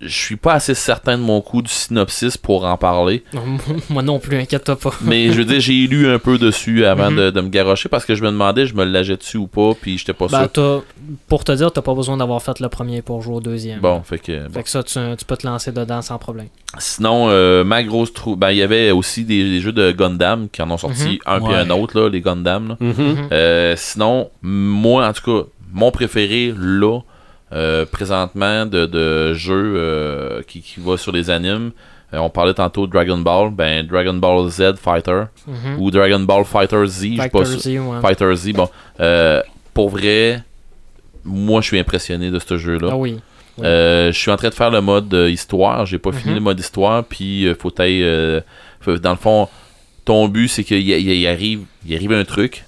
je 0.00 0.08
suis 0.08 0.36
pas 0.36 0.52
assez 0.52 0.74
certain 0.74 1.16
de 1.16 1.22
mon 1.22 1.40
coup 1.40 1.62
du 1.62 1.70
synopsis 1.70 2.36
pour 2.36 2.66
en 2.66 2.76
parler. 2.76 3.22
Moi 3.90 4.02
non 4.02 4.18
plus, 4.18 4.36
inquiète-toi 4.36 4.76
pas. 4.78 4.92
Mais 5.02 5.28
je 5.28 5.38
veux 5.38 5.44
dire, 5.46 5.58
j'ai 5.60 5.72
lu 5.86 6.06
un 6.08 6.18
peu 6.18 6.36
dessus 6.36 6.84
avant 6.84 7.10
Mhm. 7.10 7.16
de, 7.16 7.30
de 7.30 7.40
me 7.40 7.48
garrocher 7.48 7.88
parce 7.88 8.04
que 8.04 8.14
je 8.14 8.22
me 8.22 8.28
demandais, 8.30 8.66
je 8.66 8.74
me 8.74 8.84
l'ageais 8.84 9.16
dessus 9.16 9.38
ou 9.38 9.46
pas, 9.46 9.72
puis 9.80 9.96
j'étais 9.96 10.12
pas 10.12 10.26
Ben, 10.26 10.40
sûr. 10.40 10.52
t'as- 10.52 10.80
pour 11.28 11.44
te 11.44 11.52
dire, 11.52 11.72
t'as 11.72 11.80
pas 11.82 11.94
besoin 11.94 12.16
d'avoir 12.18 12.42
fait 12.42 12.60
le 12.60 12.68
premier 12.68 13.00
pour 13.00 13.22
jouer 13.22 13.36
au 13.36 13.40
deuxième. 13.40 13.80
Bon, 13.80 14.02
fait 14.02 14.18
que. 14.18 14.46
bon. 14.48 14.52
Fait 14.52 14.62
que 14.64 14.68
ça, 14.70 14.82
tu, 14.82 14.98
tu 15.18 15.24
peux 15.24 15.36
te 15.36 15.46
lancer 15.46 15.72
dedans 15.72 16.02
sans 16.02 16.18
problème. 16.18 16.48
Sinon, 16.78 17.28
euh, 17.30 17.64
ma 17.64 17.82
grosse 17.82 18.12
trou. 18.12 18.36
Ben, 18.36 18.50
il 18.50 18.58
y 18.58 18.62
avait 18.62 18.90
aussi 18.90 19.24
des, 19.24 19.42
des 19.44 19.60
jeux 19.60 19.72
de 19.72 19.92
Gundam 19.92 20.48
qui 20.50 20.60
en 20.60 20.70
ont 20.70 20.76
sorti 20.76 21.20
un 21.24 21.40
puis 21.40 21.54
un 21.54 21.70
autre, 21.70 21.98
là, 21.98 22.10
les 22.10 22.20
Gundam. 22.20 22.68
là. 22.68 22.76
Mhm. 22.80 22.92
Mhm. 22.98 23.28
Euh, 23.32 23.74
sinon, 23.78 24.30
moi, 24.42 25.06
en 25.08 25.12
tout 25.14 25.22
cas, 25.42 25.46
mon 25.72 25.90
préféré, 25.90 26.52
là, 26.58 27.00
euh, 27.56 27.86
présentement, 27.86 28.66
de, 28.66 28.86
de 28.86 29.34
jeu 29.34 29.74
euh, 29.76 30.42
qui, 30.46 30.60
qui 30.60 30.78
va 30.78 30.96
sur 30.96 31.10
les 31.10 31.30
animes, 31.30 31.70
euh, 32.14 32.18
on 32.18 32.28
parlait 32.30 32.54
tantôt 32.54 32.86
de 32.86 32.92
Dragon 32.92 33.18
Ball, 33.18 33.50
ben 33.50 33.84
Dragon 33.86 34.14
Ball 34.14 34.48
Z 34.50 34.74
Fighter 34.80 35.22
Mhm. 35.48 35.80
ou 35.80 35.90
Dragon 35.90 36.20
Ball 36.20 36.44
Fighter 36.44 36.84
Z, 36.86 37.02
je 37.16 37.22
sais 37.22 37.28
pas. 37.30 37.44
Z, 37.44 37.66
ouais. 37.66 38.00
Fighter 38.02 38.36
Z, 38.36 38.52
bon. 38.52 38.68
Pour 39.74 39.88
vrai, 39.90 40.42
moi, 41.24 41.60
je 41.62 41.66
suis 41.68 41.78
impressionné 41.78 42.30
de 42.30 42.38
ce 42.38 42.56
jeu-là. 42.58 42.88
Ah 42.92 42.96
oui. 42.96 43.18
Oui. 43.58 43.64
Je 43.64 44.10
suis 44.12 44.30
en 44.30 44.36
train 44.36 44.50
de 44.50 44.54
faire 44.54 44.70
le 44.70 44.80
mode 44.82 45.12
histoire. 45.30 45.86
J'ai 45.86 45.98
pas 45.98 46.12
fini 46.12 46.30
Mhm. 46.32 46.34
le 46.34 46.40
mode 46.42 46.60
histoire. 46.60 47.02
Puis, 47.04 47.46
faut 47.58 47.70
t'aille, 47.70 48.04
faut- 48.80 48.98
dans 48.98 49.10
le 49.12 49.16
fond, 49.16 49.48
ton 50.04 50.28
but, 50.28 50.48
c'est 50.48 50.62
qu'il 50.62 51.26
arrive, 51.26 51.62
il 51.86 51.94
arrive 51.96 52.12
un 52.12 52.24
truc. 52.24 52.64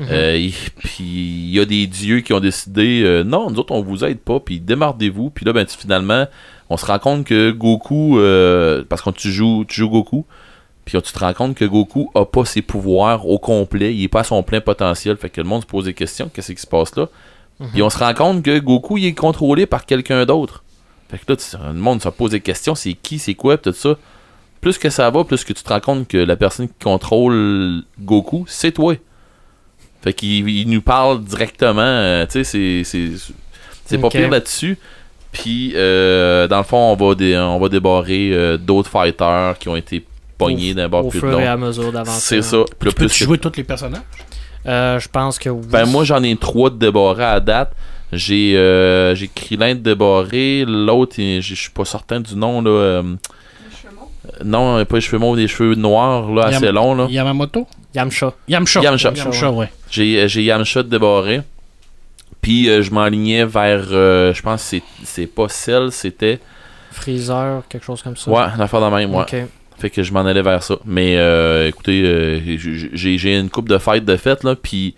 Euh, 0.00 0.36
il- 0.36 0.54
puis, 0.78 1.04
il 1.04 1.50
y 1.50 1.60
a 1.60 1.64
des 1.64 1.86
dieux 1.86 2.20
qui 2.20 2.32
ont 2.32 2.40
décidé 2.40 3.02
euh, 3.04 3.22
non, 3.22 3.50
nous 3.50 3.58
autres, 3.58 3.72
on 3.74 3.82
vous 3.82 4.04
aide 4.04 4.18
pas. 4.20 4.40
Puis, 4.40 4.60
démardez-vous. 4.60 5.30
Puis 5.30 5.44
là, 5.44 5.52
ben, 5.52 5.66
finalement, 5.68 6.26
on 6.70 6.76
se 6.76 6.86
rend 6.86 6.98
compte 6.98 7.24
que 7.24 7.50
Goku, 7.50 8.18
euh, 8.18 8.84
parce 8.88 9.02
que 9.02 9.10
tu 9.10 9.30
joues, 9.30 9.64
tu 9.68 9.80
joues 9.80 9.90
Goku. 9.90 10.24
Puis 10.84 11.00
tu 11.02 11.12
te 11.12 11.18
rends 11.18 11.34
compte 11.34 11.54
que 11.54 11.64
Goku 11.64 12.10
a 12.14 12.24
pas 12.24 12.44
ses 12.44 12.62
pouvoirs 12.62 13.28
au 13.28 13.38
complet, 13.38 13.94
il 13.94 14.02
est 14.04 14.08
pas 14.08 14.20
à 14.20 14.24
son 14.24 14.42
plein 14.42 14.60
potentiel, 14.60 15.16
fait 15.16 15.30
que 15.30 15.40
le 15.40 15.46
monde 15.46 15.62
se 15.62 15.66
pose 15.66 15.84
des 15.84 15.94
questions, 15.94 16.28
qu'est-ce 16.32 16.52
qui 16.52 16.60
se 16.60 16.66
passe 16.66 16.96
là? 16.96 17.08
Mhm. 17.60 17.68
Puis 17.72 17.82
on 17.82 17.90
se 17.90 17.98
rend 17.98 18.12
compte 18.14 18.42
que 18.42 18.58
Goku 18.58 18.96
il 18.98 19.06
est 19.06 19.12
contrôlé 19.14 19.66
par 19.66 19.84
quelqu'un 19.86 20.24
d'autre. 20.24 20.64
Fait 21.10 21.18
que 21.18 21.24
là, 21.28 21.36
tu- 21.36 21.56
le 21.64 21.74
monde 21.78 22.02
se 22.02 22.08
pose 22.08 22.30
des 22.30 22.40
questions, 22.40 22.74
c'est 22.74 22.94
qui, 22.94 23.18
c'est 23.18 23.34
quoi, 23.34 23.56
pis 23.58 23.70
tout 23.70 23.76
ça. 23.76 23.96
Plus 24.60 24.78
que 24.78 24.90
ça 24.90 25.10
va, 25.10 25.22
plus 25.24 25.44
que 25.44 25.52
tu 25.52 25.62
te 25.62 25.68
rends 25.68 25.80
compte 25.80 26.08
que 26.08 26.16
la 26.16 26.36
personne 26.36 26.66
qui 26.68 26.74
contrôle 26.82 27.82
Goku, 28.00 28.44
c'est 28.48 28.72
toi. 28.72 28.94
Fait 30.02 30.12
qu'il 30.12 30.48
il 30.48 30.68
nous 30.68 30.80
parle 30.82 31.22
directement, 31.24 31.80
euh, 31.82 32.24
tu 32.26 32.44
sais, 32.44 32.44
c'est- 32.44 32.84
c'est 32.84 33.10
c'est 33.84 33.98
pas 33.98 34.06
Ok. 34.06 34.12
pire 34.14 34.30
là-dessus. 34.30 34.78
Puis, 35.32 35.72
euh, 35.76 36.48
dans 36.48 36.58
le 36.58 36.64
fond, 36.64 36.76
on 36.76 36.96
va, 36.96 37.14
dé- 37.14 37.36
on 37.36 37.58
va 37.60 37.68
débarrer 37.68 38.30
euh, 38.32 38.56
d'autres 38.56 38.88
fighters 38.90 39.56
qui 39.58 39.68
ont 39.68 39.76
été 39.76 40.04
pognés 40.38 40.74
d'un 40.74 40.88
bord 40.88 41.06
Au 41.06 41.08
plus 41.10 41.20
fur 41.20 41.38
et 41.38 41.46
à 41.46 41.56
mesure 41.56 41.92
d'avancer. 41.92 42.20
C'est 42.36 42.42
ça. 42.42 42.58
Puis 42.78 42.88
là, 42.88 42.92
Tu 42.92 42.96
peux 43.02 43.06
plus 43.06 43.24
jouer 43.24 43.38
tous 43.38 43.52
les 43.56 43.64
personnages? 43.64 44.00
Euh, 44.66 44.98
je 44.98 45.08
pense 45.08 45.38
que 45.38 45.48
oui. 45.50 45.64
Ben 45.70 45.86
moi 45.86 46.04
j'en 46.04 46.22
ai 46.22 46.34
trois 46.36 46.68
de 46.70 46.76
débarrés 46.76 47.24
à 47.24 47.40
date. 47.40 47.72
J'ai 48.12 48.56
euh, 48.56 49.14
j'ai 49.14 49.28
Krillin 49.28 49.74
de 49.74 49.80
débarré, 49.80 50.64
l'autre 50.66 51.14
je 51.16 51.54
suis 51.54 51.70
pas 51.70 51.84
certain 51.84 52.20
du 52.20 52.34
nom 52.36 52.60
là. 52.60 52.70
euh, 52.70 53.02
Les 53.02 53.76
cheveux 53.76 53.94
mauves. 53.94 54.08
Non, 54.44 54.84
pas 54.84 54.96
les 54.96 55.00
cheveux 55.00 55.18
mauves, 55.18 55.36
des 55.36 55.48
cheveux 55.48 55.74
noirs 55.74 56.30
là, 56.30 56.50
Yam- 56.50 56.54
assez 56.54 56.72
longs 56.72 56.94
là. 56.94 57.06
Yamamoto? 57.10 57.66
Yamcha. 57.94 58.32
Yamcha. 58.48 58.80
Yamcha. 58.80 59.12
Yamcha, 59.14 59.50
ouais. 59.50 59.70
J'ai 59.90 60.28
j'ai 60.28 60.42
Yamcha 60.42 60.82
de 60.82 60.88
débarré. 60.88 61.42
Puis 62.40 62.68
euh, 62.70 62.82
je 62.82 62.90
m'enlignais 62.90 63.44
vers 63.44 63.84
euh, 63.92 64.32
je 64.32 64.40
pense 64.42 64.62
que 64.62 64.68
c'est 64.68 64.82
c'est 65.04 65.26
pas 65.26 65.48
Cell, 65.48 65.88
c'était 65.92 66.38
Freezer, 66.92 67.62
quelque 67.68 67.84
chose 67.84 68.02
comme 68.02 68.16
ça. 68.16 68.30
ouais, 68.30 68.46
l'affaire 68.58 68.80
de 68.80 68.94
même, 68.96 69.14
ouais. 69.14 69.22
Ok. 69.22 69.36
Fait 69.78 69.90
que 69.90 70.02
je 70.02 70.12
m'en 70.12 70.20
allais 70.26 70.42
vers 70.42 70.62
ça. 70.62 70.76
Mais 70.84 71.16
euh, 71.16 71.68
écoutez, 71.68 72.02
euh, 72.04 72.40
j'ai 72.92 73.38
une 73.38 73.48
coupe 73.48 73.68
de 73.68 73.78
fêtes 73.78 74.04
de 74.04 74.16
fête 74.16 74.44
là, 74.44 74.54
puis 74.54 74.94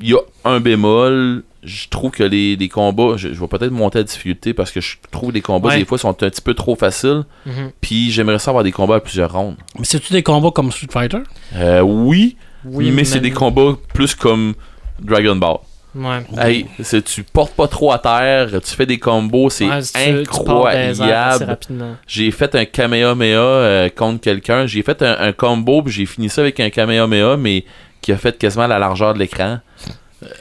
il 0.00 0.10
y 0.10 0.14
a 0.14 0.18
un 0.44 0.60
bémol. 0.60 1.42
Je 1.64 1.88
trouve 1.88 2.12
que 2.12 2.22
les, 2.22 2.54
les 2.56 2.68
combats, 2.68 3.16
je, 3.16 3.32
je 3.34 3.40
vais 3.40 3.48
peut-être 3.48 3.72
monter 3.72 3.98
la 3.98 4.04
difficulté 4.04 4.54
parce 4.54 4.70
que 4.70 4.80
je 4.80 4.96
trouve 5.10 5.30
que 5.30 5.34
les 5.34 5.40
combats 5.40 5.70
Ouais. 5.70 5.78
des 5.78 5.84
fois 5.84 5.98
sont 5.98 6.10
un 6.10 6.12
petit 6.14 6.40
peu 6.40 6.54
trop 6.54 6.76
faciles. 6.76 7.24
Mhm. 7.46 7.72
Puis 7.80 8.10
j'aimerais 8.12 8.38
ça 8.38 8.52
avoir 8.52 8.62
des 8.64 8.70
combats 8.72 8.96
à 8.96 9.00
plusieurs 9.00 9.32
rondes. 9.32 9.56
Mais 9.78 9.84
c'est-tu 9.84 10.12
des 10.12 10.22
combats 10.22 10.52
comme 10.52 10.70
Street 10.70 10.86
Fighter? 10.90 11.18
Euh, 11.56 11.80
oui, 11.80 12.36
Oui, 12.64 12.90
mais 12.92 13.04
c'est 13.04 13.20
des 13.20 13.32
combats 13.32 13.76
plus 13.92 14.14
comme 14.14 14.54
Dragon 15.00 15.34
Ball. 15.36 15.56
Ouais. 15.94 16.20
Hey, 16.38 16.66
c'est- 16.82 17.02
tu 17.02 17.24
portes 17.24 17.54
pas 17.54 17.66
trop 17.66 17.90
à 17.92 17.98
terre, 17.98 18.48
tu 18.62 18.74
fais 18.76 18.86
des 18.86 18.98
combos, 18.98 19.50
c'est 19.50 19.64
Ouais, 19.66 19.80
incroyable. 20.20 21.58
J'ai 22.06 22.30
fait 22.30 22.54
un 22.54 22.64
Kamehameha 22.64 23.26
euh, 23.38 23.88
contre 23.88 24.20
quelqu'un. 24.20 24.66
J'ai 24.66 24.82
fait 24.82 25.02
un, 25.02 25.16
un 25.18 25.32
combo, 25.32 25.82
puis 25.82 25.92
j'ai 25.92 26.06
fini 26.06 26.28
ça 26.28 26.42
avec 26.42 26.60
un 26.60 26.70
Kamehameha, 26.70 27.36
mais 27.36 27.64
qui 28.00 28.12
a 28.12 28.16
fait 28.16 28.36
quasiment 28.38 28.66
la 28.66 28.78
largeur 28.78 29.14
de 29.14 29.18
l'écran. 29.18 29.58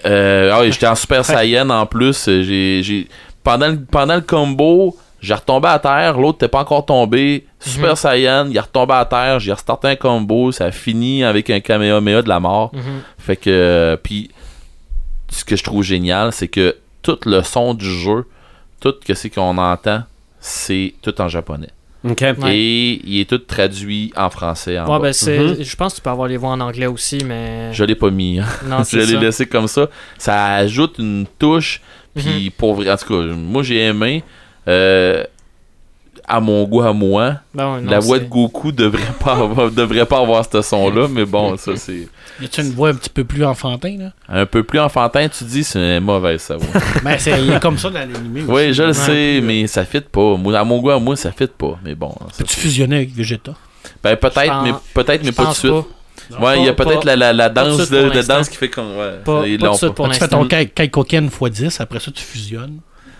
Euh, 0.05 0.51
ah 0.53 0.61
oui, 0.61 0.71
j'étais 0.71 0.87
en 0.87 0.95
Super 0.95 1.23
Saiyan 1.25 1.69
en 1.69 1.85
plus. 1.85 2.25
J'ai, 2.25 2.81
j'ai- 2.83 3.07
pendant, 3.43 3.67
le, 3.67 3.79
pendant 3.79 4.15
le 4.15 4.21
combo, 4.21 4.97
j'ai 5.21 5.33
retombé 5.33 5.67
à 5.67 5.79
terre. 5.79 6.17
L'autre 6.17 6.37
n'était 6.39 6.47
pas 6.47 6.59
encore 6.61 6.85
tombé. 6.85 7.45
Super 7.59 7.91
Mhm. 7.91 7.95
Saiyan, 7.95 8.47
il 8.49 8.57
est 8.57 8.59
retombé 8.61 8.93
à 8.93 9.05
terre. 9.05 9.39
J'ai 9.39 9.53
restarté 9.53 9.87
un 9.89 9.95
combo. 9.95 10.51
Ça 10.51 10.65
a 10.65 10.71
fini 10.71 11.23
avec 11.23 11.49
un 11.49 11.59
Kamehameha 11.59 12.21
de 12.21 12.29
la 12.29 12.39
mort. 12.39 12.71
Mhm. 12.73 13.01
Fait 13.17 13.35
que, 13.37 13.49
euh, 13.49 13.97
puis, 13.97 14.31
ce 15.29 15.43
que 15.45 15.55
je 15.55 15.63
trouve 15.63 15.83
génial, 15.83 16.31
c'est 16.33 16.47
que 16.47 16.75
tout 17.01 17.19
le 17.25 17.41
son 17.43 17.73
du 17.73 17.89
jeu, 17.89 18.25
tout 18.79 18.93
que 19.05 19.13
c'est 19.13 19.29
qu'on 19.29 19.57
entend, 19.57 20.03
c'est 20.39 20.93
tout 21.01 21.19
en 21.21 21.27
japonais. 21.27 21.69
Ouais. 22.03 22.55
Et 22.55 23.01
il 23.03 23.19
est 23.21 23.29
tout 23.29 23.37
traduit 23.39 24.13
en 24.15 24.29
français. 24.29 24.79
En 24.79 24.91
Ouais, 24.93 24.99
ben 25.01 25.13
c'est. 25.13 25.39
Mhm. 25.39 25.63
Je 25.63 25.75
pense 25.75 25.93
que 25.93 25.97
tu 25.97 26.01
peux 26.03 26.09
avoir 26.09 26.27
les 26.27 26.37
voix 26.37 26.51
en 26.51 26.59
anglais 26.59 26.85
aussi, 26.85 27.19
mais. 27.25 27.73
Je 27.73 27.83
l'ai 27.83 27.95
pas 27.95 28.09
mis. 28.09 28.39
hein. 28.39 28.45
Non, 28.65 28.83
je 28.89 28.97
l'ai 28.97 29.05
ça. 29.05 29.19
laissé 29.19 29.45
comme 29.45 29.67
ça. 29.67 29.89
Ça 30.17 30.53
ajoute 30.55 30.95
une 30.99 31.25
touche. 31.39 31.81
Mhm. 32.15 32.21
Puis 32.23 32.49
pour 32.51 32.75
vrai, 32.75 32.89
en 32.91 32.97
tout 32.97 33.07
cas, 33.07 33.33
moi 33.35 33.63
j'ai 33.63 33.79
aimé. 33.79 34.23
Euh, 34.67 35.23
à 36.27 36.39
mon 36.41 36.63
goût, 36.65 36.81
à 36.81 36.91
moi, 36.91 37.35
Ben 37.53 37.79
non, 37.81 37.89
la 37.89 37.99
voix 37.99 38.19
de 38.19 38.25
Goku 38.25 38.71
devrait 38.73 39.01
pas 39.23 39.33
avoir, 39.33 39.71
devrait 39.71 40.05
pas 40.05 40.19
avoir 40.19 40.45
ce 40.51 40.61
son-là, 40.61 41.07
mais 41.09 41.25
bon, 41.25 41.55
ça 41.57 41.75
c'est 41.77 42.07
Y 42.41 42.45
a-tu 42.45 42.61
une 42.61 42.71
voix 42.73 42.89
un 42.89 42.95
petit 42.95 43.09
peu 43.09 43.23
plus 43.23 43.45
enfantin, 43.45 43.95
là? 43.97 44.11
un 44.27 44.45
peu 44.45 44.61
plus 44.63 44.79
enfantin. 44.79 45.27
Tu 45.29 45.43
dis 45.45 45.63
c'est 45.63 45.99
mauvais 46.01 46.37
ça. 46.37 46.57
Ouais. 46.57 46.63
ben, 47.03 47.15
c'est 47.17 47.41
il 47.41 47.53
est 47.53 47.59
comme 47.61 47.77
ça 47.77 47.89
dans 47.89 47.99
l'animé 47.99 48.41
aussi. 48.41 48.51
oui, 48.51 48.73
je 48.73 48.83
le 48.83 48.93
sais, 48.93 49.39
mais 49.41 49.65
ça 49.67 49.85
fit 49.85 50.01
pas. 50.01 50.35
Moi, 50.35 50.57
à 50.59 50.63
mon 50.63 50.79
goût, 50.79 50.91
à 50.91 50.99
moi, 50.99 51.15
ça 51.15 51.31
fit 51.31 51.47
pas. 51.47 51.79
Mais 51.83 51.95
bon, 51.95 52.13
ça, 52.31 52.39
Peux-tu 52.39 52.55
fusionner 52.57 52.97
avec 52.97 53.13
Vegeta? 53.15 53.53
ben 54.03 54.15
peut-être, 54.17 54.61
mais 54.63 54.73
peut-être, 54.93 55.23
mais 55.23 55.31
pas 55.31 55.43
tout 55.45 55.49
de 55.51 55.55
suite. 55.55 55.71
pas. 55.71 56.45
Ouais, 56.45 56.59
il 56.59 56.65
y 56.65 56.69
a 56.69 56.73
peut-être 56.73 57.05
la, 57.05 57.15
la, 57.15 57.31
la 57.31 57.49
pas 57.49 57.63
de 57.63 57.69
danse, 58.11 58.27
danse 58.27 58.49
qui 58.49 58.57
fait 58.57 58.69
comme. 58.69 58.97
Ouais, 58.97 59.13
Pas- 59.23 59.47
ils 59.47 59.57
pas 59.57 59.63
de 59.63 59.69
l'ont 59.69 59.73
suite 59.75 59.89
pas. 59.89 59.93
pour 59.95 60.09
tu 60.09 60.19
fais 60.19 60.27
ton 60.27 60.45
Kai- 60.45 60.67
Kaikoken 60.67 61.29
x10, 61.29 61.81
après 61.81 61.99
ça, 62.01 62.11
tu 62.11 62.21
fusionnes. 62.21 62.79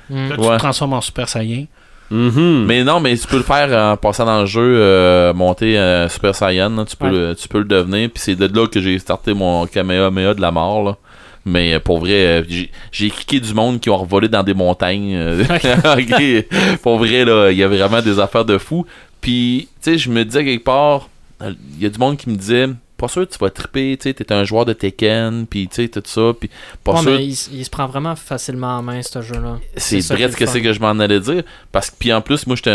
Mhm. 0.09 0.29
Là, 0.29 0.35
tu 0.35 0.41
Ouais. 0.41 0.53
te 0.55 0.59
transformes 0.59 0.93
en 0.93 1.01
Super 1.01 1.29
Saiyan. 1.29 1.65
Mhm. 2.09 2.65
Mais 2.65 2.83
non, 2.83 2.99
mais 2.99 3.17
tu 3.17 3.27
peux 3.27 3.37
le 3.37 3.43
faire 3.43 3.69
en 3.77 3.97
passant 3.97 4.25
dans 4.25 4.39
le 4.41 4.45
jeu, 4.45 4.61
euh, 4.63 5.33
monter 5.33 5.77
euh, 5.77 6.07
Super 6.09 6.33
Saiyan, 6.35 6.69
là, 6.69 6.85
tu, 6.85 6.95
peux 6.95 7.05
Ouais. 7.07 7.11
le, 7.29 7.35
tu 7.35 7.47
peux 7.47 7.59
le 7.59 7.65
devenir. 7.65 8.09
Puis 8.09 8.21
c'est 8.23 8.35
de 8.35 8.47
là 8.47 8.67
que 8.67 8.79
j'ai 8.79 8.97
starté 8.99 9.33
mon 9.33 9.65
Kamehameha 9.67 10.33
de 10.33 10.41
la 10.41 10.51
mort. 10.51 10.83
Là. 10.83 10.97
Mais 11.45 11.73
euh, 11.73 11.79
pour 11.79 11.99
vrai, 11.99 12.43
j'ai- 12.91 13.09
kické 13.09 13.39
du 13.39 13.53
monde 13.53 13.79
qui 13.79 13.89
ont 13.89 13.97
revolé 13.97 14.27
dans 14.29 14.43
des 14.43 14.53
montagnes. 14.53 15.17
Pour 16.81 16.97
vrai, 16.97 17.25
là, 17.25 17.49
il 17.51 17.57
y 17.57 17.63
a 17.63 17.67
vraiment 17.67 18.01
des 18.01 18.19
affaires 18.19 18.45
de 18.45 18.57
fou. 18.57 18.85
Puis, 19.21 19.67
tu 19.81 19.91
sais, 19.91 19.97
je 19.97 20.09
me 20.09 20.23
disais 20.23 20.43
quelque 20.45 20.63
part, 20.63 21.09
il 21.41 21.55
y 21.81 21.85
a 21.85 21.89
du 21.89 21.99
monde 21.99 22.17
qui 22.17 22.29
me 22.29 22.35
disait, 22.35 22.67
pas 22.97 23.07
sûr 23.07 23.27
que 23.27 23.31
tu 23.33 23.37
vas 23.39 23.49
triper, 23.49 23.95
tu 23.99 24.09
sais, 24.09 24.13
t'es 24.13 24.31
un 24.33 24.43
joueur 24.43 24.65
de 24.65 24.73
Tekken, 24.73 25.45
puis 25.47 25.67
tu 25.67 25.83
sais, 25.83 25.87
tout 25.87 26.01
ça, 26.05 26.31
puis 26.39 26.49
pas 26.83 26.93
Ouais, 26.93 27.01
sûr 27.01 27.11
mais 27.11 27.25
il, 27.25 27.35
se 27.65 27.69
prend 27.69 27.85
vraiment 27.87 28.15
facilement 28.15 28.77
en 28.77 28.81
main, 28.81 29.01
ce 29.01 29.21
jeu-là. 29.21 29.59
c'est 29.75 30.01
ce 30.01 30.13
que 30.35 30.45
c'est 30.45 30.61
que 30.61 30.73
je 30.73 30.79
m'en 30.79 30.97
allais 30.99 31.19
dire. 31.19 31.43
Parce 31.71 31.89
que, 31.89 31.95
puis 31.99 32.11
en 32.11 32.21
plus, 32.21 32.47
moi, 32.47 32.55
j'étais 32.55 32.69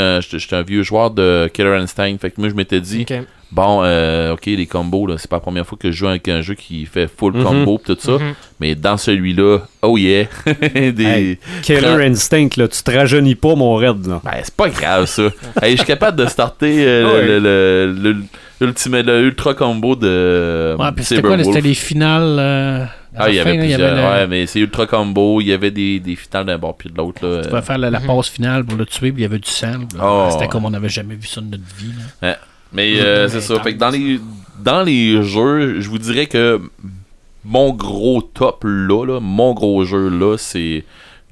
un, 0.56 0.62
vieux 0.62 0.82
joueur 0.82 1.10
de 1.10 1.50
Killer 1.52 1.76
Instinct. 1.76 2.16
Fait 2.20 2.30
que 2.30 2.40
moi, 2.40 2.48
je 2.48 2.54
m'étais 2.54 2.80
dit, 2.80 3.04
bon, 3.50 3.82
euh, 3.82 4.32
ok, 4.34 4.46
les 4.46 4.66
combos, 4.66 5.06
là, 5.06 5.16
c'est 5.18 5.28
pas 5.28 5.36
la 5.36 5.40
première 5.40 5.66
fois 5.66 5.76
que 5.78 5.90
je 5.90 5.96
joue 5.96 6.08
avec 6.08 6.28
un 6.28 6.40
jeu 6.40 6.54
qui 6.54 6.86
fait 6.86 7.08
full 7.08 7.34
Mhm. 7.34 7.42
combo 7.44 7.78
pis 7.78 7.94
tout 7.94 8.00
ça. 8.00 8.12
Mhm. 8.12 8.34
Mais 8.60 8.74
dans 8.74 8.96
celui-là, 8.96 9.58
oh 9.82 9.98
yeah. 9.98 10.26
Des... 10.72 11.04
Hey. 11.04 11.38
Killer 11.62 11.80
Prends- 11.80 11.98
Instinct, 11.98 12.48
là, 12.56 12.68
tu 12.68 12.82
te 12.82 12.90
rajeunis 12.90 13.34
pas, 13.34 13.54
mon 13.56 13.74
raid, 13.74 14.06
là. 14.06 14.20
Ben, 14.24 14.30
c'est 14.42 14.54
pas 14.54 14.68
grave, 14.68 15.06
ça. 15.06 15.24
hey, 15.60 15.72
je 15.72 15.76
suis 15.78 15.86
capable 15.86 16.16
de 16.18 16.26
starter 16.26 16.84
euh, 16.86 17.04
Ouais. 17.14 17.26
le, 17.26 17.38
le, 17.38 17.92
le, 17.92 18.12
le- 18.12 18.22
l'ultimate- 18.66 19.06
le 19.06 19.22
ultra 19.22 19.54
combo 19.54 19.94
de 19.96 20.74
Ouais, 20.78 20.92
puis 20.94 21.04
c'était 21.04 21.22
quoi? 21.22 21.42
C'était 21.42 21.60
les 21.60 21.74
finales. 21.74 22.36
euh, 22.38 22.84
Ah, 23.16 23.28
il 23.28 23.34
y 23.36 23.40
avait 23.40 23.58
plusieurs. 23.58 23.94
le- 23.94 24.02
Ouais, 24.02 24.26
mais 24.26 24.46
c'est 24.46 24.60
ultra 24.60 24.86
combo. 24.86 25.40
Il 25.40 25.48
y 25.48 25.52
avait 25.52 25.70
des, 25.70 26.00
des 26.00 26.16
finales 26.16 26.46
d'un 26.46 26.58
bord 26.58 26.76
puis 26.76 26.88
de 26.90 26.96
l'autre. 26.96 27.26
là. 27.26 27.42
Tu 27.42 27.48
pouvais 27.50 27.62
faire 27.62 27.78
la, 27.78 27.90
la 27.90 28.00
Mhm. 28.00 28.06
passe 28.06 28.28
finale 28.28 28.64
pour 28.64 28.78
le 28.78 28.86
tuer, 28.86 29.12
puis 29.12 29.20
il 29.20 29.24
y 29.24 29.26
avait 29.26 29.38
du 29.38 29.50
sang. 29.50 29.74
Oh. 30.02 30.28
C'était 30.32 30.48
comme 30.48 30.64
on 30.64 30.70
n'avait 30.70 30.88
jamais 30.88 31.14
vu 31.14 31.26
ça 31.26 31.40
de 31.40 31.46
notre 31.46 31.62
vie. 31.76 31.92
là. 32.22 32.36
Mais 32.72 32.98
euh, 33.00 33.28
c'est 33.28 33.42
ça. 33.42 33.60
Fait 33.60 33.74
que 33.74 33.78
dans 33.78 33.90
les, 33.90 34.18
dans 34.62 34.82
les 34.82 35.22
jeux, 35.22 35.80
je 35.80 35.88
vous 35.90 35.98
dirais 35.98 36.24
que 36.26 36.58
mon 37.44 37.70
gros 37.72 38.22
top 38.22 38.64
là, 38.64 39.04
là 39.04 39.20
mon 39.20 39.52
gros 39.52 39.84
jeu 39.84 40.08
là, 40.08 40.36
c'est 40.38 40.84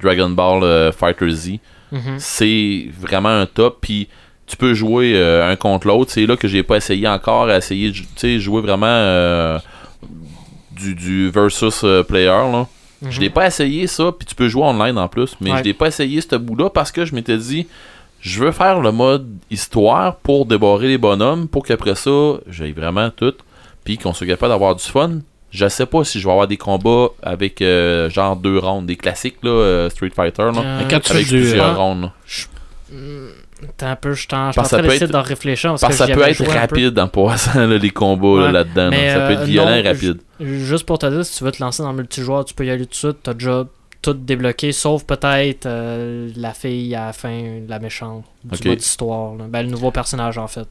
Dragon 0.03 0.29
Ball 0.29 0.63
euh, 0.63 0.91
Fighter 0.91 1.29
Z. 1.31 1.51
Mhm. 1.91 1.99
C'est 2.19 2.87
vraiment 2.99 3.29
un 3.29 3.45
top. 3.47 3.79
Puis 3.81 4.07
tu 4.51 4.57
peux 4.57 4.73
jouer 4.73 5.13
euh, 5.15 5.49
un 5.49 5.55
contre 5.55 5.87
l'autre. 5.87 6.11
C'est 6.11 6.25
là 6.25 6.35
que 6.35 6.47
j'ai 6.47 6.61
pas 6.63 6.75
essayé 6.77 7.07
encore 7.07 7.47
à 7.49 7.57
essayer 7.57 7.89
de 7.89 7.95
tu 7.95 8.05
sais, 8.17 8.39
jouer 8.39 8.61
vraiment 8.61 8.85
euh, 8.87 9.57
du, 10.71 10.93
du 10.93 11.29
versus 11.31 11.81
euh, 11.83 12.03
player. 12.03 12.25
Là. 12.27 12.67
Mhm. 13.01 13.11
Je 13.11 13.19
l'ai 13.21 13.29
pas 13.29 13.47
essayé 13.47 13.87
ça, 13.87 14.11
puis 14.11 14.25
tu 14.27 14.35
peux 14.35 14.47
jouer 14.49 14.63
online 14.63 14.97
en 14.97 15.07
plus, 15.07 15.35
mais 15.41 15.51
Ouais. 15.53 15.59
je 15.59 15.63
l'ai 15.63 15.73
pas 15.73 15.87
essayé 15.87 16.21
ce 16.21 16.35
bout-là 16.35 16.69
parce 16.69 16.91
que 16.91 17.05
je 17.05 17.15
m'étais 17.15 17.37
dit, 17.37 17.65
je 18.19 18.43
veux 18.43 18.51
faire 18.51 18.79
le 18.81 18.91
mode 18.91 19.27
histoire 19.49 20.17
pour 20.17 20.45
débarrer 20.45 20.87
les 20.89 20.97
bonhommes, 20.99 21.47
pour 21.47 21.65
qu'après 21.65 21.95
ça, 21.95 22.11
j'aille 22.47 22.73
vraiment 22.73 23.09
tout, 23.09 23.33
puis 23.83 23.97
qu'on 23.97 24.13
soit 24.13 24.27
capable 24.27 24.51
d'avoir 24.51 24.75
du 24.75 24.83
fun. 24.83 25.19
Je 25.49 25.67
sais 25.67 25.85
pas 25.85 26.03
si 26.03 26.19
je 26.19 26.25
vais 26.27 26.31
avoir 26.31 26.47
des 26.47 26.55
combats 26.57 27.09
avec 27.23 27.61
euh, 27.61 28.09
genre 28.09 28.35
deux 28.35 28.57
rounds, 28.59 28.85
des 28.85 28.95
classiques 28.95 29.37
là, 29.43 29.49
euh, 29.49 29.89
Street 29.89 30.11
Fighter, 30.15 30.43
là, 30.53 30.61
Euh, 30.63 30.79
Mais 30.81 30.87
quand 30.89 30.99
tu 31.01 31.11
avec 31.11 31.25
fais 31.25 31.35
plusieurs 31.37 31.77
rounds. 31.77 32.03
là. 32.03 32.11
T'es 33.77 33.85
un 33.85 33.95
peu, 33.95 34.13
je 34.13 34.27
t'en 34.27 34.51
d'essayer 34.81 35.07
d'en 35.07 35.21
réfléchir 35.21 35.71
parce, 35.71 35.81
Parce 35.81 35.97
que 35.97 36.03
que 36.03 36.09
ça 36.09 36.15
peut 36.15 36.27
être 36.27 36.43
peu. 36.43 36.51
rapide 36.51 36.99
en 36.99 37.07
passant 37.07 37.67
là, 37.67 37.77
les 37.77 37.91
Ouais. 38.45 38.51
là-dedans. 38.51 38.89
là. 38.89 39.13
Ça 39.13 39.27
peut 39.27 39.33
être 39.33 39.41
euh, 39.41 39.45
violent 39.45 39.73
et 39.75 39.81
rapide. 39.81 40.19
Juste 40.39 40.85
pour 40.85 40.97
te 40.99 41.05
dire, 41.05 41.25
si 41.25 41.37
tu 41.37 41.43
veux 41.43 41.51
te 41.51 41.61
lancer 41.63 41.83
dans 41.83 41.91
le 41.91 41.97
multijoueur, 41.97 42.45
tu 42.45 42.53
peux 42.53 42.65
y 42.65 42.69
aller 42.71 42.85
tout 42.85 42.91
de 42.91 42.95
suite. 42.95 43.17
T'as 43.23 43.33
déjà 43.33 43.65
tout 44.01 44.13
débloqué, 44.15 44.71
sauf 44.71 45.03
peut-être 45.05 45.67
euh, 45.67 46.31
la 46.35 46.53
fille 46.55 46.95
à 46.95 47.05
la 47.07 47.13
fin, 47.13 47.59
la 47.67 47.77
méchante, 47.77 48.23
du 48.43 48.55
Ok. 48.57 48.65
mode 48.65 48.81
histoire. 48.81 49.35
là. 49.35 49.45
Ben, 49.47 49.61
le 49.61 49.69
nouveau 49.69 49.91
personnage, 49.91 50.39
en 50.39 50.47
fait. 50.47 50.67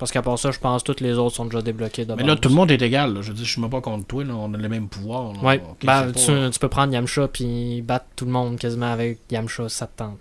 Parce 0.00 0.10
qu'à 0.10 0.22
part 0.22 0.36
ça, 0.40 0.50
je 0.50 0.58
pense 0.58 0.82
que 0.82 0.90
tous 0.90 1.00
les 1.04 1.12
autres 1.16 1.36
sont 1.36 1.44
déjà 1.44 1.62
débloqués. 1.62 2.04
de 2.04 2.14
Mais 2.14 2.24
là, 2.24 2.34
tout 2.34 2.48
le 2.48 2.54
monde 2.56 2.72
est 2.72 2.82
égal. 2.82 3.14
là. 3.14 3.20
Je 3.22 3.28
veux 3.28 3.34
dire, 3.34 3.44
je 3.44 3.50
suis 3.52 3.60
même 3.60 3.70
pas 3.70 3.80
contre 3.80 4.06
toi. 4.08 4.24
Là. 4.24 4.34
On 4.36 4.52
a 4.52 4.56
les 4.58 4.68
mêmes 4.68 4.88
pouvoirs. 4.88 5.34
là. 5.34 5.38
Ouais, 5.48 5.62
Ok, 5.70 5.84
ben, 5.86 6.06
c'est 6.16 6.26
tu, 6.26 6.32
pas- 6.32 6.50
tu 6.50 6.58
peux 6.58 6.68
prendre 6.68 6.92
Yamcha 6.92 7.28
puis 7.28 7.80
battre 7.82 8.06
tout 8.16 8.24
le 8.24 8.32
monde 8.32 8.58
quasiment 8.58 8.92
avec 8.92 9.20
Yamcha, 9.30 9.68
ça 9.68 9.86
te 9.86 9.96
tente. 9.98 10.18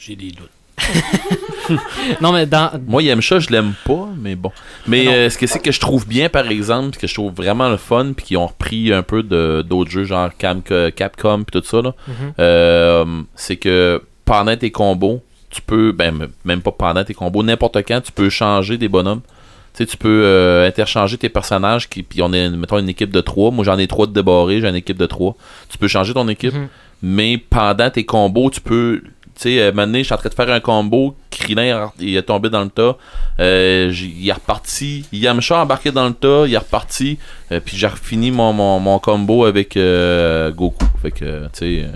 J'ai 0.00 0.16
des 0.16 0.30
doutes. 0.30 0.48
non, 2.20 2.32
mais 2.32 2.46
dans. 2.46 2.70
Moi, 2.86 3.02
Yamcha, 3.02 3.38
je 3.38 3.50
l'aime 3.50 3.74
pas, 3.84 4.08
mais 4.18 4.34
bon. 4.34 4.50
Mais 4.86 5.04
Non. 5.04 5.12
euh, 5.12 5.30
ce 5.30 5.36
que 5.38 5.46
c'est 5.46 5.58
que 5.60 5.70
je 5.72 5.78
trouve 5.80 6.06
bien, 6.06 6.28
par 6.28 6.48
exemple, 6.48 6.94
ce 6.94 6.98
que 6.98 7.06
je 7.06 7.14
trouve 7.14 7.32
vraiment 7.34 7.68
le 7.68 7.76
fun, 7.76 8.12
puis 8.16 8.24
qu'ils 8.26 8.36
ont 8.38 8.46
repris 8.46 8.92
un 8.92 9.02
peu 9.02 9.22
de 9.22 9.62
d'autres 9.62 9.90
jeux, 9.90 10.04
genre 10.04 10.30
Cam- 10.38 10.62
Capcom, 10.96 11.44
puis 11.44 11.60
tout 11.60 11.66
ça, 11.66 11.82
là, 11.82 11.94
Mhm. 12.08 12.14
euh, 12.38 13.04
c'est 13.34 13.56
que 13.56 14.02
pendant 14.24 14.56
tes 14.56 14.70
combos, 14.70 15.22
tu 15.50 15.60
peux, 15.62 15.92
ben, 15.92 16.28
même 16.44 16.62
pas 16.62 16.72
pendant 16.72 17.04
tes 17.04 17.14
combos, 17.14 17.42
n'importe 17.42 17.76
quand, 17.86 18.00
tu 18.00 18.12
peux 18.12 18.30
changer 18.30 18.78
des 18.78 18.88
bonhommes. 18.88 19.20
Tu 19.74 19.84
sais, 19.84 19.86
tu 19.86 19.96
peux 19.96 20.22
euh, 20.24 20.66
interchanger 20.66 21.18
tes 21.18 21.28
personnages, 21.28 21.88
qui, 21.88 22.02
puis 22.02 22.22
on 22.22 22.32
est, 22.32 22.48
mettons, 22.50 22.78
une 22.78 22.88
équipe 22.88 23.10
de 23.10 23.20
trois. 23.20 23.50
Moi, 23.52 23.64
j'en 23.64 23.78
ai 23.78 23.86
trois 23.86 24.06
de 24.06 24.12
débarrés, 24.12 24.60
j'ai 24.60 24.68
une 24.68 24.74
équipe 24.76 24.96
de 24.96 25.06
trois. 25.06 25.36
Tu 25.68 25.78
peux 25.78 25.88
changer 25.88 26.14
ton 26.14 26.26
équipe, 26.28 26.54
Mhm. 26.54 26.68
mais 27.02 27.36
pendant 27.38 27.90
tes 27.90 28.04
combos, 28.04 28.50
tu 28.50 28.60
peux. 28.60 29.02
Tu 29.40 29.56
sais, 29.56 29.72
maintenant, 29.72 29.98
je 29.98 30.02
suis 30.04 30.12
en 30.12 30.18
train 30.18 30.28
de 30.28 30.34
faire 30.34 30.50
un 30.50 30.60
combo. 30.60 31.14
Krillin, 31.30 31.90
il 31.98 32.14
est 32.16 32.22
tombé 32.22 32.50
dans 32.50 32.62
le 32.62 32.68
tas. 32.68 32.96
Euh, 33.38 33.90
il 33.98 34.28
est 34.28 34.32
reparti. 34.32 35.06
Yamcha 35.12 35.60
a 35.60 35.62
embarqué 35.62 35.90
dans 35.92 36.06
le 36.06 36.12
tas. 36.14 36.44
Il 36.46 36.52
est 36.52 36.58
reparti. 36.58 37.18
Euh, 37.50 37.60
puis 37.64 37.76
j'ai 37.76 37.86
refini 37.86 38.30
mon, 38.30 38.52
mon, 38.52 38.78
mon 38.80 38.98
combo 38.98 39.46
avec 39.46 39.76
euh, 39.78 40.50
Goku. 40.50 40.84
Fait 41.00 41.10
que, 41.10 41.44
tu 41.44 41.50
sais. 41.54 41.86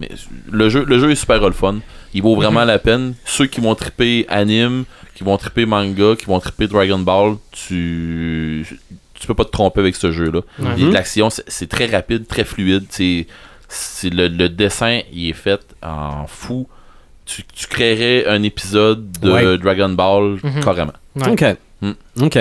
mais 0.00 0.10
le 0.50 0.68
jeu, 0.68 0.84
le 0.84 0.98
jeu 0.98 1.10
est 1.12 1.14
super 1.14 1.40
le 1.40 1.52
fun. 1.52 1.76
Il 2.14 2.22
vaut 2.22 2.34
vraiment 2.34 2.64
la 2.64 2.78
peine. 2.80 3.14
Ceux 3.24 3.46
qui 3.46 3.60
vont 3.60 3.74
triper 3.76 4.26
anime, 4.28 4.84
qui 5.14 5.22
vont 5.22 5.36
triper 5.36 5.66
manga, 5.66 6.16
qui 6.16 6.26
vont 6.26 6.40
triper 6.40 6.66
Dragon 6.66 6.98
Ball, 6.98 7.36
tu. 7.52 8.66
Tu 9.14 9.26
peux 9.28 9.34
pas 9.34 9.44
te 9.44 9.50
tromper 9.52 9.78
avec 9.78 9.94
ce 9.94 10.10
jeu-là. 10.10 10.40
Ouais. 10.58 10.80
Et 10.80 10.90
L'action, 10.90 11.30
c'est- 11.30 11.44
c'est 11.46 11.68
très 11.68 11.86
rapide, 11.86 12.26
très 12.26 12.42
fluide. 12.44 12.86
C'est, 12.90 13.28
c'est 13.72 14.10
le, 14.10 14.28
le 14.28 14.48
dessin, 14.48 15.00
il 15.12 15.30
est 15.30 15.32
fait 15.34 15.60
en 15.82 16.26
fou. 16.26 16.66
Tu, 17.24 17.42
tu 17.54 17.66
créerais 17.66 18.26
un 18.26 18.42
épisode 18.42 19.10
de 19.20 19.30
Ouais. 19.32 19.58
Dragon 19.58 19.88
Ball 19.90 20.38
Mhm. 20.42 20.64
carrément. 20.64 20.92
Ouais. 21.16 21.30
OK. 21.30 21.44
Hmm. 21.80 21.92
OK. 22.24 22.36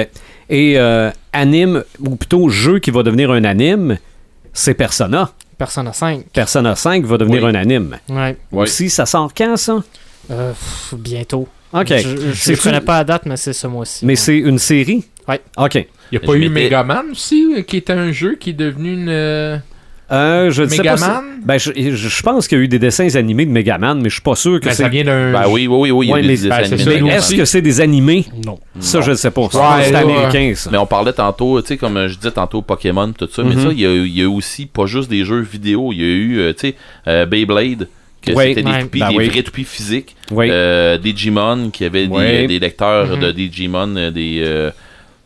Et 0.50 0.78
euh, 0.80 1.10
anime, 1.34 1.84
ou 2.00 2.16
plutôt 2.16 2.50
jeu 2.50 2.80
qui 2.80 2.92
va 2.92 3.04
devenir 3.04 3.32
un 3.32 3.44
anime, 3.44 3.98
c'est 4.54 4.74
Persona. 4.74 5.32
Persona 5.58 5.94
5. 5.94 6.26
Persona 6.34 6.76
5 6.76 7.06
va 7.06 7.18
devenir 7.18 7.44
Oui. 7.44 7.50
un 7.52 7.56
anime. 7.56 7.98
Ouais. 8.10 8.36
Ouais. 8.52 8.64
Aussi, 8.64 8.90
ça 8.90 9.06
sort 9.06 9.32
quand, 9.36 9.56
ça? 9.58 9.82
Euh, 10.32 10.52
pff, 10.52 10.96
bientôt. 10.98 11.48
OK. 11.74 11.88
Je, 11.88 12.32
je 12.34 12.62
connais 12.62 12.82
pas 12.82 12.98
la 13.00 13.04
date, 13.06 13.26
mais 13.28 13.38
c'est 13.38 13.54
ce 13.54 13.68
mois-ci. 13.68 14.06
Mais 14.06 14.14
Ouais. 14.14 14.16
c'est 14.18 14.38
une 14.38 14.60
série? 14.60 15.06
Ouais. 15.28 15.40
OK. 15.58 15.76
Il 15.76 15.86
n'y 16.12 16.18
a 16.18 16.28
pas 16.28 16.34
Je 16.34 16.38
eu 16.40 16.50
Megaman 16.50 17.12
aussi, 17.12 17.54
euh, 17.56 17.62
qui 17.62 17.78
était 17.78 17.94
un 17.94 18.12
jeu 18.12 18.36
qui 18.36 18.50
est 18.50 18.54
devenu 18.54 18.94
une. 18.94 19.62
Euh, 20.12 20.48
Euh, 20.48 20.52
je 20.52 20.64
ne 20.64 20.68
sais 20.68 20.78
pas. 20.84 20.98
si- 20.98 21.04
Megaman 21.04 21.24
Ben, 21.44 21.58
je, 21.58 21.72
je- 21.76 22.22
pense 22.22 22.48
qu'il 22.48 22.58
y 22.58 22.62
a 22.62 22.64
eu 22.64 22.68
des 22.68 22.78
dessins 22.80 23.16
animés 23.16 23.46
de 23.46 23.52
Megaman, 23.52 23.96
mais 24.00 24.10
je 24.10 24.16
suis 24.16 24.22
pas 24.22 24.36
sûr 24.36 24.60
que 24.60 24.66
Ben, 24.66 24.72
c'est. 24.74 24.84
ça 24.84 24.90
vient 24.90 25.04
d'un. 25.04 25.32
Ben 25.32 25.46
oui, 25.50 25.68
oui, 25.68 25.90
oui, 25.90 25.92
oui, 25.92 26.06
il 26.06 26.10
y 26.10 26.12
a 26.12 26.16
Ouais, 26.16 26.22
des 26.22 26.28
mais- 26.28 26.34
dessins 26.36 26.50
ben, 26.50 26.92
animés 26.92 27.12
est-ce 27.12 27.36
que 27.36 27.46
c'est 27.46 27.62
des 27.62 27.82
animés? 27.82 28.26
Non. 28.46 28.60
Ça, 28.80 29.00
Non. 29.00 29.04
je 29.06 29.12
ne 29.12 29.16
sais 29.16 29.32
pas. 29.32 29.42
Ouais, 29.42 29.84
c'est 29.84 29.96
américain, 29.96 30.54
ça. 30.56 30.70
Mais 30.72 30.78
on 30.78 30.86
parlait 30.86 31.14
tantôt, 31.14 31.62
tu 31.62 31.68
sais, 31.70 31.78
comme 31.78 32.08
je 32.08 32.16
disais 32.16 32.32
tantôt, 32.32 32.62
Pokémon, 32.62 33.12
tout 33.18 33.28
ça, 33.32 33.44
mais 33.44 33.56
Mhm. 33.56 33.62
ça, 33.64 33.70
il 33.72 33.80
y, 33.80 33.86
a, 33.86 33.92
il 33.92 34.18
y 34.18 34.24
a 34.24 34.30
aussi 34.30 34.66
pas 34.68 34.86
juste 34.86 35.10
des 35.10 35.24
jeux 35.26 35.42
vidéo, 35.42 35.92
il 35.94 36.00
y 36.00 36.04
a 36.04 36.08
eu, 36.08 36.40
euh, 36.40 36.54
tu 36.54 36.68
sais, 36.70 36.76
euh, 37.08 37.26
Beyblade, 37.26 37.88
que 38.22 38.34
Oui. 38.34 38.44
c'était 38.50 38.62
des 38.64 38.80
toupies, 38.82 39.00
Ben 39.00 39.10
des 39.10 39.16
oui. 39.18 39.30
vrais 39.30 39.42
toupies 39.44 39.64
physiques. 39.64 40.16
Oui. 40.30 40.48
Euh, 40.52 40.98
Digimon, 41.00 41.72
qui 41.72 41.86
avait 41.86 42.06
des- 42.08 42.14
Oui. 42.14 42.48
des, 42.48 42.60
lecteurs 42.60 43.16
Mhm. 43.16 43.20
de 43.20 43.32
Digimon, 43.32 43.96
euh, 43.98 44.12
des. 44.12 44.42
euh, 44.44 44.70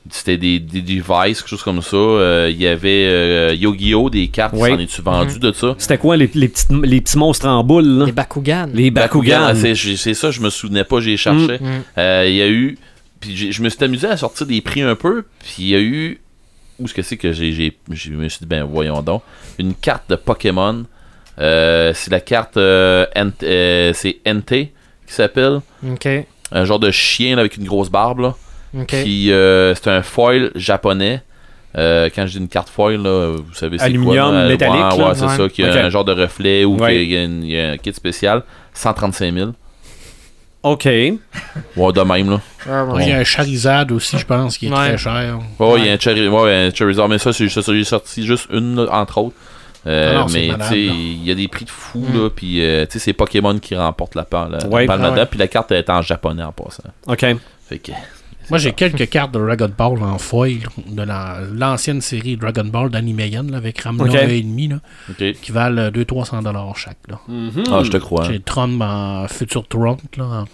c'était 0.10 0.38
des, 0.38 0.60
des 0.60 0.82
devices, 0.82 1.41
quelque 1.41 1.48
chose 1.49 1.64
comme 1.64 1.82
ça. 1.82 1.95
Euh, 1.98 2.49
Il 2.52 2.61
y 2.61 2.68
avait 2.68 3.06
euh, 3.07 3.53
Yu-Gi-Oh! 3.56 4.10
des 4.10 4.27
cartes, 4.27 4.53
Oui. 4.56 4.69
s'en 4.69 4.80
es-tu 4.80 5.02
vendu 5.02 5.40
de 5.40 5.52
ça? 5.52 5.76
C'était 5.77 5.98
quoi 5.98 6.15
les, 6.18 6.30
les, 6.36 6.48
petites- 6.48 6.69
les 6.72 7.02
petits 7.02 7.18
monstres 7.18 7.48
en 7.48 7.64
boule, 7.64 7.86
là? 7.88 8.06
Les 8.06 8.11
Bakugan. 8.11 8.68
Les 8.73 8.91
Bakugan. 8.91 9.41
ah, 9.48 9.56
c'est 9.56 9.73
c'est 9.76 10.14
ça, 10.14 10.30
je 10.32 10.41
me 10.41 10.49
souvenais 10.49 10.84
pas, 10.84 10.99
j'ai 10.99 11.18
cherché. 11.18 11.57
Mm. 11.60 11.82
Euh, 11.98 12.26
Il 12.27 12.36
y 12.36 12.41
a 12.41 12.48
eu. 12.48 12.77
Puis 13.19 13.36
j'ai- 13.36 13.52
je 13.52 13.61
me 13.64 13.69
suis 13.69 13.84
amusé 13.84 14.07
à 14.07 14.18
sortir 14.18 14.45
des 14.45 14.61
prix 14.61 14.82
un 14.82 14.95
peu. 14.95 15.23
Puis 15.40 15.56
il 15.60 15.68
y 15.69 15.76
a 15.76 15.80
eu. 15.80 16.19
Où 16.77 16.86
est-ce 16.86 16.94
que 16.94 17.02
c'est 17.02 17.18
que 17.18 17.32
j'ai. 17.32 17.52
j'ai- 17.53 17.77
Je 17.90 18.11
me 18.11 18.27
suis 18.30 18.40
dit, 18.41 18.45
ben 18.45 18.64
voyons 18.65 19.02
donc. 19.02 19.23
Une 19.57 19.73
carte 19.73 20.03
de 20.10 20.15
Pokémon. 20.15 20.84
Euh, 21.40 21.91
c'est 21.95 22.11
la 22.11 22.19
carte. 22.19 22.57
euh, 22.57 23.06
euh, 23.44 23.91
c'est 23.94 24.18
NT 24.26 24.72
qui 25.07 25.14
s'appelle. 25.14 25.61
Ok. 25.90 26.07
Un 26.52 26.65
genre 26.65 26.80
de 26.80 26.91
chien 26.91 27.36
là, 27.36 27.40
avec 27.41 27.57
une 27.57 27.65
grosse 27.65 27.90
barbe. 27.90 28.19
Là. 28.19 28.36
Ok. 28.80 28.88
Puis 28.88 29.32
euh, 29.32 29.74
c'est 29.76 29.88
un 29.90 30.02
foil 30.02 30.52
japonais. 30.56 31.22
Euh, 31.78 32.10
quand 32.16 32.26
je 32.26 32.34
dis 32.34 32.38
une 32.38 32.48
carte 32.48 32.70
foil, 32.70 33.02
là, 33.02 33.36
vous 33.36 33.54
savez 33.54 33.78
c'est 33.78 33.86
Aluminium, 33.86 34.30
quoi. 34.30 34.42
là? 34.44 34.48
métallique, 34.48 34.76
Ouais, 34.98 35.14
c'est 35.16 35.26
Ouais. 35.26 35.36
ça. 35.38 35.50
Qui 35.50 35.64
a 35.64 35.86
un 35.86 35.90
genre 35.90 36.06
de 36.06 36.14
reflet 36.14 36.64
ou 36.64 36.78
y 36.80 36.84
a, 37.18 37.24
une- 37.24 37.44
il 37.44 37.52
y 37.52 37.60
a 37.60 37.72
un 37.72 37.78
kit 37.78 37.94
spécial. 37.94 38.44
135 38.74 39.34
000. 39.34 39.52
OK. 40.64 40.86
Ouais, 40.86 41.20
de 41.94 42.02
même, 42.02 42.30
là. 42.32 42.42
Il 43.00 43.08
y 43.08 43.12
a 43.12 43.18
un 43.20 43.24
Charizard 43.24 43.86
aussi, 43.92 44.18
je 44.18 44.26
pense, 44.26 44.58
qui 44.58 44.66
est 44.68 44.70
Ouais. 44.72 44.76
très 44.90 44.98
cher. 44.98 45.38
Ouais, 45.60 45.80
il 45.80 45.86
y 45.86 45.90
a 45.90 45.94
un, 45.94 46.00
cherry, 46.00 46.28
ouais, 46.28 46.54
un 46.54 46.74
Charizard, 46.74 47.08
mais 47.08 47.20
ça, 47.20 47.32
c'est 47.34 47.48
ça, 47.50 47.62
j'ai 47.68 47.84
sorti 47.84 48.26
juste 48.26 48.48
une, 48.52 48.76
là, 48.78 48.88
entre 48.92 49.20
autres. 49.20 49.36
Euh, 49.86 50.14
Ah 50.16 50.20
non, 50.22 50.26
mais 50.34 50.48
tu 50.48 50.66
sais, 50.68 50.80
il 50.82 51.24
y 51.24 51.30
a 51.30 51.36
des 51.36 51.48
prix 51.48 51.66
de 51.66 51.70
fou, 51.70 52.00
Mm. 52.10 52.18
là, 52.18 52.30
puis 52.36 52.64
euh, 52.66 52.86
tu 52.88 52.94
sais, 52.94 53.00
c'est 53.00 53.14
Pokémon 53.14 53.60
qui 53.60 53.76
remporte 53.76 54.16
la, 54.16 54.26
la, 54.32 54.48
la 54.58 54.68
Ouais. 54.68 54.88
palme 54.88 55.02
Ah 55.04 55.10
là-dedans, 55.10 55.28
puis 55.30 55.38
la 55.38 55.48
carte 55.48 55.72
est 55.74 55.88
en 55.92 56.02
japonais 56.02 56.42
en 56.42 56.52
passant. 56.52 56.84
OK. 57.06 57.24
Fait 57.70 57.78
que, 57.78 57.92
Moi, 58.50 58.60
j'ai 58.60 58.74
quelques 58.74 59.10
cartes 59.10 59.32
de 59.34 59.40
Dragon 59.40 59.72
Ball 59.78 60.02
en 60.04 60.18
foil 60.18 60.60
de 60.88 61.02
la- 61.02 61.40
l'ancienne 61.54 62.02
série 62.02 62.38
Dragon 62.38 62.66
Ball 62.66 62.90
d'Animeyan 62.90 63.44
là, 63.50 63.58
avec 63.58 63.80
Ramla 63.82 64.04
Ok. 64.06 64.14
1,5 64.16 64.70
là, 64.70 64.80
ok. 65.10 65.34
qui 65.42 65.52
valent 65.52 65.90
200-300$ 65.92 66.76
chaque. 66.76 66.98
Là. 67.08 67.20
Ah, 67.72 67.82
je 67.84 67.92
te 67.92 67.98
crois. 67.98 68.26
J'ai 68.32 68.40
Trump 68.40 68.82
en 68.82 69.28
futur 69.28 69.68
Trump. 69.68 70.00
Là. 70.18 70.46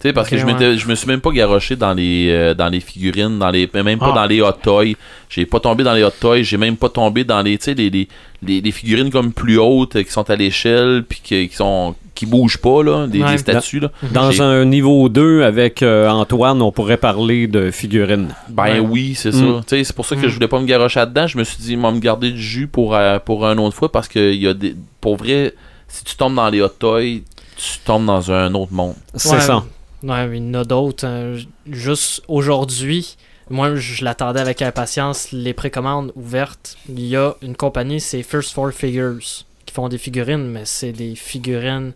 Tu 0.00 0.06
sais, 0.08 0.12
parce 0.12 0.28
que 0.28 0.38
je, 0.38 0.46
m'étais- 0.46 0.78
je 0.78 0.86
me 0.86 0.94
suis 0.94 1.08
même 1.08 1.20
pas 1.20 1.32
garoché 1.32 1.74
dans 1.74 1.92
les, 1.92 2.28
euh, 2.30 2.54
dans 2.54 2.68
les 2.68 2.78
figurines, 2.78 3.36
dans 3.40 3.50
les, 3.50 3.68
même 3.74 3.98
pas 3.98 4.10
Ah. 4.12 4.14
dans 4.14 4.26
les 4.26 4.40
hot 4.40 4.52
toys. 4.62 4.92
J'ai 5.28 5.44
pas 5.44 5.58
tombé 5.58 5.82
dans 5.82 5.92
les 5.94 6.04
hot 6.04 6.12
toys, 6.20 6.42
j'ai 6.42 6.56
même 6.56 6.76
pas 6.76 6.88
tombé 6.88 7.24
dans 7.24 7.42
les, 7.42 7.58
tu 7.58 7.64
sais, 7.64 7.74
les, 7.74 7.90
les, 7.90 8.08
les, 8.40 8.60
les 8.60 8.70
figurines 8.70 9.10
comme 9.10 9.32
plus 9.32 9.58
hautes, 9.58 9.96
euh, 9.96 10.02
qui 10.04 10.12
sont 10.12 10.30
à 10.30 10.36
l'échelle, 10.36 11.04
puis 11.08 11.20
qui, 11.20 11.48
qui 11.48 11.56
sont 11.56 11.96
qui 12.18 12.26
bougent 12.26 12.58
pas, 12.58 12.82
là, 12.82 13.06
des, 13.06 13.22
Ouais. 13.22 13.32
des 13.32 13.38
statues, 13.38 13.80
là. 13.80 13.90
Dans 14.12 14.42
un 14.42 14.64
niveau 14.64 15.08
2 15.08 15.42
avec 15.44 15.82
euh, 15.82 16.08
Antoine, 16.08 16.60
on 16.62 16.72
pourrait 16.72 16.96
parler 16.96 17.46
de 17.46 17.70
figurines. 17.70 18.34
Ben 18.48 18.64
Ouais. 18.64 18.78
oui, 18.80 19.14
c'est 19.14 19.28
Mm. 19.30 19.32
ça. 19.32 19.60
Tu 19.66 19.76
sais, 19.76 19.84
C'est 19.84 19.94
pour 19.96 20.04
ça 20.06 20.16
que 20.16 20.26
Mm. 20.26 20.28
je 20.28 20.34
voulais 20.34 20.48
pas 20.48 20.60
me 20.60 20.66
garocher 20.66 21.00
là-dedans. 21.00 21.26
Je 21.26 21.38
me 21.38 21.44
suis 21.44 21.58
dit, 21.58 21.76
moi, 21.76 21.92
me 21.92 22.00
garder 22.00 22.30
du 22.32 22.42
jus 22.42 22.66
pour, 22.66 22.94
euh, 22.94 23.18
pour 23.18 23.46
un 23.46 23.56
autre 23.58 23.76
fois 23.76 23.90
parce 23.92 24.08
que 24.08 24.32
il 24.32 24.42
y 24.42 24.48
a 24.48 24.54
des, 24.54 24.74
pour 25.00 25.16
vrai, 25.16 25.54
si 25.86 26.04
tu 26.04 26.16
tombes 26.16 26.34
dans 26.34 26.48
les 26.48 26.60
hot 26.60 26.68
toys, 26.78 27.20
tu 27.56 27.78
tombes 27.84 28.06
dans 28.06 28.30
un 28.32 28.52
autre 28.54 28.72
monde. 28.72 28.94
C'est 29.14 29.30
Ouais, 29.30 29.40
ça. 29.40 29.64
Ouais, 30.02 30.26
mais 30.26 30.38
il 30.38 30.46
y 30.46 30.50
en 30.50 30.54
a 30.60 30.64
d'autres. 30.64 31.06
hein. 31.06 31.34
Juste 31.70 32.22
aujourd'hui, 32.28 33.16
moi, 33.50 33.74
je 33.76 34.04
l'attendais 34.04 34.40
avec 34.40 34.60
impatience. 34.62 35.32
Les 35.32 35.54
précommandes 35.54 36.12
ouvertes. 36.14 36.76
Il 36.88 37.00
y 37.06 37.16
a 37.16 37.34
une 37.42 37.56
compagnie, 37.56 38.00
c'est 38.00 38.22
First 38.22 38.52
Four 38.52 38.72
Figures, 38.72 39.44
font 39.78 39.88
des 39.88 39.98
figurines, 39.98 40.48
mais 40.48 40.62
c'est 40.64 40.90
des 40.90 41.14
figurines 41.14 41.92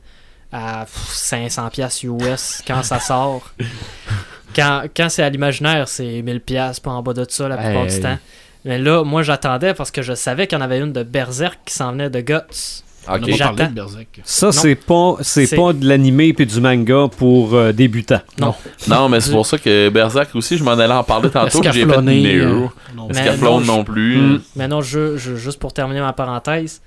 à 0.52 0.84
pff, 0.84 1.08
500 1.14 1.68
pièces 1.70 2.04
US 2.04 2.62
quand 2.64 2.84
ça 2.84 3.00
sort. 3.00 3.42
quand 4.54 4.82
quand 4.96 5.08
c'est 5.08 5.22
à 5.24 5.28
l'imaginaire, 5.30 5.88
c'est 5.88 6.22
1000 6.22 6.40
pièces 6.40 6.78
pas 6.78 6.90
en 6.92 7.02
bas 7.02 7.12
de 7.12 7.26
ça 7.28 7.48
la 7.48 7.56
plupart 7.56 7.84
Hey. 7.86 7.94
du 7.94 8.00
temps. 8.00 8.18
Mais 8.64 8.78
là, 8.78 9.02
moi, 9.02 9.24
j'attendais 9.24 9.74
parce 9.74 9.90
que 9.90 10.02
je 10.02 10.14
savais 10.14 10.46
qu'il 10.46 10.56
y 10.56 10.60
en 10.60 10.64
avait 10.64 10.78
une 10.78 10.92
de 10.92 11.02
Berserk 11.02 11.58
qui 11.64 11.74
s'en 11.74 11.90
venait 11.90 12.08
de 12.10 12.20
Guts. 12.20 12.84
On 13.08 13.14
Ok. 13.14 13.20
n'a 13.22 13.26
pas 13.26 13.26
parlé 13.26 13.32
J'attends. 13.36 13.70
de 13.70 13.74
Berserk. 13.74 14.20
Ça, 14.22 14.46
Non. 14.46 14.52
c'est 14.52 14.74
pas, 14.76 15.16
c'est 15.22 15.56
pas 15.56 15.72
de 15.72 15.84
l'animé 15.88 16.32
puis 16.32 16.46
du 16.46 16.60
manga 16.60 17.08
pour 17.16 17.54
euh, 17.54 17.72
débutants. 17.72 18.20
Non. 18.38 18.54
Non, 18.86 19.08
mais 19.08 19.20
c'est 19.20 19.32
pour 19.32 19.44
ça 19.44 19.58
que 19.58 19.88
Berserk 19.88 20.32
aussi, 20.36 20.56
je 20.56 20.62
m'en 20.62 20.70
allais 20.78 20.94
en 20.94 21.02
parler 21.02 21.28
tantôt. 21.30 21.58
puis 21.60 21.70
J'ai 21.72 21.84
fait 21.84 22.00
Nero. 22.00 22.64
euh, 22.64 22.68
non. 22.94 23.08
Mais 23.12 23.36
non, 23.38 23.60
non 23.60 23.82
plus. 23.82 24.18
Mm. 24.18 24.40
Mais 24.54 24.68
non, 24.68 24.80
je, 24.82 25.16
je- 25.16 25.34
juste 25.34 25.58
pour 25.58 25.72
terminer 25.72 26.00
ma 26.00 26.12
parenthèse, 26.12 26.80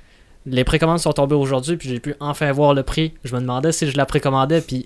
les 0.46 0.64
précommandes 0.64 1.00
sont 1.00 1.14
tombées 1.14 1.36
aujourd'hui, 1.36 1.78
puis 1.78 1.90
j'ai 1.90 2.00
pu 2.00 2.16
enfin 2.20 2.52
voir 2.52 2.74
le 2.74 2.84
prix. 2.84 3.14
Je 3.24 3.34
me 3.36 3.40
demandais 3.42 3.72
si 3.72 3.90
je 3.90 3.98
la 3.98 4.06
précommandais, 4.06 4.62
puis 4.62 4.86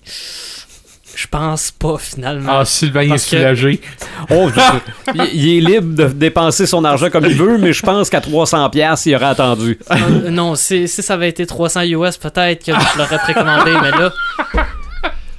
je 1.15 1.27
pense 1.27 1.71
pas 1.71 1.97
finalement. 1.97 2.59
Ah, 2.59 2.65
Sylvain 2.65 3.01
est 3.01 3.09
Parce 3.09 3.23
que- 3.25 3.37
soulagé. 3.37 3.81
Oh, 4.29 4.47
je- 4.55 5.23
il, 5.33 5.57
est 5.57 5.59
libre 5.59 5.95
de 5.95 6.07
dépenser 6.13 6.65
son 6.65 6.85
argent 6.85 7.09
comme 7.09 7.25
il 7.25 7.35
veut, 7.35 7.57
mais 7.57 7.73
je 7.73 7.81
pense 7.81 8.09
qu'à 8.09 8.19
300$, 8.21 8.69
piastres, 8.69 9.07
il 9.07 9.15
aurait 9.15 9.25
attendu. 9.25 9.77
Euh, 9.91 10.29
non, 10.29 10.55
si, 10.55 10.87
si 10.87 11.01
ça 11.01 11.15
avait 11.15 11.29
été 11.29 11.45
300 11.45 11.81
US, 11.83 12.17
peut-être 12.17 12.63
que 12.65 12.71
je 12.73 12.97
l'aurais 12.97 13.17
précommandé, 13.17 13.71
mais 13.81 13.91
là. 13.91 14.11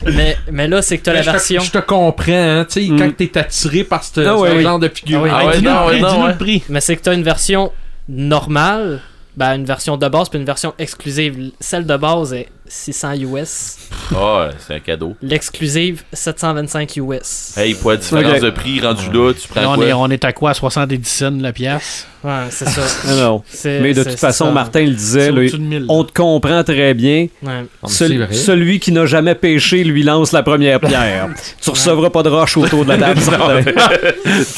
Mais, 0.06 0.36
mais 0.50 0.66
là, 0.66 0.80
c'est 0.80 0.96
que 0.96 1.02
t'as 1.04 1.12
la 1.12 1.20
version. 1.22 1.60
Je 1.60 1.70
te 1.70 1.78
comprends, 1.78 2.32
hein, 2.32 2.64
tu 2.68 2.86
sais, 2.86 2.90
Mm. 2.90 2.98
quand 2.98 3.16
t'es 3.16 3.38
attiré 3.38 3.84
par 3.84 4.02
ce, 4.02 4.20
Ah 4.20 4.34
ce 4.50 4.60
genre 4.60 4.78
de 4.78 4.88
figure. 4.88 5.26
Ah 5.30 5.46
oui. 5.46 5.66
Ah 5.68 5.86
Dis-nous 5.92 6.26
le 6.26 6.36
prix. 6.38 6.62
Mais 6.70 6.80
c'est 6.80 6.96
que 6.96 7.02
t'as 7.02 7.14
une 7.14 7.22
version 7.22 7.70
normale, 8.08 9.00
ben 9.40 9.54
une 9.54 9.64
version 9.64 9.96
de 9.96 10.06
base, 10.06 10.28
puis 10.28 10.38
une 10.38 10.44
version 10.44 10.74
exclusive. 10.78 11.50
Celle 11.60 11.86
de 11.86 11.96
base 11.96 12.34
est 12.34 12.48
600 12.68 13.14
US. 13.22 13.76
Ah, 14.14 14.50
c'est 14.58 14.74
un 14.74 14.80
cadeau. 14.80 15.16
L'exclusive, 15.22 16.02
725 16.12 16.96
US. 16.98 17.54
Hey, 17.56 17.72
pour 17.74 17.90
la 17.92 17.96
différence 17.96 18.40
de 18.40 18.50
prix 18.50 18.80
rendu 18.80 19.06
là, 19.10 19.32
tu 19.32 19.48
Là, 19.54 19.62
prends 19.62 19.72
on, 19.72 19.76
quoi? 19.76 19.86
est, 19.86 19.92
on 19.94 20.08
est 20.10 20.24
à 20.26 20.32
quoi? 20.34 20.52
70 20.52 21.04
cents 21.08 21.30
la 21.40 21.52
pièce? 21.54 22.06
Ouais, 22.22 22.32
c'est 22.50 22.68
ça. 22.68 22.82
Non, 23.08 23.16
non. 23.16 23.42
Mais 23.64 23.94
de 23.94 24.04
toute 24.04 24.18
façon, 24.18 24.44
ça. 24.44 24.50
Martin 24.50 24.82
le 24.84 24.90
disait, 24.92 25.20
C'est 25.20 25.32
là, 25.32 25.40
au-dessus 25.40 25.58
de 25.58 25.62
1000. 25.64 25.86
on 25.88 26.04
te 26.04 26.12
comprend 26.12 26.62
très 26.62 26.92
bien. 26.92 27.28
Ouais. 27.42 27.64
Ah, 27.82 27.86
Cel- 27.88 28.28
celui 28.34 28.78
qui 28.78 28.92
n'a 28.92 29.06
jamais 29.06 29.34
pêché 29.34 29.82
lui 29.84 30.02
lance 30.02 30.32
la 30.32 30.42
première 30.42 30.80
pierre. 30.80 31.28
tu 31.62 31.70
recevras 31.70 32.10
pas 32.10 32.22
de 32.22 32.28
roche 32.28 32.58
autour 32.58 32.84
de 32.84 32.90
la 32.90 32.98
table. 32.98 33.20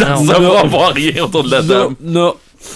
Non, 0.00 0.22
va 0.24 0.60
avoir 0.60 0.92
rien 0.92 1.22
autour 1.22 1.44
de 1.44 1.50
la 1.52 1.62
Non, 1.62 1.94
table. 1.94 1.94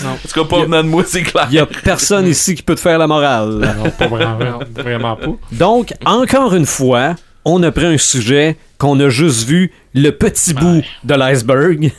Non. 0.02 0.10
En 0.10 0.16
tout 0.16 0.28
cas, 0.34 0.44
pas 0.44 0.62
venant 0.64 0.82
de 0.82 0.88
moi, 0.88 1.02
c'est 1.06 1.22
clair. 1.22 1.46
Il 1.50 1.54
y 1.54 1.58
a 1.58 1.66
personne 1.66 2.26
ici 2.26 2.54
qui 2.54 2.62
peut 2.62 2.74
te 2.74 2.80
faire 2.80 2.98
la 2.98 3.06
morale. 3.06 3.50
Non, 3.50 3.90
pas 3.90 4.06
vraiment, 4.08 4.58
vraiment 4.74 5.16
pas. 5.16 5.26
Donc, 5.52 5.92
encore 6.04 6.54
une 6.54 6.66
fois, 6.66 7.14
on 7.44 7.62
a 7.62 7.70
pris 7.70 7.86
un 7.86 7.98
sujet 7.98 8.56
qu'on 8.78 8.98
a 9.00 9.08
juste 9.08 9.46
vu 9.46 9.72
le 9.94 10.10
petit 10.10 10.52
bout 10.54 10.82
de 11.04 11.14
l'iceberg. 11.14 11.92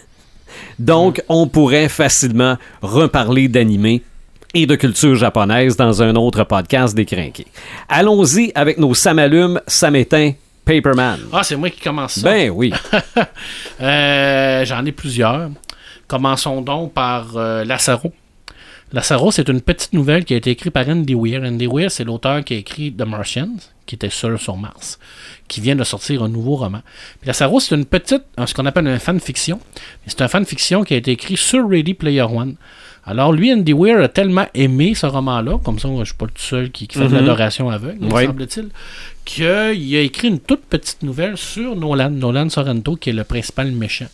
Donc, 0.79 1.21
on 1.29 1.47
pourrait 1.47 1.89
facilement 1.89 2.57
reparler 2.81 3.47
d'animé 3.47 4.03
et 4.53 4.65
de 4.65 4.75
culture 4.75 5.15
japonaise 5.15 5.75
dans 5.75 6.01
un 6.01 6.15
autre 6.15 6.43
podcast 6.43 6.95
décrinqué. 6.95 7.47
Allons-y 7.89 8.51
avec 8.55 8.77
nos 8.77 8.93
Samalumes, 8.93 9.59
Samétain, 9.67 10.33
Paperman. 10.65 11.19
Ah, 11.31 11.43
c'est 11.43 11.55
moi 11.55 11.69
qui 11.69 11.79
commence 11.79 12.13
ça. 12.19 12.21
Ben 12.29 12.49
oui. 12.49 12.73
Euh, 13.79 14.65
J'en 14.65 14.83
ai 14.85 14.91
plusieurs. 14.91 15.49
Commençons 16.07 16.61
donc 16.61 16.93
par 16.93 17.35
euh, 17.35 17.65
Lassaro. 17.65 18.13
Lassaro, 18.93 19.31
c'est 19.31 19.49
une 19.49 19.59
petite 19.59 19.91
nouvelle 19.91 20.23
qui 20.23 20.33
a 20.33 20.37
été 20.37 20.51
écrite 20.51 20.71
par 20.71 20.87
Andy 20.87 21.13
Weir. 21.13 21.41
Andy 21.43 21.67
Weir, 21.67 21.91
c'est 21.91 22.05
l'auteur 22.05 22.41
qui 22.45 22.53
a 22.53 22.57
écrit 22.57 22.93
The 22.93 23.01
Martians, 23.01 23.57
qui 23.85 23.95
était 23.95 24.09
seul 24.09 24.39
sur 24.39 24.55
Mars, 24.55 24.97
qui 25.49 25.59
vient 25.59 25.75
de 25.75 25.83
sortir 25.83 26.23
un 26.23 26.29
nouveau 26.29 26.55
roman. 26.55 26.81
Lassaro, 27.25 27.59
c'est 27.59 27.75
une 27.75 27.83
petite, 27.83 28.23
ce 28.45 28.53
qu'on 28.53 28.65
appelle 28.65 28.87
un 28.87 28.99
fanfiction. 28.99 29.59
C'est 30.05 30.21
un 30.21 30.29
fanfiction 30.29 30.85
qui 30.85 30.93
a 30.93 30.97
été 30.97 31.11
écrit 31.11 31.35
sur 31.35 31.67
Ready 31.69 31.95
Player 31.95 32.21
One. 32.21 32.55
Alors, 33.09 33.31
lui, 33.31 33.53
Andy 33.53 33.71
Weir 33.73 34.01
a 34.01 34.09
tellement 34.09 34.47
aimé 34.53 34.93
ce 34.93 35.05
roman-là, 35.05 35.59
comme 35.63 35.79
ça, 35.79 35.87
je 35.99 36.03
suis 36.03 36.13
pas 36.13 36.25
le 36.25 36.31
tout 36.31 36.41
seul 36.41 36.71
qui, 36.71 36.87
qui 36.89 36.97
fait 36.97 37.05
de 37.05 37.09
Mhm. 37.09 37.15
l'adoration 37.15 37.69
aveugle, 37.69 38.03
me 38.05 38.11
Oui. 38.13 38.25
semble-t-il, 38.25 38.67
qu'il 39.23 39.45
a 39.47 39.71
écrit 40.01 40.27
une 40.27 40.39
toute 40.39 40.63
petite 40.65 41.03
nouvelle 41.03 41.37
sur 41.37 41.75
Nolan, 41.77 42.09
Nolan 42.09 42.49
Sorrento, 42.49 42.97
qui 42.97 43.11
est 43.11 43.13
le 43.13 43.23
principal 43.23 43.71
méchant. 43.71 44.07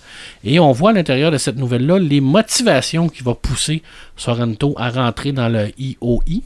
Et 0.44 0.60
on 0.60 0.72
voit 0.72 0.92
à 0.92 0.94
l'intérieur 0.94 1.32
de 1.32 1.38
cette 1.40 1.58
nouvelle-là 1.58 1.98
les 1.98 2.22
motivations 2.22 3.10
qui 3.10 3.24
vont 3.24 3.34
pousser 3.36 3.82
Sorrento 4.16 4.76
à 4.78 4.92
rentrer 4.92 5.32
dans 5.32 5.50
le 5.50 5.70
IOI. 5.80 6.42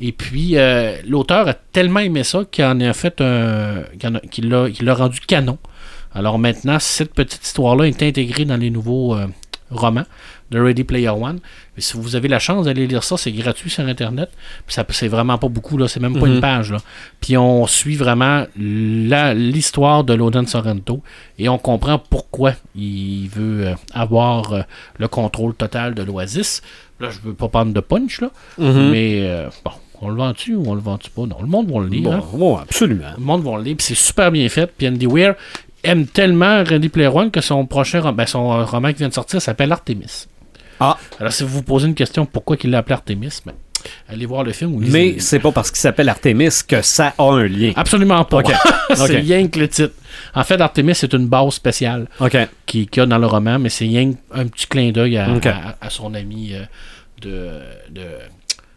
Et 0.00 0.12
puis, 0.12 0.56
euh, 0.56 0.96
l'auteur 1.06 1.48
a 1.48 1.54
tellement 1.54 2.00
aimé 2.00 2.22
ça 2.22 2.44
qu'il 2.50 2.64
en 2.64 2.78
a 2.80 2.92
fait 2.92 3.20
un. 3.20 3.82
l'a 4.02 4.70
qu'il 4.70 4.84
l'a 4.86 4.94
rendu 4.94 5.18
canon. 5.20 5.58
Alors 6.14 6.38
maintenant, 6.38 6.78
cette 6.78 7.12
petite 7.12 7.44
histoire-là 7.44 7.84
est 7.86 8.02
intégrée 8.02 8.44
dans 8.44 8.56
les 8.56 8.70
nouveaux 8.70 9.14
euh, 9.16 9.26
romans 9.70 10.04
de 10.52 10.60
Ready 10.60 10.84
Player 10.84 11.08
One. 11.08 11.40
Si 11.78 11.96
vous 11.96 12.14
avez 12.14 12.28
la 12.28 12.38
chance 12.38 12.66
d'aller 12.66 12.86
lire 12.86 13.02
ça, 13.02 13.16
c'est 13.16 13.32
gratuit 13.32 13.70
sur 13.70 13.84
Internet. 13.84 14.30
Puis 14.66 14.74
ça, 14.74 14.84
c'est 14.90 15.08
vraiment 15.08 15.38
pas 15.38 15.48
beaucoup, 15.48 15.76
là. 15.78 15.88
C'est 15.88 15.98
même 16.00 16.12
pas 16.18 16.26
Mhm. 16.26 16.34
une 16.34 16.40
page, 16.40 16.70
là. 16.70 16.78
Puis 17.20 17.36
on 17.36 17.66
suit 17.66 17.96
vraiment 17.96 18.44
l'histoire 19.34 20.04
de 20.04 20.14
Loden 20.14 20.46
Sorrento 20.46 21.02
et 21.38 21.48
on 21.48 21.58
comprend 21.58 21.98
pourquoi 21.98 22.52
il 22.76 23.28
veut 23.28 23.66
euh, 23.68 23.74
avoir 23.94 24.52
euh, 24.52 24.60
le 24.98 25.08
contrôle 25.08 25.54
total 25.54 25.94
de 25.94 26.02
l'Oasis. 26.02 26.62
Là, 27.00 27.08
je 27.10 27.18
veux 27.26 27.34
pas 27.34 27.48
prendre 27.48 27.72
de 27.72 27.80
punch, 27.80 28.20
là. 28.20 28.30
Mhm. 28.58 28.90
Mais 28.90 29.20
euh, 29.22 29.48
bon, 29.64 29.72
on 30.00 30.08
le 30.10 30.16
vend-tu 30.16 30.54
ou 30.54 30.64
on 30.66 30.74
le 30.74 30.80
vend-tu 30.80 31.10
pas? 31.10 31.22
Non, 31.22 31.36
le 31.40 31.46
monde 31.48 31.70
va 31.72 31.80
le 31.80 31.88
lire. 31.88 32.02
Bon, 32.02 32.12
hein. 32.14 32.22
bon, 32.34 32.56
absolument. 32.58 33.12
Le 33.16 33.24
monde 33.24 33.42
va 33.42 33.56
le 33.56 33.62
lire, 33.64 33.76
puis 33.76 33.86
c'est 33.86 33.94
super 33.94 34.30
bien 34.30 34.48
fait. 34.48 34.66
Puis 34.76 34.86
Andy 34.88 35.06
Weir 35.06 35.34
aime 35.84 36.06
tellement 36.06 36.62
Ready 36.62 36.88
Player 36.90 37.08
One 37.08 37.30
que 37.30 37.40
son 37.40 37.66
prochain 37.66 38.12
ben, 38.12 38.26
son 38.26 38.64
roman 38.64 38.88
qui 38.92 38.98
vient 38.98 39.08
de 39.08 39.14
sortir 39.14 39.40
s'appelle 39.42 39.72
Artemis. 39.72 40.26
Ah. 40.82 40.98
Alors, 41.20 41.32
si 41.32 41.42
vous 41.42 41.48
vous 41.50 41.62
posez 41.62 41.86
une 41.86 41.94
question 41.94 42.26
pourquoi 42.26 42.56
il 42.62 42.70
l'a 42.70 42.78
appelé 42.78 42.94
Artemis, 42.94 43.38
ben, 43.46 43.52
allez 44.08 44.26
voir 44.26 44.44
le 44.44 44.52
film 44.52 44.76
Mais 44.88 45.18
c'est 45.18 45.38
pas 45.40 45.52
parce 45.52 45.70
qu'il 45.70 45.78
s'appelle 45.80 46.08
Artemis 46.08 46.50
que 46.68 46.82
ça 46.82 47.14
a 47.18 47.22
un 47.24 47.46
lien. 47.46 47.72
Absolument 47.76 48.24
pas. 48.24 48.42
C'est 48.94 49.02
Ok. 49.02 49.10
rien 49.10 49.48
que 49.48 49.58
le 49.58 49.68
titre. 49.68 49.94
En 50.34 50.44
fait, 50.44 50.60
Artemis, 50.60 50.94
c'est 50.94 51.12
une 51.14 51.26
base 51.26 51.54
spéciale 51.54 52.06
qui- 52.66 52.86
qu'il 52.86 53.00
y 53.00 53.02
a 53.02 53.06
dans 53.06 53.18
le 53.18 53.26
roman, 53.26 53.58
mais 53.58 53.70
c'est 53.70 53.86
rien 53.86 54.12
qu'un 54.12 54.46
petit 54.46 54.66
clin 54.66 54.90
d'œil 54.92 55.16
à, 55.16 55.30
Ok. 55.32 55.46
à- 55.46 55.76
à 55.80 55.88
son 55.90 56.12
ami 56.14 56.52
euh, 56.54 56.62
de, 57.22 57.60
de 57.90 58.02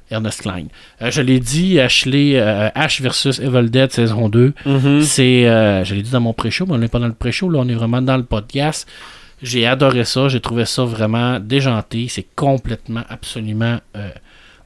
Ernest 0.10 0.42
Klein. 0.44 0.66
Euh, 1.02 1.12
je 1.12 1.22
l'ai 1.22 1.40
dit, 1.40 1.80
Ashley, 1.80 2.34
euh, 2.40 2.70
Ash 2.76 3.02
versus 3.02 3.40
Evil 3.40 3.70
Dead 3.70 3.92
saison 3.92 4.30
2. 4.30 4.54
Mhm. 4.66 5.02
C'est, 5.02 5.48
euh, 5.48 5.84
je 5.84 5.96
l'ai 5.96 6.02
dit 6.04 6.12
dans 6.12 6.22
mon 6.22 6.32
pré-show, 6.34 6.66
mais 6.68 6.74
on 6.74 6.78
n'est 6.78 6.88
pas 6.88 7.00
dans 7.00 7.08
le 7.08 7.14
pré-show, 7.14 7.50
là, 7.50 7.60
on 7.62 7.68
est 7.68 7.74
vraiment 7.74 8.02
dans 8.02 8.16
le 8.18 8.24
podcast. 8.24 8.88
J'ai 9.42 9.66
adoré 9.66 10.06
ça, 10.06 10.28
j'ai 10.28 10.40
trouvé 10.40 10.66
ça 10.66 10.84
vraiment 10.86 11.40
déjanté. 11.40 12.08
C'est 12.10 12.28
complètement, 12.36 13.04
absolument 13.10 13.80
euh, 13.96 14.10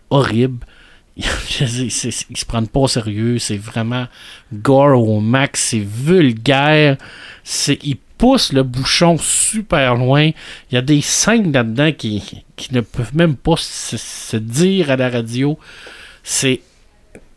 horrible. 0.10 0.66
Ils 1.18 1.92
se 1.92 2.46
prennent 2.46 2.68
pas 2.68 2.80
au 2.80 2.88
sérieux, 2.88 3.40
c'est 3.40 3.58
vraiment 3.58 4.08
gore 4.54 5.02
au 5.02 5.20
max, 5.20 5.62
c'est 5.72 5.80
vulgaire. 5.80 6.98
C'est, 7.44 7.80
ils 7.84 7.98
poussent 8.18 8.54
le 8.54 8.64
bouchon 8.64 9.18
super 9.18 9.96
loin. 9.96 10.30
Il 10.72 10.76
y 10.76 10.78
a 10.78 10.82
des 10.82 11.02
scènes 11.02 11.52
là-dedans 11.52 11.92
qui, 11.92 12.44
qui 12.56 12.74
ne 12.74 12.82
peuvent 12.82 13.16
même 13.16 13.36
pas 13.36 13.56
se, 13.58 14.38
dire 14.38 14.92
à 14.92 14.96
la 14.96 15.10
radio. 15.10 15.58
C'est 16.24 16.62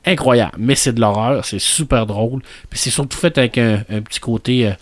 incroyable, 0.04 0.56
mais 0.58 0.74
c'est 0.74 0.92
de 0.92 1.00
l'horreur, 1.00 1.44
c'est 1.44 1.60
super 1.60 2.06
drôle. 2.06 2.42
Puis 2.68 2.78
c'est 2.78 2.90
surtout 2.90 3.16
fait 3.16 3.36
avec 3.38 3.58
un, 3.58 3.84
un 3.88 4.02
petit 4.02 4.20
côté 4.20 4.66
euh, 4.66 4.72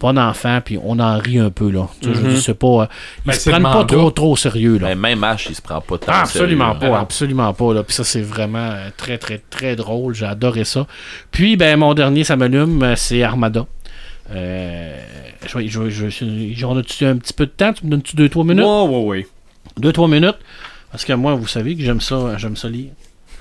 bon 0.00 0.18
enfant, 0.18 0.60
puis 0.64 0.78
on 0.82 0.98
en 0.98 1.18
rit 1.18 1.38
un 1.38 1.50
peu 1.50 1.70
là. 1.70 1.88
Je 2.02 2.10
dire, 2.10 2.40
c'est 2.40 2.54
pas, 2.58 2.66
euh, 2.82 2.86
ils 3.24 3.28
Ben, 3.28 3.32
se 3.32 3.48
prennent 3.50 3.62
pas 3.62 3.84
trop 3.84 4.10
trop 4.10 4.32
au 4.32 4.36
sérieux 4.36 4.78
là. 4.78 4.88
Ben, 4.88 4.98
même 4.98 5.24
Ash, 5.24 5.46
il 5.48 5.54
se 5.54 5.62
prend 5.62 5.80
pas 5.80 5.98
tant. 5.98 6.12
Ah, 6.12 6.22
au 6.24 6.26
sérieux, 6.26 6.42
absolument 6.44 6.70
hein. 6.70 6.74
pas, 6.90 6.98
absolument 7.00 7.52
pas. 7.54 7.74
Là. 7.74 7.82
Puis 7.84 7.94
ça, 7.94 8.04
c'est 8.04 8.20
vraiment 8.22 8.58
euh, 8.70 8.88
très, 8.96 9.18
très, 9.18 9.38
très 9.38 9.76
drôle. 9.76 10.14
J'ai 10.14 10.26
adoré 10.26 10.64
ça. 10.64 10.86
Puis, 11.30 11.56
ben, 11.56 11.78
mon 11.78 11.94
dernier, 11.94 12.24
ça 12.24 12.36
m'allume, 12.36 12.82
euh, 12.82 12.96
c'est 12.96 13.22
Armada. 13.22 13.66
Euh, 14.32 14.96
je, 15.46 15.58
vais- 15.58 15.68
je, 15.68 15.80
vais- 15.82 15.90
je, 15.90 16.08
je- 16.08 16.52
j'en 16.54 16.76
as-tu 16.76 17.04
un 17.04 17.16
petit 17.16 17.32
peu 17.32 17.46
de 17.46 17.50
temps? 17.52 17.72
Tu 17.72 17.84
me 17.86 17.90
donnes-tu 17.90 18.16
2-3 18.16 18.46
minutes? 18.46 18.64
Ouais, 18.64 18.86
ouais, 18.98 19.04
ouais. 19.04 19.26
2-3 19.80 20.10
minutes? 20.10 20.36
Parce 20.90 21.04
que 21.04 21.12
moi, 21.12 21.34
vous 21.34 21.46
savez 21.46 21.76
que 21.76 21.82
j'aime 21.82 22.00
ça, 22.00 22.36
j'aime 22.38 22.56
ça 22.56 22.68
lire. 22.68 22.90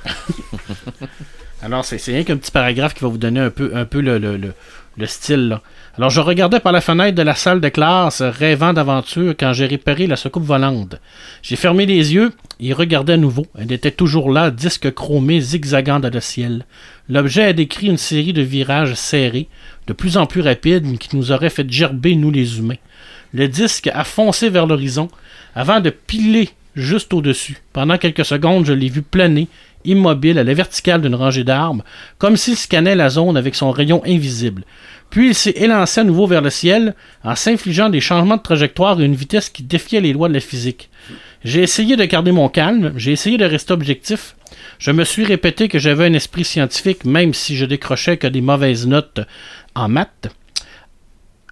Alors, 1.62 1.86
c'est, 1.86 1.98
c'est 1.98 2.12
rien 2.12 2.24
qu'un 2.24 2.38
petit 2.38 2.52
paragraphe 2.52 2.94
qui 2.94 3.02
va 3.04 3.08
vous 3.10 3.18
donner 3.18 3.40
un 3.40 3.50
peu, 3.50 3.72
un 3.74 3.86
peu 3.86 4.02
le, 4.02 4.18
le, 4.18 4.36
le, 4.38 4.54
le 4.98 5.06
style. 5.06 5.48
Là. 5.50 5.62
Alors, 5.96 6.10
je 6.10 6.22
regardais 6.22 6.60
par 6.60 6.72
la 6.72 6.82
fenêtre 6.82 7.16
de 7.16 7.22
la 7.22 7.36
salle 7.36 7.62
de 7.62 7.70
classe, 7.70 8.24
rêvant 8.24 8.74
d'aventure, 8.74 9.36
quand 9.40 9.54
j'ai 9.54 9.68
réparé 9.68 10.08
la 10.08 10.16
secoupe 10.16 10.44
volante. 10.44 10.96
J'ai 11.44 11.56
fermé 11.56 11.86
les 11.86 12.16
yeux 12.16 12.32
et 12.60 12.74
regardais 12.74 13.14
à 13.14 13.18
nouveau. 13.18 13.46
Elle 13.56 13.72
était 13.72 13.92
toujours 13.92 14.32
là, 14.32 14.50
disque 14.50 14.92
chromé 14.92 15.40
zigzagant 15.40 16.00
dans 16.00 16.12
le 16.12 16.20
ciel. 16.20 16.66
L'objet 17.10 17.44
a 17.44 17.54
décrit 17.54 17.90
une 17.90 17.98
série 17.98 18.34
de 18.34 18.42
virages 18.42 18.96
serrés, 18.96 19.50
de 19.86 19.94
plus 19.94 20.18
en 20.18 20.26
plus 20.26 20.42
rapides, 20.42 20.98
qui 20.98 21.16
nous 21.16 21.32
auraient 21.32 21.52
fait 21.52 21.70
gerber, 21.70 22.16
nous 22.16 22.32
les 22.32 22.58
humains. 22.58 22.78
Le 23.32 23.48
disque 23.48 23.92
a 23.94 24.04
foncé 24.04 24.50
vers 24.50 24.66
l'horizon, 24.66 25.10
avant 25.54 25.80
de 25.80 25.92
piler 25.92 26.50
juste 26.76 27.14
au-dessus. 27.14 27.58
Pendant 27.72 28.00
quelques 28.00 28.26
secondes, 28.26 28.66
je 28.66 28.74
l'ai 28.74 28.90
vu 28.90 29.04
planer, 29.04 29.48
immobile 29.86 30.40
à 30.40 30.44
la 30.44 30.54
verticale 30.54 31.02
d'une 31.02 31.16
rangée 31.16 31.44
d'arbres, 31.44 31.84
comme 32.18 32.38
s'il 32.38 32.56
scannait 32.56 32.96
la 32.96 33.10
zone 33.10 33.38
avec 33.38 33.54
son 33.56 33.72
rayon 33.72 34.02
invisible. 34.06 34.64
Puis 35.14 35.28
il 35.28 35.36
s'est 35.36 35.54
élancé 35.58 36.02
à 36.02 36.04
nouveau 36.04 36.26
vers 36.26 36.42
le 36.42 36.50
ciel 36.50 36.96
en 37.24 37.36
s'infligeant 37.36 37.90
des 37.90 38.02
changements 38.02 38.38
de 38.38 38.42
trajectoire 38.42 38.98
à 38.98 39.04
une 39.04 39.14
vitesse 39.14 39.52
qui 39.52 39.62
défiait 39.62 40.02
les 40.02 40.12
lois 40.12 40.28
de 40.28 40.34
la 40.34 40.40
physique. 40.40 40.90
J'ai 41.44 41.62
essayé 41.62 41.96
de 41.96 42.04
garder 42.04 42.32
mon 42.32 42.50
calme, 42.50 42.94
j'ai 42.96 43.12
essayé 43.12 43.38
de 43.38 43.46
rester 43.46 43.74
objectif. 43.74 44.36
Je 44.80 44.90
me 44.90 45.04
suis 45.04 45.24
répété 45.24 45.68
que 45.68 45.78
j'avais 45.78 46.08
un 46.08 46.14
esprit 46.14 46.44
scientifique 46.44 47.06
même 47.06 47.36
si 47.36 47.56
je 47.56 47.66
décrochais 47.66 48.18
que 48.18 48.26
des 48.26 48.42
mauvaises 48.42 48.88
notes 48.88 49.20
en 49.76 49.88
maths. 49.88 50.30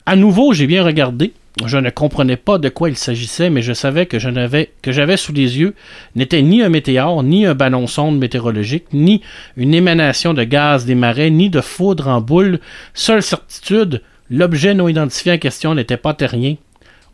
À 0.08 0.16
nouveau, 0.16 0.54
j'ai 0.54 0.66
bien 0.66 0.84
regardé. 0.84 1.32
Je 1.68 1.78
ne 1.78 1.90
comprenais 1.90 2.38
pas 2.38 2.58
de 2.58 2.70
quoi 2.70 2.90
il 2.90 2.98
s'agissait, 2.98 3.50
mais 3.50 3.62
je 3.62 3.74
savais 3.74 4.06
que 4.06 4.20
je 4.20 4.30
n'avais 4.30 4.72
que 4.82 4.92
j'avais 4.92 5.18
sous 5.18 5.32
les 5.34 5.60
yeux 5.60 5.74
n'était 6.16 6.42
ni 6.42 6.62
un 6.62 6.70
météore, 6.70 7.24
ni 7.24 7.46
un 7.46 7.54
ballon 7.56 7.88
sonde 7.88 8.18
météorologique, 8.18 8.86
ni 8.94 9.22
une 9.58 9.74
émanation 9.74 10.34
de 10.34 10.44
gaz 10.44 10.86
des 10.86 10.96
marais, 10.96 11.30
ni 11.30 11.50
de 11.50 11.62
foudre 11.62 12.08
en 12.08 12.22
boule. 12.22 12.60
Seule 12.94 13.24
certitude, 13.24 14.02
l'objet 14.30 14.74
non 14.74 14.88
identifié 14.88 15.34
en 15.34 15.38
question 15.38 15.76
n'était 15.76 15.98
pas 15.98 16.14
terrien. 16.14 16.56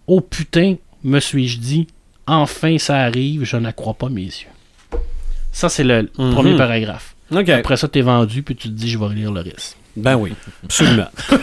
Oh 0.08 0.22
putain, 0.22 0.76
me 1.04 1.20
suis-je 1.20 1.60
dit, 1.60 1.88
enfin 2.28 2.78
ça 2.78 2.98
arrive, 3.00 3.44
je 3.44 3.58
n'accrois 3.58 3.94
pas 3.96 4.10
mes 4.10 4.22
yeux. 4.22 4.48
Ça, 5.52 5.70
c'est 5.70 5.84
le 5.84 6.10
Mhm. 6.18 6.32
premier 6.34 6.56
paragraphe. 6.58 7.16
Après 7.60 7.78
ça, 7.78 7.88
t'es 7.88 8.02
vendu, 8.02 8.44
puis 8.44 8.56
tu 8.56 8.68
te 8.70 8.74
dis, 8.74 8.90
je 8.90 8.98
vais 8.98 9.06
relire 9.06 9.32
le 9.32 9.42
reste. 9.42 9.76
Ben 9.98 10.16
oui, 10.16 10.34
absolument. 10.64 11.08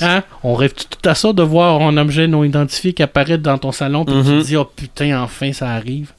Hein? 0.00 0.22
On 0.42 0.54
rêve 0.54 0.74
tout 0.74 1.08
à 1.08 1.14
ça 1.14 1.32
de 1.32 1.42
voir 1.42 1.80
un 1.80 1.96
objet 1.96 2.26
non 2.28 2.44
identifié 2.44 2.92
qui 2.92 3.02
apparaît 3.02 3.38
dans 3.38 3.56
ton 3.58 3.72
salon, 3.72 4.04
puis 4.04 4.14
tu 4.22 4.28
Mhm. 4.30 4.40
te 4.42 4.46
dis, 4.46 4.56
oh 4.56 4.64
putain, 4.64 5.22
enfin 5.22 5.52
ça 5.52 5.70
arrive. 5.70 6.12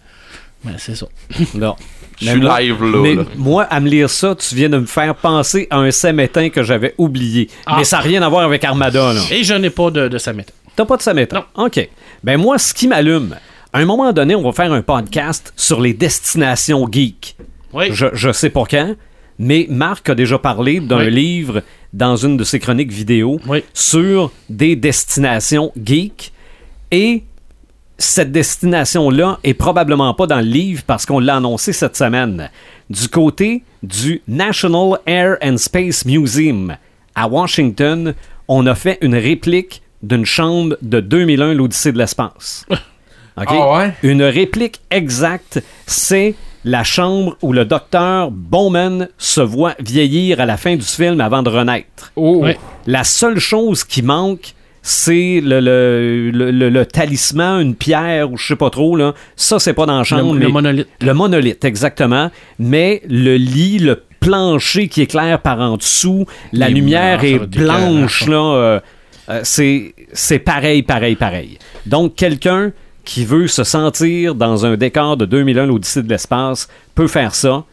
Ben, 0.64 0.74
c'est 0.78 0.96
ça. 0.96 1.06
non. 1.54 1.76
Je 2.20 2.30
suis 2.30 2.40
live 2.40 2.84
là. 2.84 2.98
Mais 3.02 3.16
là. 3.16 3.24
moi, 3.36 3.64
à 3.66 3.80
me 3.80 3.88
lire 3.88 4.10
ça, 4.10 4.34
tu 4.36 4.56
viens 4.56 4.70
de 4.70 4.80
me 4.80 4.86
faire 4.88 5.14
penser 5.16 5.68
à 5.70 5.78
un 5.78 5.92
samétain 5.92 6.50
que 6.50 6.64
j'avais 6.64 6.96
oublié. 6.98 7.50
Ah. 7.68 7.76
Mais 7.78 7.84
ça 7.84 7.98
n'a 7.98 8.02
rien 8.04 8.22
à 8.24 8.30
voir 8.30 8.44
avec 8.44 8.64
Armada, 8.64 9.14
là. 9.14 9.22
Et 9.32 9.44
je 9.44 9.54
n'ai 9.54 9.70
pas 9.70 9.92
de, 9.92 10.08
de 10.08 10.18
Samet. 10.18 10.46
T'as 10.76 10.86
pas 10.86 10.98
de 10.98 11.02
samétain? 11.04 11.46
OK. 11.56 11.88
Ben 12.24 12.38
moi, 12.38 12.58
ce 12.58 12.74
qui 12.74 12.88
m'allume, 12.88 13.36
à 13.72 13.78
un 13.80 13.86
moment 13.86 14.12
donné, 14.12 14.34
on 14.36 14.42
va 14.42 14.52
faire 14.52 14.72
un 14.74 14.82
podcast 14.82 15.54
sur 15.56 15.80
les 15.82 15.94
destinations 15.94 16.88
geeks. 16.92 17.36
Oui. 17.74 17.90
Je, 17.92 18.08
je 18.14 18.32
sais 18.32 18.50
pas 18.50 18.64
quand, 18.70 18.96
mais 19.40 19.68
Marc 19.70 20.10
a 20.10 20.16
déjà 20.16 20.38
parlé 20.40 20.80
d'un 20.80 21.06
Oui. 21.06 21.12
livre 21.12 21.62
dans 21.94 22.16
une 22.16 22.38
de 22.38 22.44
ses 22.44 22.60
chroniques 22.60 22.92
vidéo 22.92 23.40
Oui. 23.48 23.64
sur 23.74 24.32
des 24.50 24.76
destinations 24.76 25.72
geeks. 25.82 26.32
Et 26.92 27.24
cette 27.98 28.32
destination-là 28.32 29.40
est 29.44 29.54
probablement 29.54 30.14
pas 30.14 30.28
dans 30.28 30.38
le 30.40 30.44
livre 30.48 30.84
parce 30.86 31.06
qu'on 31.06 31.20
l'a 31.20 31.38
annoncé 31.38 31.74
cette 31.74 31.96
semaine. 31.98 32.50
Du 32.90 33.08
côté 33.10 33.64
du 33.84 34.22
National 34.28 35.00
Air 35.06 35.38
and 35.44 35.58
Space 35.58 36.06
Museum 36.06 36.76
à 37.16 37.28
Washington, 37.28 38.14
on 38.48 38.66
a 38.68 38.76
fait 38.76 38.98
une 39.02 39.16
réplique 39.16 39.82
d'une 40.04 40.26
chambre 40.26 40.78
de 40.82 41.00
2001, 41.00 41.54
l'Odyssée 41.56 41.92
de 41.92 41.98
l'espace. 41.98 42.66
Ah 43.40 43.72
ouais? 43.78 43.94
Une 44.02 44.24
réplique 44.24 44.82
exacte, 44.90 45.64
c'est 45.86 46.34
la 46.70 46.84
chambre 46.84 47.38
où 47.42 47.54
le 47.54 47.64
docteur 47.66 48.30
Bowman 48.30 49.08
se 49.18 49.40
voit 49.42 49.76
vieillir 49.80 50.42
à 50.42 50.46
la 50.46 50.58
fin 50.58 50.76
du 50.76 50.86
film 50.86 51.22
avant 51.22 51.42
de 51.42 51.50
renaître. 51.50 52.12
Oh. 52.18 52.46
La 52.86 53.04
seule 53.06 53.40
chose 53.40 53.84
qui 53.86 54.02
manque, 54.02 54.54
c'est 54.82 55.40
le, 55.42 55.60
le, 55.62 56.30
le- 56.32 56.52
le- 56.52 56.70
le 56.70 56.86
talisman, 56.86 57.62
une 57.62 57.76
pierre 57.76 58.32
ou 58.32 58.38
je 58.38 58.48
sais 58.48 58.56
pas 58.58 58.70
trop. 58.70 58.96
Là. 58.98 59.14
Ça, 59.38 59.60
c'est 59.60 59.74
pas 59.74 59.86
dans 59.86 59.98
la 59.98 60.04
chambre. 60.04 60.34
Le, 60.34 60.40
mais- 60.40 60.48
monolithe. 60.52 60.88
le 61.02 61.14
monolithe, 61.14 61.64
exactement. 61.64 62.30
Mais 62.60 63.02
le 63.08 63.38
lit, 63.38 63.80
le 63.80 64.04
plancher 64.20 64.90
qui 64.90 65.02
éclaire 65.02 65.42
par 65.42 65.60
en 65.62 65.78
dessous, 65.78 66.26
la 66.52 66.68
Les 66.68 66.74
lumière 66.76 67.24
est 67.24 67.40
blanche, 67.40 68.28
là. 68.28 68.36
euh, 68.56 68.80
euh, 69.30 69.40
c'est, 69.44 69.94
c'est 70.12 70.40
pareil, 70.40 70.84
pareil, 70.84 71.16
pareil. 71.16 71.58
Donc, 71.86 72.16
quelqu'un 72.16 72.72
qui 73.08 73.24
veut 73.24 73.48
se 73.48 73.64
sentir 73.64 74.36
dans 74.36 74.66
un 74.66 74.76
décor 74.76 75.16
de 75.16 75.26
2001, 75.26 75.66
l'Odyssée 75.66 76.04
de 76.04 76.10
l'espace, 76.10 76.68
peut 76.94 77.08
faire 77.08 77.34
ça. 77.34 77.64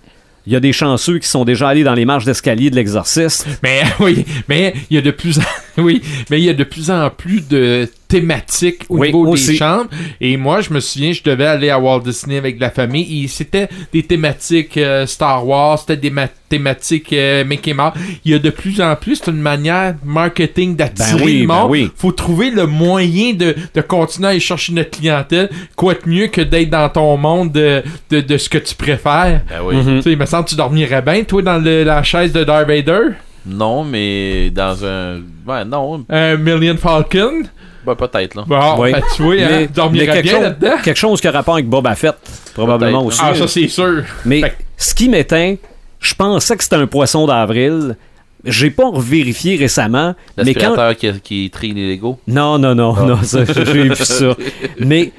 Il 0.47 0.52
y 0.52 0.56
a 0.56 0.61
des 0.61 0.73
chanceux 0.73 1.19
qui 1.19 1.27
sont 1.27 1.44
déjà 1.44 1.70
allés 1.70 1.82
dans 1.82 1.94
les 1.94 2.05
marches 2.05 2.24
d'escalier 2.24 2.70
de 2.70 2.77
l'exorciste. 2.77 3.47
Mais 3.62 3.82
oui, 3.98 4.24
mais 4.48 4.74
il 4.90 4.94
y 4.94 4.98
a 4.98 5.02
de 5.02 5.11
plus 5.11 5.40
oui, 5.77 6.02
mais 6.31 6.40
il 6.40 6.44
y 6.44 6.51
a 6.51 6.55
de 6.55 6.62
plus 6.62 6.89
en 6.89 7.11
plus 7.11 7.47
de 7.48 7.90
thématiques 8.20 8.85
au 8.89 8.99
Oui, 8.99 9.09
niveau 9.09 9.27
aussi. 9.28 9.49
des 9.53 9.57
chambres. 9.57 9.89
Et 10.20 10.36
moi, 10.36 10.61
je 10.61 10.73
me 10.73 10.81
souviens, 10.81 11.12
je 11.12 11.23
devais 11.23 11.47
aller 11.47 11.70
à 11.70 11.78
Walt 11.78 12.01
Disney 12.01 12.36
avec 12.36 12.61
la 12.61 12.70
famille. 12.70 13.24
Et 13.24 13.28
c'était 13.28 13.69
des 13.93 14.03
thématiques 14.03 14.77
euh, 14.77 15.07
Star 15.07 15.47
Wars, 15.47 15.78
c'était 15.78 15.97
des 15.97 16.11
ma- 16.11 16.28
thématiques 16.49 17.12
euh, 17.12 17.45
Mickey 17.45 17.74
Mouse. 17.74 17.93
Il 18.24 18.31
y 18.32 18.35
a 18.35 18.39
de 18.39 18.51
plus 18.51 18.81
en 18.81 18.95
plus, 18.97 19.16
c'est 19.16 19.31
une 19.31 19.41
manière 19.41 19.95
marketing 20.05 20.77
d'attirer 20.77 21.19
Ben 21.19 21.24
oui, 21.24 21.41
le 21.43 21.47
ben 21.49 21.55
monde. 21.55 21.70
oui. 21.70 21.91
Faut 21.97 22.12
trouver 22.12 22.51
le 22.51 22.66
moyen 22.66 23.32
de, 23.35 23.55
de 23.74 23.81
continuer 23.81 24.28
à 24.28 24.31
aller 24.31 24.41
chercher 24.41 24.73
notre 24.73 24.91
clientèle. 24.91 25.51
Quoi 25.77 25.95
de 25.95 26.01
mieux 26.09 26.28
que 26.28 26.41
d'être 26.41 26.70
dans 26.70 26.89
ton 26.89 27.16
monde 27.16 27.53
de, 27.53 27.82
de, 28.11 28.20
de 28.20 28.36
ce 28.39 28.49
que 28.49 28.59
tu 28.59 28.74
préfères? 28.74 29.43
Ben 29.49 29.61
oui. 29.65 29.77
Mhm. 29.77 29.97
Tu 29.97 30.03
sais, 30.03 30.12
il 30.12 30.19
me 30.19 30.27
semble 30.27 30.45
que 30.45 30.51
tu 30.51 30.57
dormirais 30.57 31.03
bien, 31.03 31.24
toi, 31.24 31.43
dans 31.43 31.59
le- 31.59 31.82
la 31.85 32.03
chaise 32.03 32.32
de 32.32 32.45
Darth 32.45 32.69
Vader? 32.69 33.01
Non, 33.47 33.85
mais 33.85 34.49
dans 34.51 34.85
un. 34.86 35.20
Ouais, 35.47 35.65
non. 35.66 36.05
Un 36.09 36.36
Million 36.36 36.77
Falcon? 36.78 37.43
Ben, 37.85 37.94
peut-être, 37.94 38.35
là. 38.35 38.44
Bon, 38.47 38.82
Oui. 38.82 38.93
ben, 38.93 39.02
tu 39.15 39.23
vois, 39.23 39.35
Mais- 39.35 39.69
quelque, 39.69 40.23
bien 40.23 40.32
chose, 40.32 40.43
là-dedans. 40.43 40.77
quelque 40.82 40.97
chose 40.97 41.20
qui 41.20 41.28
a 41.28 41.31
rapport 41.31 41.55
avec 41.55 41.69
Boba 41.69 41.94
Fett, 41.94 42.16
probablement 42.55 43.05
aussi. 43.05 43.20
Ah, 43.23 43.35
ça, 43.35 43.47
c'est 43.48 43.69
sûr. 43.69 44.05
Mais 44.24 44.40
Fait 44.40 44.56
ce 44.77 44.94
qui 44.94 45.09
m'éteint, 45.09 45.56
je 46.01 46.15
pensais 46.15 46.56
que 46.56 46.62
c'était 46.65 46.77
un 46.77 46.86
poisson 46.86 47.27
d'avril. 47.27 47.97
J'ai 48.44 48.70
pas 48.70 48.90
vérifié 48.94 49.56
récemment, 49.56 50.15
mais 50.36 50.55
quand 50.55 50.77
qui, 50.98 51.11
qui 51.20 51.51
trie 51.51 51.73
les 51.73 51.94
Legos. 51.97 52.19
non 52.27 52.59
non 52.59 52.74
non 52.74 52.94
non, 53.06 53.23
ça, 53.23 53.44
j'ai 53.47 53.65
vu 53.65 53.94
ça. 53.97 54.36
Mais 54.78 55.12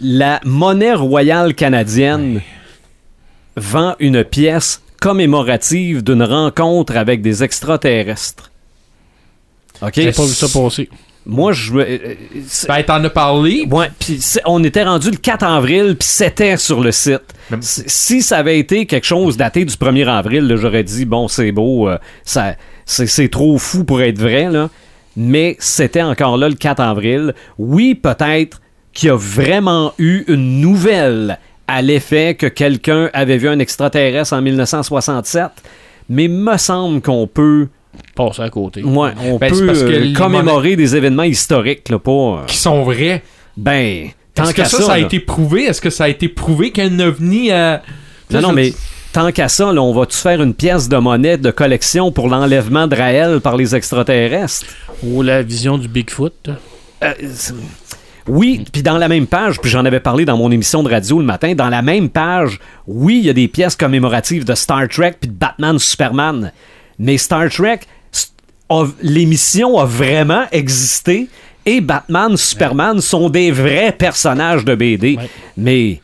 la 0.00 0.40
monnaie 0.44 0.94
royale 0.94 1.54
canadienne 1.54 2.40
vend 3.56 3.94
une 4.00 4.24
pièce 4.24 4.82
commémorative 5.00 6.02
d'une 6.02 6.24
rencontre 6.24 6.96
avec 6.96 7.22
des 7.22 7.44
extraterrestres. 7.44 8.50
OK? 9.80 9.92
J'ai 9.94 10.10
pas 10.10 10.24
vu 10.24 10.32
ça 10.34 10.48
passer. 10.52 10.88
Moi, 11.30 11.52
je. 11.52 11.74
euh, 11.74 11.84
euh, 11.84 12.14
Ben, 12.68 12.82
t'en 12.82 13.04
as 13.04 13.10
parlé. 13.10 13.66
Ouais, 13.70 13.90
puis 14.00 14.18
on 14.46 14.64
était 14.64 14.82
rendu 14.82 15.10
le 15.10 15.18
4 15.18 15.44
avril, 15.44 15.94
puis 15.98 16.08
c'était 16.08 16.56
sur 16.56 16.80
le 16.80 16.90
site. 16.90 17.20
Même- 17.50 17.60
Si- 17.62 18.22
ça 18.22 18.38
avait 18.38 18.58
été 18.58 18.86
quelque 18.86 19.04
chose 19.06 19.36
daté 19.36 19.64
du 19.66 19.74
1er 19.76 20.08
avril, 20.08 20.50
j'aurais 20.58 20.84
dit, 20.84 21.04
bon, 21.04 21.28
c'est 21.28 21.52
beau, 21.52 21.88
euh, 21.88 21.98
ça, 22.24 22.54
c'est 22.86 23.28
trop 23.30 23.58
fou 23.58 23.84
pour 23.84 24.00
être 24.00 24.18
vrai, 24.18 24.48
là. 24.50 24.70
Mais 25.16 25.56
c'était 25.58 26.02
encore 26.02 26.38
là 26.38 26.48
le 26.48 26.54
4 26.54 26.80
avril. 26.80 27.34
Oui, 27.58 27.94
peut-être 27.94 28.60
qu'il 28.94 29.08
y 29.08 29.10
a 29.10 29.16
vraiment 29.16 29.92
eu 29.98 30.24
une 30.28 30.60
nouvelle 30.62 31.38
à 31.66 31.82
l'effet 31.82 32.34
que 32.36 32.46
quelqu'un 32.46 33.10
avait 33.12 33.36
vu 33.36 33.48
un 33.48 33.58
extraterrestre 33.58 34.32
en 34.32 34.40
1967, 34.40 35.50
mais 36.08 36.28
me 36.28 36.56
semble 36.56 37.02
qu'on 37.02 37.26
peut, 37.26 37.68
Passer 38.14 38.42
à 38.42 38.50
côté. 38.50 38.82
ouais, 38.82 39.10
on 39.24 39.36
Ben, 39.38 39.52
c'est 39.54 39.60
peut 39.60 39.66
parce 39.66 39.80
que 39.82 40.10
euh, 40.10 40.12
commémorer 40.14 40.74
des 40.76 40.96
événements 40.96 41.22
historiques, 41.22 41.88
là, 41.88 41.98
pas... 41.98 42.10
euh, 42.10 42.44
Qui 42.46 42.56
sont 42.56 42.82
vrais. 42.82 43.22
ben, 43.56 44.08
tant 44.34 44.44
Est-ce 44.44 44.50
que 44.52 44.56
qu'à 44.56 44.64
ça, 44.64 44.76
ça, 44.78 44.82
ça, 44.84 44.92
a 44.94 44.98
là. 44.98 45.04
été 45.06 45.20
prouvé? 45.20 45.64
Est-ce 45.64 45.80
que 45.80 45.90
ça 45.90 46.04
a 46.04 46.08
été 46.08 46.28
prouvé 46.28 46.70
qu'un 46.72 46.98
ovni 47.00 47.50
a. 47.52 47.82
Non, 48.30 48.40
non, 48.40 48.52
mais 48.52 48.72
tant 49.12 49.30
qu'à 49.32 49.48
ça, 49.48 49.72
là, 49.72 49.80
on 49.82 49.92
va-tu 49.92 50.16
faire 50.16 50.42
une 50.42 50.54
pièce 50.54 50.88
de 50.88 50.96
monnaie 50.96 51.38
de 51.38 51.50
collection 51.50 52.10
pour 52.12 52.28
l'enlèvement 52.28 52.86
de 52.88 52.96
Raël 52.96 53.40
par 53.40 53.56
les 53.56 53.74
extraterrestres? 53.76 54.66
Ou 55.04 55.22
la 55.22 55.42
vision 55.42 55.78
du 55.78 55.86
Bigfoot. 55.88 56.50
Euh, 57.04 57.12
oui, 58.26 58.64
puis 58.70 58.82
dans 58.82 58.98
la 58.98 59.08
même 59.08 59.26
page, 59.26 59.58
puis 59.60 59.70
j'en 59.70 59.84
avais 59.86 60.00
parlé 60.00 60.24
dans 60.26 60.36
mon 60.36 60.50
émission 60.50 60.82
de 60.82 60.90
radio 60.90 61.18
le 61.18 61.24
matin, 61.24 61.54
dans 61.54 61.70
la 61.70 61.80
même 61.80 62.10
page, 62.10 62.58
oui, 62.86 63.18
il 63.20 63.24
y 63.26 63.30
a 63.30 63.32
des 63.32 63.48
pièces 63.48 63.74
commémoratives 63.76 64.44
de 64.44 64.54
Star 64.54 64.86
Trek 64.88 65.14
puis 65.20 65.30
de 65.30 65.34
Batman 65.34 65.78
Superman. 65.78 66.52
Mais 66.98 67.16
Star 67.18 67.48
Trek, 67.50 67.80
l'émission 69.02 69.78
a 69.78 69.84
vraiment 69.84 70.44
existé 70.52 71.28
et 71.66 71.80
Batman 71.80 72.36
Superman 72.36 73.00
sont 73.00 73.28
des 73.28 73.50
vrais 73.50 73.92
personnages 73.92 74.64
de 74.64 74.74
BD. 74.74 75.16
Ouais. 75.16 75.28
Mais 75.56 76.00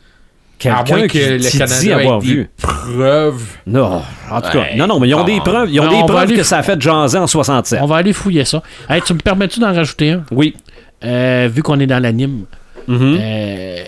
quelqu'un 0.59 1.07
qui, 1.07 1.19
le 1.19 1.37
dit 1.39 1.57
Canada 1.57 1.95
avoir 1.97 2.19
des 2.19 2.27
vu. 2.27 2.49
preuves. 2.61 3.43
Non, 3.67 4.01
en 4.31 4.41
tout 4.41 4.51
cas, 4.51 4.59
Ouais. 4.59 4.75
non, 4.75 4.87
non, 4.87 4.99
mais 4.99 5.07
ils 5.09 5.15
ont 5.15 5.23
des 5.23 5.39
preuves, 5.39 5.69
ils 5.71 5.79
ont 5.79 5.85
Non, 5.85 6.01
des 6.01 6.07
preuves 6.11 6.33
que 6.35 6.43
ça 6.43 6.59
a 6.59 6.63
fait 6.63 6.79
jaser 6.79 7.17
en 7.17 7.27
67. 7.27 7.79
On 7.81 7.87
va 7.87 7.97
aller 7.97 8.13
fouiller 8.13 8.45
ça. 8.45 8.61
Hey, 8.89 9.01
tu 9.01 9.13
me 9.13 9.19
permets-tu 9.19 9.59
d'en 9.59 9.73
rajouter 9.73 10.11
un? 10.11 10.23
Oui. 10.31 10.55
Euh, 11.03 11.49
vu 11.51 11.61
qu'on 11.61 11.79
est 11.79 11.87
dans 11.87 11.99
l'anime, 12.01 12.45
Mhm. 12.87 13.17
euh, 13.19 13.83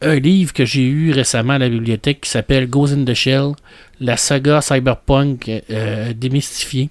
un 0.00 0.14
livre 0.16 0.52
que 0.52 0.64
j'ai 0.64 0.86
eu 0.86 1.12
récemment 1.12 1.54
à 1.54 1.58
la 1.58 1.68
bibliothèque 1.68 2.20
qui 2.22 2.30
s'appelle 2.30 2.68
Goes 2.68 2.92
in 2.92 3.04
the 3.04 3.14
Shell, 3.14 3.52
la 4.00 4.16
saga 4.16 4.60
cyberpunk 4.60 5.50
euh, 5.70 6.12
démystifiée. 6.14 6.90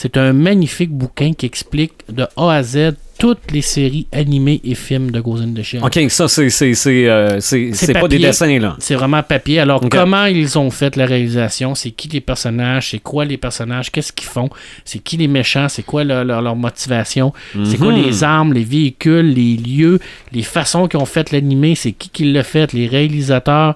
C'est 0.00 0.16
un 0.16 0.32
magnifique 0.32 0.90
bouquin 0.92 1.32
qui 1.32 1.44
explique 1.44 1.92
de 2.08 2.24
A 2.36 2.52
à 2.52 2.62
Z 2.62 2.92
toutes 3.18 3.50
les 3.50 3.62
séries 3.62 4.06
animées 4.12 4.60
et 4.62 4.76
films 4.76 5.10
de 5.10 5.20
Ghost 5.20 5.42
in 5.42 5.52
the 5.52 5.62
Shell. 5.64 5.82
OK, 5.82 5.98
ça, 6.08 6.28
c'est 6.28 6.50
c'est- 6.50 6.74
c'est, 6.74 7.08
euh, 7.08 7.40
c'est- 7.40 7.92
pas 7.92 8.06
des 8.06 8.20
dessins, 8.20 8.60
là. 8.60 8.76
C'est 8.78 8.94
vraiment 8.94 9.24
papier. 9.24 9.58
Alors, 9.58 9.80
comment 9.90 10.26
ils 10.26 10.56
ont 10.56 10.70
fait 10.70 10.94
la 10.94 11.04
réalisation? 11.04 11.74
C'est 11.74 11.90
qui 11.90 12.06
les 12.10 12.20
personnages? 12.20 12.90
C'est 12.90 13.00
quoi 13.00 13.24
les 13.24 13.38
personnages? 13.38 13.90
Qu'est-ce 13.90 14.12
qu'ils 14.12 14.28
font? 14.28 14.48
C'est 14.84 15.00
qui 15.00 15.16
les 15.16 15.26
méchants? 15.26 15.68
C'est 15.68 15.82
quoi 15.82 16.04
leur, 16.04 16.24
leur- 16.24 16.42
leur 16.42 16.54
motivation? 16.54 17.32
C'est 17.64 17.76
quoi 17.76 17.90
Mhm. 17.92 18.00
les 18.04 18.22
armes, 18.22 18.52
les 18.52 18.62
véhicules, 18.62 19.34
les 19.34 19.56
lieux, 19.56 19.98
les 20.30 20.44
façons 20.44 20.86
qu'ils 20.86 21.00
ont 21.00 21.06
fait 21.06 21.32
l'animé? 21.32 21.74
C'est 21.74 21.90
qui 21.90 22.08
qui 22.10 22.24
l'a 22.32 22.44
fait? 22.44 22.72
Les 22.72 22.86
réalisateurs? 22.86 23.74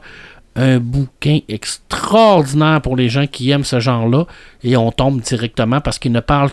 Un 0.54 0.78
bouquin 0.78 1.38
extraordinaire 1.48 2.80
pour 2.82 2.96
les 2.96 3.08
gens 3.08 3.26
qui 3.26 3.50
aiment 3.50 3.64
ce 3.64 3.80
genre-là. 3.80 4.26
Et 4.62 4.76
on 4.76 4.90
tombe 4.92 5.20
directement 5.20 5.80
parce 5.80 5.98
qu'ils 5.98 6.12
ne 6.12 6.20
parlent 6.20 6.50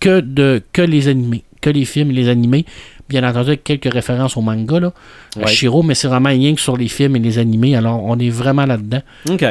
que 0.00 0.20
de 0.20 0.62
que 0.72 0.82
les 0.82 1.08
animés, 1.08 1.44
que 1.60 1.70
les 1.70 1.84
films 1.84 2.10
et 2.10 2.14
les 2.14 2.28
animés. 2.28 2.64
Bien 3.08 3.22
entendu, 3.28 3.50
avec 3.50 3.62
quelques 3.62 3.92
références 3.92 4.36
au 4.36 4.40
manga, 4.40 4.80
là, 4.80 4.92
à 5.36 5.40
Ouais. 5.40 5.46
Shiro, 5.46 5.84
mais 5.84 5.94
c'est 5.94 6.08
vraiment 6.08 6.28
rien 6.30 6.56
que 6.56 6.60
sur 6.60 6.76
les 6.76 6.88
films 6.88 7.14
et 7.14 7.20
les 7.20 7.38
animés. 7.38 7.76
Alors, 7.76 8.02
on 8.02 8.18
est 8.18 8.30
vraiment 8.30 8.66
là-dedans. 8.66 9.00
OK. 9.30 9.44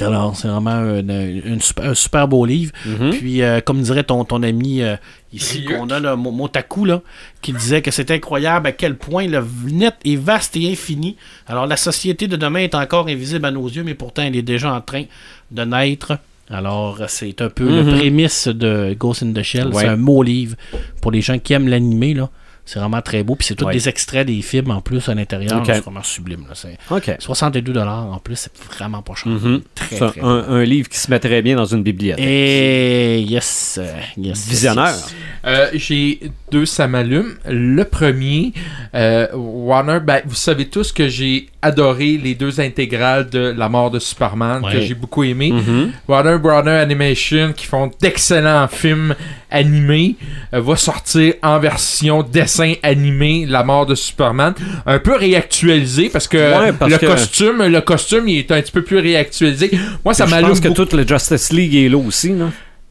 Alors, 0.00 0.34
c'est 0.36 0.48
vraiment 0.48 0.70
un, 0.70 0.98
une 1.00 1.60
super, 1.60 1.84
un 1.90 1.94
super 1.94 2.26
beau 2.28 2.44
livre. 2.46 2.72
Mhm. 2.86 3.10
Puis, 3.10 3.42
euh, 3.42 3.60
comme 3.60 3.80
dirait 3.82 4.04
ton, 4.04 4.24
ton 4.24 4.42
ami 4.42 4.82
euh, 4.82 4.96
ici, 5.32 5.64
qu'on 5.64 5.88
a, 5.90 6.00
là, 6.00 6.16
Mo- 6.16 6.30
Motaku, 6.30 6.84
là, 6.84 7.02
qui 7.42 7.52
disait 7.52 7.82
que 7.82 7.90
c'est 7.90 8.10
incroyable 8.10 8.66
à 8.68 8.72
quel 8.72 8.96
point 8.96 9.26
le 9.26 9.44
net 9.70 9.94
est 10.04 10.16
vaste 10.16 10.56
et 10.56 10.70
infini. 10.72 11.16
Alors, 11.46 11.66
la 11.66 11.76
société 11.76 12.26
de 12.28 12.36
demain 12.36 12.60
est 12.60 12.74
encore 12.74 13.08
invisible 13.08 13.44
à 13.46 13.50
nos 13.50 13.68
yeux, 13.68 13.82
mais 13.84 13.94
pourtant, 13.94 14.22
elle 14.22 14.36
est 14.36 14.42
déjà 14.42 14.72
en 14.72 14.80
train 14.80 15.04
de 15.50 15.62
naître. 15.64 16.18
Alors, 16.50 16.98
c'est 17.08 17.40
un 17.40 17.48
peu 17.48 17.64
Mhm. 17.64 17.76
le 17.90 17.96
prémisse 17.96 18.48
de 18.48 18.94
Ghost 18.98 19.22
in 19.22 19.32
the 19.32 19.42
Shell. 19.42 19.68
Ouais. 19.68 19.82
C'est 19.82 19.88
un 19.88 19.96
beau 19.96 20.22
livre 20.22 20.56
pour 21.00 21.10
les 21.12 21.20
gens 21.22 21.38
qui 21.38 21.52
aiment 21.52 21.68
l'animé, 21.68 22.14
là. 22.14 22.28
C'est 22.64 22.78
vraiment 22.78 23.02
très 23.02 23.22
beau. 23.24 23.34
Puis 23.34 23.48
c'est 23.48 23.54
tous 23.56 23.64
Ouais. 23.64 23.72
des 23.72 23.88
extraits 23.88 24.26
des 24.26 24.40
films 24.40 24.70
en 24.70 24.80
plus 24.80 25.08
à 25.08 25.14
l'intérieur. 25.14 25.62
C'est 25.66 25.80
vraiment 25.80 26.02
sublime. 26.02 26.44
Là. 26.48 26.54
C'est 26.54 26.78
OK. 26.90 27.16
62 27.18 27.76
en 27.78 28.18
plus, 28.18 28.36
c'est 28.36 28.52
vraiment 28.76 29.02
pas 29.02 29.14
cher. 29.14 29.32
Mhm. 29.32 29.62
Très, 29.74 29.96
C'est 29.96 30.06
très 30.06 30.20
un, 30.20 30.44
un 30.48 30.64
livre 30.64 30.88
qui 30.88 30.98
se 30.98 31.10
met 31.10 31.18
très 31.18 31.42
bien 31.42 31.56
dans 31.56 31.64
une 31.64 31.82
bibliothèque. 31.82 32.24
et 32.24 33.20
yes, 33.22 33.78
euh, 33.82 33.92
yes. 34.16 34.48
Visionnaire. 34.48 34.86
yes, 34.94 35.14
Euh, 35.44 35.68
J'ai 35.74 36.20
deux 36.52 36.66
ça 36.66 36.86
m'allume. 36.86 37.34
Le 37.48 37.82
premier, 37.84 38.52
euh, 38.94 39.26
Warner, 39.34 39.98
ben, 40.00 40.22
vous 40.24 40.36
savez 40.36 40.68
tous 40.68 40.92
que 40.92 41.08
j'ai 41.08 41.48
adoré 41.62 42.16
les 42.16 42.34
deux 42.36 42.60
intégrales 42.60 43.28
de 43.28 43.52
La 43.56 43.68
mort 43.68 43.90
de 43.90 43.98
Superman, 43.98 44.62
que 44.70 44.80
j'ai 44.80 44.94
beaucoup 44.94 45.24
aimé. 45.24 45.50
Mhm. 45.52 45.92
Warner 46.08 46.38
Brother 46.38 46.80
Animation, 46.80 47.52
qui 47.54 47.66
font 47.66 47.90
d'excellents 48.00 48.68
films 48.68 49.14
animés, 49.52 50.16
euh, 50.54 50.60
va 50.60 50.74
sortir 50.76 51.34
en 51.42 51.58
version 51.60 52.22
dessin 52.22 52.74
animé 52.82 53.46
La 53.46 53.62
mort 53.62 53.86
de 53.86 53.94
Superman, 53.94 54.54
un 54.86 54.98
peu 54.98 55.14
réactualisé 55.16 56.08
parce 56.10 56.26
que 56.28 56.36
Ouais, 56.38 56.72
parce 56.72 56.90
le 56.90 56.98
que- 56.98 57.06
costume, 57.06 57.62
le 57.66 57.80
costume, 57.80 58.28
il 58.28 58.38
est 58.38 58.50
un 58.50 58.60
petit 58.60 58.72
peu 58.72 58.82
plus 58.82 58.98
réactualisé. 58.98 59.70
Moi, 60.04 60.14
ça 60.14 60.26
Je 60.26 60.30
m'allume 60.30 60.48
pense 60.50 60.60
que 60.60 60.68
toute 60.68 60.92
le 60.94 61.06
Justice 61.06 61.52
League 61.52 61.74
est 61.74 61.88
là 61.88 61.98
aussi. 61.98 62.30
Là. 62.30 62.46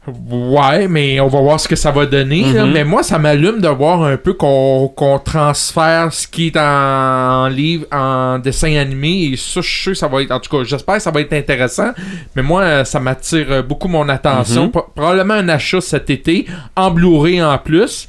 Ouais, 0.08 0.88
mais 0.88 1.20
on 1.20 1.28
va 1.28 1.40
voir 1.40 1.60
ce 1.60 1.68
que 1.68 1.76
ça 1.76 1.92
va 1.92 2.06
donner. 2.06 2.42
là. 2.52 2.64
Mhm. 2.66 2.72
Mais 2.72 2.82
moi, 2.84 3.04
ça 3.04 3.18
m'allume 3.20 3.60
de 3.60 3.68
voir 3.68 4.02
un 4.02 4.16
peu 4.16 4.32
qu'on 4.34 4.88
qu'on 4.96 5.20
transfère 5.20 6.12
ce 6.12 6.26
qui 6.26 6.48
est 6.48 6.56
en 6.56 7.46
livre, 7.46 7.86
en 7.92 8.40
dessin 8.40 8.74
animé. 8.76 9.30
Et 9.32 9.36
ça, 9.36 9.60
je 9.60 9.68
suis 9.68 9.80
sûr 9.82 9.92
que 9.92 9.98
ça 9.98 10.08
va 10.08 10.20
être. 10.22 10.32
En 10.32 10.40
tout 10.40 10.50
cas, 10.56 10.64
j'espère 10.64 10.96
que 10.96 11.02
ça 11.02 11.12
va 11.12 11.20
être 11.20 11.32
intéressant. 11.32 11.92
Mais 12.34 12.42
moi, 12.42 12.84
ça 12.84 12.98
m'attire 12.98 13.62
beaucoup 13.62 13.86
mon 13.88 14.08
attention. 14.08 14.64
Mhm. 14.64 14.70
Pro- 14.72 14.86
Probablement 14.94 15.34
un 15.34 15.48
achat 15.48 15.80
cet 15.80 16.10
été, 16.10 16.46
en 16.74 16.90
Blu-ray 16.90 17.40
en 17.42 17.56
plus. 17.58 18.08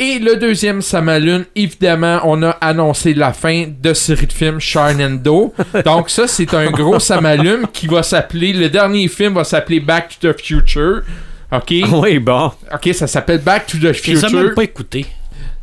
Et 0.00 0.20
le 0.20 0.36
deuxième 0.36 0.80
Samalune, 0.80 1.44
évidemment, 1.56 2.20
on 2.24 2.40
a 2.44 2.50
annoncé 2.60 3.14
la 3.14 3.32
fin 3.32 3.66
de 3.68 3.92
série 3.94 4.26
de 4.28 4.32
films 4.32 4.60
Sharnado. 4.60 5.52
Donc 5.84 6.08
ça, 6.08 6.28
c'est 6.28 6.54
un 6.54 6.70
gros 6.70 7.00
Samalume 7.00 7.66
qui 7.72 7.88
va 7.88 8.04
s'appeler, 8.04 8.52
le 8.52 8.68
dernier 8.68 9.08
film 9.08 9.34
va 9.34 9.42
s'appeler 9.42 9.80
Back 9.80 10.16
to 10.20 10.32
the 10.32 10.40
Future. 10.40 11.02
OK? 11.50 11.72
Oui, 11.92 12.18
bon. 12.20 12.52
OK, 12.72 12.94
ça 12.94 13.06
s'appelle 13.08 13.40
Back 13.40 13.66
to 13.66 13.78
the 13.78 13.92
Je 13.92 14.02
les 14.12 14.18
ai 14.18 14.22
même 14.22 14.30
Future. 14.30 14.54
pas 14.54 14.62
écoutés. 14.64 15.06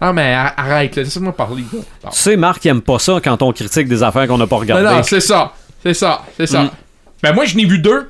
Ah, 0.02 0.12
mais 0.12 0.34
arrête, 0.34 0.98
là, 0.98 1.03
laisse-moi 1.03 1.32
parler. 1.34 1.64
Bon. 1.72 1.82
Tu 2.12 2.20
sais, 2.20 2.36
Marc, 2.36 2.66
il 2.66 2.68
aime 2.70 2.82
pas 2.82 2.99
ça 2.99 3.20
quand 3.24 3.41
on 3.41 3.53
critique 3.53 3.88
des 3.88 4.03
affaires 4.03 4.28
qu'on 4.28 4.38
n'a 4.38 4.48
pas 4.48 4.56
Non, 4.57 4.62
regardées. 4.62 4.84
non, 4.84 5.03
c'est 5.03 5.22
ça. 5.22 5.53
C'est 5.82 5.94
ça. 5.94 6.22
C'est 6.36 6.48
ça. 6.48 6.64
Mm. 6.64 6.70
Ben 7.24 7.34
moi, 7.34 7.45
je 7.45 7.56
n'ai 7.56 7.64
vu 7.66 7.80
deux. 7.80 8.10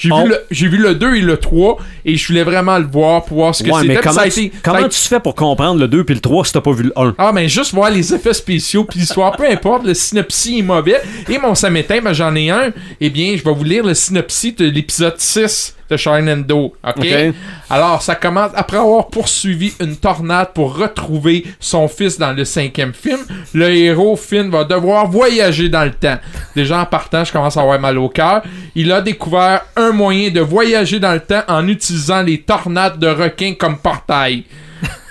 J'ai 0.00 0.08
vu, 0.22 0.28
le- 0.28 0.40
j'ai 0.50 0.68
vu 0.68 0.76
le 0.78 0.94
2 0.94 1.14
et 1.16 1.20
le 1.20 1.36
3 1.36 1.76
et 2.04 2.16
je 2.16 2.26
voulais 2.26 2.42
vraiment 2.42 2.78
le 2.78 2.86
voir 2.86 3.24
pour 3.24 3.36
voir 3.38 3.54
ce 3.54 3.62
que 3.62 3.70
ouais, 3.70 3.82
c'était. 3.82 3.94
mais 3.94 4.00
comment, 4.00 4.14
ça 4.14 4.20
a 4.22 4.28
tu, 4.30 4.40
été- 4.44 4.52
ça 4.64 4.70
a 4.70 4.74
comment 4.76 4.88
tu 4.88 4.98
fais 4.98 5.20
pour 5.20 5.34
comprendre 5.34 5.78
le 5.80 5.88
2 5.88 6.04
puis 6.04 6.14
le 6.14 6.20
3 6.20 6.44
si 6.46 6.52
t'as 6.52 6.60
pas 6.60 6.72
vu 6.72 6.84
le 6.84 6.92
1? 6.96 7.14
Ah, 7.18 7.32
mais 7.34 7.48
juste 7.48 7.74
voir 7.74 7.90
les 7.90 8.14
effets 8.14 8.32
spéciaux 8.34 8.84
puis 8.84 9.00
l'histoire, 9.00 9.36
peu 9.36 9.46
importe, 9.48 9.84
le 9.84 9.94
synopsis 9.94 10.58
est 10.58 10.62
mauvais. 10.62 11.00
Et 11.28 11.38
mon 11.38 11.54
samétain, 11.54 12.00
ben 12.02 12.12
j'en 12.12 12.34
ai 12.34 12.50
un. 12.50 12.72
Eh 13.00 13.10
bien, 13.10 13.36
je 13.36 13.44
vais 13.44 13.52
vous 13.52 13.64
lire 13.64 13.84
le 13.84 13.94
synopsis 13.94 14.56
de 14.56 14.64
l'épisode 14.66 15.14
6 15.18 15.74
de 15.90 15.96
Sharnado. 15.96 16.74
OK? 16.86 16.96
Ok. 16.96 17.34
Alors, 17.68 18.02
ça 18.02 18.14
commence 18.14 18.52
après 18.54 18.76
avoir 18.76 19.08
poursuivi 19.08 19.72
une 19.80 19.96
tornade 19.96 20.52
pour 20.54 20.76
retrouver 20.76 21.44
son 21.58 21.88
fils 21.88 22.18
dans 22.18 22.32
le 22.32 22.44
cinquième 22.44 22.94
film. 22.94 23.18
Le 23.52 23.68
héros 23.70 24.16
Finn 24.16 24.50
va 24.50 24.64
devoir 24.64 25.08
voyager 25.08 25.68
dans 25.68 25.84
le 25.84 25.92
temps. 25.92 26.18
Déjà 26.54 26.80
en 26.80 26.86
partant, 26.86 27.24
je 27.24 27.32
commence 27.32 27.56
à 27.56 27.62
avoir 27.62 27.80
mal 27.80 27.98
au 27.98 28.08
cœur. 28.08 28.42
Il 28.74 28.92
a 28.92 29.00
découvert 29.00 29.62
un 29.76 29.90
moyen 29.90 30.30
de 30.30 30.40
voyager 30.40 31.00
dans 31.00 31.12
le 31.12 31.20
temps 31.20 31.42
en 31.48 31.66
utilisant 31.66 32.22
les 32.22 32.38
tornades 32.38 32.98
de 32.98 33.08
requins 33.08 33.54
comme 33.54 33.78
portail. 33.78 34.44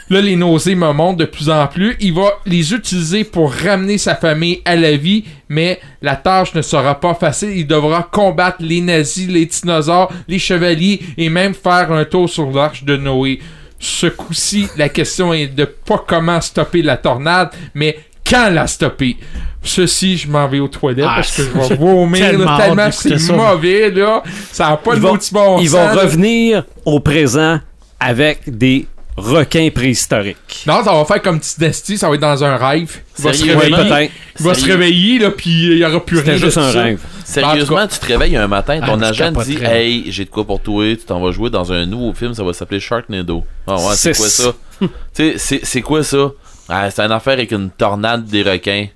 Là, 0.10 0.22
les 0.22 0.36
nausées 0.36 0.74
me 0.76 0.92
montent 0.92 1.18
de 1.18 1.26
plus 1.26 1.50
en 1.50 1.68
plus. 1.68 1.96
Il 2.00 2.14
va 2.14 2.30
les 2.46 2.74
utiliser 2.74 3.24
pour 3.24 3.54
ramener 3.54 3.98
sa 4.00 4.16
famille 4.16 4.60
à 4.66 4.76
la 4.76 4.96
vie, 4.98 5.24
mais 5.50 5.80
la 6.02 6.16
tâche 6.16 6.56
ne 6.56 6.62
sera 6.64 7.00
pas 7.00 7.14
facile. 7.14 7.52
Il 7.56 7.68
devra 7.68 8.04
combattre 8.12 8.58
les 8.62 8.82
nazis, 8.82 9.28
les 9.28 9.46
dinosaures, 9.46 10.12
les 10.28 10.40
chevaliers 10.40 11.00
et 11.18 11.30
même 11.30 11.54
faire 11.54 11.92
un 11.92 12.06
tour 12.06 12.28
sur 12.30 12.50
l'arche 12.52 12.84
de 12.84 12.98
Noé. 12.98 13.40
Ce 13.78 14.08
coup-ci, 14.08 14.68
la 14.78 14.90
question 14.90 15.34
est 15.34 15.48
de 15.48 15.66
pas 15.66 16.04
comment 16.08 16.42
stopper 16.42 16.82
la 16.82 16.98
tornade, 16.98 17.52
mais 17.76 17.98
quand 18.30 18.50
la 18.50 18.66
stopper? 18.68 19.16
Ceci, 19.62 20.18
je 20.18 20.28
m'en 20.28 20.48
vais 20.48 20.60
aux 20.60 20.68
toilettes 20.68 21.06
Ah, 21.08 21.16
parce 21.18 21.36
que 21.38 21.44
je 21.44 21.50
vais 21.70 21.76
vomir 21.76 22.20
tellement 22.58 22.90
c'est 22.92 23.32
mauvais 23.32 23.90
là. 23.92 24.24
Ça 24.52 24.70
a 24.70 24.78
pas 24.78 24.92
Ils 24.96 25.02
de 25.02 25.06
vont- 25.08 25.18
petit 25.18 25.34
bon 25.34 25.60
Ils 25.60 25.70
sens, 25.70 25.80
vont 25.90 25.96
là. 25.96 26.02
revenir 26.04 26.64
au 26.86 27.00
présent 27.00 27.60
avec 28.00 28.40
des 28.48 28.86
requins 29.20 29.70
préhistoriques. 29.74 30.64
Non, 30.66 30.84
ça 30.84 30.94
va 30.94 31.06
faire 31.06 31.22
comme 31.22 31.40
petit 31.40 31.60
Destiny, 31.60 31.98
ça 31.98 32.10
va 32.10 32.16
être 32.16 32.22
dans 32.22 32.44
un 32.44 32.58
rêve. 32.58 32.98
Il 33.18 33.24
va 33.26 33.34
se 33.34 33.44
réveiller. 33.44 33.74
Ouais, 33.76 33.84
peut-être. 33.90 34.12
Il 34.40 34.46
va 34.46 34.54
se 34.54 34.66
réveiller, 34.66 35.20
là, 35.20 35.32
puis 35.32 35.50
il 35.50 35.78
y 35.78 35.86
aura 35.86 36.04
plus 36.06 36.20
rien. 36.20 36.38
Juste 36.38 36.58
un 36.58 36.72
rêve. 36.72 37.00
Sérieusement, 37.26 37.86
tu 37.88 38.00
te 38.00 38.06
réveilles 38.06 38.38
un 38.38 38.48
matin, 38.48 38.80
Ah, 38.82 38.86
ton 38.88 39.02
agent 39.02 39.34
te 39.34 39.44
dit. 39.44 39.58
Hey, 39.64 40.06
j'ai 40.12 40.26
de 40.26 40.30
quoi 40.30 40.46
pour 40.46 40.62
toi, 40.62 40.84
tu 40.96 41.04
t'en 41.06 41.20
vas 41.22 41.32
jouer 41.32 41.50
dans 41.50 41.72
un 41.72 41.86
nouveau 41.86 42.14
film, 42.14 42.34
ça 42.34 42.44
va 42.44 42.54
s'appeler 42.54 42.80
Sharknado. 42.80 43.44
Ah 43.68 43.76
ouais, 43.76 43.82
c'est 43.96 44.16
quoi 44.18 44.28
ça? 44.28 44.54
tu 44.80 44.88
sais, 45.14 45.34
c'est- 45.38 45.62
c'est 45.64 45.82
quoi 45.82 46.04
ça? 46.04 46.32
Ah, 46.68 46.90
c'est 46.90 47.02
une 47.02 47.12
affaire 47.12 47.34
avec 47.34 47.52
une 47.52 47.70
tornade 47.70 48.26
des 48.26 48.42
requins. 48.44 48.88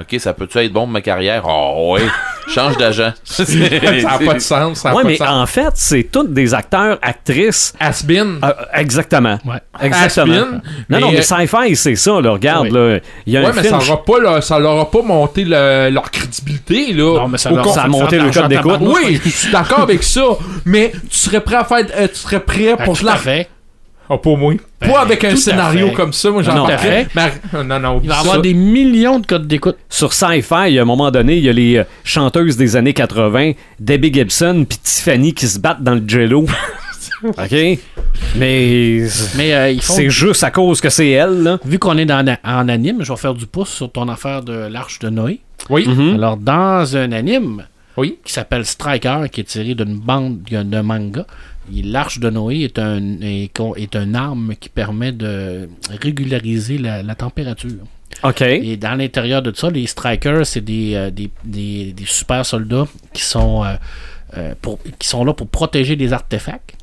Ok, 0.00 0.16
ça 0.18 0.32
peut-tu 0.32 0.58
être 0.58 0.72
bon 0.72 0.80
pour 0.80 0.88
ma 0.88 1.00
carrière? 1.00 1.44
Oh 1.46 1.94
ouais, 1.94 2.06
change 2.48 2.76
d'agent. 2.76 3.12
Ça 3.24 3.44
n'a 3.44 4.18
pas 4.18 4.34
de 4.34 4.38
sens. 4.38 4.78
Ça 4.80 4.90
a 4.90 4.94
Ouais, 4.94 5.02
pas 5.02 5.08
mais 5.08 5.14
de 5.14 5.18
sens. 5.18 5.28
en 5.28 5.46
fait, 5.46 5.70
c'est 5.74 6.02
tous 6.10 6.24
des 6.28 6.54
acteurs, 6.54 6.98
actrices. 7.02 7.72
Has-been. 7.80 8.38
euh, 8.44 8.52
exactement. 8.74 9.38
Ouais. 9.44 9.58
Exactement. 9.80 10.34
Non, 10.88 11.00
non, 11.00 11.12
mais 11.12 11.18
euh, 11.18 11.22
sci-fi, 11.22 11.76
c'est 11.76 11.96
ça, 11.96 12.20
là. 12.20 12.30
Regarde, 12.32 12.68
Oui. 12.70 12.78
là. 12.94 12.98
Il 13.26 13.32
y 13.32 13.36
a 13.36 13.40
ouais, 13.40 13.46
un 13.46 13.52
mais 13.52 13.62
film. 13.62 13.80
ça 13.80 13.86
n'aura 13.86 14.04
pas, 14.04 14.20
là, 14.20 14.40
ça 14.40 14.58
leur 14.58 14.78
a 14.80 14.90
pas 14.90 15.02
monté 15.02 15.44
le- 15.44 15.90
leur 15.90 16.10
crédibilité, 16.10 16.92
là. 16.92 17.20
Non, 17.20 17.28
mais 17.28 17.38
ça 17.38 17.50
leur 17.50 17.68
ça 17.72 17.82
a 17.82 17.88
monté 17.88 18.18
le 18.18 18.30
de 18.30 18.34
code 18.34 18.48
d'écoute. 18.48 18.78
Oui, 18.80 19.20
je 19.24 19.30
suis 19.30 19.52
d'accord 19.52 19.80
avec 19.80 20.02
ça, 20.02 20.22
mais 20.64 20.92
tu 21.10 21.16
serais 21.18 21.40
prêt 21.40 21.56
à 21.56 21.64
faire, 21.64 21.84
euh, 21.96 22.08
tu 22.08 22.16
serais 22.16 22.40
prêt 22.40 22.74
Ah, 22.78 22.82
pour 22.84 22.98
tout 22.98 23.06
Ah, 24.12 24.18
pas 24.18 24.34
moi. 24.34 24.54
Ben, 24.80 24.90
pas 24.90 25.00
avec 25.02 25.22
un 25.22 25.36
scénario 25.36 25.92
comme 25.92 26.12
ça, 26.12 26.30
moi 26.32 26.42
j'en 26.42 26.66
parlerais. 26.66 27.06
Mais, 27.14 27.32
euh, 27.54 27.62
non, 27.62 27.78
non, 27.78 28.00
Il 28.02 28.08
va 28.08 28.14
y 28.14 28.16
ça- 28.16 28.20
avoir 28.22 28.42
des 28.42 28.54
millions 28.54 29.20
de 29.20 29.26
codes 29.26 29.46
d'écoute. 29.46 29.76
Sur 29.88 30.12
Sci-Fi, 30.12 30.64
il 30.66 30.74
y 30.74 30.78
a 30.80 30.82
un 30.82 30.84
moment 30.86 31.10
donné, 31.12 31.36
il 31.36 31.44
y 31.44 31.48
a 31.48 31.52
les 31.52 31.76
euh, 31.76 31.84
chanteuses 32.02 32.56
des 32.56 32.74
années 32.74 32.92
80, 32.92 33.52
Debbie 33.78 34.12
Gibson 34.12 34.66
puis 34.68 34.78
Tiffany 34.82 35.32
qui 35.32 35.46
se 35.46 35.60
battent 35.60 35.82
dans 35.84 35.94
le 35.94 36.02
jello. 36.06 36.44
OK? 37.22 37.38
Mais 38.36 39.06
Mais 39.36 39.54
euh, 39.54 39.70
ils 39.70 39.82
font. 39.82 39.92
c'est 39.94 40.10
juste 40.10 40.42
à 40.42 40.50
cause 40.50 40.80
que 40.80 40.88
c'est 40.90 41.10
elle, 41.10 41.42
là. 41.42 41.58
Vu 41.64 41.78
qu'on 41.78 41.96
est 41.98 42.04
dans, 42.06 42.24
en 42.44 42.68
anime, 42.68 42.98
je 43.04 43.12
vais 43.12 43.18
faire 43.18 43.34
du 43.34 43.46
pouce 43.46 43.68
sur 43.70 43.90
ton 43.92 44.08
affaire 44.08 44.42
de 44.42 44.52
l'Arche 44.52 44.98
de 45.00 45.10
Noé. 45.10 45.40
Oui. 45.68 45.86
Mhm. 45.86 46.14
Alors, 46.14 46.36
dans 46.36 46.96
un 46.96 47.12
anime 47.12 47.64
Oui. 47.96 48.16
qui 48.24 48.32
s'appelle 48.32 48.64
Striker, 48.64 49.24
qui 49.30 49.42
est 49.42 49.44
tiré 49.44 49.74
d'une 49.74 49.98
bande 49.98 50.38
de 50.50 50.80
manga, 50.80 51.26
l'Arche 51.72 52.18
de 52.20 52.30
Noé 52.30 52.60
est 52.60 52.78
un, 52.78 53.20
est, 53.20 53.58
une 53.96 54.16
arme 54.16 54.54
qui 54.58 54.68
permet 54.68 55.12
de 55.12 55.68
régulariser 56.00 56.78
la, 56.78 57.02
la 57.02 57.14
température. 57.14 57.70
OK. 58.22 58.42
Et 58.42 58.76
dans 58.76 58.94
l'intérieur 58.94 59.40
de 59.42 59.52
ça, 59.54 59.70
les 59.70 59.86
Strikers, 59.86 60.46
c'est 60.46 60.60
des, 60.60 60.94
euh, 60.94 61.10
des, 61.10 61.30
des- 61.44 61.92
des 61.92 62.04
super 62.06 62.44
soldats 62.44 62.86
qui 63.12 63.22
sont, 63.22 63.64
euh, 63.64 63.74
euh, 64.36 64.54
pour, 64.60 64.78
qui 64.98 65.08
sont 65.08 65.24
là 65.24 65.32
pour 65.32 65.48
protéger 65.48 65.96
des 65.96 66.12
artefacts. 66.12 66.74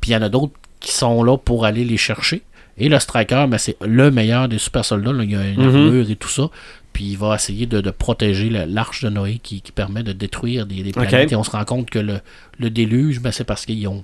Puis 0.00 0.10
il 0.12 0.14
y 0.14 0.16
en 0.16 0.22
a 0.22 0.28
d'autres 0.28 0.54
qui 0.78 0.92
sont 0.92 1.22
là 1.22 1.36
pour 1.36 1.64
aller 1.64 1.84
les 1.84 1.96
chercher. 1.98 2.42
Et 2.80 2.88
le 2.88 2.98
Striker, 2.98 3.46
ben, 3.48 3.58
c'est 3.58 3.76
le 3.86 4.10
meilleur 4.10 4.48
des 4.48 4.58
super 4.58 4.84
soldats. 4.84 5.12
là. 5.12 5.22
Il 5.24 5.30
y 5.30 5.36
a 5.36 5.46
une 5.48 5.60
Mhm. 5.60 5.76
armure 5.86 6.10
et 6.10 6.16
tout 6.16 6.28
ça. 6.28 6.48
Puis 6.92 7.04
il 7.04 7.16
va 7.16 7.36
essayer 7.36 7.66
de, 7.66 7.80
de 7.80 7.90
protéger 7.90 8.50
l'arche 8.50 9.04
de 9.04 9.10
Noé 9.10 9.38
qui, 9.42 9.60
qui 9.60 9.70
permet 9.70 10.02
de 10.02 10.12
détruire 10.12 10.66
des, 10.66 10.82
des 10.82 10.90
planètes. 10.90 11.30
Et 11.30 11.36
on 11.36 11.44
se 11.44 11.50
rend 11.50 11.64
compte 11.64 11.88
que 11.88 11.98
le, 12.00 12.20
le 12.58 12.70
déluge, 12.70 13.20
ben, 13.20 13.30
c'est 13.30 13.44
parce 13.44 13.64
qu'ils 13.64 13.86
ont, 13.86 14.02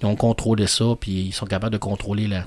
ils 0.00 0.06
ont 0.06 0.14
contrôlé 0.14 0.66
ça. 0.68 0.84
Puis 1.00 1.10
ils 1.10 1.32
sont 1.32 1.46
capables 1.46 1.72
de 1.72 1.78
contrôler 1.78 2.28
la, 2.28 2.44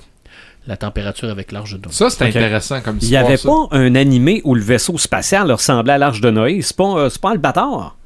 la 0.66 0.76
température 0.78 1.28
avec 1.28 1.52
l'arche 1.52 1.72
de 1.72 1.78
Noé. 1.78 1.92
Ça, 1.92 2.08
c'est 2.08 2.24
intéressant 2.24 2.80
comme 2.80 2.96
Il 3.02 3.08
n'y 3.08 3.14
histoire. 3.14 3.26
avait 3.26 3.36
ça. 3.36 3.48
pas 3.48 3.76
un 3.76 3.94
animé 3.96 4.40
où 4.44 4.54
le 4.54 4.62
vaisseau 4.62 4.96
spatial 4.96 5.50
ressemblait 5.52 5.92
à 5.92 5.98
l'Arche 5.98 6.20
de 6.22 6.30
Noé? 6.30 6.62
C'est 6.62 6.76
pas, 6.76 6.96
euh, 6.96 7.10
c'est 7.10 7.20
pas 7.20 7.32
le 7.34 7.38
bâtard. 7.40 7.96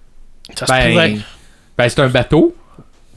Ça 0.57 0.67
se 0.67 0.73
pourrait. 0.73 0.95
Ben, 0.95 1.21
ben, 1.79 1.89
c'est 1.89 2.01
un 2.01 2.09
bateau. 2.09 2.55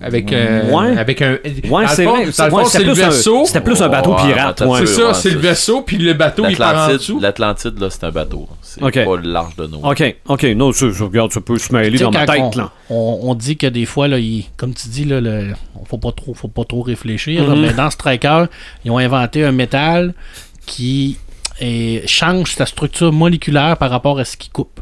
Avec, 0.01 0.31
euh, 0.31 0.71
Ouais. 0.71 0.97
avec 0.97 1.21
un. 1.21 1.31
Ouais, 1.69 1.85
c'est 1.89 2.05
vrai. 2.05 2.19
Ouais, 2.26 2.31
c'est 2.31 2.49
c'était 2.69 2.84
le 2.85 2.93
plus, 2.93 3.03
un- 3.03 3.09
vaisseau. 3.09 3.43
c'était 3.45 3.59
plus 3.61 3.81
un 3.81 3.89
bateau 3.89 4.15
pirate. 4.15 4.61
ouais. 4.61 4.80
C'est 4.80 4.85
ça, 4.88 5.07
Ouais, 5.09 5.13
c'est 5.13 5.31
le 5.31 5.39
vaisseau, 5.39 5.81
puis 5.81 5.97
le 5.97 6.13
bateau, 6.13 6.45
il 6.49 6.55
part 6.55 6.69
en 6.69 6.73
L'Atlantide, 6.73 6.97
dessous. 6.99 7.19
l'Atlantide, 7.19 7.80
là, 7.81 7.89
c'est 7.89 8.03
un 8.05 8.11
bateau. 8.11 8.47
C'est 8.61 8.81
Ok. 8.81 8.93
pas 9.03 9.17
l'arche 9.21 9.55
de 9.57 9.67
Noé. 9.67 9.81
OK, 9.84 10.15
OK. 10.30 10.43
Non, 10.55 10.71
ça, 10.71 10.85
je 10.89 11.03
regarde, 11.03 11.34
ça 11.34 11.41
peut 11.41 11.57
se 11.57 11.73
mêler 11.73 11.97
dans 11.99 12.11
ma 12.11 12.26
tête. 12.26 12.39
on, 12.41 12.57
là. 12.57 12.71
on- 12.89 13.19
on 13.23 13.35
dit 13.35 13.57
que 13.57 13.67
des 13.67 13.85
fois, 13.85 14.07
là, 14.07 14.19
il- 14.19 14.45
comme 14.55 14.73
tu 14.73 14.88
dis, 14.88 15.03
là, 15.03 15.19
le, 15.19 15.47
faut 15.85 15.97
pas 15.97 16.11
trop, 16.13 16.34
faut 16.34 16.47
pas 16.47 16.63
trop 16.63 16.81
réfléchir. 16.81 17.45
là, 17.47 17.55
Mhm. 17.55 17.61
mais 17.61 17.73
dans 17.73 17.89
Striker, 17.89 18.45
ils 18.85 18.91
ont 18.91 18.97
inventé 18.99 19.43
un 19.43 19.51
métal 19.51 20.13
qui 20.65 21.17
eh, 21.61 22.03
change 22.07 22.53
sa 22.55 22.65
structure 22.65 23.11
moléculaire 23.11 23.76
par 23.76 23.89
rapport 23.89 24.17
à 24.17 24.23
ce 24.23 24.38
qu'il 24.38 24.49
coupe. 24.51 24.80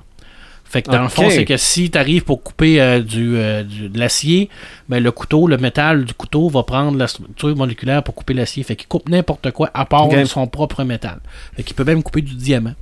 Fait 0.69 0.81
que 0.81 0.91
dans 0.91 1.03
le 1.03 1.07
fond, 1.09 1.29
c'est 1.29 1.45
que 1.45 1.55
si 1.57 1.89
tu 1.89 1.97
arrives 1.97 2.23
pour 2.23 2.43
couper 2.43 2.81
euh, 2.81 2.99
du, 3.01 3.37
euh, 3.37 3.63
du- 3.63 3.87
de 3.87 3.97
l'acier, 3.97 4.49
ben, 4.89 5.01
le 5.01 5.11
couteau, 5.11 5.47
le 5.47 5.57
métal 5.57 6.03
du 6.03 6.13
couteau 6.13 6.49
va 6.49 6.63
prendre 6.63 6.97
la 6.97 7.07
structure 7.07 7.55
moléculaire 7.55 8.03
pour 8.03 8.13
couper 8.15 8.33
l'acier. 8.33 8.63
Fait 8.63 8.75
qu'il 8.75 8.87
coupe 8.87 9.07
n'importe 9.07 9.51
quoi 9.51 9.69
à 9.73 9.85
part 9.85 10.09
son 10.25 10.45
propre 10.47 10.83
métal. 10.83 11.19
Fait 11.55 11.63
qu'il 11.63 11.75
peut 11.75 11.85
même 11.85 12.03
couper 12.03 12.21
du 12.21 12.35
diamant. 12.35 12.73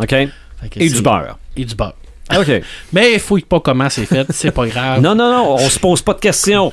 OK. 0.00 0.12
Et 0.76 0.88
du 0.88 1.00
beurre. 1.02 1.38
Et 1.56 1.64
du 1.64 1.74
beurre. 1.76 1.94
OK. 2.36 2.50
Mais 2.92 3.18
fouille 3.20 3.42
pas 3.42 3.60
comment 3.60 3.88
c'est 3.88 4.04
fait, 4.06 4.26
c'est 4.30 4.50
pas 4.50 4.66
grave. 4.68 5.00
non, 5.00 5.14
non, 5.14 5.30
non, 5.30 5.54
on 5.54 5.68
se 5.68 5.78
pose 5.78 6.02
pas 6.02 6.14
de 6.14 6.20
questions. 6.20 6.72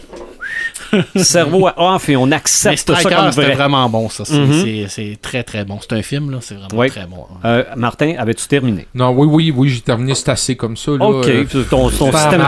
Cerveau 1.24 1.68
à 1.68 1.74
off 1.96 2.10
et 2.10 2.16
on 2.16 2.26
Mais 2.28 2.36
accepte 2.36 2.80
ça 2.80 2.94
comme 3.10 3.32
c'était 3.32 3.46
vrai. 3.48 3.54
vraiment 3.56 3.90
bon, 3.90 4.10
ça. 4.10 4.24
C'est 4.26 4.38
Mhm. 4.38 4.62
c'est- 4.64 4.86
c'est 4.90 5.18
très, 5.22 5.44
très 5.44 5.66
bon. 5.66 5.80
C'est 5.82 5.94
un 5.96 6.02
film, 6.02 6.32
là. 6.32 6.38
C'est 6.42 6.56
vraiment 6.56 6.70
Oui. 6.74 6.90
très 6.90 7.06
bon. 7.06 7.26
Euh, 7.44 7.64
Martin, 7.76 8.16
avais-tu 8.18 8.48
terminé? 8.48 8.88
Non, 8.96 9.10
oui, 9.12 9.28
oui, 9.30 9.54
oui, 9.56 9.70
j'ai 9.70 9.82
terminé, 9.82 10.14
c'est 10.16 10.30
assez 10.30 10.56
comme 10.56 10.78
ça. 10.78 10.92
Là, 10.92 11.06
OK. 11.06 11.28
euh, 11.28 11.44
ton, 11.70 11.90
système, 11.90 12.44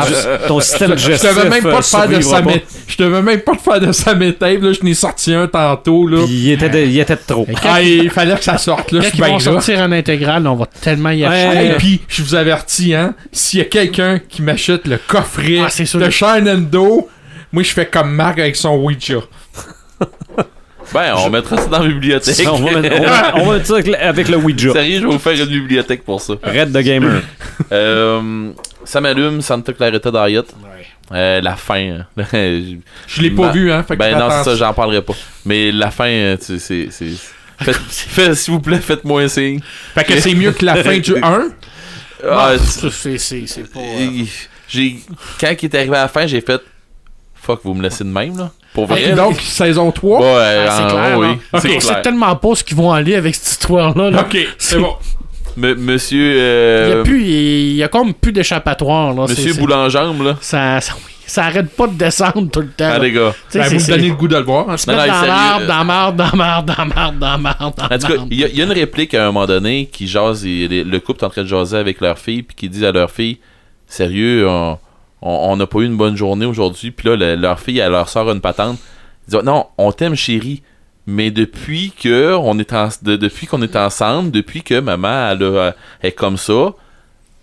ton 0.48 0.60
système 0.60 0.91
Je 0.91 0.95
digestif 0.95 1.30
devais 1.36 1.49
même 1.49 1.64
pas 1.64 1.80
de 1.80 1.84
faire 1.86 2.07
de 2.10 2.22
sa 2.22 2.41
Je 2.88 2.98
devais 2.98 3.22
même 3.22 3.40
pas 3.41 3.53
de 3.53 3.60
faire 3.60 3.80
de 3.80 3.91
sa 3.91 4.15
métape, 4.15 4.61
là. 4.61 4.72
Je 4.74 4.84
n'ai 4.84 4.94
sorti 4.94 5.34
un 5.34 5.48
tantôt, 5.48 6.07
là. 6.07 6.24
Il 6.28 6.52
était, 6.52 6.69
de, 6.69 6.80
il 6.80 6.99
était 6.99 7.15
de 7.15 7.22
trop. 7.26 7.45
Quand, 7.45 7.69
Ah, 7.69 7.82
il 7.82 8.10
fallait 8.10 8.36
que 8.36 8.44
ça 8.44 8.57
sorte, 8.57 8.91
là. 8.91 8.99
quand 9.02 9.06
Je 9.06 9.10
suis 9.10 9.18
ils 9.18 9.24
vont 9.32 9.40
sortir 9.40 9.80
en 9.80 9.91
intégrale, 9.91 10.48
on 10.48 10.56
va 10.56 10.65
tellement 10.82 11.11
y 11.11 11.24
acheter. 11.26 11.68
Et 11.68 11.74
puis, 11.78 12.02
je 12.07 12.24
vous 12.24 12.36
avertis, 12.36 12.94
hein, 12.94 13.14
s'il 13.32 13.60
y 13.60 13.61
a 13.61 13.65
quelqu'un 13.65 14.19
qui 14.19 14.41
m'achète 14.41 14.88
le 14.88 14.98
coffret 15.07 15.60
Ah, 15.65 15.98
de 15.98 16.10
Shenandoah, 16.10 17.06
moi, 17.52 17.64
je 17.64 17.72
fais 17.72 17.86
comme 17.86 18.11
Marc 18.14 18.40
avec 18.40 18.56
son 18.56 18.76
Ouija. 18.78 19.18
Ben, 20.94 21.14
on 21.18 21.30
mettra 21.30 21.57
ça 21.57 21.68
dans 21.68 21.80
la 21.80 21.88
bibliothèque. 21.90 22.48
on, 22.49 22.57
va 22.60 22.80
mettre, 22.80 22.95
on, 22.98 23.03
va, 23.03 23.36
on 23.36 23.45
va 23.45 23.53
mettre 23.56 23.65
ça 23.68 23.74
avec 23.74 23.88
le- 23.88 24.02
avec 24.02 24.30
le 24.30 24.38
Ouija. 24.38 24.72
Sérieux, 24.72 25.02
je 25.02 25.06
vais 25.06 25.11
vous 25.14 25.19
faire 25.19 25.34
une 25.34 25.45
bibliothèque 25.49 26.03
pour 26.06 26.22
ça. 26.22 26.34
Red 26.44 26.72
the 26.72 26.78
Gamer. 26.78 27.22
Euh, 27.74 28.52
ça 28.86 29.02
m'allume, 29.02 29.41
Santa 29.41 29.74
Clarita 29.74 30.10
Diet. 30.11 30.45
Euh, 31.11 31.41
la 31.41 31.56
fin. 31.57 31.99
hein. 32.18 32.24
Je- 32.34 33.22
l'ai 33.22 33.32
pas 33.32 33.48
Ben- 33.48 33.52
vu, 33.52 33.72
hein. 33.72 33.84
Fait 33.84 33.95
que 33.95 33.99
ben 33.99 34.18
non, 34.18 34.28
c'est 34.30 34.44
ça, 34.49 34.56
j'en 34.56 34.74
parlerai 34.74 35.02
pas. 35.02 35.14
Mais 35.45 35.72
la 35.74 35.91
fin, 35.91 36.07
euh, 36.07 36.38
tu- 36.38 36.60
c'est. 36.60 36.88
c'est- 36.90 37.15
S'il 38.36 38.53
vous 38.53 38.60
plaît, 38.61 38.80
faites-moi 38.80 39.24
un 39.24 39.28
signe. 39.28 39.60
Fait 39.94 40.03
que 40.06 40.19
c'est 40.22 40.36
mieux 40.36 40.52
que 40.52 40.64
la 40.64 40.76
fin 40.76 40.98
du 40.99 41.15
1. 41.22 41.49
Ah, 42.30 42.52
c'est- 42.60 43.64
pas. 43.74 43.80
euh, 43.80 44.10
j'ai 44.69 44.98
quand 45.40 45.53
il 45.61 45.65
est 45.65 45.76
arrivé 45.76 45.95
à 45.98 46.03
la 46.03 46.07
fin 46.07 46.26
j'ai 46.28 46.41
fait 46.41 46.61
fuck 47.48 47.61
vous 47.64 47.74
me 47.74 47.82
laissez 47.82 48.03
de 48.03 48.10
même 48.10 48.38
là? 48.38 48.52
Pour 48.74 48.86
vrai 48.86 49.10
là? 49.10 49.15
Donc, 49.15 49.40
saison 49.41 49.91
3. 49.91 50.19
ouais, 50.19 50.26
Ah, 50.30 50.69
c'est 50.69 50.84
ah, 50.84 50.90
clair, 50.91 51.18
oui 51.19 51.28
là. 51.28 51.60
c'est 51.61 51.76
On 51.76 51.80
sait 51.80 51.88
clair 51.88 52.02
tellement 52.03 52.36
pas 52.36 52.53
ce 52.56 52.64
qu'ils 52.64 52.78
vont 52.78 52.91
aller 52.91 53.15
avec 53.15 53.34
cette 53.34 53.48
histoire-là. 53.53 54.11
là. 54.11 54.22
Ok, 54.22 54.38
c'est 54.60 54.78
bon. 54.78 54.94
M- 55.60 55.74
monsieur 55.80 56.32
Il 56.34 56.38
y 56.38 56.40
a 56.40 56.44
euh, 56.98 57.03
plus, 57.03 57.24
il 57.24 57.74
y 57.78 57.82
a 57.84 57.88
comme 57.88 58.14
plus 58.14 58.32
d'échappatoire. 58.32 59.14
là. 59.15 59.26
C'est- 59.28 59.34
monsieur 59.38 59.53
c'est- 59.53 59.60
Boulangambe 59.60 60.22
là 60.24 60.38
Ça, 60.40 60.80
ça, 60.82 60.94
oui, 60.98 61.11
ça 61.26 61.45
arrête 61.45 61.72
pas 61.76 61.88
de 61.88 61.94
descendre 61.94 62.48
tout 62.52 62.60
le 62.60 62.68
temps. 62.69 62.91
ah 62.94 62.99
les 62.99 63.11
gars 63.11 63.34
Ben, 63.53 63.64
c'est- 63.64 63.68
vous 63.69 63.74
me 63.76 63.80
c'est- 63.80 63.91
donnez 63.94 64.10
le 64.10 64.14
goût 64.14 64.28
de 64.28 64.38
le 64.38 64.44
voir. 64.44 64.69
hein. 64.69 64.76
Non, 64.88 64.94
non, 64.94 64.99
dans 64.99 65.03
euh, 65.03 65.68
dans 65.68 65.86
marde, 65.86 66.15
dans 66.15 66.36
marde, 66.36 66.65
dans 66.68 66.86
marde, 66.86 67.18
dans 67.19 67.38
marde, 67.40 67.76
dans 67.76 67.86
en 67.86 67.98
tout 67.98 68.07
cas 68.07 68.14
il 68.30 68.40
y, 68.40 68.44
a- 68.44 68.48
il 68.49 68.56
y 68.57 68.61
a 68.61 68.65
une 68.65 68.72
réplique 68.72 69.15
à 69.15 69.24
un 69.24 69.26
moment 69.32 69.48
donné 69.48 69.88
qui 69.91 70.06
jase 70.07 70.44
le 70.45 70.98
couple 70.99 71.22
est 71.22 71.26
en 71.26 71.30
train 71.32 71.41
de 71.41 71.48
jaser 71.48 71.78
avec 71.78 72.02
leur 72.02 72.19
fille 72.19 72.44
puis 72.44 72.56
qui 72.56 72.69
dit 72.69 72.86
à 72.86 72.91
leur 72.91 73.10
fille 73.10 73.40
sérieux 73.88 74.48
on 74.48 74.78
on 75.22 75.56
n'a 75.57 75.65
pas 75.68 75.80
eu 75.80 75.85
une 75.85 75.98
bonne 75.98 76.15
journée 76.15 76.45
aujourd'hui. 76.45 76.91
Puis 76.91 77.10
là 77.10 77.15
le- 77.15 77.35
leur 77.35 77.60
fille 77.60 77.80
elle 77.80 77.91
leur 77.91 78.10
sort 78.10 78.30
une 78.31 78.41
patente. 78.41 78.77
Ils 79.27 79.31
disent 79.31 79.44
non 79.44 79.68
on 79.77 79.91
t'aime 79.91 80.15
chérie. 80.15 80.61
Mais 81.10 81.31
depuis 81.31 81.91
que 81.98 82.34
on 82.35 82.60
est 82.60 82.73
en- 82.73 82.89
de- 83.02 83.15
depuis 83.15 83.48
qu'on 83.48 83.61
est 83.61 83.76
ensemble 83.77 84.30
depuis 84.31 84.61
que 84.61 84.80
maman 84.80 85.31
elle 85.31 85.44
a- 85.44 85.76
est 86.03 86.11
comme 86.11 86.35
ça 86.38 86.73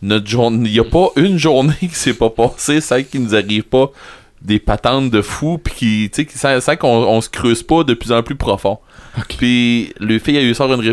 notre 0.02 0.26
journée 0.26 0.68
il 0.68 0.74
y 0.74 0.80
a 0.80 0.84
pas 0.84 1.08
une 1.16 1.38
journée 1.38 1.72
qui 1.80 1.88
s'est 1.94 2.12
pas 2.14 2.28
passée 2.30 2.80
sans 2.82 3.02
qu'il 3.02 3.22
nous 3.22 3.34
arrive 3.34 3.62
pas 3.62 3.90
des 4.42 4.58
patentes 4.58 5.10
de 5.10 5.22
fou 5.22 5.56
puis 5.56 5.72
qui 5.74 6.10
tu 6.12 6.16
sais 6.16 6.26
qui- 6.26 6.36
sans, 6.36 6.60
sans 6.60 6.76
qu'on 6.76 6.88
on 7.04 7.20
se 7.22 7.30
creuse 7.30 7.62
pas 7.62 7.84
de 7.84 7.94
plus 7.94 8.12
en 8.12 8.22
plus 8.22 8.36
profond. 8.36 8.78
Puis 9.38 9.94
le 9.98 10.18
fille 10.18 10.36
a 10.36 10.42
eu 10.42 10.52
sort 10.54 10.70
une 10.74 10.82
je, 10.82 10.92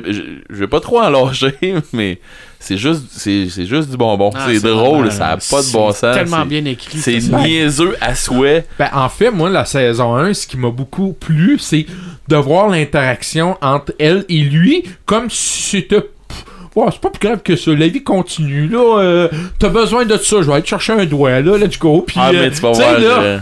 je 0.49 0.55
vais 0.55 0.67
pas 0.67 0.79
trop 0.79 1.01
en 1.01 1.09
lâcher 1.09 1.55
mais 1.93 2.19
c'est 2.63 2.77
juste 2.77 3.03
c'est 3.11 3.47
c'est 3.49 3.65
juste 3.65 3.89
du 3.89 3.97
bonbon 3.97 4.29
Ah, 4.33 4.45
c'est 4.47 4.61
drôle 4.61 5.11
ça 5.11 5.27
a 5.29 5.37
pas 5.37 5.61
de 5.61 5.71
bon 5.73 5.91
C'est 5.91 5.99
sens 5.99 6.15
tellement 6.15 6.37
c'est- 6.43 6.45
bien 6.47 6.65
écrit. 6.65 6.97
c'est 6.99 7.17
niaiseux 7.19 7.97
à 7.99 8.15
souhait 8.15 8.65
Ben, 8.79 8.89
en 8.93 9.09
fait, 9.09 9.31
moi, 9.31 9.49
la 9.49 9.65
saison 9.65 10.15
1, 10.15 10.33
ce 10.33 10.45
qui 10.47 10.57
m'a 10.57 10.69
beaucoup 10.69 11.13
plu, 11.13 11.57
c'est 11.59 11.85
de 12.27 12.35
voir 12.37 12.69
l'interaction 12.69 13.57
entre 13.61 13.93
elle 13.99 14.23
et 14.29 14.39
lui, 14.39 14.83
comme 15.05 15.29
si 15.29 15.63
c'était. 15.63 16.01
pff, 16.01 16.45
Ouais, 16.75 16.85
c'est 16.89 17.01
pas 17.01 17.09
plus 17.09 17.27
grave 17.27 17.41
que 17.43 17.55
ça. 17.57 17.71
La 17.73 17.87
vie 17.89 18.01
continue, 18.03 18.67
là. 18.69 18.99
euh, 19.01 19.27
T'as 19.59 19.67
besoin 19.67 20.05
de 20.05 20.15
ça. 20.15 20.37
Je 20.41 20.47
vais 20.47 20.53
aller 20.53 20.61
te 20.63 20.69
chercher 20.69 20.93
un 20.93 21.05
doigt, 21.05 21.41
là. 21.41 21.57
Let's 21.57 21.77
go. 21.77 22.01
Puis, 22.07 22.15
ah 22.17 22.29
euh, 22.29 22.43
mais 22.43 22.51
tu 22.51 22.61
vas 22.61 22.73
sais, 22.73 22.81
voir 22.83 22.99
là, 22.99 23.21
euh, 23.23 23.39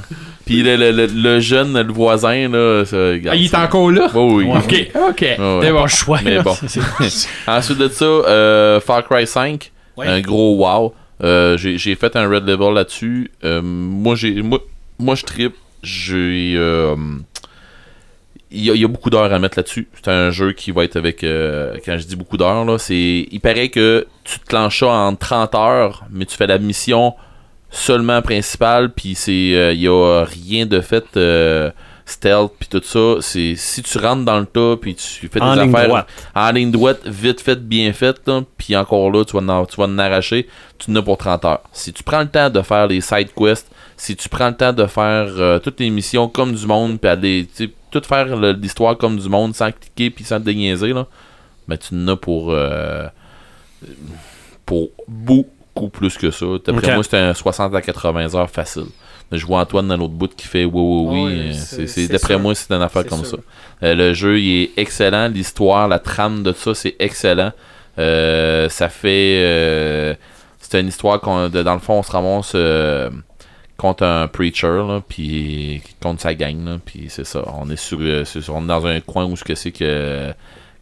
puis 0.49 0.63
le, 0.63 0.75
le, 0.75 0.91
le, 0.91 1.05
le 1.07 1.39
jeune 1.39 1.79
le 1.81 1.91
voisin 1.93 2.49
là 2.49 2.83
ça, 2.85 2.97
regarde, 2.97 3.35
ah, 3.35 3.35
il 3.35 3.45
est 3.45 3.49
ça- 3.49 3.63
encore 3.63 3.91
là? 3.91 4.09
oui, 4.15 4.45
oui. 4.45 4.57
Ok, 4.57 4.91
ok. 5.09 5.21
ouais. 5.21 5.37
C'est 5.61 5.71
bon. 5.71 5.87
Choix. 5.87 6.19
Mais 6.23 6.41
bon. 6.41 6.55
Ensuite 7.47 7.77
de 7.77 7.87
ça, 7.87 8.05
euh, 8.05 8.79
Far 8.79 9.03
Cry 9.07 9.25
5, 9.27 9.71
Ouais. 9.97 10.07
un 10.07 10.21
gros 10.21 10.55
wow. 10.57 10.93
Euh, 11.21 11.57
j'ai 11.57 11.77
j'ai 11.77 11.95
fait 11.95 12.15
un 12.15 12.29
red 12.29 12.47
level 12.47 12.73
là-dessus. 12.73 13.29
Euh, 13.43 13.61
moi, 13.61 14.15
j'ai, 14.15 14.41
moi, 14.41 14.59
moi, 14.97 15.15
je 15.15 15.23
tripe. 15.25 15.55
J'ai, 15.83 16.53
euh, 16.55 16.95
il 18.51 18.63
y, 18.65 18.71
a- 18.71 18.73
il 18.73 18.81
y 18.81 18.85
a 18.85 18.87
beaucoup 18.87 19.09
d'heures 19.09 19.31
à 19.31 19.39
mettre 19.39 19.57
là-dessus. 19.59 19.87
C'est 20.01 20.09
un 20.09 20.31
jeu 20.31 20.53
qui 20.53 20.71
va 20.71 20.83
être 20.83 20.95
avec, 20.95 21.23
euh, 21.23 21.75
quand 21.85 21.97
je 21.97 22.05
dis 22.05 22.15
beaucoup 22.15 22.37
d'heures 22.37 22.65
là, 22.65 22.77
c'est, 22.79 23.27
il 23.31 23.39
paraît 23.41 23.69
que 23.69 24.07
tu 24.23 24.39
te 24.39 24.55
lances 24.55 24.77
ça 24.77 24.87
en 24.87 25.15
30 25.15 25.53
heures, 25.55 26.05
mais 26.11 26.25
tu 26.25 26.35
fais 26.35 26.47
la 26.47 26.57
mission 26.57 27.13
seulement 27.71 28.21
principale, 28.21 28.91
puis 28.91 29.15
c'est, 29.15 29.31
euh, 29.53 29.73
il 29.73 29.81
y 29.81 29.87
a 29.87 30.23
rien 30.25 30.65
de 30.65 30.81
fait. 30.81 31.05
euh, 31.17 31.71
stealth 32.09 32.53
puis 32.57 32.67
tout 32.67 32.81
ça 32.83 33.17
c'est 33.21 33.53
si 33.55 33.83
tu 33.83 33.97
rentres 33.99 34.25
dans 34.25 34.39
le 34.39 34.45
tas 34.47 34.75
puis 34.81 34.95
tu 34.95 35.29
fais 35.29 35.39
des 35.39 35.45
En 35.45 35.53
ligne 35.53 35.69
affaires 35.75 35.87
droite. 35.89 36.07
en 36.33 36.51
ligne 36.51 36.71
droite, 36.71 37.01
vite 37.05 37.39
fait, 37.39 37.55
bien 37.55 37.93
fait, 37.93 38.19
puis 38.57 38.75
encore 38.75 39.11
là, 39.11 39.23
tu 39.23 39.37
vas, 39.37 39.53
en, 39.53 39.65
tu 39.65 39.75
vas 39.77 39.83
en 39.85 39.97
arracher, 39.99 40.47
tu 40.79 40.89
en 40.91 40.95
as 40.95 41.01
pour 41.03 41.17
30 41.17 41.45
heures. 41.45 41.61
Si 41.71 41.93
tu 41.93 42.01
prends 42.01 42.21
le 42.21 42.27
temps 42.27 42.49
de 42.49 42.61
faire 42.63 42.87
les 42.87 43.01
side 43.01 43.29
quests, 43.37 43.69
si 43.95 44.15
tu 44.15 44.27
prends 44.27 44.47
le 44.49 44.55
temps 44.55 44.73
de 44.73 44.87
faire 44.87 45.27
euh, 45.37 45.59
toutes 45.59 45.79
les 45.79 45.91
missions 45.91 46.27
comme 46.27 46.53
du 46.55 46.65
monde, 46.65 46.99
puis 46.99 47.09
aller, 47.09 47.47
tout 47.91 48.01
faire 48.03 48.35
l'histoire 48.53 48.97
comme 48.97 49.19
du 49.19 49.29
monde 49.29 49.53
sans 49.53 49.71
cliquer 49.71 50.09
puis 50.09 50.23
sans 50.23 50.39
te 50.39 50.45
déniaiser, 50.45 50.93
là, 50.93 51.05
ben 51.67 51.77
tu 51.77 51.93
en 51.93 52.07
as 52.07 52.15
pour, 52.15 52.49
euh, 52.49 53.07
pour 54.65 54.89
beaucoup 55.07 55.45
plus 55.87 56.17
que 56.17 56.29
ça. 56.31 56.45
D'après 56.65 56.73
moi, 56.95 57.03
c'était 57.03 57.17
un 57.17 57.33
60 57.33 57.73
à 57.73 57.81
80 57.81 58.35
heures 58.35 58.49
facile. 58.49 58.87
Mais 59.31 59.37
je 59.37 59.45
vois 59.45 59.61
Antoine 59.61 59.87
dans 59.87 59.95
l'autre 59.95 60.15
bout 60.15 60.33
qui 60.35 60.47
fait 60.47 60.65
oui, 60.65 60.71
oui, 60.73 61.05
oui. 61.07 61.23
Oui, 61.23 61.49
euh, 61.49 61.53
c'est- 61.53 62.07
D'après 62.07 62.37
moi, 62.39 62.53
c'est 62.55 62.73
une 62.73 62.81
affaire 62.81 63.05
comme 63.05 63.23
sûr. 63.23 63.37
ça. 63.37 63.85
Euh, 63.87 63.95
le 63.95 64.13
jeu, 64.13 64.39
il 64.39 64.63
est 64.63 64.71
excellent. 64.77 65.27
L'histoire, 65.29 65.87
la 65.87 65.99
trame 65.99 66.43
de 66.43 66.51
ça, 66.51 66.73
c'est 66.73 66.95
excellent. 66.99 67.51
Euh, 67.99 68.67
ça 68.69 68.89
fait. 68.89 69.41
euh, 69.45 70.15
c'est 70.59 70.79
une 70.79 70.87
histoire 70.87 71.19
qu'on, 71.21 71.47
dans 71.49 71.73
le 71.73 71.79
fond, 71.79 71.99
on 71.99 72.03
se 72.03 72.11
ramasse 72.11 72.51
euh, 72.55 73.09
contre 73.77 74.03
un 74.03 74.27
preacher, 74.27 74.67
là, 74.87 75.01
puis 75.07 75.81
contre 76.01 76.21
sa 76.21 76.33
gang, 76.33 76.79
puis 76.85 77.05
c'est 77.09 77.25
ça. 77.25 77.43
On 77.59 77.69
est 77.69 77.75
sur, 77.75 77.97
euh, 78.01 78.25
sur- 78.25 78.41
on 78.55 78.63
est 78.63 78.67
dans 78.67 78.85
un 78.85 78.99
coin 78.99 79.25
où 79.25 79.35
ce 79.37 79.43
que 79.43 79.55
c'est 79.55 79.71
que 79.71 80.31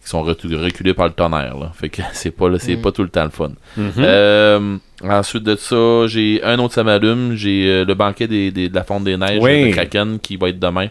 qui 0.07 0.11
sont 0.11 0.23
reculés 0.23 0.93
par 0.93 1.07
le 1.07 1.11
tonnerre, 1.13 1.57
là. 1.59 1.71
Fait 1.75 1.89
que 1.89 2.01
c'est 2.13 2.31
pas, 2.31 2.47
là, 2.47 2.57
c'est 2.59 2.77
Mm. 2.77 2.81
pas 2.81 2.91
tout 2.93 3.03
le 3.03 3.09
temps 3.09 3.25
le 3.25 3.29
fun. 3.29 3.51
Mhm. 3.75 3.91
Euh, 3.99 4.77
ensuite 5.03 5.43
de 5.43 5.55
ça, 5.57 6.07
j'ai 6.07 6.41
un 6.43 6.57
autre 6.59 6.73
Samalume. 6.75 7.35
J'ai 7.35 7.67
euh, 7.67 7.83
le 7.85 7.93
banquet 7.93 8.27
des, 8.27 8.51
des- 8.51 8.69
de 8.69 8.75
la 8.75 8.83
fonte 8.85 9.03
des 9.03 9.17
neiges 9.17 9.39
Oui. 9.41 9.65
de 9.69 9.71
Kraken 9.73 10.19
qui 10.19 10.37
va 10.37 10.47
être 10.49 10.59
demain. 10.59 10.87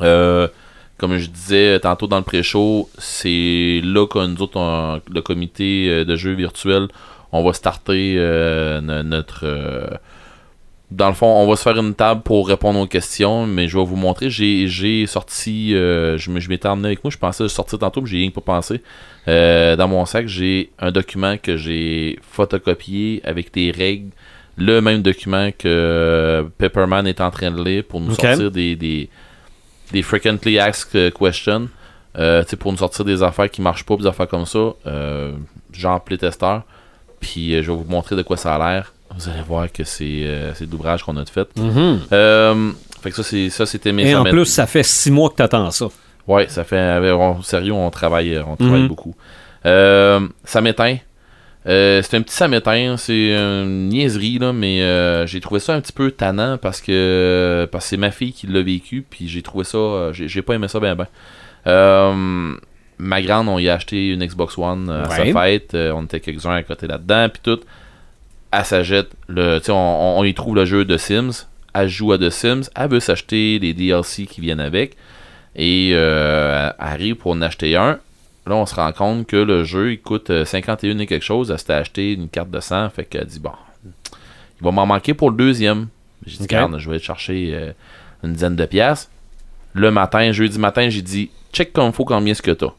Euh, 0.00 0.48
comme 0.98 1.16
je 1.16 1.28
disais 1.28 1.78
tantôt 1.80 2.06
dans 2.08 2.16
le 2.18 2.24
pré-show, 2.24 2.88
c'est 2.98 3.80
là 3.84 4.06
que 4.06 4.26
nous 4.26 4.42
autres, 4.42 4.56
on- 4.58 5.00
le 5.12 5.20
comité 5.22 6.04
de 6.04 6.16
jeux 6.16 6.32
virtuels, 6.34 6.88
on 7.32 7.44
va 7.44 7.52
starter 7.52 8.16
euh, 8.18 8.80
no- 8.80 9.02
notre. 9.04 9.44
Euh, 10.94 10.96
dans 10.96 11.08
le 11.08 11.14
fond, 11.14 11.26
on 11.26 11.48
va 11.48 11.56
se 11.56 11.62
faire 11.62 11.76
une 11.78 11.94
table 11.94 12.22
pour 12.22 12.48
répondre 12.48 12.78
aux 12.78 12.86
questions, 12.86 13.46
mais 13.46 13.68
je 13.68 13.76
vais 13.78 13.84
vous 13.84 13.96
montrer. 13.96 14.30
J'ai, 14.30 14.66
j'ai 14.68 15.06
sorti, 15.06 15.74
euh, 15.74 16.16
je, 16.18 16.30
m'étais 16.30 16.68
emmené 16.68 16.88
avec 16.88 17.04
moi, 17.04 17.10
je 17.10 17.18
pensais 17.18 17.48
sortir 17.48 17.78
tantôt, 17.78 18.00
mais 18.00 18.08
j'ai 18.08 18.18
rien 18.18 18.30
que 18.30 18.34
pas 18.34 18.40
pensé. 18.40 18.80
Euh, 19.28 19.76
dans 19.76 19.88
mon 19.88 20.04
sac, 20.04 20.26
j'ai 20.26 20.70
un 20.78 20.90
document 20.90 21.36
que 21.36 21.56
j'ai 21.56 22.18
photocopié 22.22 23.20
avec 23.24 23.52
des 23.52 23.70
règles, 23.70 24.10
le 24.56 24.80
même 24.80 25.02
document 25.02 25.50
que 25.56 26.46
Pepperman 26.58 27.06
est 27.06 27.20
en 27.20 27.30
train 27.30 27.50
de 27.50 27.62
lire 27.62 27.84
pour 27.84 28.00
nous 28.00 28.14
sortir 28.14 28.50
des, 28.50 28.76
des, 28.76 29.08
des 29.92 30.02
frequently 30.02 30.58
asked 30.58 31.12
questions. 31.14 31.68
Euh, 32.16 32.44
tu 32.44 32.50
sais, 32.50 32.56
pour 32.56 32.70
nous 32.70 32.78
sortir 32.78 33.04
des 33.04 33.22
affaires 33.22 33.50
qui 33.50 33.60
marchent 33.60 33.84
pas, 33.84 33.96
des 33.96 34.06
affaires 34.06 34.28
comme 34.28 34.46
ça, 34.46 34.74
euh, 34.86 35.32
genre 35.72 36.02
playtester. 36.02 36.58
Puis 37.20 37.54
euh, 37.54 37.62
je 37.62 37.70
vais 37.70 37.76
vous 37.76 37.90
montrer 37.90 38.14
de 38.16 38.22
quoi 38.22 38.36
ça 38.36 38.54
a 38.54 38.58
l'air. 38.58 38.93
Vous 39.16 39.28
allez 39.28 39.42
voir 39.42 39.70
que 39.70 39.84
c'est 39.84 40.22
euh, 40.24 40.52
l'ouvrage 40.70 41.02
qu'on 41.04 41.16
a 41.16 41.24
fait. 41.24 41.48
Mhm. 41.58 42.00
Euh, 42.12 42.70
fait 43.02 43.10
que 43.10 43.16
ça, 43.16 43.22
c'est 43.22 43.50
ça 43.50 43.66
c'était 43.66 43.92
mes 43.92 44.10
Et 44.10 44.14
en 44.16 44.24
plus, 44.24 44.46
ça 44.46 44.66
fait 44.66 44.82
six 44.82 45.10
mois 45.10 45.30
que 45.30 45.36
t'attends 45.36 45.70
ça. 45.70 45.86
Ouais, 46.26 46.46
ça 46.48 46.64
fait. 46.64 46.76
euh, 46.76 47.14
on- 47.16 47.42
sérieux, 47.42 47.72
on 47.72 47.90
travaille, 47.90 48.38
on 48.46 48.56
travaille 48.56 48.82
Mhm. 48.82 48.88
beaucoup. 48.88 49.14
Euh, 49.66 50.20
samétain. 50.44 50.96
Euh, 51.66 52.02
c'est 52.02 52.16
un 52.16 52.22
petit 52.22 52.34
samétain, 52.34 52.96
c'est 52.98 53.30
une 53.30 53.88
niaiserie, 53.88 54.38
là, 54.38 54.52
mais 54.52 54.82
euh, 54.82 55.26
j'ai 55.26 55.40
trouvé 55.40 55.60
ça 55.60 55.74
un 55.74 55.80
petit 55.80 55.92
peu 55.92 56.10
tannant 56.10 56.58
parce 56.58 56.80
que 56.82 57.66
parce 57.72 57.84
que 57.84 57.88
c'est 57.90 57.96
ma 57.96 58.10
fille 58.10 58.32
qui 58.32 58.46
l'a 58.46 58.60
vécu, 58.62 59.04
puis 59.08 59.28
j'ai 59.28 59.40
trouvé 59.42 59.64
ça. 59.64 59.78
euh, 59.78 60.12
j'ai 60.12 60.42
pas 60.42 60.54
aimé 60.54 60.68
ça 60.68 60.80
ben 60.80 60.94
ben. 60.94 61.06
Euh, 61.66 62.54
ma 62.98 63.22
grande, 63.22 63.48
on 63.48 63.58
y 63.58 63.68
a 63.68 63.74
acheté 63.74 64.08
une 64.10 64.24
Xbox 64.24 64.58
One 64.58 64.88
euh, 64.90 65.04
à 65.04 65.08
Ouais. 65.08 65.32
sa 65.32 65.40
fête. 65.40 65.74
euh, 65.74 65.92
on 65.94 66.04
était 66.04 66.20
quelques-uns 66.20 66.52
à 66.54 66.62
côté 66.62 66.86
là-dedans, 66.86 67.28
puis 67.32 67.40
tout. 67.42 67.60
Elle 68.56 68.64
s'achète 68.64 69.10
le. 69.28 69.60
On, 69.68 70.22
y 70.24 70.34
trouve 70.34 70.54
le 70.54 70.64
jeu 70.64 70.84
de 70.84 70.96
Sims. 70.96 71.46
Elle 71.74 71.88
joue 71.88 72.12
à 72.12 72.18
The 72.18 72.30
Sims. 72.30 72.62
Elle 72.76 72.90
veut 72.90 73.00
s'acheter 73.00 73.58
les 73.58 73.74
DLC 73.74 74.26
qui 74.26 74.40
viennent 74.40 74.60
avec. 74.60 74.96
Et 75.56 75.90
euh, 75.94 76.70
elle 76.78 76.86
arrive 76.86 77.16
pour 77.16 77.32
en 77.32 77.42
acheter 77.42 77.74
un. 77.74 77.98
Là, 78.46 78.56
on 78.56 78.66
se 78.66 78.74
rend 78.74 78.92
compte 78.92 79.26
que 79.26 79.36
le 79.36 79.64
jeu, 79.64 79.92
il 79.92 80.00
coûte 80.00 80.30
euh, 80.30 80.44
51 80.44 80.98
et 80.98 81.06
quelque 81.06 81.24
chose. 81.24 81.50
Elle 81.50 81.58
s'était 81.58 81.72
acheté 81.72 82.12
une 82.12 82.28
carte 82.28 82.50
de 82.50 82.60
100. 82.60 82.90
Fait 82.90 83.04
qu'elle 83.04 83.26
dit, 83.26 83.40
bon, 83.40 83.52
il 84.60 84.64
va 84.64 84.70
m'en 84.70 84.86
manquer 84.86 85.14
pour 85.14 85.30
le 85.30 85.36
deuxième. 85.36 85.88
J'ai 86.26 86.36
dit, 86.38 86.44
Ok. 86.44 86.50
Regarde, 86.50 86.78
je 86.78 86.90
vais 86.90 86.98
te 86.98 87.04
chercher 87.04 87.50
euh, 87.54 87.72
une 88.22 88.34
dizaine 88.34 88.56
de 88.56 88.66
piastres. 88.66 89.10
Le 89.72 89.90
matin, 89.90 90.30
jeudi 90.30 90.58
matin, 90.58 90.88
j'ai 90.88 91.02
dit, 91.02 91.30
check 91.52 91.72
comme 91.72 91.92
faut 91.92 92.04
combien 92.04 92.32
est-ce 92.32 92.42
que 92.42 92.52
t'as. 92.52 92.72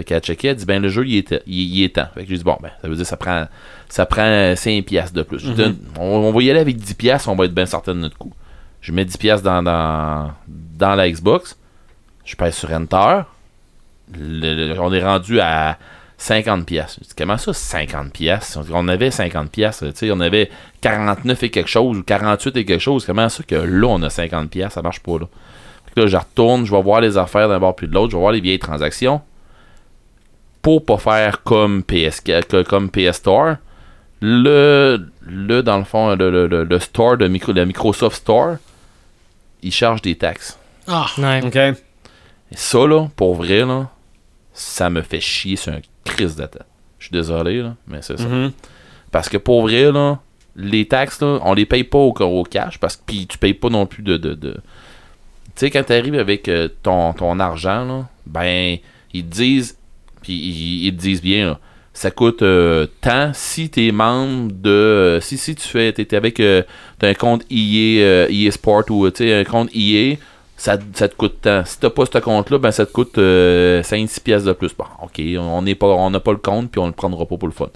Fait 0.00 0.04
qu'elle 0.04 0.16
a 0.16 0.20
checké, 0.20 0.48
elle 0.48 0.56
dit, 0.56 0.64
ben 0.64 0.80
le 0.80 0.88
jeu, 0.88 1.06
il 1.06 1.18
est, 1.18 1.42
il, 1.46 1.76
il 1.78 1.84
est 1.84 1.94
temps. 1.96 2.06
Fait 2.14 2.22
que 2.24 2.30
j'ai 2.30 2.38
dit, 2.38 2.42
bon, 2.44 2.56
ben, 2.62 2.70
ça 2.80 2.88
veut 2.88 2.96
dire 2.96 3.04
ça 3.04 3.18
prend, 3.18 3.46
ça 3.90 4.06
prend 4.06 4.54
5 4.56 4.82
piastres 4.86 5.12
de 5.14 5.22
plus. 5.22 5.44
Dis, 5.54 5.76
on, 5.98 6.02
on 6.04 6.32
va 6.32 6.42
y 6.42 6.50
aller 6.50 6.60
avec 6.60 6.76
10 6.78 6.94
piastres, 6.94 7.28
on 7.28 7.36
va 7.36 7.44
être 7.44 7.54
bien 7.54 7.66
certain 7.66 7.94
de 7.94 8.00
notre 8.00 8.16
coup. 8.16 8.32
Je 8.80 8.92
mets 8.92 9.04
10 9.04 9.18
piastres 9.18 9.44
dans, 9.44 9.62
dans, 9.62 10.32
dans 10.48 10.94
la 10.94 11.10
Xbox. 11.10 11.58
Je 12.24 12.34
pèse 12.34 12.54
sur 12.54 12.72
Enter. 12.72 13.22
Le- 14.18 14.72
le- 14.74 14.80
on 14.80 14.92
est 14.92 15.04
rendu 15.04 15.38
à 15.40 15.76
50 16.18 16.66
pièces. 16.66 16.98
Comment 17.16 17.36
ça 17.38 17.52
50 17.52 18.12
pièces 18.12 18.58
On 18.72 18.88
avait 18.88 19.10
50 19.10 19.50
pièces, 19.50 19.80
tu 19.80 19.90
sais, 19.94 20.10
on 20.10 20.20
avait 20.20 20.50
49 20.80 21.42
et 21.44 21.50
quelque 21.50 21.68
chose 21.70 21.98
ou 21.98 22.02
48 22.02 22.56
et 22.56 22.64
quelque 22.64 22.80
chose. 22.80 23.04
Comment 23.06 23.28
ça 23.28 23.42
que 23.42 23.54
là 23.54 23.86
on 23.88 24.02
a 24.02 24.10
50 24.10 24.50
pièces, 24.50 24.72
ça 24.74 24.82
marche 24.82 25.00
pas 25.00 25.18
là? 25.18 25.26
Fait 25.86 25.94
que 25.94 26.00
là 26.00 26.06
je 26.08 26.16
retourne, 26.16 26.66
je 26.66 26.74
vais 26.74 26.82
voir 26.82 27.00
les 27.00 27.16
affaires 27.16 27.48
d'un 27.48 27.58
bord 27.58 27.74
puis 27.76 27.88
de 27.88 27.94
l'autre, 27.94 28.10
je 28.10 28.16
vais 28.16 28.20
voir 28.20 28.32
les 28.32 28.40
vieilles 28.40 28.58
transactions 28.58 29.22
pour 30.62 30.84
pas 30.84 30.98
faire 30.98 31.42
comme 31.42 31.82
PS 31.82 32.22
comme 32.68 32.90
PS 32.90 33.16
Store. 33.16 33.56
Le, 34.22 35.06
le 35.22 35.62
dans 35.62 35.78
le 35.78 35.84
fond 35.84 36.14
le, 36.14 36.30
le- 36.30 36.46
le- 36.46 36.64
le 36.64 36.78
store 36.78 37.16
de 37.16 37.26
micro, 37.26 37.52
le 37.52 37.64
Microsoft 37.64 38.16
Store, 38.16 38.56
il 39.62 39.72
charge 39.72 40.02
des 40.02 40.14
taxes. 40.16 40.58
Ah, 40.86 41.06
Ouais. 41.18 41.40
OK. 41.44 41.56
Et 41.56 42.56
ça, 42.56 42.86
là, 42.86 43.08
pour 43.16 43.36
vrai, 43.36 43.60
là, 43.64 43.88
ça 44.52 44.90
me 44.90 45.02
fait 45.02 45.20
chier 45.20 45.56
sur 45.56 45.72
un 45.72 45.80
crise 46.04 46.36
de 46.36 46.44
tête. 46.44 46.64
Je 46.98 47.04
suis 47.06 47.12
désolé, 47.12 47.62
là, 47.62 47.74
mais 47.86 48.02
c'est 48.02 48.18
ça. 48.18 48.26
Mhm. 48.26 48.52
Parce 49.10 49.28
que 49.28 49.36
pour 49.38 49.62
vrai, 49.62 49.90
là, 49.90 50.18
les 50.56 50.86
taxes, 50.86 51.22
là, 51.22 51.38
on 51.42 51.54
les 51.54 51.64
paye 51.64 51.84
pas 51.84 51.98
au, 51.98 52.12
au 52.12 52.42
cash, 52.44 52.78
parce 52.78 52.96
que 52.96 53.02
puis 53.06 53.26
tu 53.26 53.38
payes 53.38 53.54
pas 53.54 53.68
non 53.70 53.86
plus 53.86 54.02
de. 54.02 54.16
de, 54.18 54.34
de- 54.34 54.54
Tu 55.54 55.66
sais, 55.66 55.70
quand 55.70 55.84
tu 55.84 55.92
arrives 55.94 56.16
avec 56.16 56.48
euh, 56.48 56.68
ton, 56.82 57.12
ton 57.14 57.38
argent, 57.40 57.84
là, 57.86 58.06
ben, 58.26 58.76
ils 59.14 59.24
te 59.24 59.30
disent, 59.32 59.78
puis 60.22 60.32
ils, 60.86 60.94
te 60.94 61.00
disent 61.00 61.22
bien, 61.22 61.46
là, 61.46 61.58
ça 61.92 62.10
coûte 62.10 62.42
euh, 62.42 62.86
tant 63.00 63.32
si 63.34 63.68
t'es 63.68 63.90
membre 63.92 64.52
de. 64.52 64.70
euh, 64.70 65.20
si, 65.20 65.36
si 65.38 65.54
tu 65.54 65.66
fais. 65.66 65.92
T'es 65.92 66.14
avec. 66.14 66.40
euh, 66.40 66.62
t'as 66.98 67.08
un 67.08 67.14
compte 67.14 67.42
EA, 67.50 68.28
EA 68.30 68.50
Sport 68.50 68.84
ou 68.90 69.06
un 69.06 69.44
compte 69.44 69.70
EA, 69.74 70.16
ça, 70.56 70.78
te 70.78 71.14
coûte 71.14 71.40
tant. 71.42 71.64
Si 71.64 71.80
t'as 71.80 71.90
pas 71.90 72.04
ce 72.06 72.18
compte-là, 72.18 72.58
ben 72.58 72.70
ça 72.70 72.86
te 72.86 72.92
coûte 72.92 73.18
5-6 73.18 74.20
pièces 74.22 74.44
de 74.44 74.52
plus. 74.52 74.74
Bon, 74.76 74.84
ok, 75.02 75.20
on 75.38 75.62
n'a 75.62 75.74
pas 75.74 76.32
le 76.32 76.38
compte, 76.38 76.70
puis 76.70 76.80
on 76.80 76.86
le 76.86 76.92
prendra 76.92 77.26
pas 77.26 77.36
pour 77.36 77.48
le 77.48 77.54
fun. 77.54 77.70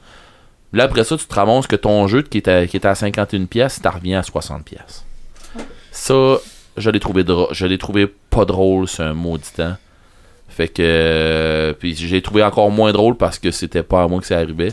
Là, 0.73 0.85
après 0.85 1.05
ça, 1.05 1.17
tu 1.17 1.27
te 1.27 1.35
ramasses 1.35 1.69
que 1.69 1.77
ton 1.77 2.09
jeu 2.09 2.23
qui 2.23 2.39
était, 2.39 2.67
qui 2.67 2.85
à 2.85 2.95
51 2.95 3.45
pièces, 3.47 3.81
ça 3.81 3.91
revient 3.91 4.17
à 4.17 4.23
60 4.23 4.65
pièces. 4.65 5.05
Ça, 5.93 6.39
je 6.77 6.91
l'ai 6.91 6.99
trouvé 6.99 7.25
je 7.53 7.67
l'ai 7.67 7.79
trouvé 7.79 8.09
pas 8.31 8.45
drôle, 8.45 8.89
c'est 8.89 9.05
un 9.05 9.15
maudit 9.15 9.53
temps. 9.57 9.77
Fait 10.49 10.69
que 10.69 10.83
euh, 10.83 11.73
puis 11.73 11.95
j'ai 11.97 12.23
trouvé 12.23 12.43
encore 12.45 12.71
moins 12.71 12.93
drôle 12.93 13.17
parce 13.17 13.39
que 13.39 13.51
c'était 13.51 13.83
pas 13.83 14.03
à 14.03 14.09
moi 14.09 14.21
que 14.21 14.27
ça 14.27 14.39
arrivait. 14.39 14.73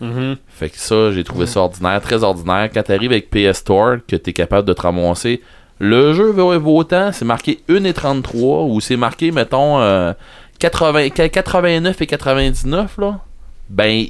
Mhm. 0.00 0.36
Fait 0.48 0.68
que 0.68 0.78
ça, 0.78 1.10
j'ai 1.10 1.24
trouvé 1.24 1.46
ça 1.46 1.60
ordinaire, 1.60 2.00
très 2.00 2.22
ordinaire. 2.22 2.68
Quand 2.72 2.82
t'arrives 2.82 3.12
avec 3.12 3.30
PS 3.30 3.58
Store, 3.58 3.96
que 4.06 4.16
t'es 4.16 4.32
capable 4.32 4.68
de 4.68 4.72
te 4.72 4.82
ramasser, 4.82 5.42
le 5.78 6.12
jeu 6.12 6.30
vaut, 6.30 6.58
vaut 6.58 6.76
autant, 6.78 7.12
c'est 7.12 7.24
marqué 7.24 7.60
1,33 7.68 8.70
ou 8.70 8.80
c'est 8.80 8.96
marqué, 8.96 9.30
mettons, 9.30 9.80
euh, 9.80 10.12
80, 10.58 11.10
89 11.10 12.00
et 12.00 12.06
99, 12.06 12.98
là, 12.98 13.20
ben, 13.68 14.06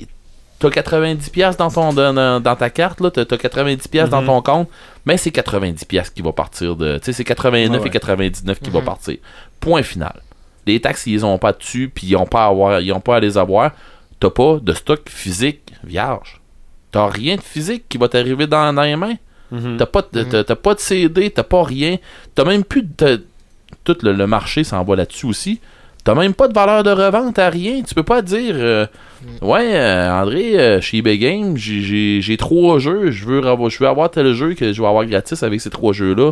t'as 0.59 0.69
90$ 0.69 1.31
piastres 1.31 1.59
dans, 1.59 1.71
ton, 1.71 1.93
dans, 1.93 2.57
ta 2.57 2.71
carte, 2.71 3.01
là, 3.01 3.11
t'as 3.11 3.25
t'as 3.25 3.37
90$ 3.37 3.89
piastres 3.89 4.11
dans 4.11 4.25
ton 4.25 4.43
compte, 4.43 4.69
mais 5.05 5.17
c'est 5.17 5.31
90$ 5.31 5.87
piastres 5.87 6.15
qui 6.15 6.23
va 6.23 6.33
partir 6.33 6.77
de. 6.77 6.99
Tu 6.99 7.07
sais, 7.07 7.13
c'est 7.13 7.25
89 7.25 7.71
Ouais, 7.71 7.79
ouais. 7.81 7.89
et 7.89 7.91
99 7.91 8.61
qui 8.61 8.71
va 8.71 8.81
partir. 8.81 9.17
Point 9.61 9.83
final. 9.83 10.21
Les 10.67 10.81
taxes, 10.81 11.07
ils 11.07 11.25
ont 11.25 11.39
pas 11.39 11.53
dessus, 11.53 11.91
puis 11.95 12.09
ils 12.09 12.17
ont 12.17 12.27
pas 12.27 12.45
à 12.45 12.49
avoir, 12.49 12.81
ils 12.81 12.93
ont 12.93 13.01
pas 13.01 13.17
à 13.17 13.21
les 13.21 13.39
avoir. 13.39 13.73
T'as 14.19 14.31
pas 14.31 14.59
de 14.61 14.73
stock 14.73 15.09
physique 15.09 15.73
vierge. 15.85 16.41
T'as 16.91 17.09
rien 17.09 17.37
de 17.37 17.43
physique 17.43 17.85
qui 17.89 17.99
va 17.99 18.09
t'arriver 18.09 18.47
dans, 18.47 18.73
dans 18.73 18.83
les 18.83 18.97
mains. 18.97 19.17
Mhm. 19.51 19.77
T'as 19.77 19.87
pas, 19.87 20.03
t'as 20.03 20.57
pas 20.57 20.75
de 20.75 20.81
CD, 20.81 21.31
t'as 21.31 21.45
pas 21.45 21.63
rien. 21.63 21.99
T'as 22.35 22.45
même 22.45 22.65
plus 22.65 22.83
de. 22.83 23.25
tout 23.85 23.97
le, 24.03 24.13
le 24.13 24.27
marché 24.27 24.65
s'en 24.65 24.83
va 24.83 24.97
là-dessus 24.97 25.27
aussi. 25.27 25.61
T'as 26.07 26.15
même 26.15 26.35
pas 26.35 26.47
de 26.47 26.55
valeur 26.55 26.85
de 26.85 26.91
revente, 26.91 27.35
t'as 27.35 27.51
rien. 27.51 27.83
Tu 27.83 27.93
peux 27.93 28.05
pas 28.05 28.23
dire 28.23 28.55
euh, 28.57 28.87
Ouais, 29.43 29.75
euh, 29.75 30.09
André, 30.13 30.57
euh, 30.57 30.81
chez 30.81 30.99
eBay 30.99 31.19
Games, 31.19 31.57
j'ai, 31.57 32.37
trois 32.39 32.79
jeux, 32.79 33.11
je 33.11 33.25
veux, 33.25 33.45
avoir, 33.45 33.71
je 33.71 33.79
veux 33.81 33.89
avoir 33.89 34.09
tel 34.09 34.33
jeu 34.33 34.55
que 34.55 34.73
je 34.73 34.81
vais 34.81 34.87
avoir 34.87 35.05
gratis 35.05 35.43
avec 35.43 35.61
ces 35.61 35.69
trois 35.69 35.93
jeux-là. 35.93 36.31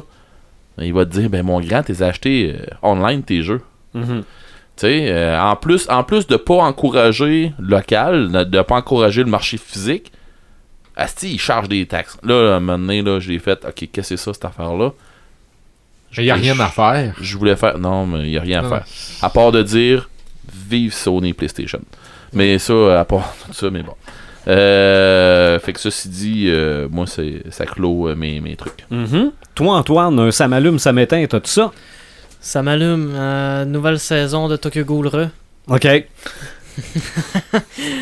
Il 0.79 0.95
va 0.95 1.05
te 1.05 1.11
dire 1.11 1.29
Ben 1.29 1.45
mon 1.45 1.61
grand, 1.61 1.83
t'es 1.83 2.05
acheté 2.05 2.55
online 2.83 3.25
tes 3.25 3.43
jeux. 3.43 3.63
Mhm. 3.95 4.23
Tu 4.77 4.81
sais, 4.87 5.07
euh, 5.09 5.41
en 5.41 5.57
plus, 5.57 5.89
en 5.89 6.03
plus 6.03 6.27
de 6.27 6.37
pas 6.37 6.57
encourager 6.57 7.53
le 7.59 7.77
local, 7.77 8.47
de, 8.51 8.63
pas 8.63 8.77
encourager 8.77 9.23
le 9.23 9.31
marché 9.31 9.57
physique, 9.57 10.11
Asti, 10.97 11.33
il 11.33 11.41
charge 11.41 11.69
des 11.69 11.87
taxes. 11.87 12.19
Là, 12.23 12.55
à 12.55 12.57
un 12.57 12.61
moment 12.61 12.79
donné, 12.79 13.03
là, 13.03 13.19
j'ai 13.19 13.39
fait, 13.39 13.65
OK, 13.65 13.75
qu'est-ce 13.75 13.91
que 13.93 14.03
c'est 14.03 14.17
ça, 14.17 14.33
cette 14.33 14.45
affaire-là? 14.45 14.93
Il 16.17 16.25
n'y 16.25 16.31
a 16.31 16.35
rien 16.35 16.59
à 16.61 16.69
faire. 16.69 17.17
Je 17.21 17.37
voulais 17.37 17.57
faire, 17.57 17.79
non, 17.79 18.07
mais 18.07 18.21
il 18.25 18.31
n'y 18.31 18.37
a 18.37 18.41
rien 18.41 18.65
à 18.65 18.69
faire. 18.69 18.85
À 19.21 19.31
part 19.31 19.51
de 19.51 19.63
dire, 19.63 20.09
vive 20.53 20.93
Sony 20.93 21.33
PlayStation. 21.33 21.81
Mais 22.33 22.59
ça, 22.59 23.01
à 23.01 23.05
part 23.05 23.35
tout 23.47 23.53
ça, 23.53 23.71
mais 23.71 23.83
bon. 23.83 23.95
Euh, 24.47 25.59
fait 25.59 25.73
que 25.73 25.81
ceci 25.81 26.09
dit, 26.09 26.45
euh, 26.49 26.89
moi, 26.91 27.07
c'est, 27.07 27.43
ça 27.51 27.65
clôt 27.65 28.09
euh, 28.09 28.15
mes, 28.15 28.41
mes 28.41 28.57
trucs. 28.57 28.85
Mhm. 28.91 29.33
Toi, 29.55 29.77
Antoine, 29.77 30.31
ça 30.31 30.49
m'allume, 30.49 30.79
ça 30.79 30.93
m'éteint, 30.93 31.25
t'as 31.27 31.41
tout 31.41 31.51
ça? 31.51 31.73
Ça 32.45 32.63
m'allume. 32.63 33.13
euh, 33.15 33.65
nouvelle 33.65 33.99
saison 33.99 34.49
de 34.49 34.57
Tokyo 34.57 34.85
Ghoul 34.85 35.09
Re 35.09 35.29
OK. 35.69 35.87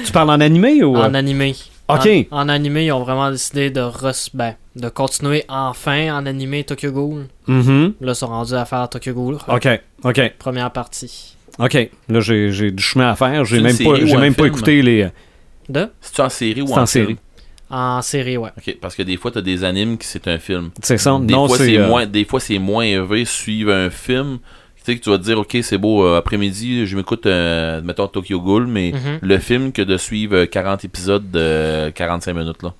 tu 0.05 0.13
parles 0.13 0.31
en 0.31 0.41
animé 0.41 0.83
ou... 0.83 0.97
en 0.97 1.15
animé. 1.15 1.55
Ok. 1.89 2.09
En, 2.31 2.43
en 2.43 2.49
animé, 2.49 2.87
ils 2.87 2.93
ont 2.93 3.03
vraiment 3.05 3.31
décidé 3.31 3.71
de, 3.71 3.81
res- 3.81 4.31
ben, 4.35 4.55
de 4.77 4.89
continuer 4.89 5.45
enfin 5.49 6.13
en 6.17 6.27
animé 6.27 6.65
Tokyo 6.65 6.91
Ghoul. 6.91 7.27
Mhm. 7.47 7.95
Là, 8.01 8.13
ils 8.13 8.15
sont 8.17 8.27
rendus 8.27 8.55
à 8.55 8.65
faire 8.65 8.89
Tokyo 8.89 9.13
Ghoul 9.13 9.37
Re. 9.37 9.45
OK, 9.55 9.69
OK, 10.05 10.33
Première 10.39 10.71
partie. 10.71 11.37
OK. 11.59 11.75
Là, 12.09 12.21
j'ai 12.21 12.51
j'ai 12.51 12.71
du 12.71 12.83
chemin 12.83 13.11
à 13.11 13.15
faire. 13.15 13.45
J'ai 13.45 13.57
C'est 13.59 13.63
même, 13.63 13.77
pas, 14.01 14.07
j'ai 14.07 14.17
même 14.17 14.35
pas 14.35 14.47
écouté 14.47 14.83
les... 14.83 15.09
De? 15.69 15.89
C'est-tu 16.01 16.21
en 16.21 16.29
série 16.29 16.63
ou 16.63 16.67
C'est 16.67 16.73
en, 16.75 16.83
en 16.83 16.87
série? 16.87 17.05
série. 17.07 17.19
En 17.73 18.03
série, 18.03 18.37
ouais. 18.37 18.51
OK, 18.57 18.77
parce 18.81 18.95
que 18.95 19.03
des 19.03 19.17
fois, 19.17 19.31
t'as 19.31 19.41
des 19.41 19.65
animes 19.65 19.97
qui 19.99 20.07
c'est 20.07 20.29
un 20.29 20.39
film. 20.39 20.71
C'est 20.83 20.99
ça? 20.99 21.19
Des 21.23 21.33
non, 21.33 21.49
fois, 21.49 21.57
c'est... 21.57 21.79
euh, 21.79 21.87
moins, 21.89 22.05
des 22.07 22.25
fois, 22.27 22.39
c'est 22.39 22.59
moins 22.59 22.85
élevé 22.85 23.25
suivre 23.25 23.73
un 23.73 23.89
film 23.91 24.39
Tu 24.85 24.93
sais, 24.93 24.99
que 24.99 25.05
tu 25.05 25.11
vas 25.11 25.17
te 25.19 25.23
dire, 25.23 25.39
ok, 25.39 25.57
c'est 25.63 25.79
beau, 25.79 26.05
euh, 26.05 26.19
après-midi, 26.19 26.87
je 26.87 26.97
m'écoute, 26.97 27.25
euh, 27.27 27.81
mettons, 27.83 28.09
Tokyo 28.09 28.41
Ghoul, 28.41 28.67
mais 28.67 28.91
Mhm. 28.93 29.19
le 29.23 29.39
film 29.39 29.73
que 29.73 29.81
de 29.81 29.97
suivre 29.97 30.35
euh, 30.39 30.47
40 30.47 30.85
épisodes 30.85 31.31
de 31.31 31.91
45 31.91 32.35
minutes, 32.35 32.63
là. 32.65 32.73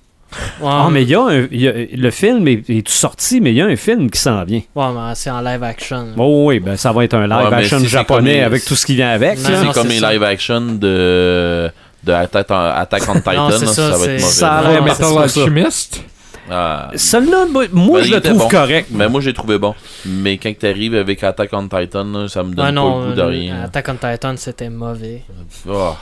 Ouais, 0.59 0.67
Ah, 0.69 0.89
mais 0.91 1.03
il 1.03 1.09
y 1.09 1.15
a, 1.15 1.21
un- 1.21 1.47
il 1.51 1.61
y 1.61 1.67
a- 1.67 1.73
le 1.95 2.09
film 2.11 2.47
est, 2.47 2.67
est 2.69 2.89
sorti, 2.89 3.39
mais 3.39 3.51
il 3.51 3.55
y 3.55 3.61
a 3.61 3.65
un 3.67 3.75
film 3.75 4.09
qui 4.09 4.19
s'en 4.19 4.43
vient. 4.43 4.61
ouais, 4.75 4.85
mais 4.93 5.15
c'est 5.15 5.29
en 5.29 5.41
live 5.41 5.63
action. 5.63 6.07
Oh 6.17 6.45
oui, 6.47 6.59
ben 6.59 6.75
ça 6.75 6.91
va 6.91 7.03
être 7.05 7.13
un 7.13 7.27
live 7.27 7.47
Ouais, 7.49 7.53
action 7.55 7.79
si 7.79 7.87
japonais 7.87 8.33
les- 8.33 8.39
avec 8.41 8.65
tout 8.65 8.75
ce 8.75 8.85
qui 8.85 8.95
vient 8.95 9.09
avec. 9.11 9.37
Si 9.37 9.45
c'est 9.45 9.71
comme 9.73 9.87
les 9.87 9.99
live 9.99 10.23
action 10.23 10.59
de, 10.75 11.69
de 12.03 12.11
Attack, 12.11 12.47
on, 12.49 12.55
Attack 12.55 13.03
on 13.09 13.13
Titan, 13.15 13.49
là, 13.49 13.57
ça, 13.59 13.67
ça, 13.67 13.89
va 13.89 13.95
être 13.95 13.99
mauvais. 13.99 14.19
ça 14.19 14.53
a 14.53 14.71
l'air 14.71 14.83
Metal. 14.83 15.17
Alchemist. 15.17 16.01
Ah, 16.49 16.91
Celui-là, 16.95 17.45
moi, 17.49 17.65
moi, 17.71 18.01
Ben, 18.01 18.07
je 18.07 18.13
le 18.15 18.21
trouve 18.21 18.37
bon. 18.39 18.49
correct. 18.49 18.89
mais 18.91 19.07
moi, 19.07 19.21
j'ai 19.21 19.33
trouvé 19.33 19.57
bon. 19.57 19.73
Mais 20.05 20.37
quand 20.37 20.53
t'arrives 20.57 20.95
avec 20.95 21.23
Attack 21.23 21.49
on 21.53 21.67
Titan, 21.69 22.03
là, 22.03 22.27
ça 22.27 22.43
me 22.43 22.53
donne 22.53 22.65
Ouais, 22.65 22.71
non, 22.71 22.91
pas 22.91 22.99
le 22.99 23.09
goût 23.11 23.15
de 23.15 23.21
euh, 23.21 23.27
rien. 23.27 23.61
Attack 23.63 23.89
on 23.89 23.93
Titan, 23.95 24.35
c'était 24.37 24.69
mauvais. 24.69 25.23
Oh, 25.69 25.95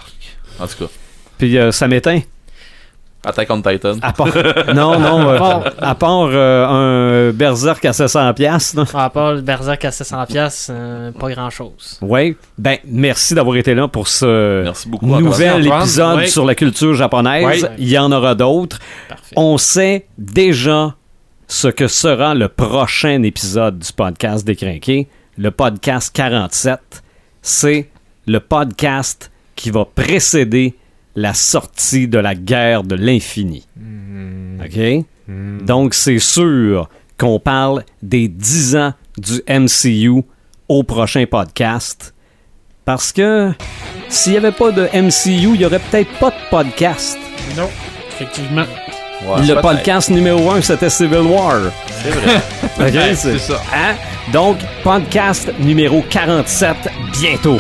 en 0.60 0.68
tout 0.68 0.86
cas, 0.86 0.92
Puis 1.38 1.58
euh, 1.58 1.72
ça 1.72 1.88
m'éteint. 1.88 2.22
Attack 3.24 3.50
on 3.52 3.62
Titan. 3.62 3.98
À 4.02 4.14
part... 4.14 4.28
non, 4.74 5.00
non, 5.00 5.30
euh, 5.30 5.60
à 5.80 5.94
part 5.96 6.30
euh, 6.32 7.30
un 7.30 7.32
Berserk 7.32 7.86
à 7.86 7.92
700$. 7.92 8.34
piastres, 8.34 8.78
là. 8.78 8.86
À 8.96 9.10
part 9.12 9.34
le 9.34 9.42
Berserk 9.42 9.86
à 9.86 9.90
700$, 9.90 10.26
piastres, 10.28 10.72
euh, 10.74 11.12
pas 11.12 11.30
grand 11.30 11.50
chose. 11.52 12.00
Ouais. 12.02 12.36
Ben, 12.58 12.78
merci 12.86 13.36
d'avoir 13.36 13.58
été 13.58 13.76
là 13.76 13.88
pour 13.88 14.08
ce 14.08 14.64
Merci 14.64 14.90
beaucoup, 14.90 15.06
Antoine. 15.06 15.24
nouvel 15.24 15.68
épisode 15.68 16.26
sur 16.26 16.46
la 16.46 16.56
culture 16.56 16.96
japonaise. 16.96 17.70
Il 17.78 17.90
y 17.90 17.98
en 18.00 18.12
aura 18.12 18.34
d'autres. 18.34 18.80
On 19.36 19.58
sait 19.60 20.08
déjà 20.18 20.96
ce 21.48 21.68
que 21.68 21.88
sera 21.88 22.34
le 22.34 22.48
prochain 22.48 23.22
épisode 23.24 23.78
du 23.80 23.92
podcast 23.94 24.46
Décrinqué. 24.46 25.08
Le 25.38 25.52
podcast 25.52 26.12
47. 26.14 26.80
C'est 27.44 27.90
le 28.26 28.40
podcast 28.40 29.32
qui 29.56 29.70
va 29.70 29.86
précéder 29.86 30.76
la 31.16 31.34
sortie 31.34 32.08
de 32.08 32.18
la 32.18 32.36
guerre 32.36 32.84
de 32.84 32.96
l'infini. 32.96 33.68
OK? 34.64 35.06
Donc, 35.64 35.94
c'est 35.94 36.20
sûr 36.20 36.90
qu'on 37.18 37.40
parle 37.40 37.84
des 38.02 38.28
10 38.28 38.76
ans 38.76 38.94
du 39.18 39.42
MCU 39.48 40.24
au 40.68 40.84
prochain 40.84 41.26
podcast. 41.30 42.14
Parce 42.86 43.12
que 43.12 43.52
s'il 44.10 44.34
n'y 44.34 44.38
avait 44.40 44.52
pas 44.52 44.72
de 44.72 44.84
MCU, 44.94 45.54
il 45.54 45.60
n'y 45.60 45.66
aurait 45.66 45.80
peut-être 45.80 46.12
pas 46.20 46.32
de 46.32 46.50
podcast. 46.50 47.18
Non. 47.56 47.70
Effectivement. 48.10 48.66
Ouais, 49.26 49.46
le 49.46 49.62
podcast 49.62 50.10
numéro 50.10 50.50
1, 50.52 50.62
c'était 50.62 50.90
Civil 50.90 51.20
War. 51.20 51.72
C'est 52.04 52.10
vrai. 52.10 52.42
OK? 53.12 53.16
c'est 53.16 53.38
ça. 53.38 53.62
Hein? 53.74 53.96
Donc, 54.34 54.58
podcast 54.84 55.52
numéro 55.60 56.04
47, 56.10 56.76
bientôt. 57.20 57.60